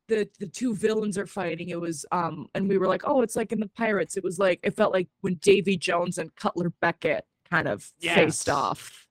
the 0.09 0.27
the 0.40 0.47
two 0.47 0.74
villains 0.74 1.18
are 1.18 1.27
fighting, 1.27 1.68
it 1.68 1.78
was 1.81 2.06
um 2.10 2.48
and 2.55 2.68
we 2.68 2.78
were 2.78 2.86
like, 2.86 3.02
oh, 3.05 3.20
it's 3.20 3.36
like 3.36 3.52
in 3.52 3.60
the 3.60 3.68
Pirates. 3.77 4.16
It 4.16 4.24
was 4.24 4.39
like 4.39 4.60
it 4.62 4.74
felt 4.74 4.93
like 4.94 5.09
when 5.20 5.35
Davy 5.35 5.77
Jones 5.77 6.16
and 6.16 6.35
Cutler 6.35 6.73
Beckett 6.81 7.27
kind 7.51 7.68
of 7.68 7.93
faced 8.01 8.48
off. 8.48 9.06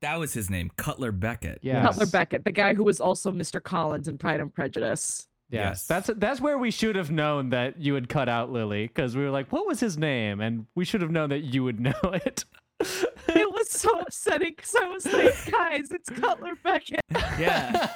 that 0.00 0.18
was 0.20 0.32
his 0.32 0.48
name, 0.48 0.70
Cutler 0.76 1.10
Beckett. 1.10 1.58
Yeah, 1.62 1.82
Cutler 1.82 2.06
Beckett, 2.06 2.44
the 2.44 2.52
guy 2.52 2.74
who 2.74 2.84
was 2.84 3.00
also 3.00 3.32
Mr. 3.32 3.60
Collins 3.60 4.06
in 4.06 4.16
Pride 4.16 4.40
and 4.40 4.54
Prejudice. 4.54 5.26
Yes. 5.54 5.64
Yes. 5.64 5.86
That's 5.86 6.10
that's 6.16 6.40
where 6.40 6.58
we 6.58 6.70
should 6.70 6.96
have 6.96 7.10
known 7.10 7.50
that 7.50 7.78
you 7.80 7.92
would 7.94 8.08
cut 8.08 8.28
out 8.28 8.50
Lily 8.52 8.86
because 8.86 9.16
we 9.16 9.22
were 9.24 9.30
like, 9.30 9.50
what 9.52 9.66
was 9.66 9.80
his 9.80 9.96
name? 9.96 10.40
And 10.40 10.66
we 10.74 10.84
should 10.84 11.00
have 11.00 11.10
known 11.10 11.30
that 11.30 11.40
you 11.44 11.64
would 11.64 11.80
know 11.80 11.94
it. 12.04 12.44
It 13.26 13.50
was 13.52 13.70
so 13.70 13.98
upsetting 14.00 14.52
because 14.54 14.74
I 14.76 14.86
was 14.88 15.06
like, 15.06 15.50
guys, 15.50 15.90
it's 15.90 16.08
Cutler 16.10 16.52
Beckett. 16.62 17.00
Yeah. 17.38 17.88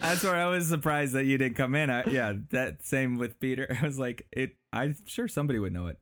That's 0.00 0.22
where 0.24 0.34
I 0.34 0.46
was 0.46 0.66
surprised 0.66 1.14
that 1.14 1.24
you 1.24 1.38
didn't 1.38 1.56
come 1.56 1.74
in. 1.74 1.88
I, 1.90 2.04
yeah, 2.10 2.34
that 2.50 2.84
same 2.84 3.16
with 3.16 3.38
Peter. 3.40 3.74
I 3.80 3.84
was 3.86 3.98
like, 3.98 4.26
it. 4.32 4.56
I'm 4.72 4.96
sure 5.06 5.26
somebody 5.28 5.58
would 5.58 5.72
know 5.72 5.86
it. 5.86 5.98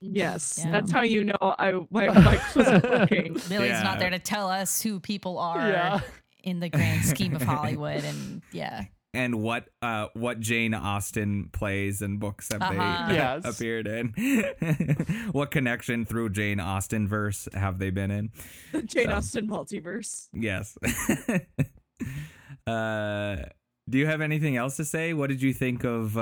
Yes, 0.00 0.60
Yeah. 0.64 0.70
that's 0.72 0.90
how 0.90 1.02
you 1.02 1.24
know 1.24 1.36
I 1.40 1.72
my 1.90 2.08
mic 2.08 2.40
wasn't 2.56 2.84
working. 2.84 3.34
Lily's 3.50 3.70
Yeah. 3.70 3.82
not 3.82 3.98
there 3.98 4.10
to 4.10 4.18
tell 4.18 4.48
us 4.48 4.80
who 4.82 5.00
people 5.00 5.38
are 5.38 5.68
Yeah. 5.68 6.00
in 6.42 6.60
the 6.60 6.68
grand 6.68 7.04
scheme 7.04 7.34
of 7.36 7.42
Hollywood, 7.42 8.04
and 8.04 8.42
yeah, 8.52 8.84
And 9.18 9.42
what 9.42 9.68
uh 9.82 10.06
what 10.14 10.38
Jane 10.38 10.74
Austen 10.74 11.50
plays 11.52 12.02
and 12.02 12.20
books 12.20 12.48
have 12.52 12.62
Uh-huh. 12.62 13.08
they 13.08 13.14
Yes. 13.16 13.44
appeared 13.44 13.88
in? 13.88 14.12
what 15.32 15.50
connection 15.50 16.04
through 16.04 16.30
Jane 16.30 16.60
Austen 16.60 17.08
verse 17.08 17.48
have 17.52 17.78
they 17.80 17.90
been 17.90 18.10
in? 18.12 18.30
The 18.72 18.82
Jane 18.92 19.06
So- 19.08 19.14
Austen 19.14 19.48
multiverse. 19.48 20.28
Yes. 20.32 20.78
uh 22.66 23.36
do 23.90 23.96
you 23.98 24.06
have 24.06 24.20
anything 24.20 24.56
else 24.56 24.76
to 24.76 24.84
say? 24.84 25.14
What 25.14 25.30
did 25.30 25.40
you 25.42 25.52
think 25.54 25.82
of 25.84 26.16
uh 26.16 26.20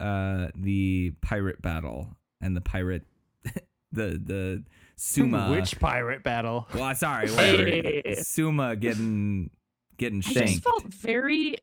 uh 0.00 0.48
the 0.56 1.12
pirate 1.20 1.60
battle 1.62 2.08
and 2.40 2.56
the 2.56 2.60
pirate 2.62 3.02
the 3.92 4.20
the 4.24 4.64
Suma 4.96 5.50
Which 5.50 5.78
pirate 5.78 6.22
battle? 6.24 6.66
Well, 6.74 6.94
sorry, 6.94 7.28
whatever. 7.30 7.64
Hey. 7.66 8.14
Suma 8.22 8.74
getting 8.76 9.50
getting 9.98 10.20
shanked. 10.20 10.40
I 10.40 10.46
just 10.46 10.62
felt 10.64 10.84
very. 10.94 11.56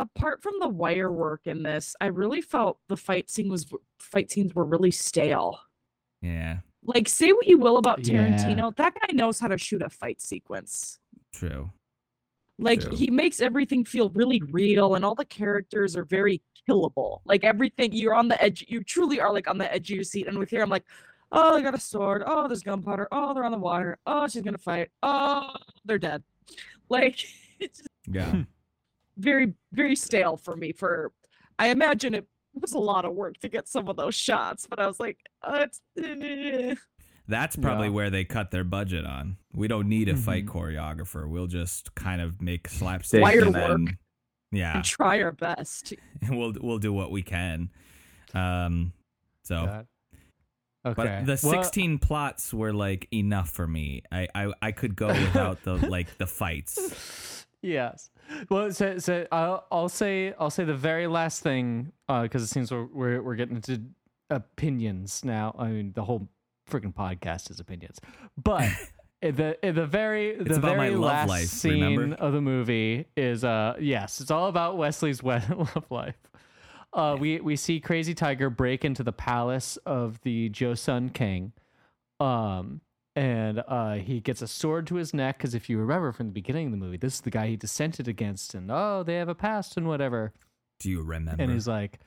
Apart 0.00 0.42
from 0.42 0.54
the 0.60 0.68
wire 0.68 1.10
work 1.10 1.42
in 1.46 1.62
this, 1.64 1.96
I 2.00 2.06
really 2.06 2.40
felt 2.40 2.78
the 2.88 2.96
fight 2.96 3.28
scene 3.30 3.48
was 3.48 3.66
fight 3.98 4.30
scenes 4.30 4.54
were 4.54 4.64
really 4.64 4.92
stale. 4.92 5.58
Yeah, 6.22 6.58
Like, 6.84 7.08
say 7.08 7.32
what 7.32 7.46
you 7.46 7.58
will 7.58 7.76
about 7.78 8.04
Yeah. 8.06 8.28
Tarantino, 8.28 8.74
that 8.76 8.94
guy 8.94 9.12
knows 9.12 9.38
how 9.40 9.48
to 9.48 9.58
shoot 9.58 9.82
a 9.82 9.88
fight 9.90 10.20
sequence. 10.20 10.98
true. 11.32 11.70
Like, 12.60 12.80
True. 12.80 12.96
he 12.96 13.08
makes 13.08 13.40
everything 13.40 13.84
feel 13.84 14.08
really 14.10 14.42
real, 14.50 14.96
and 14.96 15.04
all 15.04 15.14
the 15.14 15.24
characters 15.24 15.96
are 15.96 16.04
very 16.04 16.42
killable. 16.68 17.20
Like, 17.24 17.44
everything 17.44 17.92
you're 17.92 18.14
on 18.16 18.26
the 18.26 18.40
edge, 18.42 18.64
you 18.68 18.82
truly 18.82 19.20
are 19.20 19.32
like 19.32 19.46
on 19.48 19.58
the 19.58 19.72
edge 19.72 19.90
of 19.90 19.94
your 19.96 20.02
seat. 20.04 20.26
And 20.26 20.36
with 20.38 20.50
here, 20.50 20.62
I'm 20.62 20.68
like, 20.70 20.82
oh, 21.30 21.54
they 21.54 21.62
got 21.62 21.74
a 21.76 21.80
sword. 21.80 22.24
Oh, 22.26 22.48
there's 22.48 22.64
gunpowder. 22.64 23.06
Oh, 23.12 23.32
they're 23.32 23.44
on 23.44 23.52
the 23.52 23.58
water. 23.58 23.98
Oh, 24.06 24.26
she's 24.26 24.42
gonna 24.42 24.58
fight. 24.58 24.90
Oh, 25.04 25.52
they're 25.84 25.98
dead. 25.98 26.24
Like, 26.88 27.24
it's 27.60 27.80
Yeah. 28.10 28.30
Hmm. 28.32 28.42
Very 29.18 29.54
very 29.72 29.96
stale 29.96 30.36
for 30.36 30.56
me 30.56 30.72
for 30.72 31.12
i 31.58 31.68
imagine 31.68 32.14
it 32.14 32.26
was 32.54 32.72
a 32.72 32.78
lot 32.78 33.04
of 33.04 33.12
work 33.14 33.36
to 33.38 33.48
get 33.48 33.68
some 33.68 33.88
of 33.88 33.96
those 33.96 34.14
shots 34.14 34.66
but 34.68 34.78
i 34.80 34.86
was 34.86 34.98
like 35.00 35.18
uh, 35.42 35.66
eh. 36.02 36.74
That's 37.30 37.56
probably 37.56 37.88
Yeah. 37.88 37.92
where 37.92 38.08
they 38.08 38.24
cut 38.24 38.50
their 38.52 38.64
budget 38.64 39.04
on. 39.04 39.36
We 39.52 39.68
don't 39.68 39.86
need 39.86 40.08
a 40.08 40.16
fight 40.16 40.46
Mm-hmm. 40.46 40.56
choreographer. 40.58 41.28
We'll 41.28 41.46
just 41.46 41.94
kind 41.94 42.22
of 42.22 42.40
make 42.40 42.68
slapstick 42.68 43.20
Wire 43.20 43.42
and 43.44 43.52
work. 43.54 43.68
then 43.68 43.98
yeah, 44.50 44.76
and 44.76 44.82
try 44.84 45.20
our 45.20 45.32
best 45.32 45.92
we'll 46.30 46.54
we'll 46.58 46.78
do 46.78 46.90
what 46.90 47.10
we 47.10 47.20
can. 47.22 47.68
Um 48.32 48.94
so 49.44 49.66
God. 49.66 49.86
Okay. 50.86 50.94
but 50.96 51.26
the 51.26 51.46
Well, 51.46 51.62
16 51.62 51.98
plots 51.98 52.54
were 52.54 52.72
like 52.72 53.06
enough 53.12 53.50
for 53.50 53.66
me. 53.66 54.04
I 54.10 54.28
I, 54.34 54.52
I 54.62 54.72
could 54.72 54.96
go 54.96 55.08
without 55.26 55.62
the 55.64 55.74
like 55.74 56.16
the 56.16 56.26
fights. 56.26 57.37
Yes. 57.62 58.10
Well, 58.50 58.72
so, 58.72 58.98
so 58.98 59.26
I'll, 59.32 59.66
I'll 59.70 59.88
say 59.88 60.34
I'll 60.38 60.50
say 60.50 60.64
the 60.64 60.74
very 60.74 61.06
last 61.06 61.42
thing 61.42 61.92
because 62.06 62.42
it 62.42 62.48
seems 62.48 62.70
we're, 62.70 62.84
we're 62.86 63.22
we're 63.22 63.34
getting 63.36 63.56
into 63.56 63.82
opinions 64.30 65.24
now. 65.24 65.54
I 65.58 65.68
mean, 65.68 65.92
the 65.94 66.04
whole 66.04 66.28
freaking 66.70 66.94
podcast 66.94 67.50
is 67.50 67.60
opinions, 67.60 68.00
but. 68.36 68.68
in 69.20 69.34
the 69.36 69.66
in 69.66 69.74
the 69.74 69.86
very 69.86 70.36
the 70.36 70.60
my 70.60 70.74
very 70.74 70.90
last 70.90 71.28
life, 71.28 71.46
scene 71.46 71.82
remember? 71.82 72.14
of 72.16 72.32
the 72.32 72.40
movie 72.40 73.04
is 73.16 73.42
uh 73.42 73.74
yes 73.80 74.20
it's 74.20 74.30
all 74.30 74.46
about 74.46 74.76
Wesley's 74.76 75.22
wet 75.24 75.48
love 75.50 75.84
life. 75.90 76.14
Uh, 76.92 77.16
we 77.18 77.40
we 77.40 77.56
see 77.56 77.80
Crazy 77.80 78.14
Tiger 78.14 78.48
break 78.48 78.84
into 78.84 79.02
the 79.02 79.12
palace 79.12 79.76
of 79.84 80.20
the 80.22 80.48
Joseon 80.50 81.12
King, 81.12 81.52
um, 82.20 82.80
and 83.18 83.64
uh, 83.66 83.94
he 83.94 84.20
gets 84.20 84.42
a 84.42 84.46
sword 84.46 84.86
to 84.86 84.94
his 84.94 85.12
neck 85.12 85.38
because 85.38 85.52
if 85.52 85.68
you 85.68 85.76
remember 85.78 86.12
from 86.12 86.26
the 86.26 86.32
beginning 86.32 86.66
of 86.66 86.70
the 86.70 86.76
movie, 86.76 86.98
this 86.98 87.14
is 87.14 87.20
the 87.22 87.30
guy 87.30 87.48
he 87.48 87.56
dissented 87.56 88.06
against, 88.06 88.54
and 88.54 88.70
oh, 88.70 89.02
they 89.02 89.16
have 89.16 89.28
a 89.28 89.34
past 89.34 89.76
and 89.76 89.88
whatever. 89.88 90.32
Do 90.78 90.88
you 90.88 91.02
remember? 91.02 91.42
And 91.42 91.50
he's 91.50 91.66
like, 91.66 91.98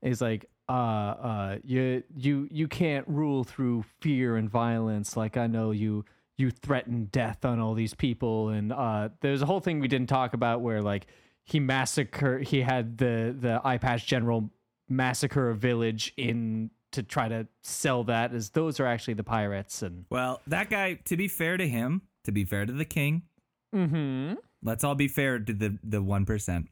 he's 0.00 0.20
like, 0.22 0.46
uh, 0.68 0.72
uh, 0.72 1.58
you 1.64 2.04
you 2.14 2.46
you 2.52 2.68
can't 2.68 3.08
rule 3.08 3.42
through 3.42 3.84
fear 4.00 4.36
and 4.36 4.48
violence. 4.48 5.16
Like 5.16 5.36
I 5.36 5.48
know 5.48 5.72
you 5.72 6.04
you 6.36 6.52
threaten 6.52 7.06
death 7.06 7.44
on 7.44 7.58
all 7.58 7.74
these 7.74 7.94
people, 7.94 8.50
and 8.50 8.72
uh, 8.72 9.08
there's 9.22 9.42
a 9.42 9.46
whole 9.46 9.60
thing 9.60 9.80
we 9.80 9.88
didn't 9.88 10.08
talk 10.08 10.32
about 10.32 10.60
where 10.60 10.80
like 10.80 11.08
he 11.42 11.58
massacre 11.58 12.38
he 12.38 12.60
had 12.60 12.98
the 12.98 13.34
the 13.36 13.60
eye 13.64 13.78
patch 13.78 14.06
general 14.06 14.48
massacre 14.88 15.50
a 15.50 15.56
village 15.56 16.12
in 16.16 16.70
to 16.92 17.02
try 17.02 17.28
to 17.28 17.46
sell 17.62 18.04
that 18.04 18.32
as 18.32 18.50
those 18.50 18.80
are 18.80 18.86
actually 18.86 19.14
the 19.14 19.24
pirates 19.24 19.82
and 19.82 20.04
Well, 20.10 20.40
that 20.46 20.70
guy, 20.70 20.94
to 21.04 21.16
be 21.16 21.28
fair 21.28 21.56
to 21.56 21.68
him, 21.68 22.02
to 22.24 22.32
be 22.32 22.44
fair 22.44 22.64
to 22.66 22.72
the 22.72 22.84
king, 22.84 23.22
mm-hmm. 23.74 24.34
let's 24.62 24.84
all 24.84 24.94
be 24.94 25.08
fair 25.08 25.38
to 25.38 25.52
the 25.52 25.78
the 25.82 26.02
one 26.02 26.24
percent. 26.24 26.68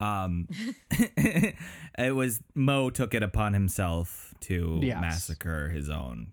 Um, 0.00 0.48
it 0.90 2.14
was 2.14 2.40
Mo 2.54 2.90
took 2.90 3.14
it 3.14 3.22
upon 3.22 3.52
himself 3.52 4.32
to 4.40 4.78
Yes. 4.82 5.00
massacre 5.00 5.68
his 5.70 5.90
own, 5.90 6.28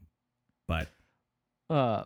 but 0.68 0.88
uh 1.70 2.04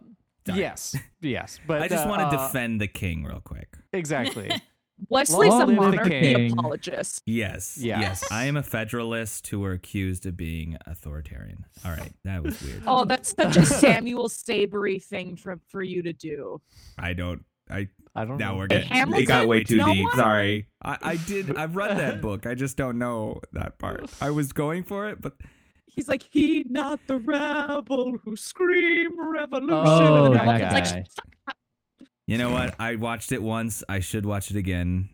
Sorry. 0.47 0.59
yes 0.61 0.95
yes 1.21 1.59
but 1.67 1.81
I 1.81 1.87
just 1.89 2.05
uh, 2.05 2.09
want 2.09 2.21
to 2.21 2.27
uh, 2.37 2.47
defend 2.47 2.79
the 2.79 2.87
king 2.87 3.23
real 3.25 3.41
quick. 3.43 3.77
exactly 3.91 4.49
Wesley's 5.07 5.49
Long 5.49 5.61
a 5.61 5.65
live 5.65 5.75
the 5.75 5.81
monarchy 5.81 6.47
apologist. 6.51 7.21
Yes, 7.25 7.77
Yes. 7.79 8.01
yes, 8.01 8.31
I 8.31 8.45
am 8.45 8.57
a 8.57 8.63
federalist 8.77 9.47
who 9.47 9.63
are 9.63 9.71
accused 9.71 10.25
of 10.25 10.35
being 10.35 10.77
authoritarian. 10.85 11.65
All 11.85 11.91
right, 11.91 12.11
that 12.25 12.43
was 12.43 12.61
weird. 12.61 12.83
Oh, 12.85 13.05
that's 13.05 13.33
such 13.35 13.55
a 13.57 13.65
Samuel 13.65 14.27
Seabury 14.29 14.99
thing 14.99 15.35
for 15.37 15.59
for 15.69 15.81
you 15.81 16.03
to 16.03 16.13
do. 16.13 16.61
I 16.97 17.13
don't. 17.13 17.45
I 17.71 17.87
i 18.15 18.25
don't 18.25 18.37
now 18.39 18.53
know 18.53 18.57
we're 18.57 18.67
getting. 18.67 18.87
Hamilton, 18.89 19.23
It 19.23 19.27
got 19.27 19.47
way 19.47 19.63
too 19.63 19.77
no 19.77 19.93
deep. 19.93 20.03
one- 20.05 20.15
Sorry. 20.17 20.67
I, 20.83 20.97
I 21.03 21.15
did. 21.17 21.55
I've 21.55 21.75
read 21.75 21.97
that 21.97 22.19
book. 22.27 22.45
I 22.47 22.55
just 22.55 22.75
don't 22.77 22.97
know 22.97 23.41
that 23.53 23.77
part. 23.77 24.09
I 24.19 24.31
was 24.31 24.51
going 24.51 24.83
for 24.83 25.07
it, 25.07 25.21
but 25.21 25.33
He's 25.85 26.07
like, 26.07 26.23
he 26.29 26.65
not 26.69 26.99
the 27.07 27.17
rebel 27.17 28.17
who 28.23 28.35
scream 28.35 29.11
revolution. 29.33 29.69
Oh, 29.85 30.25
and 30.25 30.35
that 30.35 30.45
Hamilton's 30.45 30.91
like, 30.93 31.05
guy. 31.45 31.53
You 32.31 32.37
know 32.37 32.51
what? 32.51 32.75
I 32.79 32.95
watched 32.95 33.31
it 33.31 33.41
once. 33.41 33.83
I 33.89 33.99
should 33.99 34.25
watch 34.25 34.51
it 34.51 34.57
again. 34.57 35.09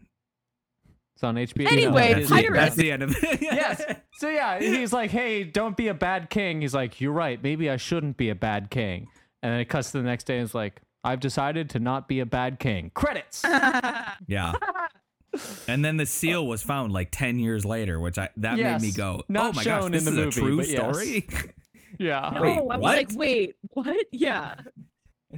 it's 1.16 1.24
on 1.24 1.36
hbo 1.36 1.68
Anyway, 1.72 2.14
that's, 2.14 2.30
Pirates. 2.30 2.48
the, 2.50 2.54
that's 2.54 2.76
the 2.76 2.92
end 2.92 3.04
of 3.04 3.16
it. 3.24 3.42
yes. 3.42 3.84
So 4.20 4.30
yeah, 4.30 4.60
he's 4.60 4.94
like, 4.94 5.12
"Hey, 5.12 5.44
don't 5.44 5.76
be 5.76 5.88
a 5.90 5.94
bad 5.94 6.30
king." 6.30 6.62
He's 6.62 6.74
like, 6.74 7.02
"You're 7.02 7.12
right. 7.14 7.42
Maybe 7.42 7.70
I 7.70 7.78
shouldn't 7.78 8.18
be 8.18 8.30
a 8.30 8.36
bad 8.36 8.70
king." 8.70 9.08
And 9.44 9.52
then 9.54 9.60
it 9.60 9.66
cuts 9.66 9.92
to 9.92 9.98
the 9.98 10.04
next 10.04 10.24
day, 10.26 10.38
and 10.38 10.46
it's 10.46 10.54
like, 10.56 10.82
"I've 11.04 11.20
decided 11.20 11.70
to 11.72 11.80
not 11.80 12.08
be 12.08 12.20
a 12.22 12.26
bad 12.26 12.60
king." 12.60 12.92
Credits. 12.94 13.44
Yeah. 14.28 14.54
And 15.68 15.84
then 15.84 15.98
the 15.98 16.06
seal 16.06 16.48
was 16.48 16.64
found 16.64 16.94
like 16.94 17.10
ten 17.12 17.40
years 17.40 17.66
later, 17.66 18.00
which 18.00 18.18
I 18.18 18.30
that 18.38 18.58
Yes. 18.58 18.82
made 18.82 18.88
me 18.88 18.94
go, 18.94 19.22
Not 19.28 19.48
"Oh 19.48 19.52
my 19.54 19.64
shown 19.64 19.82
gosh, 19.82 19.92
this 19.92 20.08
in 20.08 20.16
the 20.16 20.28
is 20.30 20.38
movie, 20.38 20.40
a 20.40 20.44
true 20.50 20.58
but 20.58 20.68
yes. 20.70 20.96
story." 20.96 21.28
yeah. 22.00 22.32
no, 22.34 22.42
Wait, 22.42 22.58
I 22.58 22.62
was 22.62 22.68
what? 22.68 22.82
like, 22.82 23.10
wait, 23.16 23.56
what? 23.72 23.98
Yeah. 24.14 24.56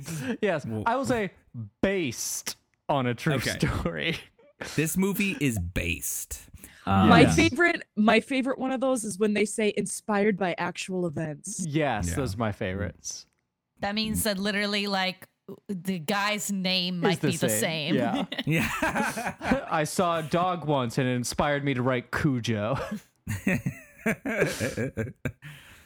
Yes. 0.41 0.65
Well- 0.65 0.83
I 0.85 0.95
will 0.95 1.05
say 1.05 1.31
based 1.81 2.55
on 2.89 3.05
a 3.07 3.13
true 3.13 3.35
Okay. 3.35 3.57
story. 3.59 4.17
this 4.75 4.97
movie 4.97 5.35
is 5.39 5.59
based. 5.59 6.41
My 6.85 7.01
um, 7.03 7.27
Yes. 7.27 7.35
favorite, 7.35 7.83
my 7.97 8.19
favorite 8.21 8.57
one 8.57 8.71
of 8.71 8.79
those 8.79 9.03
is 9.03 9.19
when 9.19 9.33
they 9.33 9.43
say 9.45 9.73
inspired 9.75 10.37
by 10.37 10.55
actual 10.57 11.05
events. 11.05 11.65
Yes, 11.67 12.07
Yeah. 12.09 12.15
those 12.15 12.35
are 12.35 12.37
my 12.37 12.51
favorites. 12.53 13.25
That 13.81 13.93
means 13.93 14.23
that 14.23 14.37
literally, 14.39 14.87
like, 14.87 15.27
the 15.69 15.99
guy's 15.99 16.51
name 16.51 16.99
might 17.01 17.19
the 17.21 17.27
be 17.31 17.37
the 17.37 17.49
same, 17.49 17.95
same. 17.95 17.95
yeah. 17.95 18.25
Yeah. 18.81 19.65
I 19.69 19.83
saw 19.83 20.19
a 20.19 20.23
dog 20.23 20.65
once 20.65 20.97
and 20.97 21.07
it 21.07 21.11
inspired 21.15 21.63
me 21.65 21.73
to 21.73 21.81
write 21.81 22.09
Cujo. 22.11 22.77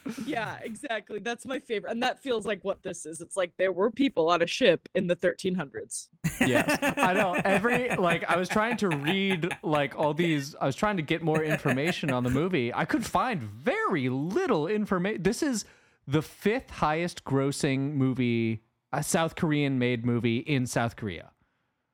Yeah, 0.26 0.56
exactly. 0.62 1.18
That's 1.20 1.46
my 1.46 1.58
favorite, 1.60 1.90
and 1.90 2.02
that 2.02 2.18
feels 2.20 2.44
like 2.46 2.62
what 2.64 2.82
this 2.82 3.06
is. 3.06 3.20
It's 3.20 3.36
like 3.36 3.52
there 3.56 3.72
were 3.72 3.90
people 3.90 4.28
on 4.30 4.42
a 4.42 4.46
ship 4.46 4.88
in 4.94 5.06
the 5.06 5.16
1300s. 5.16 6.08
yes. 6.40 6.78
I 6.96 7.12
know. 7.12 7.34
Every 7.44 7.88
like 7.96 8.24
I 8.28 8.36
was 8.36 8.48
trying 8.48 8.76
to 8.78 8.88
read 8.88 9.48
like 9.62 9.96
all 9.98 10.12
these 10.14 10.54
I 10.60 10.66
was 10.66 10.74
trying 10.76 10.96
to 10.96 11.02
get 11.02 11.22
more 11.22 11.42
information 11.42 12.10
on 12.10 12.24
the 12.24 12.30
movie. 12.30 12.72
I 12.74 12.84
could 12.84 13.04
find 13.06 13.40
very 13.42 14.08
little 14.08 14.66
information. 14.66 15.22
This 15.22 15.42
is 15.42 15.64
the 16.06 16.22
fifth 16.22 16.70
highest 16.70 17.24
grossing 17.24 17.94
movie 17.94 18.62
a 18.92 19.02
South 19.02 19.36
Korean 19.36 19.78
made 19.78 20.04
movie 20.04 20.38
in 20.38 20.66
South 20.66 20.96
Korea. 20.96 21.30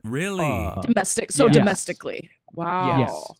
really? 0.04 0.44
Uh, 0.46 0.80
Domestic, 0.82 1.30
so 1.30 1.46
Yes. 1.46 1.54
domestically. 1.54 2.30
Wow. 2.54 2.98
Yes. 2.98 3.38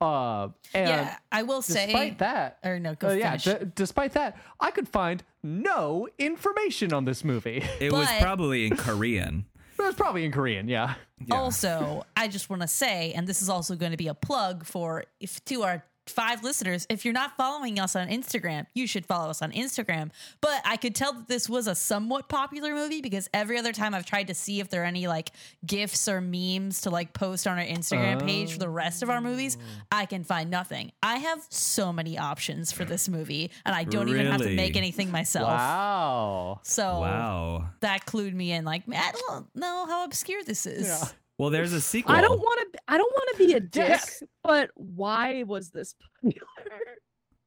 Uh 0.00 0.48
and 0.74 0.88
Yeah, 0.88 1.16
I 1.32 1.42
will 1.42 1.62
say. 1.62 1.86
despite 1.86 2.18
that 2.18 2.58
or 2.64 2.78
no, 2.78 2.94
go 2.94 3.08
uh, 3.08 3.12
yeah, 3.12 3.36
d- 3.36 3.54
despite 3.74 4.12
that, 4.12 4.36
I 4.60 4.70
could 4.70 4.88
find 4.88 5.22
no 5.42 6.08
information 6.18 6.92
on 6.92 7.04
this 7.04 7.24
movie. 7.24 7.64
it 7.80 7.92
was 7.92 8.08
probably 8.20 8.66
in 8.66 8.76
Korean. 8.76 9.44
it 9.78 9.82
was 9.82 9.94
probably 9.94 10.24
in 10.24 10.32
Korean, 10.32 10.68
yeah. 10.68 10.94
Yeah. 11.26 11.34
Also, 11.34 12.04
I 12.16 12.28
just 12.28 12.48
want 12.48 12.62
to 12.62 12.68
say, 12.68 13.12
and 13.12 13.26
this 13.26 13.42
is 13.42 13.48
also 13.48 13.74
going 13.74 13.90
to 13.90 13.96
be 13.96 14.06
a 14.08 14.14
plug 14.14 14.64
for 14.64 15.04
if 15.18 15.44
to 15.46 15.62
our 15.64 15.84
five 16.10 16.42
listeners. 16.42 16.86
If 16.88 17.04
you're 17.04 17.14
not 17.14 17.36
following 17.36 17.78
us 17.78 17.94
on 17.96 18.08
Instagram, 18.08 18.66
you 18.74 18.86
should 18.86 19.06
follow 19.06 19.30
us 19.30 19.42
on 19.42 19.52
Instagram. 19.52 20.10
But 20.40 20.62
I 20.64 20.76
could 20.76 20.94
tell 20.94 21.12
that 21.12 21.28
this 21.28 21.48
was 21.48 21.66
a 21.66 21.74
somewhat 21.74 22.28
popular 22.28 22.74
movie 22.74 23.00
because 23.00 23.28
every 23.34 23.58
other 23.58 23.72
time 23.72 23.94
I've 23.94 24.06
tried 24.06 24.28
to 24.28 24.34
see 24.34 24.60
if 24.60 24.68
there 24.70 24.82
are 24.82 24.86
any 24.86 25.06
like 25.06 25.30
gifs 25.66 26.08
or 26.08 26.20
memes 26.20 26.82
to 26.82 26.90
like 26.90 27.12
post 27.12 27.46
on 27.46 27.58
our 27.58 27.64
Instagram 27.64 28.24
page 28.24 28.52
for 28.52 28.58
the 28.58 28.68
rest 28.68 29.02
of 29.02 29.10
our 29.10 29.20
movies, 29.20 29.56
I 29.92 30.06
can 30.06 30.24
find 30.24 30.50
nothing. 30.50 30.92
I 31.02 31.16
have 31.16 31.44
so 31.48 31.92
many 31.92 32.18
options 32.18 32.72
for 32.72 32.84
this 32.84 33.08
movie, 33.08 33.50
and 33.64 33.74
I 33.74 33.84
don't 33.84 34.08
even 34.08 34.26
have 34.26 34.42
to 34.42 34.54
make 34.54 34.76
anything 34.76 35.10
myself. 35.10 35.48
Wow. 35.48 36.60
So 36.62 37.00
Wow. 37.00 37.70
that 37.80 38.06
clued 38.06 38.34
me 38.34 38.52
in. 38.52 38.64
Like, 38.64 38.86
man, 38.88 39.02
I 39.02 39.12
don't 39.28 39.46
know 39.54 39.86
how 39.86 40.04
obscure 40.04 40.42
this 40.44 40.66
is. 40.66 41.14
Well, 41.38 41.50
there's 41.50 41.72
a 41.72 41.80
sequel. 41.80 42.14
I 42.14 42.20
don't 42.20 42.38
want 42.40 42.72
to. 42.72 42.80
I 42.88 42.98
don't 42.98 43.12
want 43.12 43.36
to 43.38 43.46
be 43.46 43.52
a 43.54 43.60
dick, 43.60 43.88
Yes. 43.88 44.22
but 44.42 44.70
why 44.74 45.44
was 45.44 45.70
this 45.70 45.94
popular? 46.22 46.46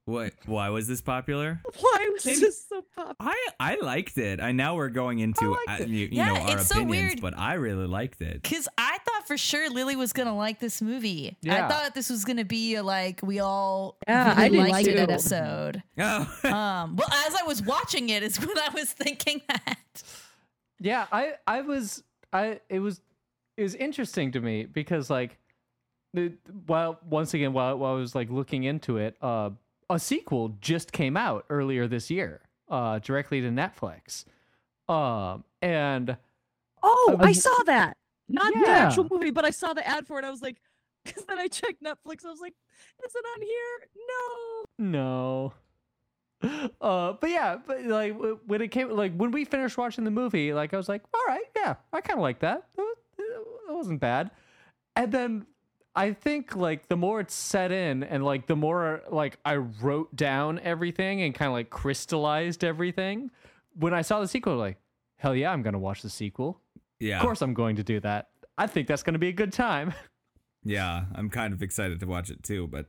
What? 0.06 0.34
Why 0.48 0.70
was 0.70 0.88
this 0.88 1.00
popular? 1.02 1.62
Why 1.80 2.10
was 2.12 2.24
this 2.24 2.66
so 2.68 2.84
popular? 2.96 3.16
I 3.20 3.48
I 3.60 3.76
liked 3.82 4.18
it. 4.18 4.42
I 4.42 4.52
now 4.52 4.76
we're 4.76 4.90
going 4.90 5.20
into 5.20 5.56
uh, 5.70 5.78
you, 5.80 5.86
you 5.86 6.08
Yeah, 6.12 6.34
know 6.34 6.36
our 6.42 6.58
it's 6.58 6.68
so 6.68 6.82
opinions, 6.82 6.90
weird. 6.90 7.22
but 7.22 7.38
I 7.38 7.54
really 7.54 7.86
liked 7.86 8.20
it. 8.22 8.42
Cause 8.44 8.68
I 8.80 8.98
thought 9.06 9.28
for 9.28 9.38
sure 9.38 9.70
Lily 9.70 9.96
was 9.96 10.12
gonna 10.12 10.36
like 10.36 10.60
this 10.60 10.82
movie. 10.82 11.38
Yeah. 11.42 11.66
I 11.66 11.70
thought 11.70 11.94
this 11.94 12.10
was 12.10 12.26
gonna 12.26 12.44
be 12.46 12.76
a, 12.76 12.84
like 12.84 13.22
we 13.24 13.40
all 13.42 13.98
Yeah, 14.08 14.36
really 14.42 14.60
I 14.60 14.64
did 14.64 14.72
liked 14.72 14.88
it 14.88 14.98
episode. 15.10 15.84
Oh. 16.00 16.50
Um, 16.52 16.96
well, 16.96 17.08
as 17.28 17.36
I 17.36 17.44
was 17.46 17.62
watching 17.62 18.10
it, 18.10 18.24
is 18.24 18.38
when 18.46 18.58
I 18.58 18.70
was 18.74 18.92
thinking 18.92 19.42
that. 19.50 20.04
Yeah, 20.80 21.06
I 21.12 21.34
I 21.46 21.62
was 21.62 22.04
I 22.34 22.60
it 22.70 22.80
was 22.80 23.00
was 23.58 23.76
interesting 23.76 24.32
to 24.32 24.42
me 24.42 24.66
because 24.66 25.10
like 25.10 25.38
the 26.14 26.34
while 26.66 27.00
once 27.08 27.34
again 27.34 27.54
while 27.54 27.78
while 27.78 27.94
I 27.94 27.98
was 27.98 28.16
like 28.16 28.30
looking 28.30 28.64
into 28.64 28.98
it, 28.98 29.16
uh 29.22 29.52
a 29.90 30.00
sequel 30.00 30.56
just 30.62 30.92
came 30.92 31.18
out 31.18 31.46
earlier 31.50 31.88
this 31.88 32.10
year, 32.10 32.42
uh 32.70 33.00
directly 33.00 33.42
to 33.42 33.50
Netflix. 33.50 34.26
Um 34.88 35.44
and 35.62 36.18
Oh, 36.84 37.18
I 37.20 37.30
I 37.30 37.32
saw 37.34 37.64
that. 37.66 37.98
Not 38.28 38.54
the 38.54 38.70
actual 38.70 39.08
movie, 39.12 39.32
but 39.32 39.46
I 39.46 39.52
saw 39.52 39.74
the 39.74 39.86
ad 39.88 40.08
for 40.08 40.18
it. 40.18 40.26
I 40.26 40.30
was 40.32 40.42
like, 40.42 40.58
because 41.06 41.26
then 41.26 41.38
I 41.38 41.48
checked 41.48 41.84
Netflix. 41.84 42.26
I 42.26 42.30
was 42.30 42.40
like, 42.40 42.54
is 43.06 43.14
it 43.14 43.26
on 43.36 43.42
here? 43.42 43.90
No. 44.80 44.92
no. 44.92 45.54
Uh, 46.82 47.14
but 47.22 47.30
yeah, 47.30 47.58
but 47.68 47.84
like 47.84 48.16
when 48.48 48.64
it 48.64 48.70
came, 48.70 48.90
like 48.90 49.14
when 49.16 49.30
we 49.30 49.46
finished 49.46 49.78
watching 49.78 50.04
the 50.04 50.10
movie, 50.10 50.54
like 50.54 50.74
I 50.74 50.78
was 50.78 50.90
like, 50.90 51.04
all 51.14 51.22
right, 51.28 51.44
yeah, 51.56 51.76
I 51.94 52.02
kind 52.02 52.18
of 52.18 52.24
like 52.24 52.40
that. 52.40 52.64
That 53.68 53.74
wasn't 53.74 54.00
bad. 54.00 54.32
And 54.96 55.12
then 55.12 55.46
I 55.96 56.14
think 56.14 56.56
like 56.56 56.88
the 56.88 56.96
more 56.98 57.20
it's 57.20 57.34
set 57.34 57.72
in, 57.72 58.04
and 58.04 58.24
like 58.24 58.48
the 58.48 58.56
more 58.56 59.04
like 59.10 59.40
I 59.46 59.56
wrote 59.56 60.16
down 60.16 60.60
everything 60.60 61.22
and 61.22 61.34
kind 61.34 61.48
of 61.48 61.54
like 61.54 61.70
crystallized 61.70 62.64
everything. 62.64 63.32
When 63.76 63.94
I 63.94 64.02
saw 64.02 64.20
the 64.20 64.28
sequel, 64.28 64.58
like, 64.58 64.78
hell 65.18 65.36
yeah, 65.36 65.52
I'm 65.52 65.62
gonna 65.62 65.80
watch 65.80 66.02
the 66.02 66.10
sequel. 66.10 66.60
yeah. 67.00 67.18
Of 67.18 67.22
course, 67.24 67.42
I'm 67.42 67.54
going 67.54 67.76
to 67.78 67.84
do 67.84 68.00
that. 68.02 68.30
I 68.58 68.68
think 68.68 68.88
that's 68.88 69.04
gonna 69.04 69.20
be 69.20 69.30
a 69.30 69.34
good 69.34 69.54
time. 69.54 69.94
Yeah, 70.64 71.06
I'm 71.16 71.32
kind 71.32 71.54
of 71.56 71.64
excited 71.64 72.00
to 72.02 72.06
watch 72.06 72.30
it 72.30 72.44
too, 72.44 72.68
but 72.68 72.86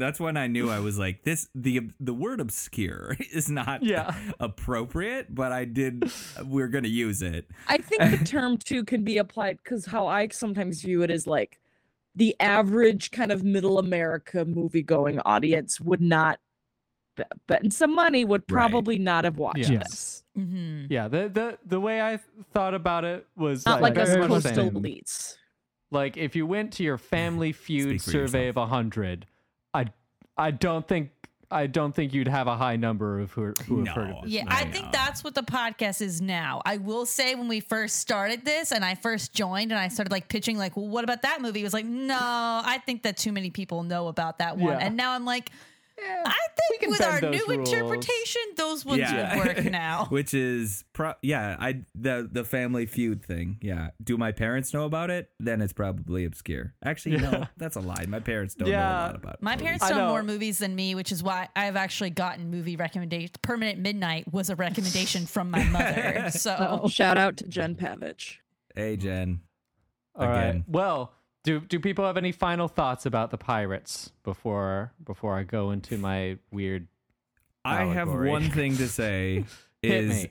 that's 0.00 0.18
when 0.20 0.36
I 0.36 0.46
knew 0.46 0.70
I 0.70 0.78
was 0.80 0.98
like 0.98 1.22
this 1.24 1.48
the 1.54 1.90
the 2.00 2.14
word 2.14 2.40
obscure 2.40 3.16
is 3.32 3.48
not 3.50 3.82
Yeah. 3.82 4.14
appropriate, 4.40 5.34
but 5.34 5.52
I 5.52 5.64
did 5.64 6.10
we're 6.44 6.68
going 6.68 6.84
to 6.84 6.90
use 6.90 7.22
it. 7.22 7.48
I 7.68 7.78
think 7.78 8.18
the 8.18 8.24
term 8.24 8.56
too 8.58 8.84
can 8.84 9.04
be 9.04 9.18
applied 9.18 9.58
because 9.62 9.86
how 9.86 10.06
I 10.06 10.28
sometimes 10.28 10.82
view 10.82 11.02
it 11.02 11.10
is 11.10 11.26
like 11.26 11.60
the 12.16 12.34
average 12.40 13.10
kind 13.12 13.30
of 13.30 13.44
middle 13.44 13.78
America 13.78 14.44
movie 14.44 14.82
going 14.82 15.20
audience 15.20 15.80
would 15.80 16.00
not 16.00 16.40
be- 17.16 17.22
bet 17.46 17.72
some 17.72 17.94
money 17.94 18.24
would 18.24 18.42
Right. 18.42 18.48
probably 18.48 18.98
not 18.98 19.24
have 19.24 19.38
watched 19.38 19.70
Yes. 19.70 19.90
this. 19.90 20.24
Mm-hmm. 20.38 20.86
Yeah, 20.90 21.08
the 21.08 21.28
the 21.28 21.58
the 21.66 21.80
way 21.80 22.00
I 22.00 22.18
thought 22.52 22.74
about 22.74 23.04
it 23.04 23.26
was 23.36 23.66
Not 23.66 23.82
like, 23.82 23.94
very 23.94 24.20
us 24.22 24.26
coastal 24.28 24.54
same. 24.54 24.70
elites. 24.74 25.36
Like 25.92 26.16
if 26.16 26.36
you 26.36 26.46
went 26.46 26.72
to 26.74 26.84
your 26.84 26.98
Family 26.98 27.50
Feud 27.52 28.00
survey 28.00 28.46
yourself. 28.46 28.56
of 28.64 28.68
hundred, 28.70 29.26
I 29.74 29.86
I 30.36 30.50
don't 30.50 30.86
think 30.86 31.10
I 31.52 31.66
don't 31.66 31.92
think 31.92 32.14
you'd 32.14 32.28
have 32.28 32.46
a 32.46 32.56
high 32.56 32.76
number 32.76 33.18
of 33.18 33.32
who, 33.32 33.52
who 33.66 33.84
have 33.84 33.94
heard 33.94 34.10
of 34.10 34.22
this. 34.22 34.30
Yeah, 34.30 34.44
I 34.46 34.60
I 34.60 34.64
think 34.70 34.92
that's 34.92 35.24
what 35.24 35.34
the 35.34 35.42
podcast 35.42 36.00
is 36.00 36.20
now. 36.20 36.62
I 36.64 36.76
will 36.76 37.06
say 37.06 37.34
when 37.34 37.48
we 37.48 37.58
first 37.58 37.96
started 37.96 38.44
this 38.44 38.70
and 38.70 38.84
I 38.84 38.94
first 38.94 39.32
joined 39.32 39.72
and 39.72 39.78
I 39.78 39.88
started 39.88 40.12
like 40.12 40.28
pitching, 40.28 40.56
like, 40.56 40.76
well, 40.76 40.86
what 40.86 41.02
about 41.02 41.22
that 41.22 41.42
movie? 41.42 41.60
It 41.60 41.64
was 41.64 41.74
like, 41.74 41.86
no, 41.86 42.16
I 42.20 42.80
think 42.86 43.02
that 43.02 43.16
too 43.16 43.32
many 43.32 43.50
people 43.50 43.82
know 43.82 44.06
about 44.06 44.38
that 44.38 44.58
one. 44.58 44.74
Yeah. 44.74 44.86
And 44.86 44.96
now 44.96 45.12
I'm 45.12 45.24
like, 45.24 45.50
I 46.26 46.36
think 46.78 46.90
with 46.90 47.00
our 47.02 47.20
new 47.20 47.44
rules. 47.48 47.72
interpretation, 47.72 48.42
those 48.56 48.84
ones 48.84 49.00
Yeah. 49.00 49.36
would 49.36 49.46
work 49.56 49.64
now. 49.70 50.06
Which 50.08 50.34
is 50.34 50.84
pro 50.92 51.14
yeah, 51.22 51.56
I 51.58 51.82
the 51.94 52.28
the 52.30 52.44
family 52.44 52.86
feud 52.86 53.24
thing. 53.24 53.58
Yeah. 53.60 53.90
Do 54.02 54.16
my 54.16 54.32
parents 54.32 54.72
know 54.74 54.84
about 54.84 55.10
it? 55.10 55.30
Then 55.38 55.60
it's 55.60 55.72
probably 55.72 56.24
obscure. 56.24 56.74
Actually, 56.84 57.18
no, 57.18 57.46
that's 57.56 57.76
a 57.76 57.80
lie. 57.80 58.04
My 58.08 58.20
parents 58.20 58.54
don't 58.54 58.68
know 58.68 58.74
a 58.76 58.80
lot 58.80 59.14
about 59.16 59.34
it. 59.34 59.42
My 59.42 59.52
movies. 59.52 59.62
parents 59.64 59.90
know 59.90 59.96
know. 59.98 60.08
more 60.08 60.22
movies 60.22 60.58
than 60.58 60.74
me, 60.74 60.94
which 60.94 61.12
is 61.12 61.22
why 61.22 61.48
I've 61.56 61.76
actually 61.76 62.10
gotten 62.10 62.50
movie 62.50 62.76
recommendations. 62.76 63.36
Permanent 63.42 63.78
Midnight 63.78 64.32
was 64.32 64.50
a 64.50 64.56
recommendation 64.56 65.26
from 65.26 65.50
my 65.50 65.64
mother. 65.70 66.30
So 66.30 66.80
Oh, 66.82 66.88
shout 66.88 67.18
out 67.18 67.36
to 67.38 67.46
Jen 67.46 67.74
Pavich. 67.74 68.36
Hey 68.74 68.96
Jen. 68.96 69.40
All 70.14 70.26
right. 70.26 70.48
Again. 70.48 70.64
Well, 70.68 71.12
do 71.44 71.60
do 71.60 71.80
people 71.80 72.04
have 72.04 72.16
any 72.16 72.32
final 72.32 72.68
thoughts 72.68 73.06
about 73.06 73.30
the 73.30 73.38
pirates 73.38 74.12
before 74.24 74.92
before 75.04 75.36
I 75.36 75.42
go 75.42 75.70
into 75.70 75.96
my 75.98 76.38
weird? 76.50 76.88
I 77.64 77.84
have 77.84 78.08
one 78.08 78.50
thing 78.50 78.76
to 78.76 78.88
say 78.88 79.44
is. 79.82 80.26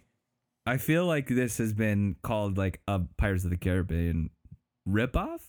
I 0.66 0.78
feel 0.78 1.08
like 1.08 1.28
this 1.28 1.58
has 1.58 1.74
been 1.74 2.16
called 2.22 2.58
like 2.58 2.80
a 2.88 3.02
Pirates 3.18 3.44
of 3.44 3.50
the 3.50 3.58
Caribbean 3.58 4.30
ripoff. 4.88 5.40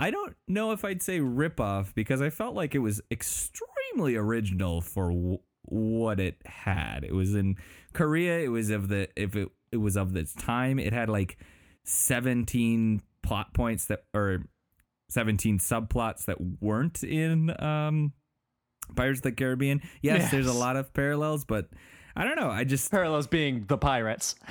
I 0.00 0.10
don't 0.10 0.34
know 0.48 0.72
if 0.72 0.84
I'd 0.84 1.02
say 1.02 1.20
ripoff 1.20 1.94
because 1.94 2.20
I 2.20 2.30
felt 2.30 2.56
like 2.56 2.74
it 2.74 2.80
was 2.80 3.00
extremely 3.10 4.16
original 4.16 4.80
for 4.80 5.10
w- 5.10 5.38
what 5.62 6.18
it 6.18 6.36
had. 6.44 7.04
It 7.04 7.14
was 7.14 7.34
in 7.36 7.56
Korea. 7.92 8.40
It 8.40 8.48
was 8.48 8.70
of 8.70 8.88
the 8.88 9.08
if 9.14 9.36
it 9.36 9.48
it 9.70 9.76
was 9.76 9.96
of 9.96 10.16
its 10.16 10.34
time. 10.34 10.80
It 10.80 10.92
had 10.92 11.08
like 11.08 11.38
seventeen 11.84 13.02
plot 13.22 13.54
points 13.54 13.86
that 13.86 14.04
or 14.14 14.42
seventeen 15.08 15.58
subplots 15.58 16.24
that 16.26 16.36
weren't 16.60 17.02
in 17.02 17.54
um 17.62 18.12
Pirates 18.94 19.18
of 19.20 19.24
the 19.24 19.32
Caribbean. 19.32 19.82
Yes, 20.02 20.30
there's 20.30 20.46
a 20.46 20.52
lot 20.52 20.76
of 20.76 20.92
parallels, 20.94 21.44
but 21.44 21.68
I 22.14 22.24
don't 22.24 22.36
know. 22.36 22.50
I 22.50 22.64
just 22.64 22.90
Parallels 22.90 23.26
being 23.26 23.64
the 23.66 23.78
pirates. 23.78 24.34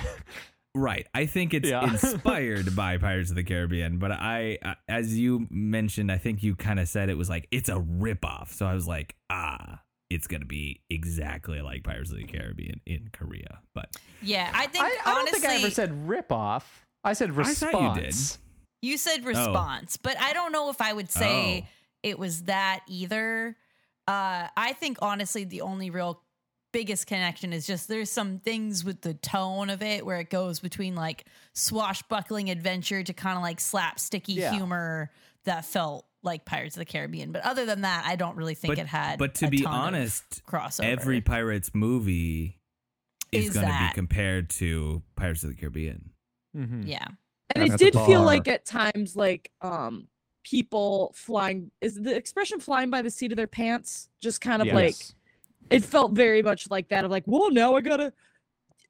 Right. 0.78 1.06
I 1.14 1.24
think 1.24 1.54
it's 1.54 1.70
Yeah. 1.70 1.84
inspired 1.90 2.76
by 2.76 2.98
Pirates 2.98 3.30
of 3.30 3.36
the 3.36 3.44
Caribbean, 3.44 3.98
but 3.98 4.10
I, 4.12 4.58
I- 4.62 4.76
as 4.90 5.18
you 5.18 5.46
mentioned, 5.50 6.12
I 6.12 6.18
think 6.18 6.42
you 6.42 6.54
kind 6.54 6.78
of 6.78 6.86
said 6.86 7.08
it 7.08 7.16
was 7.16 7.30
like 7.30 7.48
it's 7.50 7.70
a 7.70 7.76
ripoff. 7.76 8.52
So 8.52 8.66
I 8.66 8.74
was 8.74 8.86
like, 8.86 9.16
ah, 9.30 9.80
it's 10.10 10.26
gonna 10.26 10.44
be 10.44 10.82
exactly 10.90 11.62
like 11.62 11.82
Pirates 11.82 12.10
of 12.10 12.18
the 12.18 12.24
Caribbean 12.26 12.82
in 12.84 13.08
Korea. 13.14 13.60
But 13.74 13.96
yeah, 14.20 14.50
I 14.52 14.66
think 14.66 14.84
I, 14.84 14.88
I 14.88 14.90
don't 15.14 15.20
honestly, 15.20 15.40
think 15.40 15.50
I 15.50 15.56
ever 15.60 15.70
said 15.70 16.06
rip 16.06 16.30
off. 16.30 16.84
I 17.02 17.14
said 17.14 17.30
I 17.30 17.34
response. 17.36 17.72
thought 17.72 18.38
you 18.82 18.98
said 18.98 19.24
response, 19.24 19.96
but 19.96 20.18
I 20.20 20.32
don't 20.32 20.52
know 20.52 20.70
if 20.70 20.80
I 20.80 20.92
would 20.92 21.10
say 21.10 21.64
Oh. 21.64 21.68
it 22.02 22.18
was 22.18 22.42
that 22.44 22.80
either. 22.88 23.56
Uh, 24.08 24.48
I 24.56 24.72
think 24.74 24.98
honestly, 25.02 25.44
the 25.44 25.62
only 25.62 25.90
real 25.90 26.22
biggest 26.72 27.06
connection 27.06 27.52
is 27.52 27.66
just 27.66 27.88
there's 27.88 28.10
some 28.10 28.38
things 28.38 28.84
with 28.84 29.00
the 29.00 29.14
tone 29.14 29.70
of 29.70 29.82
it 29.82 30.04
where 30.04 30.18
it 30.18 30.28
goes 30.30 30.60
between 30.60 30.94
like 30.94 31.24
swashbuckling 31.54 32.50
adventure 32.50 33.02
to 33.02 33.12
kind 33.12 33.36
of 33.36 33.42
like 33.42 33.58
slapsticky 33.58 34.36
Yeah. 34.36 34.52
humor 34.52 35.10
that 35.44 35.64
felt 35.64 36.06
like 36.22 36.44
Pirates 36.44 36.76
of 36.76 36.80
the 36.80 36.84
Caribbean. 36.84 37.32
But 37.32 37.42
other 37.44 37.66
than 37.66 37.82
that, 37.82 38.04
I 38.06 38.16
don't 38.16 38.36
really 38.36 38.54
think 38.54 38.72
but, 38.74 38.78
it 38.80 38.86
had. 38.86 39.18
But 39.18 39.36
to 39.36 39.46
a 39.46 39.50
be 39.50 39.62
ton 39.62 39.72
honest, 39.72 40.44
crossover. 40.44 40.84
every 40.84 41.20
Pirates 41.20 41.70
movie 41.74 42.58
is, 43.32 43.48
Is 43.48 43.54
going 43.54 43.66
to 43.66 43.72
be 43.88 43.94
compared 43.94 44.50
to 44.50 45.02
Pirates 45.16 45.42
of 45.44 45.50
the 45.50 45.56
Caribbean. 45.56 46.10
Mhm. 46.56 46.86
yeah, 46.86 47.06
And 47.54 47.64
it 47.64 47.78
did 47.78 47.94
feel 47.94 48.22
like 48.24 48.48
at 48.48 48.64
times 48.64 49.16
like 49.16 49.50
um 49.60 50.08
people 50.44 51.12
flying 51.14 51.70
is 51.80 51.94
the 52.00 52.14
expression 52.14 52.60
flying 52.60 52.90
by 52.90 53.02
the 53.02 53.10
seat 53.10 53.32
of 53.32 53.36
their 53.36 53.46
pants 53.46 54.08
just 54.20 54.40
kind 54.40 54.62
of 54.62 54.68
like 54.68 54.94
it 55.70 55.84
felt 55.84 56.12
very 56.12 56.42
much 56.42 56.70
like 56.70 56.88
that 56.88 57.04
of 57.04 57.10
like, 57.10 57.24
well, 57.26 57.50
now 57.50 57.74
I 57.74 57.80
gotta. 57.80 58.12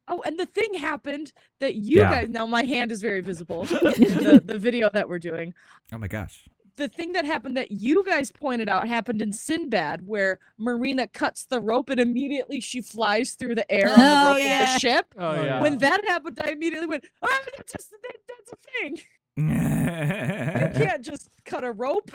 Oh, 0.08 0.22
and 0.24 0.38
the 0.38 0.46
thing 0.46 0.74
happened 0.74 1.32
that 1.58 1.74
you 1.74 2.00
Yeah. 2.00 2.10
guys 2.10 2.28
now 2.28 2.46
my 2.46 2.62
hand 2.62 2.92
is 2.92 3.00
very 3.00 3.20
visible 3.22 3.62
in 3.96 4.14
the, 4.22 4.42
the 4.44 4.58
video 4.58 4.88
that 4.92 5.08
we're 5.08 5.18
doing. 5.18 5.52
Oh 5.92 5.98
my 5.98 6.06
gosh. 6.08 6.44
The 6.76 6.88
thing 6.88 7.12
that 7.12 7.24
happened 7.24 7.56
that 7.56 7.70
you 7.72 8.04
guys 8.04 8.30
pointed 8.30 8.68
out 8.68 8.86
happened 8.86 9.22
in 9.22 9.32
Sinbad, 9.32 10.06
where 10.06 10.38
Marina 10.58 11.06
cuts 11.08 11.44
the 11.46 11.58
rope 11.60 11.88
and 11.88 11.98
immediately 11.98 12.60
she 12.60 12.82
flies 12.82 13.32
through 13.32 13.54
the 13.54 13.70
air 13.72 13.88
on 13.90 13.98
the 13.98 14.04
Oh, 14.04 14.26
rope 14.28 14.36
of 14.36 14.42
yeah. 14.42 14.72
the 14.74 14.78
ship. 14.78 15.14
Oh 15.18 15.42
yeah. 15.42 15.60
When 15.62 15.78
that 15.78 16.04
happened, 16.06 16.38
I 16.44 16.50
immediately 16.50 16.86
went, 16.86 17.04
"Ah, 17.22 17.38
that's 17.56 17.72
just 17.72 17.90
that, 17.90 18.16
that's 18.28 18.52
a 18.52 18.56
thing. 18.80 18.98
You 19.36 20.84
can't 20.86 21.02
just 21.02 21.30
cut 21.44 21.64
a 21.64 21.72
rope." 21.72 22.10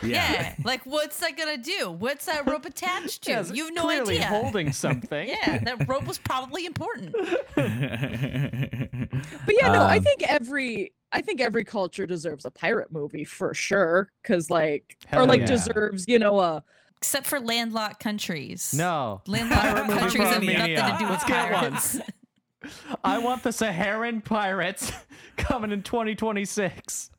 yeah. 0.00 0.54
Like, 0.64 0.86
what's 0.86 1.18
that 1.18 1.36
gonna 1.36 1.56
do? 1.56 1.90
What's 1.90 2.26
that 2.26 2.46
rope 2.48 2.64
attached 2.66 3.24
to? 3.24 3.30
Yes, 3.32 3.50
you 3.52 3.64
have 3.64 3.74
no 3.74 3.82
clearly 3.82 4.16
idea. 4.18 4.28
holding 4.28 4.72
something. 4.72 5.28
yeah, 5.42 5.58
that 5.58 5.88
rope 5.88 6.06
was 6.06 6.18
probably 6.18 6.66
important. 6.66 7.16
But 7.56 9.54
yeah, 9.58 9.72
no, 9.72 9.82
I 9.82 9.96
Um, 9.96 10.02
think 10.04 10.22
every 10.22 10.92
I 11.12 11.20
think 11.20 11.40
every 11.40 11.64
culture 11.64 12.06
deserves 12.06 12.44
a 12.44 12.50
pirate 12.50 12.92
movie 12.92 13.24
for 13.24 13.54
sure. 13.54 14.10
Cause 14.24 14.50
like 14.50 14.96
Hell 15.06 15.22
or 15.22 15.26
like 15.26 15.40
yeah. 15.40 15.46
deserves, 15.46 16.06
you 16.08 16.18
know, 16.18 16.38
a 16.40 16.62
Except 16.98 17.26
for 17.26 17.38
landlocked 17.38 18.00
countries. 18.00 18.74
No. 18.76 19.22
Landlocked 19.26 19.88
countries 19.88 20.22
have 20.24 20.42
nothing 20.42 20.76
to 20.76 20.96
do 20.98 21.04
with 21.04 21.10
Let's 21.10 21.24
pirates. 21.24 22.00
I 23.04 23.18
want 23.18 23.44
the 23.44 23.52
Saharan 23.52 24.20
pirates 24.20 24.92
coming 25.36 25.70
in 25.70 25.82
2026. 25.82 27.10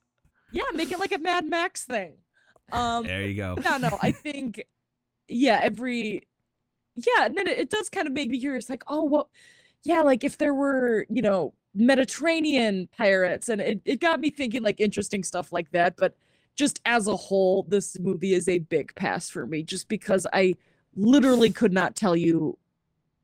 yeah, 0.52 0.64
make 0.74 0.91
it 0.91 0.99
like 0.99 1.14
a 1.14 1.18
Mad 1.18 1.45
Max 1.45 1.86
thing. 1.86 2.14
Um 2.72 3.06
there 3.06 3.24
you 3.24 3.36
go. 3.36 3.56
no, 3.56 3.78
no, 3.78 3.98
I 4.02 4.11
think 4.11 4.64
yeah, 5.28 5.60
every 5.64 6.28
yeah, 6.95 7.26
and 7.26 7.38
then 7.38 7.48
it, 7.48 7.57
it 7.57 7.70
does 7.70 7.90
kind 7.90 8.07
of 8.07 8.14
make 8.14 8.30
me 8.30 8.40
curious, 8.40 8.70
like, 8.70 8.84
oh 8.88 9.03
well, 9.03 9.30
yeah, 9.84 10.02
like 10.02 10.24
if 10.24 10.38
there 10.38 10.53
were, 10.53 11.06
you 11.10 11.22
know, 11.22 11.53
Mediterranean 11.76 12.88
pirates, 12.98 13.50
and 13.50 13.62
it, 13.62 13.82
it 13.86 14.00
got 14.00 14.20
me 14.20 14.30
thinking 14.30 14.64
like 14.64 14.80
interesting 14.80 15.24
stuff 15.24 15.52
like 15.52 15.72
that. 15.72 15.96
But 15.98 16.16
just 16.56 16.82
as 16.86 17.08
a 17.08 17.16
whole, 17.16 17.64
this 17.68 17.98
movie 18.00 18.34
is 18.34 18.48
a 18.50 18.60
big 18.60 18.94
pass 18.96 19.30
for 19.30 19.46
me, 19.46 19.64
just 19.64 19.88
because 19.88 20.26
I 20.34 20.56
literally 20.96 21.52
could 21.52 21.72
not 21.74 21.96
tell 21.96 22.16
you 22.16 22.58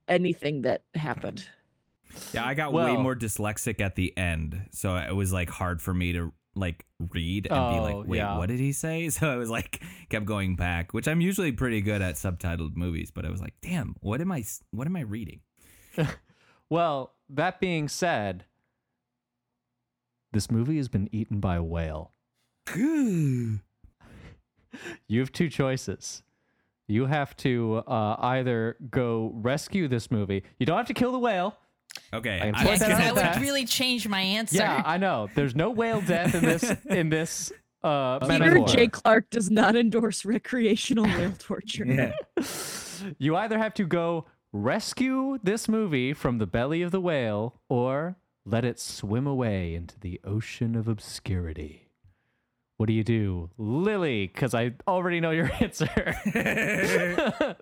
anything 0.08 0.62
that 0.62 0.84
happened. 0.94 1.48
Yeah, 2.34 2.46
I 2.46 2.54
got 2.54 2.72
way 2.72 2.96
more 2.96 3.16
dyslexic 3.16 3.82
at 3.82 3.96
the 3.96 4.16
end, 4.18 4.68
so 4.72 4.96
it 4.96 5.14
was 5.14 5.34
like 5.34 5.50
hard 5.50 5.82
for 5.82 5.94
me 5.94 6.14
to 6.14 6.32
like 6.56 6.86
read 7.12 7.48
and 7.52 7.74
be 7.74 7.80
Oh, 7.80 7.82
like, 7.84 8.08
"Wait, 8.08 8.18
yeah. 8.20 8.38
what 8.38 8.48
did 8.48 8.60
he 8.62 8.72
say?" 8.72 9.10
So 9.10 9.30
I 9.30 9.36
was 9.36 9.50
like, 9.50 9.84
kept 10.10 10.26
going 10.26 10.56
back, 10.56 10.94
which 10.94 11.08
I'm 11.08 11.20
usually 11.20 11.52
pretty 11.52 11.82
good 11.82 12.02
at 12.02 12.16
subtitled 12.16 12.78
movies, 12.78 13.12
but 13.12 13.26
I 13.26 13.30
was 13.32 13.42
like, 13.42 13.56
"Damn, 13.62 13.96
what 14.00 14.22
am 14.22 14.32
I, 14.32 14.46
What 14.72 14.88
am 14.88 14.96
I 14.96 15.02
reading?" 15.02 15.42
Well, 16.70 17.14
that 17.30 17.60
being 17.60 17.88
said, 17.88 18.46
this 20.32 20.52
movie 20.52 20.78
has 20.78 20.88
been 20.90 21.10
eaten 21.12 21.40
by 21.40 21.56
a 21.56 21.64
whale. 21.64 22.12
You 25.08 25.20
have 25.22 25.32
two 25.32 25.50
choices. 25.50 26.22
You 26.88 27.06
have 27.06 27.36
to 27.38 27.78
uh, 27.88 28.16
either 28.20 28.78
go 28.90 29.32
rescue 29.36 29.88
this 29.88 30.12
movie. 30.12 30.44
You 30.60 30.66
don't 30.66 30.78
have 30.78 30.88
to 30.88 30.94
kill 30.94 31.12
the 31.12 31.20
whale. 31.20 31.58
Okay, 32.14 32.36
I 32.36 32.52
can 32.52 32.56
I 32.56 32.64
Yeah, 32.64 32.76
that 32.78 33.16
that 33.16 33.36
would 33.36 33.42
really 33.42 33.66
change 33.66 34.08
my 34.08 34.22
answer. 34.22 34.58
Yeah, 34.58 34.84
I 34.86 34.98
know. 34.98 35.30
There's 35.34 35.56
no 35.56 35.72
whale 35.72 36.02
death 36.02 36.36
in 36.36 36.44
this 36.44 36.64
in 36.86 37.10
this 37.10 37.52
uh, 37.84 38.20
Peter 38.20 38.40
metaphor. 38.40 38.68
J. 38.68 38.88
Clark 38.88 39.30
does 39.30 39.50
not 39.50 39.76
endorse 39.76 40.26
recreational 40.26 41.06
whale 41.06 41.34
torture. 41.40 41.86
yeah. 41.86 42.14
You 43.18 43.36
either 43.36 43.58
have 43.58 43.74
to 43.74 43.86
go 43.86 44.26
rescue 44.56 45.38
this 45.44 45.68
movie 45.68 46.14
from 46.14 46.38
the 46.38 46.48
belly 46.48 46.82
of 46.82 46.92
the 46.92 47.02
whale 47.02 47.60
or 47.68 48.16
let 48.46 48.64
it 48.64 48.80
swim 48.80 49.28
away 49.28 49.76
into 49.76 50.00
the 50.00 50.20
ocean 50.24 50.76
of 50.76 50.88
obscurity. 50.88 51.90
What 52.78 52.88
do 52.88 52.94
you 52.94 53.04
do, 53.04 53.50
Lily? 53.58 54.28
Because 54.28 54.54
I 54.54 54.74
already 54.88 55.20
know 55.20 55.32
your 55.32 55.52
answer. 55.60 56.16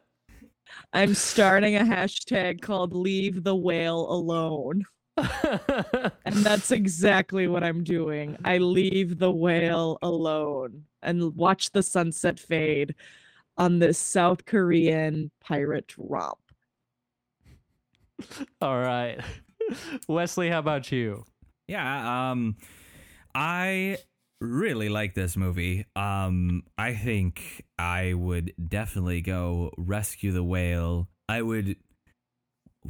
I'm 0.93 1.15
starting 1.15 1.75
a 1.75 1.81
hashtag 1.81 2.61
called 2.61 2.93
Leave 2.93 3.43
the 3.43 3.55
Whale 3.55 4.07
Alone. 4.11 4.85
And 6.25 6.37
that's 6.37 6.71
exactly 6.71 7.47
what 7.47 7.63
I'm 7.63 7.83
doing. 7.83 8.37
I 8.45 8.57
leave 8.57 9.19
the 9.19 9.29
whale 9.29 9.99
alone 10.01 10.85
and 11.01 11.35
watch 11.35 11.71
the 11.71 11.83
sunset 11.83 12.39
fade 12.39 12.95
on 13.57 13.77
this 13.79 13.99
South 13.99 14.45
Korean 14.45 15.29
pirate 15.41 15.93
romp. 15.97 16.39
All 18.61 18.77
right. 18.79 19.19
Wesley, 20.07 20.49
how 20.49 20.59
about 20.59 20.91
you? 20.91 21.25
Yeah, 21.67 22.31
um 22.31 22.57
I 23.35 23.97
really 24.41 24.89
like 24.89 25.13
this 25.15 25.35
movie. 25.37 25.85
Um, 25.95 26.63
I 26.77 26.93
think 26.93 27.63
I 27.79 28.13
would 28.13 28.53
definitely 28.67 29.21
go 29.21 29.71
rescue 29.77 30.31
the 30.31 30.43
whale. 30.43 31.07
I 31.29 31.41
would 31.41 31.77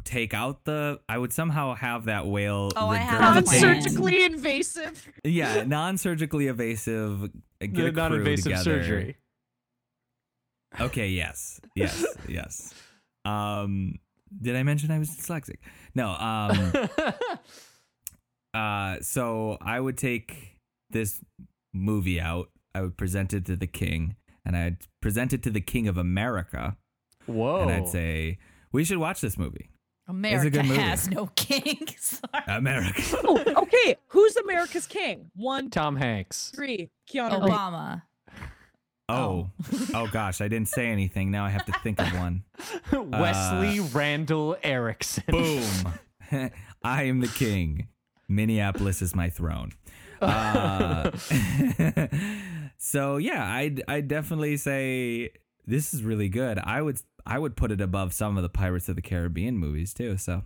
take 0.03 0.33
out 0.33 0.65
the. 0.65 0.99
I 1.07 1.17
would 1.19 1.31
somehow 1.31 1.75
have 1.75 2.05
that 2.05 2.25
whale. 2.27 2.71
Oh, 2.75 2.87
I 2.89 2.97
have 2.97 3.37
a 3.37 3.41
regurgitate- 3.41 3.45
plan. 3.45 3.61
Non-surgically 3.61 4.23
invasive. 4.25 5.09
Yeah, 5.23 5.63
non-surgically 5.65 6.47
evasive. 6.47 7.29
Get 7.61 7.73
The 7.73 7.85
a 7.85 7.91
crew 7.91 7.91
non-invasive 7.91 8.43
together. 8.43 8.63
surgery. 8.63 9.17
Okay. 10.81 11.09
Yes. 11.09 11.61
Yes. 11.75 12.05
yes. 12.27 12.73
Um, 13.25 13.99
did 14.41 14.55
I 14.55 14.63
mention 14.63 14.91
I 14.91 14.99
was 14.99 15.09
dyslexic? 15.09 15.57
No. 15.95 16.09
Um. 16.09 16.89
uh. 18.53 18.97
So 19.01 19.57
I 19.61 19.79
would 19.79 19.97
take 19.97 20.57
this 20.89 21.21
movie 21.73 22.19
out. 22.19 22.49
I 22.75 22.81
would 22.81 22.97
present 22.97 23.33
it 23.33 23.45
to 23.45 23.55
the 23.55 23.67
king, 23.67 24.15
and 24.45 24.55
I'd 24.55 24.77
present 25.01 25.33
it 25.33 25.43
to 25.43 25.51
the 25.51 25.61
king 25.61 25.87
of 25.87 25.97
America, 25.97 26.77
Whoa. 27.25 27.61
and 27.61 27.71
I'd 27.71 27.87
say 27.87 28.39
we 28.71 28.83
should 28.83 28.97
watch 28.97 29.21
this 29.21 29.37
movie. 29.37 29.69
America 30.07 30.49
good 30.49 30.65
movie. 30.65 30.81
has 30.81 31.09
no 31.09 31.27
king. 31.35 31.87
Sorry. 31.97 32.43
America. 32.47 33.01
Oh, 33.23 33.41
okay. 33.63 33.95
Who's 34.07 34.35
America's 34.35 34.85
king? 34.85 35.31
One, 35.35 35.69
Tom 35.69 35.95
Hanks. 35.95 36.51
three. 36.53 36.89
Keanu 37.09 37.41
Reeves. 37.41 37.53
Obama. 37.53 38.01
Oh. 39.09 39.49
Oh 39.95 40.07
gosh, 40.07 40.41
I 40.41 40.47
didn't 40.47 40.69
say 40.69 40.87
anything. 40.87 41.29
Now 41.29 41.45
I 41.45 41.49
have 41.49 41.65
to 41.65 41.71
think 41.83 41.99
of 41.99 42.07
one. 42.17 42.43
Wesley 42.91 43.79
Randall 43.79 44.57
Erickson. 44.63 45.23
Boom. 45.27 45.93
I 46.83 47.03
am 47.03 47.19
the 47.19 47.27
king. 47.27 47.87
Minneapolis 48.27 49.01
is 49.01 49.13
my 49.15 49.29
throne. 49.29 49.71
Uh, 50.21 51.11
so 52.77 53.17
yeah, 53.17 53.45
I'd 53.53 53.83
I'd 53.87 54.07
definitely 54.07 54.57
say 54.57 55.31
this 55.65 55.93
is 55.93 56.03
really 56.03 56.29
good. 56.29 56.59
I 56.63 56.81
would 56.81 56.99
I 57.25 57.39
would 57.39 57.55
put 57.55 57.71
it 57.71 57.81
above 57.81 58.13
some 58.13 58.37
of 58.37 58.43
the 58.43 58.49
Pirates 58.49 58.89
of 58.89 58.95
the 58.95 59.01
Caribbean 59.01 59.57
movies 59.57 59.93
too. 59.93 60.17
So 60.17 60.43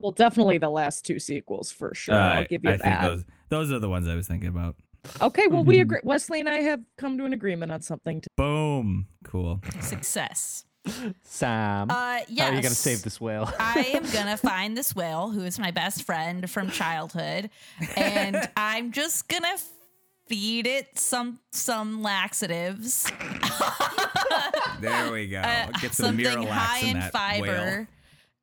Well, 0.00 0.12
definitely 0.12 0.58
the 0.58 0.70
last 0.70 1.04
two 1.04 1.18
sequels 1.18 1.70
for 1.72 1.94
sure. 1.94 2.14
I'll 2.14 2.42
Uh, 2.42 2.46
give 2.48 2.64
you 2.64 2.70
I 2.70 2.76
that. 2.76 2.82
think 2.82 3.00
those 3.00 3.24
those 3.48 3.72
are 3.72 3.78
the 3.78 3.88
ones 3.88 4.08
I 4.08 4.14
was 4.16 4.26
thinking 4.28 4.48
about. 4.48 4.76
Okay, 5.20 5.46
well, 5.48 5.64
we 5.64 5.80
agree. 5.80 5.98
Wesley 6.04 6.40
and 6.40 6.48
I 6.48 6.60
have 6.60 6.80
come 6.98 7.18
to 7.18 7.24
an 7.24 7.32
agreement 7.32 7.72
on 7.72 7.80
something. 7.82 8.20
To- 8.20 8.28
Boom. 8.36 9.06
Cool. 9.24 9.60
Success. 9.80 10.64
Sam. 11.24 11.90
Uh, 11.90 12.20
yes. 12.28 12.40
How 12.40 12.46
are 12.52 12.54
you 12.54 12.62
going 12.62 12.70
to 12.70 12.74
save 12.74 13.02
this 13.02 13.20
whale? 13.20 13.50
I 13.58 13.90
am 13.94 14.04
gonna 14.12 14.36
find 14.36 14.76
this 14.76 14.94
whale 14.94 15.30
who 15.30 15.42
is 15.42 15.58
my 15.58 15.72
best 15.72 16.04
friend 16.04 16.48
from 16.48 16.70
childhood, 16.70 17.50
and 17.96 18.36
I'm 18.56 18.92
just 18.92 19.26
gonna 19.28 19.56
feed 20.28 20.66
it 20.66 20.96
some 20.98 21.40
some 21.50 22.02
laxatives, 22.02 23.10
There 24.80 25.10
we 25.12 25.28
go. 25.28 25.38
uh, 25.40 25.66
Get 25.80 25.92
some 25.94 26.06
something 26.06 26.24
Miralax 26.24 26.48
high 26.48 26.78
in 26.86 26.96
in 26.96 27.02
fiber, 27.10 27.42
whale. 27.42 27.86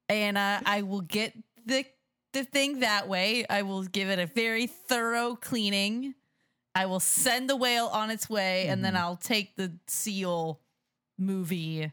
and 0.10 0.38
uh, 0.38 0.60
I 0.66 0.82
will 0.82 1.02
get 1.02 1.34
the 1.66 1.86
the 2.34 2.44
thing 2.44 2.80
that 2.82 3.08
way. 3.08 3.46
I 3.50 3.62
will 3.62 3.84
give 3.84 4.10
it 4.10 4.20
a 4.20 4.26
very 4.26 4.68
thorough 4.68 5.36
cleaning. 5.36 6.16
I 6.76 6.86
will 6.88 7.00
send 7.00 7.50
the 7.50 7.56
whale 7.56 7.88
on 7.88 8.10
its 8.10 8.30
way, 8.30 8.68
and 8.68 8.78
Mm-hmm. 8.80 8.84
then 8.84 8.98
I'll 8.98 9.16
take 9.18 9.56
the 9.56 9.74
seal 9.88 10.60
movie. 11.18 11.92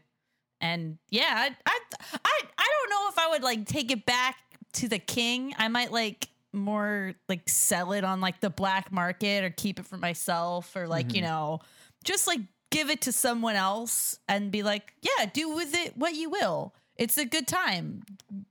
And 0.59 0.97
yeah, 1.09 1.49
I, 1.65 1.79
I 2.13 2.39
I 2.57 2.69
don't 2.81 2.89
know 2.89 3.09
if 3.09 3.17
I 3.17 3.29
would 3.29 3.43
like 3.43 3.65
take 3.65 3.91
it 3.91 4.05
back 4.05 4.37
to 4.73 4.87
the 4.87 4.99
king. 4.99 5.53
I 5.57 5.67
might 5.67 5.91
like 5.91 6.29
more 6.53 7.13
like 7.29 7.47
sell 7.49 7.93
it 7.93 8.03
on 8.03 8.21
like 8.21 8.41
the 8.41 8.49
black 8.49 8.91
market 8.91 9.43
or 9.43 9.49
keep 9.49 9.79
it 9.79 9.85
for 9.85 9.97
myself 9.97 10.75
or 10.75 10.87
like, 10.87 11.07
Mm-hmm. 11.07 11.15
you 11.15 11.21
know, 11.23 11.59
just 12.03 12.27
like 12.27 12.41
give 12.69 12.89
it 12.89 13.01
to 13.01 13.11
someone 13.11 13.55
else 13.55 14.19
and 14.27 14.51
be 14.51 14.61
like, 14.63 14.93
yeah, 15.01 15.25
do 15.33 15.49
with 15.55 15.73
it 15.75 15.97
what 15.97 16.13
you 16.13 16.29
will. 16.29 16.73
It's 16.95 17.17
a 17.17 17.25
good 17.25 17.47
time. 17.47 18.03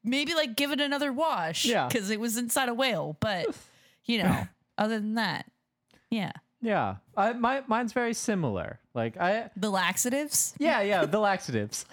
Maybe 0.02 0.34
like 0.34 0.56
give 0.56 0.72
it 0.72 0.80
another 0.80 1.12
wash 1.12 1.64
Yeah. 1.64 1.88
cuz 1.88 2.10
it 2.10 2.18
was 2.18 2.36
inside 2.36 2.68
a 2.68 2.74
whale, 2.74 3.16
but 3.20 3.46
you 4.04 4.22
know, 4.22 4.48
other 4.78 4.98
than 4.98 5.14
that, 5.14 5.46
yeah. 6.10 6.32
yeah. 6.60 6.96
I, 7.16 7.32
my, 7.32 7.62
mine's 7.66 7.92
very 7.92 8.14
similar. 8.14 8.80
Like, 8.94 9.16
I. 9.16 9.50
The 9.56 9.70
laxatives? 9.70 10.54
Yeah, 10.58 10.82
yeah, 10.82 11.06
the 11.06 11.20
laxatives. 11.20 11.86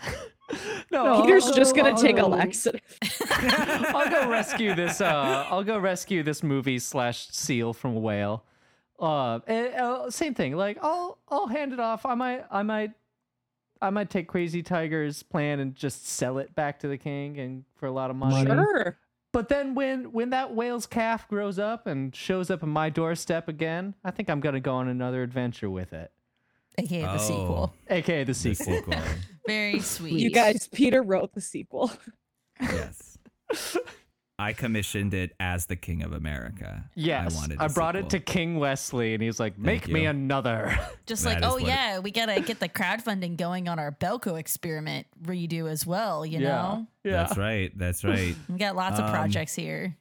no, 0.91 1.21
Peter's 1.21 1.45
I'll 1.45 1.53
just 1.53 1.75
go- 1.75 1.83
gonna 1.83 1.95
I'll 1.95 2.01
take 2.01 2.17
a 2.17 2.25
laxative. 2.25 2.81
I'll 3.29 4.09
go 4.09 4.29
rescue 4.29 4.75
this. 4.75 5.01
Uh, 5.01 5.45
I'll 5.49 5.63
go 5.63 5.77
rescue 5.77 6.23
this 6.23 6.43
movie 6.43 6.79
slash 6.79 7.27
seal 7.29 7.73
from 7.73 7.95
a 7.95 7.99
whale. 7.99 8.43
Uh, 8.99 9.39
and, 9.45 9.73
uh, 9.75 10.09
same 10.09 10.33
thing. 10.33 10.55
Like 10.55 10.77
I'll 10.81 11.19
I'll 11.29 11.47
hand 11.47 11.73
it 11.73 11.79
off. 11.79 12.05
I 12.05 12.15
might 12.15 12.45
I 12.49 12.63
might 12.63 12.91
I 13.81 13.89
might 13.89 14.09
take 14.09 14.27
Crazy 14.27 14.63
Tiger's 14.63 15.21
plan 15.21 15.59
and 15.59 15.75
just 15.75 16.07
sell 16.07 16.39
it 16.39 16.55
back 16.55 16.79
to 16.79 16.87
the 16.87 16.97
king 16.97 17.39
and 17.39 17.63
for 17.75 17.85
a 17.85 17.91
lot 17.91 18.09
of 18.09 18.15
money. 18.15 18.45
Sure. 18.45 18.97
But 19.37 19.49
then 19.49 19.75
when 19.75 20.13
when 20.13 20.31
that 20.31 20.55
whale's 20.55 20.87
calf 20.87 21.27
grows 21.27 21.59
up 21.59 21.85
and 21.85 22.15
shows 22.15 22.49
up 22.49 22.63
on 22.63 22.69
my 22.69 22.89
doorstep 22.89 23.47
again, 23.47 23.93
I 24.03 24.09
think 24.09 24.31
I'm 24.31 24.39
gonna 24.39 24.59
go 24.59 24.73
on 24.73 24.87
another 24.87 25.21
adventure 25.21 25.69
with 25.69 25.93
it. 25.93 26.11
AKA 26.79 27.01
the 27.03 27.11
Oh. 27.13 27.17
sequel. 27.19 27.73
AKA 27.87 28.23
the 28.23 28.25
The 28.25 28.33
sequel. 28.33 28.75
sequel. 28.77 28.99
Very 29.47 29.79
sweet. 29.79 30.13
You 30.19 30.31
guys, 30.31 30.67
Peter 30.67 31.03
wrote 31.03 31.35
the 31.35 31.41
sequel. 31.41 31.91
yes. 32.59 33.19
I 34.39 34.53
commissioned 34.53 35.15
it 35.15 35.35
as 35.39 35.65
the 35.65 35.75
King 35.75 36.03
of 36.03 36.13
America. 36.13 36.87
Yes, 36.93 37.35
I 37.35 37.39
wanted. 37.39 37.59
I 37.59 37.65
a 37.65 37.69
brought 37.69 37.95
it 37.95 38.11
to. 38.11 38.19
King 38.19 38.59
Wesley, 38.59 39.15
and 39.15 39.23
he's 39.23 39.39
like, 39.39 39.57
"Make 39.57 39.87
me 39.87 40.05
another." 40.05 40.77
Just 41.07 41.23
That 41.23 41.41
like, 41.41 41.43
oh 41.43 41.53
what 41.53 41.63
it- 41.63 41.67
yeah, 41.69 41.99
we 41.99 42.11
gotta 42.11 42.39
get 42.41 42.59
the 42.59 42.69
crowdfunding 42.69 43.37
going 43.37 43.67
on 43.67 43.79
our 43.79 43.91
Belko 43.91 44.39
experiment 44.39 45.07
redo 45.23 45.67
as 45.69 45.87
well. 45.87 46.23
You 46.25 46.39
know, 46.39 46.85
yeah. 47.03 47.11
That's 47.23 47.37
right. 47.37 47.71
That's 47.75 48.03
right. 48.03 48.35
we 48.47 48.57
got 48.57 48.75
lots 48.75 48.99
of 48.99 49.05
Um, 49.05 49.11
projects 49.11 49.55
here. 49.55 49.97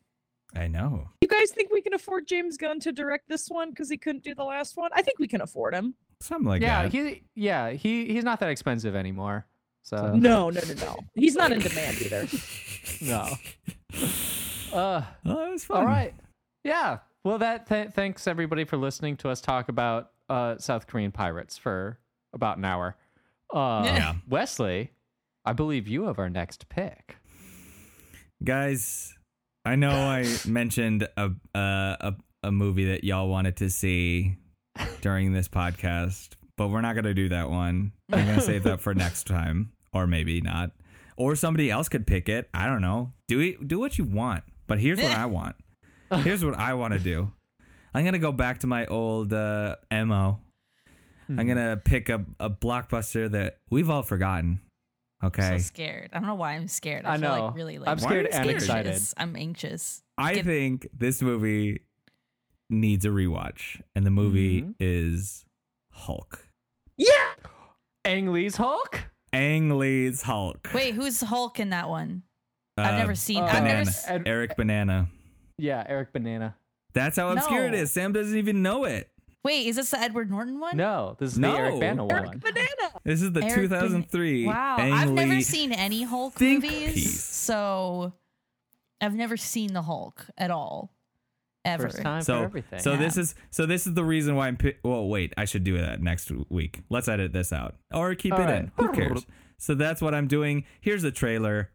I 0.55 0.69
know. 0.69 1.09
You 1.23 1.29
guys 1.29 1.51
think 1.51 1.71
we 1.73 1.81
can 1.81 1.95
afford 1.95 2.27
James 2.27 2.57
Gunn 2.59 2.79
to 2.81 2.93
direct 2.93 3.29
this 3.29 3.49
one 3.49 3.71
because 3.71 3.89
he 3.91 3.97
couldn't 3.97 4.23
do 4.25 4.35
the 4.35 4.45
last 4.45 4.77
one? 4.77 4.91
I 4.95 5.03
think 5.03 5.19
we 5.19 5.29
can 5.29 5.41
afford 5.41 5.75
him. 5.75 5.95
Something 6.21 6.49
like 6.49 6.63
yeah, 6.63 6.83
that. 6.83 6.93
he 6.93 7.23
yeah 7.35 7.71
he 7.71 8.07
he's 8.13 8.25
not 8.25 8.41
that 8.41 8.51
expensive 8.51 8.95
anymore. 8.95 9.47
So 9.83 9.97
No, 10.15 10.51
no, 10.51 10.61
no, 10.67 10.75
no. 10.85 10.99
He's 11.15 11.37
not 11.37 11.53
in 11.53 11.61
demand 11.61 12.03
either. 12.03 12.27
no. 13.01 13.29
Uh, 13.93 15.03
oh, 15.25 15.47
it 15.47 15.51
was 15.53 15.65
fun. 15.65 15.79
all 15.79 15.87
right. 15.87 16.15
Yeah. 16.65 16.99
Well, 17.25 17.39
that 17.39 17.67
th- 17.67 17.91
thanks 17.91 18.27
everybody 18.27 18.65
for 18.65 18.77
listening 18.77 19.17
to 19.19 19.29
us 19.31 19.41
talk 19.41 19.69
about 19.69 20.11
uh, 20.29 20.59
South 20.59 20.87
Korean 20.87 21.13
pirates 21.13 21.57
for 21.59 21.99
about 22.33 22.59
an 22.59 22.65
hour. 22.65 22.97
Uh, 23.53 23.83
Yeah. 23.87 24.15
Wesley, 24.29 24.91
I 25.45 25.53
believe 25.53 25.89
you 25.89 26.05
have 26.05 26.19
our 26.19 26.31
next 26.31 26.69
pick. 26.69 27.17
guys. 28.43 29.13
I 29.65 29.75
know 29.77 29.91
I 29.91 30.25
mentioned 30.47 31.09
a, 31.17 31.31
a 31.55 31.97
a 32.01 32.15
a 32.45 32.53
movie 32.53 32.85
that 32.87 33.03
y'all 33.03 33.29
wanted 33.29 33.57
to 33.57 33.71
see 33.71 34.37
during 35.01 35.33
this 35.33 35.49
podcast, 35.49 36.31
but 36.57 36.69
we're 36.69 36.81
not 36.83 36.95
gonna 36.95 37.15
do 37.15 37.29
that 37.31 37.51
one. 37.51 37.93
I'm 38.13 38.27
gonna 38.27 38.41
save 38.41 38.63
that 38.65 38.81
for 38.81 38.95
next 38.95 39.27
time, 39.27 39.73
or 39.93 40.07
maybe 40.07 40.41
not. 40.41 40.71
Or 41.17 41.35
somebody 41.35 41.71
else 41.71 41.89
could 41.89 42.07
pick 42.07 42.29
it. 42.29 42.49
I 42.53 42.67
don't 42.67 42.83
know. 42.83 43.13
Do 43.29 43.41
it. 43.41 43.67
Do 43.67 43.79
what 43.79 43.97
you 43.99 44.05
want. 44.05 44.45
But 44.67 44.79
here's 44.81 45.01
what 45.01 45.13
I 45.13 45.27
want. 45.27 45.57
Here's 46.23 46.45
what 46.45 46.55
I 46.57 46.75
want 46.75 46.93
to 46.93 47.01
do. 47.01 47.33
I'm 47.93 48.05
gonna 48.05 48.19
go 48.21 48.31
back 48.31 48.61
to 48.61 48.67
my 48.69 48.87
old 48.87 49.33
uh, 49.33 49.75
mo. 49.91 50.39
I'm 51.29 51.47
gonna 51.49 51.81
pick 51.85 52.09
a, 52.09 52.25
a 52.39 52.49
blockbuster 52.49 53.29
that 53.33 53.59
we've 53.71 53.91
all 53.91 54.03
forgotten. 54.05 54.61
Okay. 55.25 55.59
So 55.59 55.59
scared. 55.59 56.11
I 56.13 56.19
don't 56.21 56.29
know 56.29 56.35
why 56.37 56.53
I'm 56.53 56.69
scared. 56.69 57.05
I, 57.07 57.15
I 57.15 57.19
feel 57.19 57.35
know. 57.35 57.47
like 57.47 57.55
really 57.57 57.79
like 57.79 57.89
I'm 57.89 57.99
scared 57.99 58.27
and 58.27 58.35
anxious. 58.35 58.63
excited. 58.65 59.03
I'm 59.17 59.35
anxious. 59.35 60.03
I 60.19 60.35
Get- 60.35 60.45
think 60.45 60.89
this 60.97 61.23
movie 61.23 61.81
needs 62.71 63.05
a 63.05 63.09
rewatch, 63.09 63.81
and 63.97 64.05
the 64.07 64.11
movie 64.11 64.63
Mhm. 64.63 64.75
is 64.79 65.45
Hulk. 65.93 66.47
Yeah. 66.97 67.09
Ang 68.05 68.33
Lee's 68.33 68.57
Hulk. 68.57 69.01
Ang 69.37 69.79
Lee's 69.79 70.23
Hulk. 70.23 70.71
Wait, 70.73 70.95
who's 70.95 71.21
Hulk 71.21 71.61
in 71.61 71.71
that 71.71 71.89
one? 71.89 72.23
I've 72.79 72.95
Uh, 72.95 72.99
never 72.99 73.15
seen. 73.15 73.43
uh, 73.43 73.47
I've 73.47 73.63
never. 73.65 73.81
S- 73.83 74.09
Ed- 74.09 74.23
Eric 74.27 74.57
Banana. 74.57 75.09
Yeah, 75.59 75.85
Eric 75.87 76.13
Banana. 76.13 76.57
That's 76.95 77.17
how 77.17 77.29
obscure 77.31 77.67
it 77.67 77.73
No. 77.73 77.79
is. 77.79 77.93
Sam 77.93 78.13
doesn't 78.13 78.37
even 78.37 78.63
know 78.63 78.85
it. 78.85 79.11
Wait, 79.45 79.67
is 79.67 79.77
this 79.77 79.91
the 79.91 80.01
Edward 80.01 80.31
Norton 80.31 80.59
one? 80.59 80.77
No, 80.77 81.17
this 81.21 81.33
is 81.33 81.39
No. 81.39 81.53
the 81.53 81.59
Eric 81.59 81.81
Bana 81.81 82.07
Eric 82.11 82.27
one. 82.29 82.39
Banana. 82.39 83.01
This 83.05 83.23
is 83.23 83.33
the 83.33 83.43
Eric 83.45 83.55
2003 83.55 84.47
Wow, 84.47 84.77
Ang 84.79 84.93
I've 84.93 85.11
never 85.13 85.35
Lee 85.35 85.43
seen 85.43 85.73
any 85.73 86.03
Hulk 86.03 86.35
think 86.35 86.65
movies, 86.65 86.95
piece. 86.95 87.23
so 87.25 88.15
I've 89.01 89.15
never 89.15 89.37
seen 89.37 89.73
the 89.75 89.83
Hulk 89.83 90.27
at 90.37 90.51
all, 90.51 90.91
ever. 91.67 91.85
First 91.91 92.03
time 92.03 92.23
for 92.23 92.33
everything. 92.45 92.79
so 92.79 92.97
this 92.97 93.17
is 93.19 93.35
so 93.51 93.67
this 93.67 93.87
is 93.87 93.95
the 93.95 94.05
reason 94.05 94.37
why 94.37 94.49
I'm. 94.49 94.57
Pi- 94.57 94.77
well, 94.83 95.07
wait, 95.09 95.35
I 95.37 95.45
should 95.45 95.65
do 95.65 95.77
that 95.79 96.01
next 96.03 96.31
week. 96.49 96.81
Let's 96.89 97.09
edit 97.09 97.33
this 97.33 97.53
out 97.53 97.75
or 97.93 98.15
keep 98.15 98.33
All 98.33 98.41
it 98.41 98.45
right. 98.45 98.55
in. 98.57 98.73
Who 98.79 98.93
cares? 98.93 99.27
So 99.59 99.75
that's 99.75 100.03
what 100.03 100.15
I'm 100.15 100.29
doing. 100.29 100.67
Here's 100.83 101.01
the 101.01 101.11
trailer. 101.11 101.71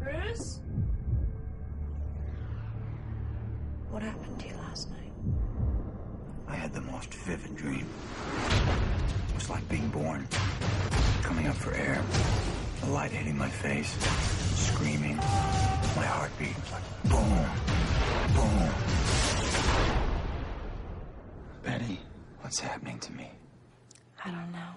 Bruce? 0.00 0.60
What 3.90 4.02
happened 4.04 4.38
to 4.38 4.46
you 4.46 4.54
last 4.54 4.90
night? 4.90 5.10
I 6.46 6.54
had 6.54 6.72
the 6.72 6.82
most 6.82 7.12
vivid 7.14 7.56
dream. 7.56 7.84
It 9.28 9.34
was 9.34 9.50
like 9.50 9.68
being 9.68 9.88
born, 9.88 10.28
coming 11.22 11.48
up 11.48 11.56
for 11.56 11.72
air, 11.74 12.00
the 12.82 12.90
light 12.90 13.10
hitting 13.10 13.36
my 13.36 13.48
face, 13.48 13.90
screaming. 14.56 15.16
My 15.16 16.06
heartbeat 16.06 16.54
was 16.60 16.70
like 16.70 16.82
boom, 17.02 17.07
boom. 17.07 17.07
Betty, 21.62 22.00
what's 22.40 22.60
happening 22.60 22.98
to 23.00 23.12
me? 23.12 23.30
I 24.24 24.30
don't 24.30 24.52
know. 24.52 24.68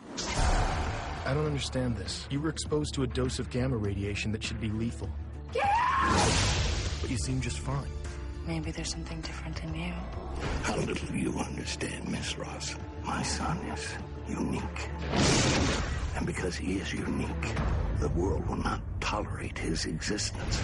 I 1.26 1.34
don't 1.34 1.46
understand 1.46 1.96
this. 1.96 2.28
You 2.30 2.42
were 2.42 2.50
exposed 2.50 2.94
to 2.96 3.04
a 3.04 3.08
dose 3.08 3.40
of 3.40 3.50
gamma 3.50 3.78
radiation 3.78 4.32
that 4.34 4.44
should 4.44 4.60
be 4.60 4.70
lethal. 4.70 5.10
But 5.54 7.10
you 7.10 7.18
seem 7.18 7.42
just 7.42 7.60
fine. 7.60 7.88
Maybe 8.48 8.72
there's 8.72 8.90
something 8.92 9.22
different 9.22 9.64
in 9.64 9.76
you. 9.76 9.94
How 10.64 10.76
little 10.78 11.16
you 11.16 11.38
understand, 11.40 12.10
Miss 12.10 12.38
Ross. 12.38 12.76
My 13.04 13.22
son 13.22 13.58
is 13.68 13.88
unique. 14.28 14.90
And 16.16 16.26
because 16.26 16.56
he 16.56 16.78
is 16.78 16.92
unique, 16.92 17.56
the 18.00 18.10
world 18.10 18.46
will 18.48 18.58
not 18.58 18.82
tolerate 19.00 19.58
his 19.58 19.86
existence. 19.86 20.60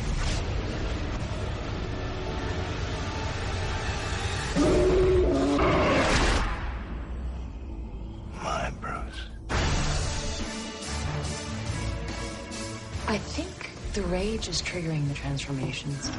Rage 14.07 14.47
is 14.47 14.61
triggering 14.61 15.07
the 15.07 15.13
transformations. 15.13 16.11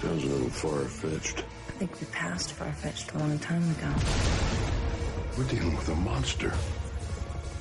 Sounds 0.00 0.24
a 0.24 0.26
little 0.26 0.48
far-fetched. 0.48 1.44
I 1.68 1.72
think 1.72 2.00
we 2.00 2.06
passed 2.06 2.52
far-fetched 2.54 3.12
a 3.12 3.18
long 3.18 3.38
time 3.38 3.62
ago. 3.70 3.92
We're 5.36 5.44
dealing 5.44 5.76
with 5.76 5.88
a 5.88 5.96
monster. 5.96 6.52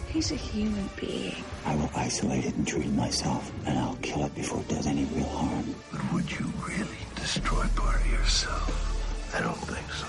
He's 0.07 0.31
a 0.31 0.35
human 0.35 0.89
being. 0.99 1.43
I 1.65 1.75
will 1.75 1.89
isolate 1.95 2.45
it 2.45 2.55
and 2.55 2.67
treat 2.67 2.85
it 2.85 2.93
myself, 2.93 3.51
and 3.65 3.77
I'll 3.77 3.97
kill 4.01 4.25
it 4.25 4.35
before 4.35 4.59
it 4.59 4.67
does 4.67 4.87
any 4.87 5.05
real 5.05 5.25
harm. 5.25 5.75
But 5.91 6.13
would 6.13 6.31
you 6.31 6.51
really 6.67 6.97
destroy 7.15 7.65
part 7.75 8.01
of 8.01 8.11
yourself? 8.11 9.35
I 9.35 9.41
don't 9.41 9.55
think 9.55 9.91
so. 9.93 10.07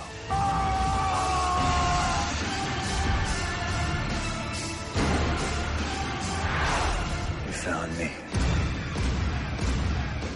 You 7.46 7.52
found 7.52 7.98
me. 7.98 8.10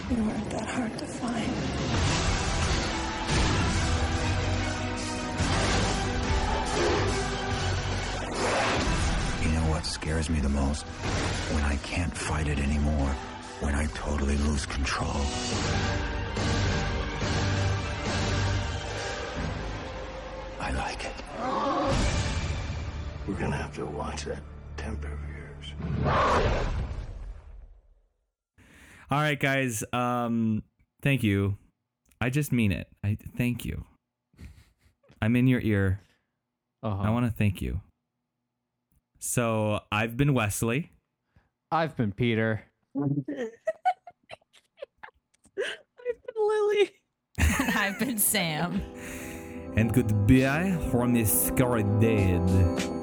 You 0.09 0.23
weren't 0.23 0.49
that 0.51 0.65
hard 0.65 0.97
to 0.99 1.05
find. 1.05 1.51
You 9.43 9.51
know 9.51 9.69
what 9.69 9.85
scares 9.85 10.29
me 10.29 10.39
the 10.39 10.47
most? 10.47 10.85
When 11.53 11.61
I 11.65 11.75
can't 11.77 12.15
fight 12.15 12.47
it 12.47 12.57
anymore. 12.57 13.09
When 13.59 13.75
I 13.75 13.87
totally 13.87 14.37
lose 14.37 14.65
control. 14.65 15.11
I 20.61 20.71
like 20.71 21.03
it. 21.03 21.15
We're 23.27 23.33
gonna 23.33 23.57
have 23.57 23.75
to 23.75 23.85
watch 23.85 24.23
that 24.23 24.41
temper 24.77 25.09
of 25.11 25.19
yours. 25.35 26.95
All 29.09 29.19
right, 29.19 29.39
guys. 29.39 29.83
Um, 29.93 30.63
thank 31.01 31.23
you. 31.23 31.57
I 32.19 32.29
just 32.29 32.51
mean 32.51 32.71
it. 32.71 32.87
I 33.03 33.17
thank 33.37 33.63
you. 33.63 33.85
I'm 35.21 35.35
in 35.35 35.47
your 35.47 35.61
ear. 35.61 36.01
Uh-huh. 36.83 37.03
I 37.03 37.09
want 37.09 37.25
to 37.25 37.31
thank 37.31 37.61
you. 37.61 37.81
So 39.19 39.79
I've 39.91 40.17
been 40.17 40.33
Wesley. 40.33 40.91
I've 41.71 41.95
been 41.95 42.11
Peter. 42.11 42.63
I've 43.01 43.25
been 43.25 43.49
Lily. 46.37 46.91
I've 47.39 47.99
been 47.99 48.17
Sam. 48.17 48.81
And 49.75 49.93
goodbye 49.93 50.77
from 50.91 51.13
the 51.13 51.23
Scar 51.25 51.81
Dead. 51.99 52.96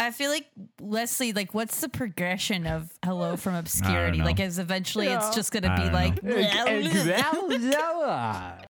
I 0.00 0.10
feel 0.12 0.30
like 0.30 0.46
Leslie, 0.80 1.32
like, 1.34 1.52
what's 1.52 1.80
the 1.80 1.88
progression 1.90 2.66
of 2.66 2.90
Hello 3.04 3.36
from 3.36 3.54
Obscurity? 3.54 4.22
Like, 4.22 4.40
as 4.40 4.58
eventually 4.58 5.08
it's 5.08 5.34
just 5.34 5.52
gonna 5.52 5.68
I 5.68 5.76
be 5.76 5.82
don't 5.84 5.92
like, 5.92 6.24
Exactly. 6.86 7.58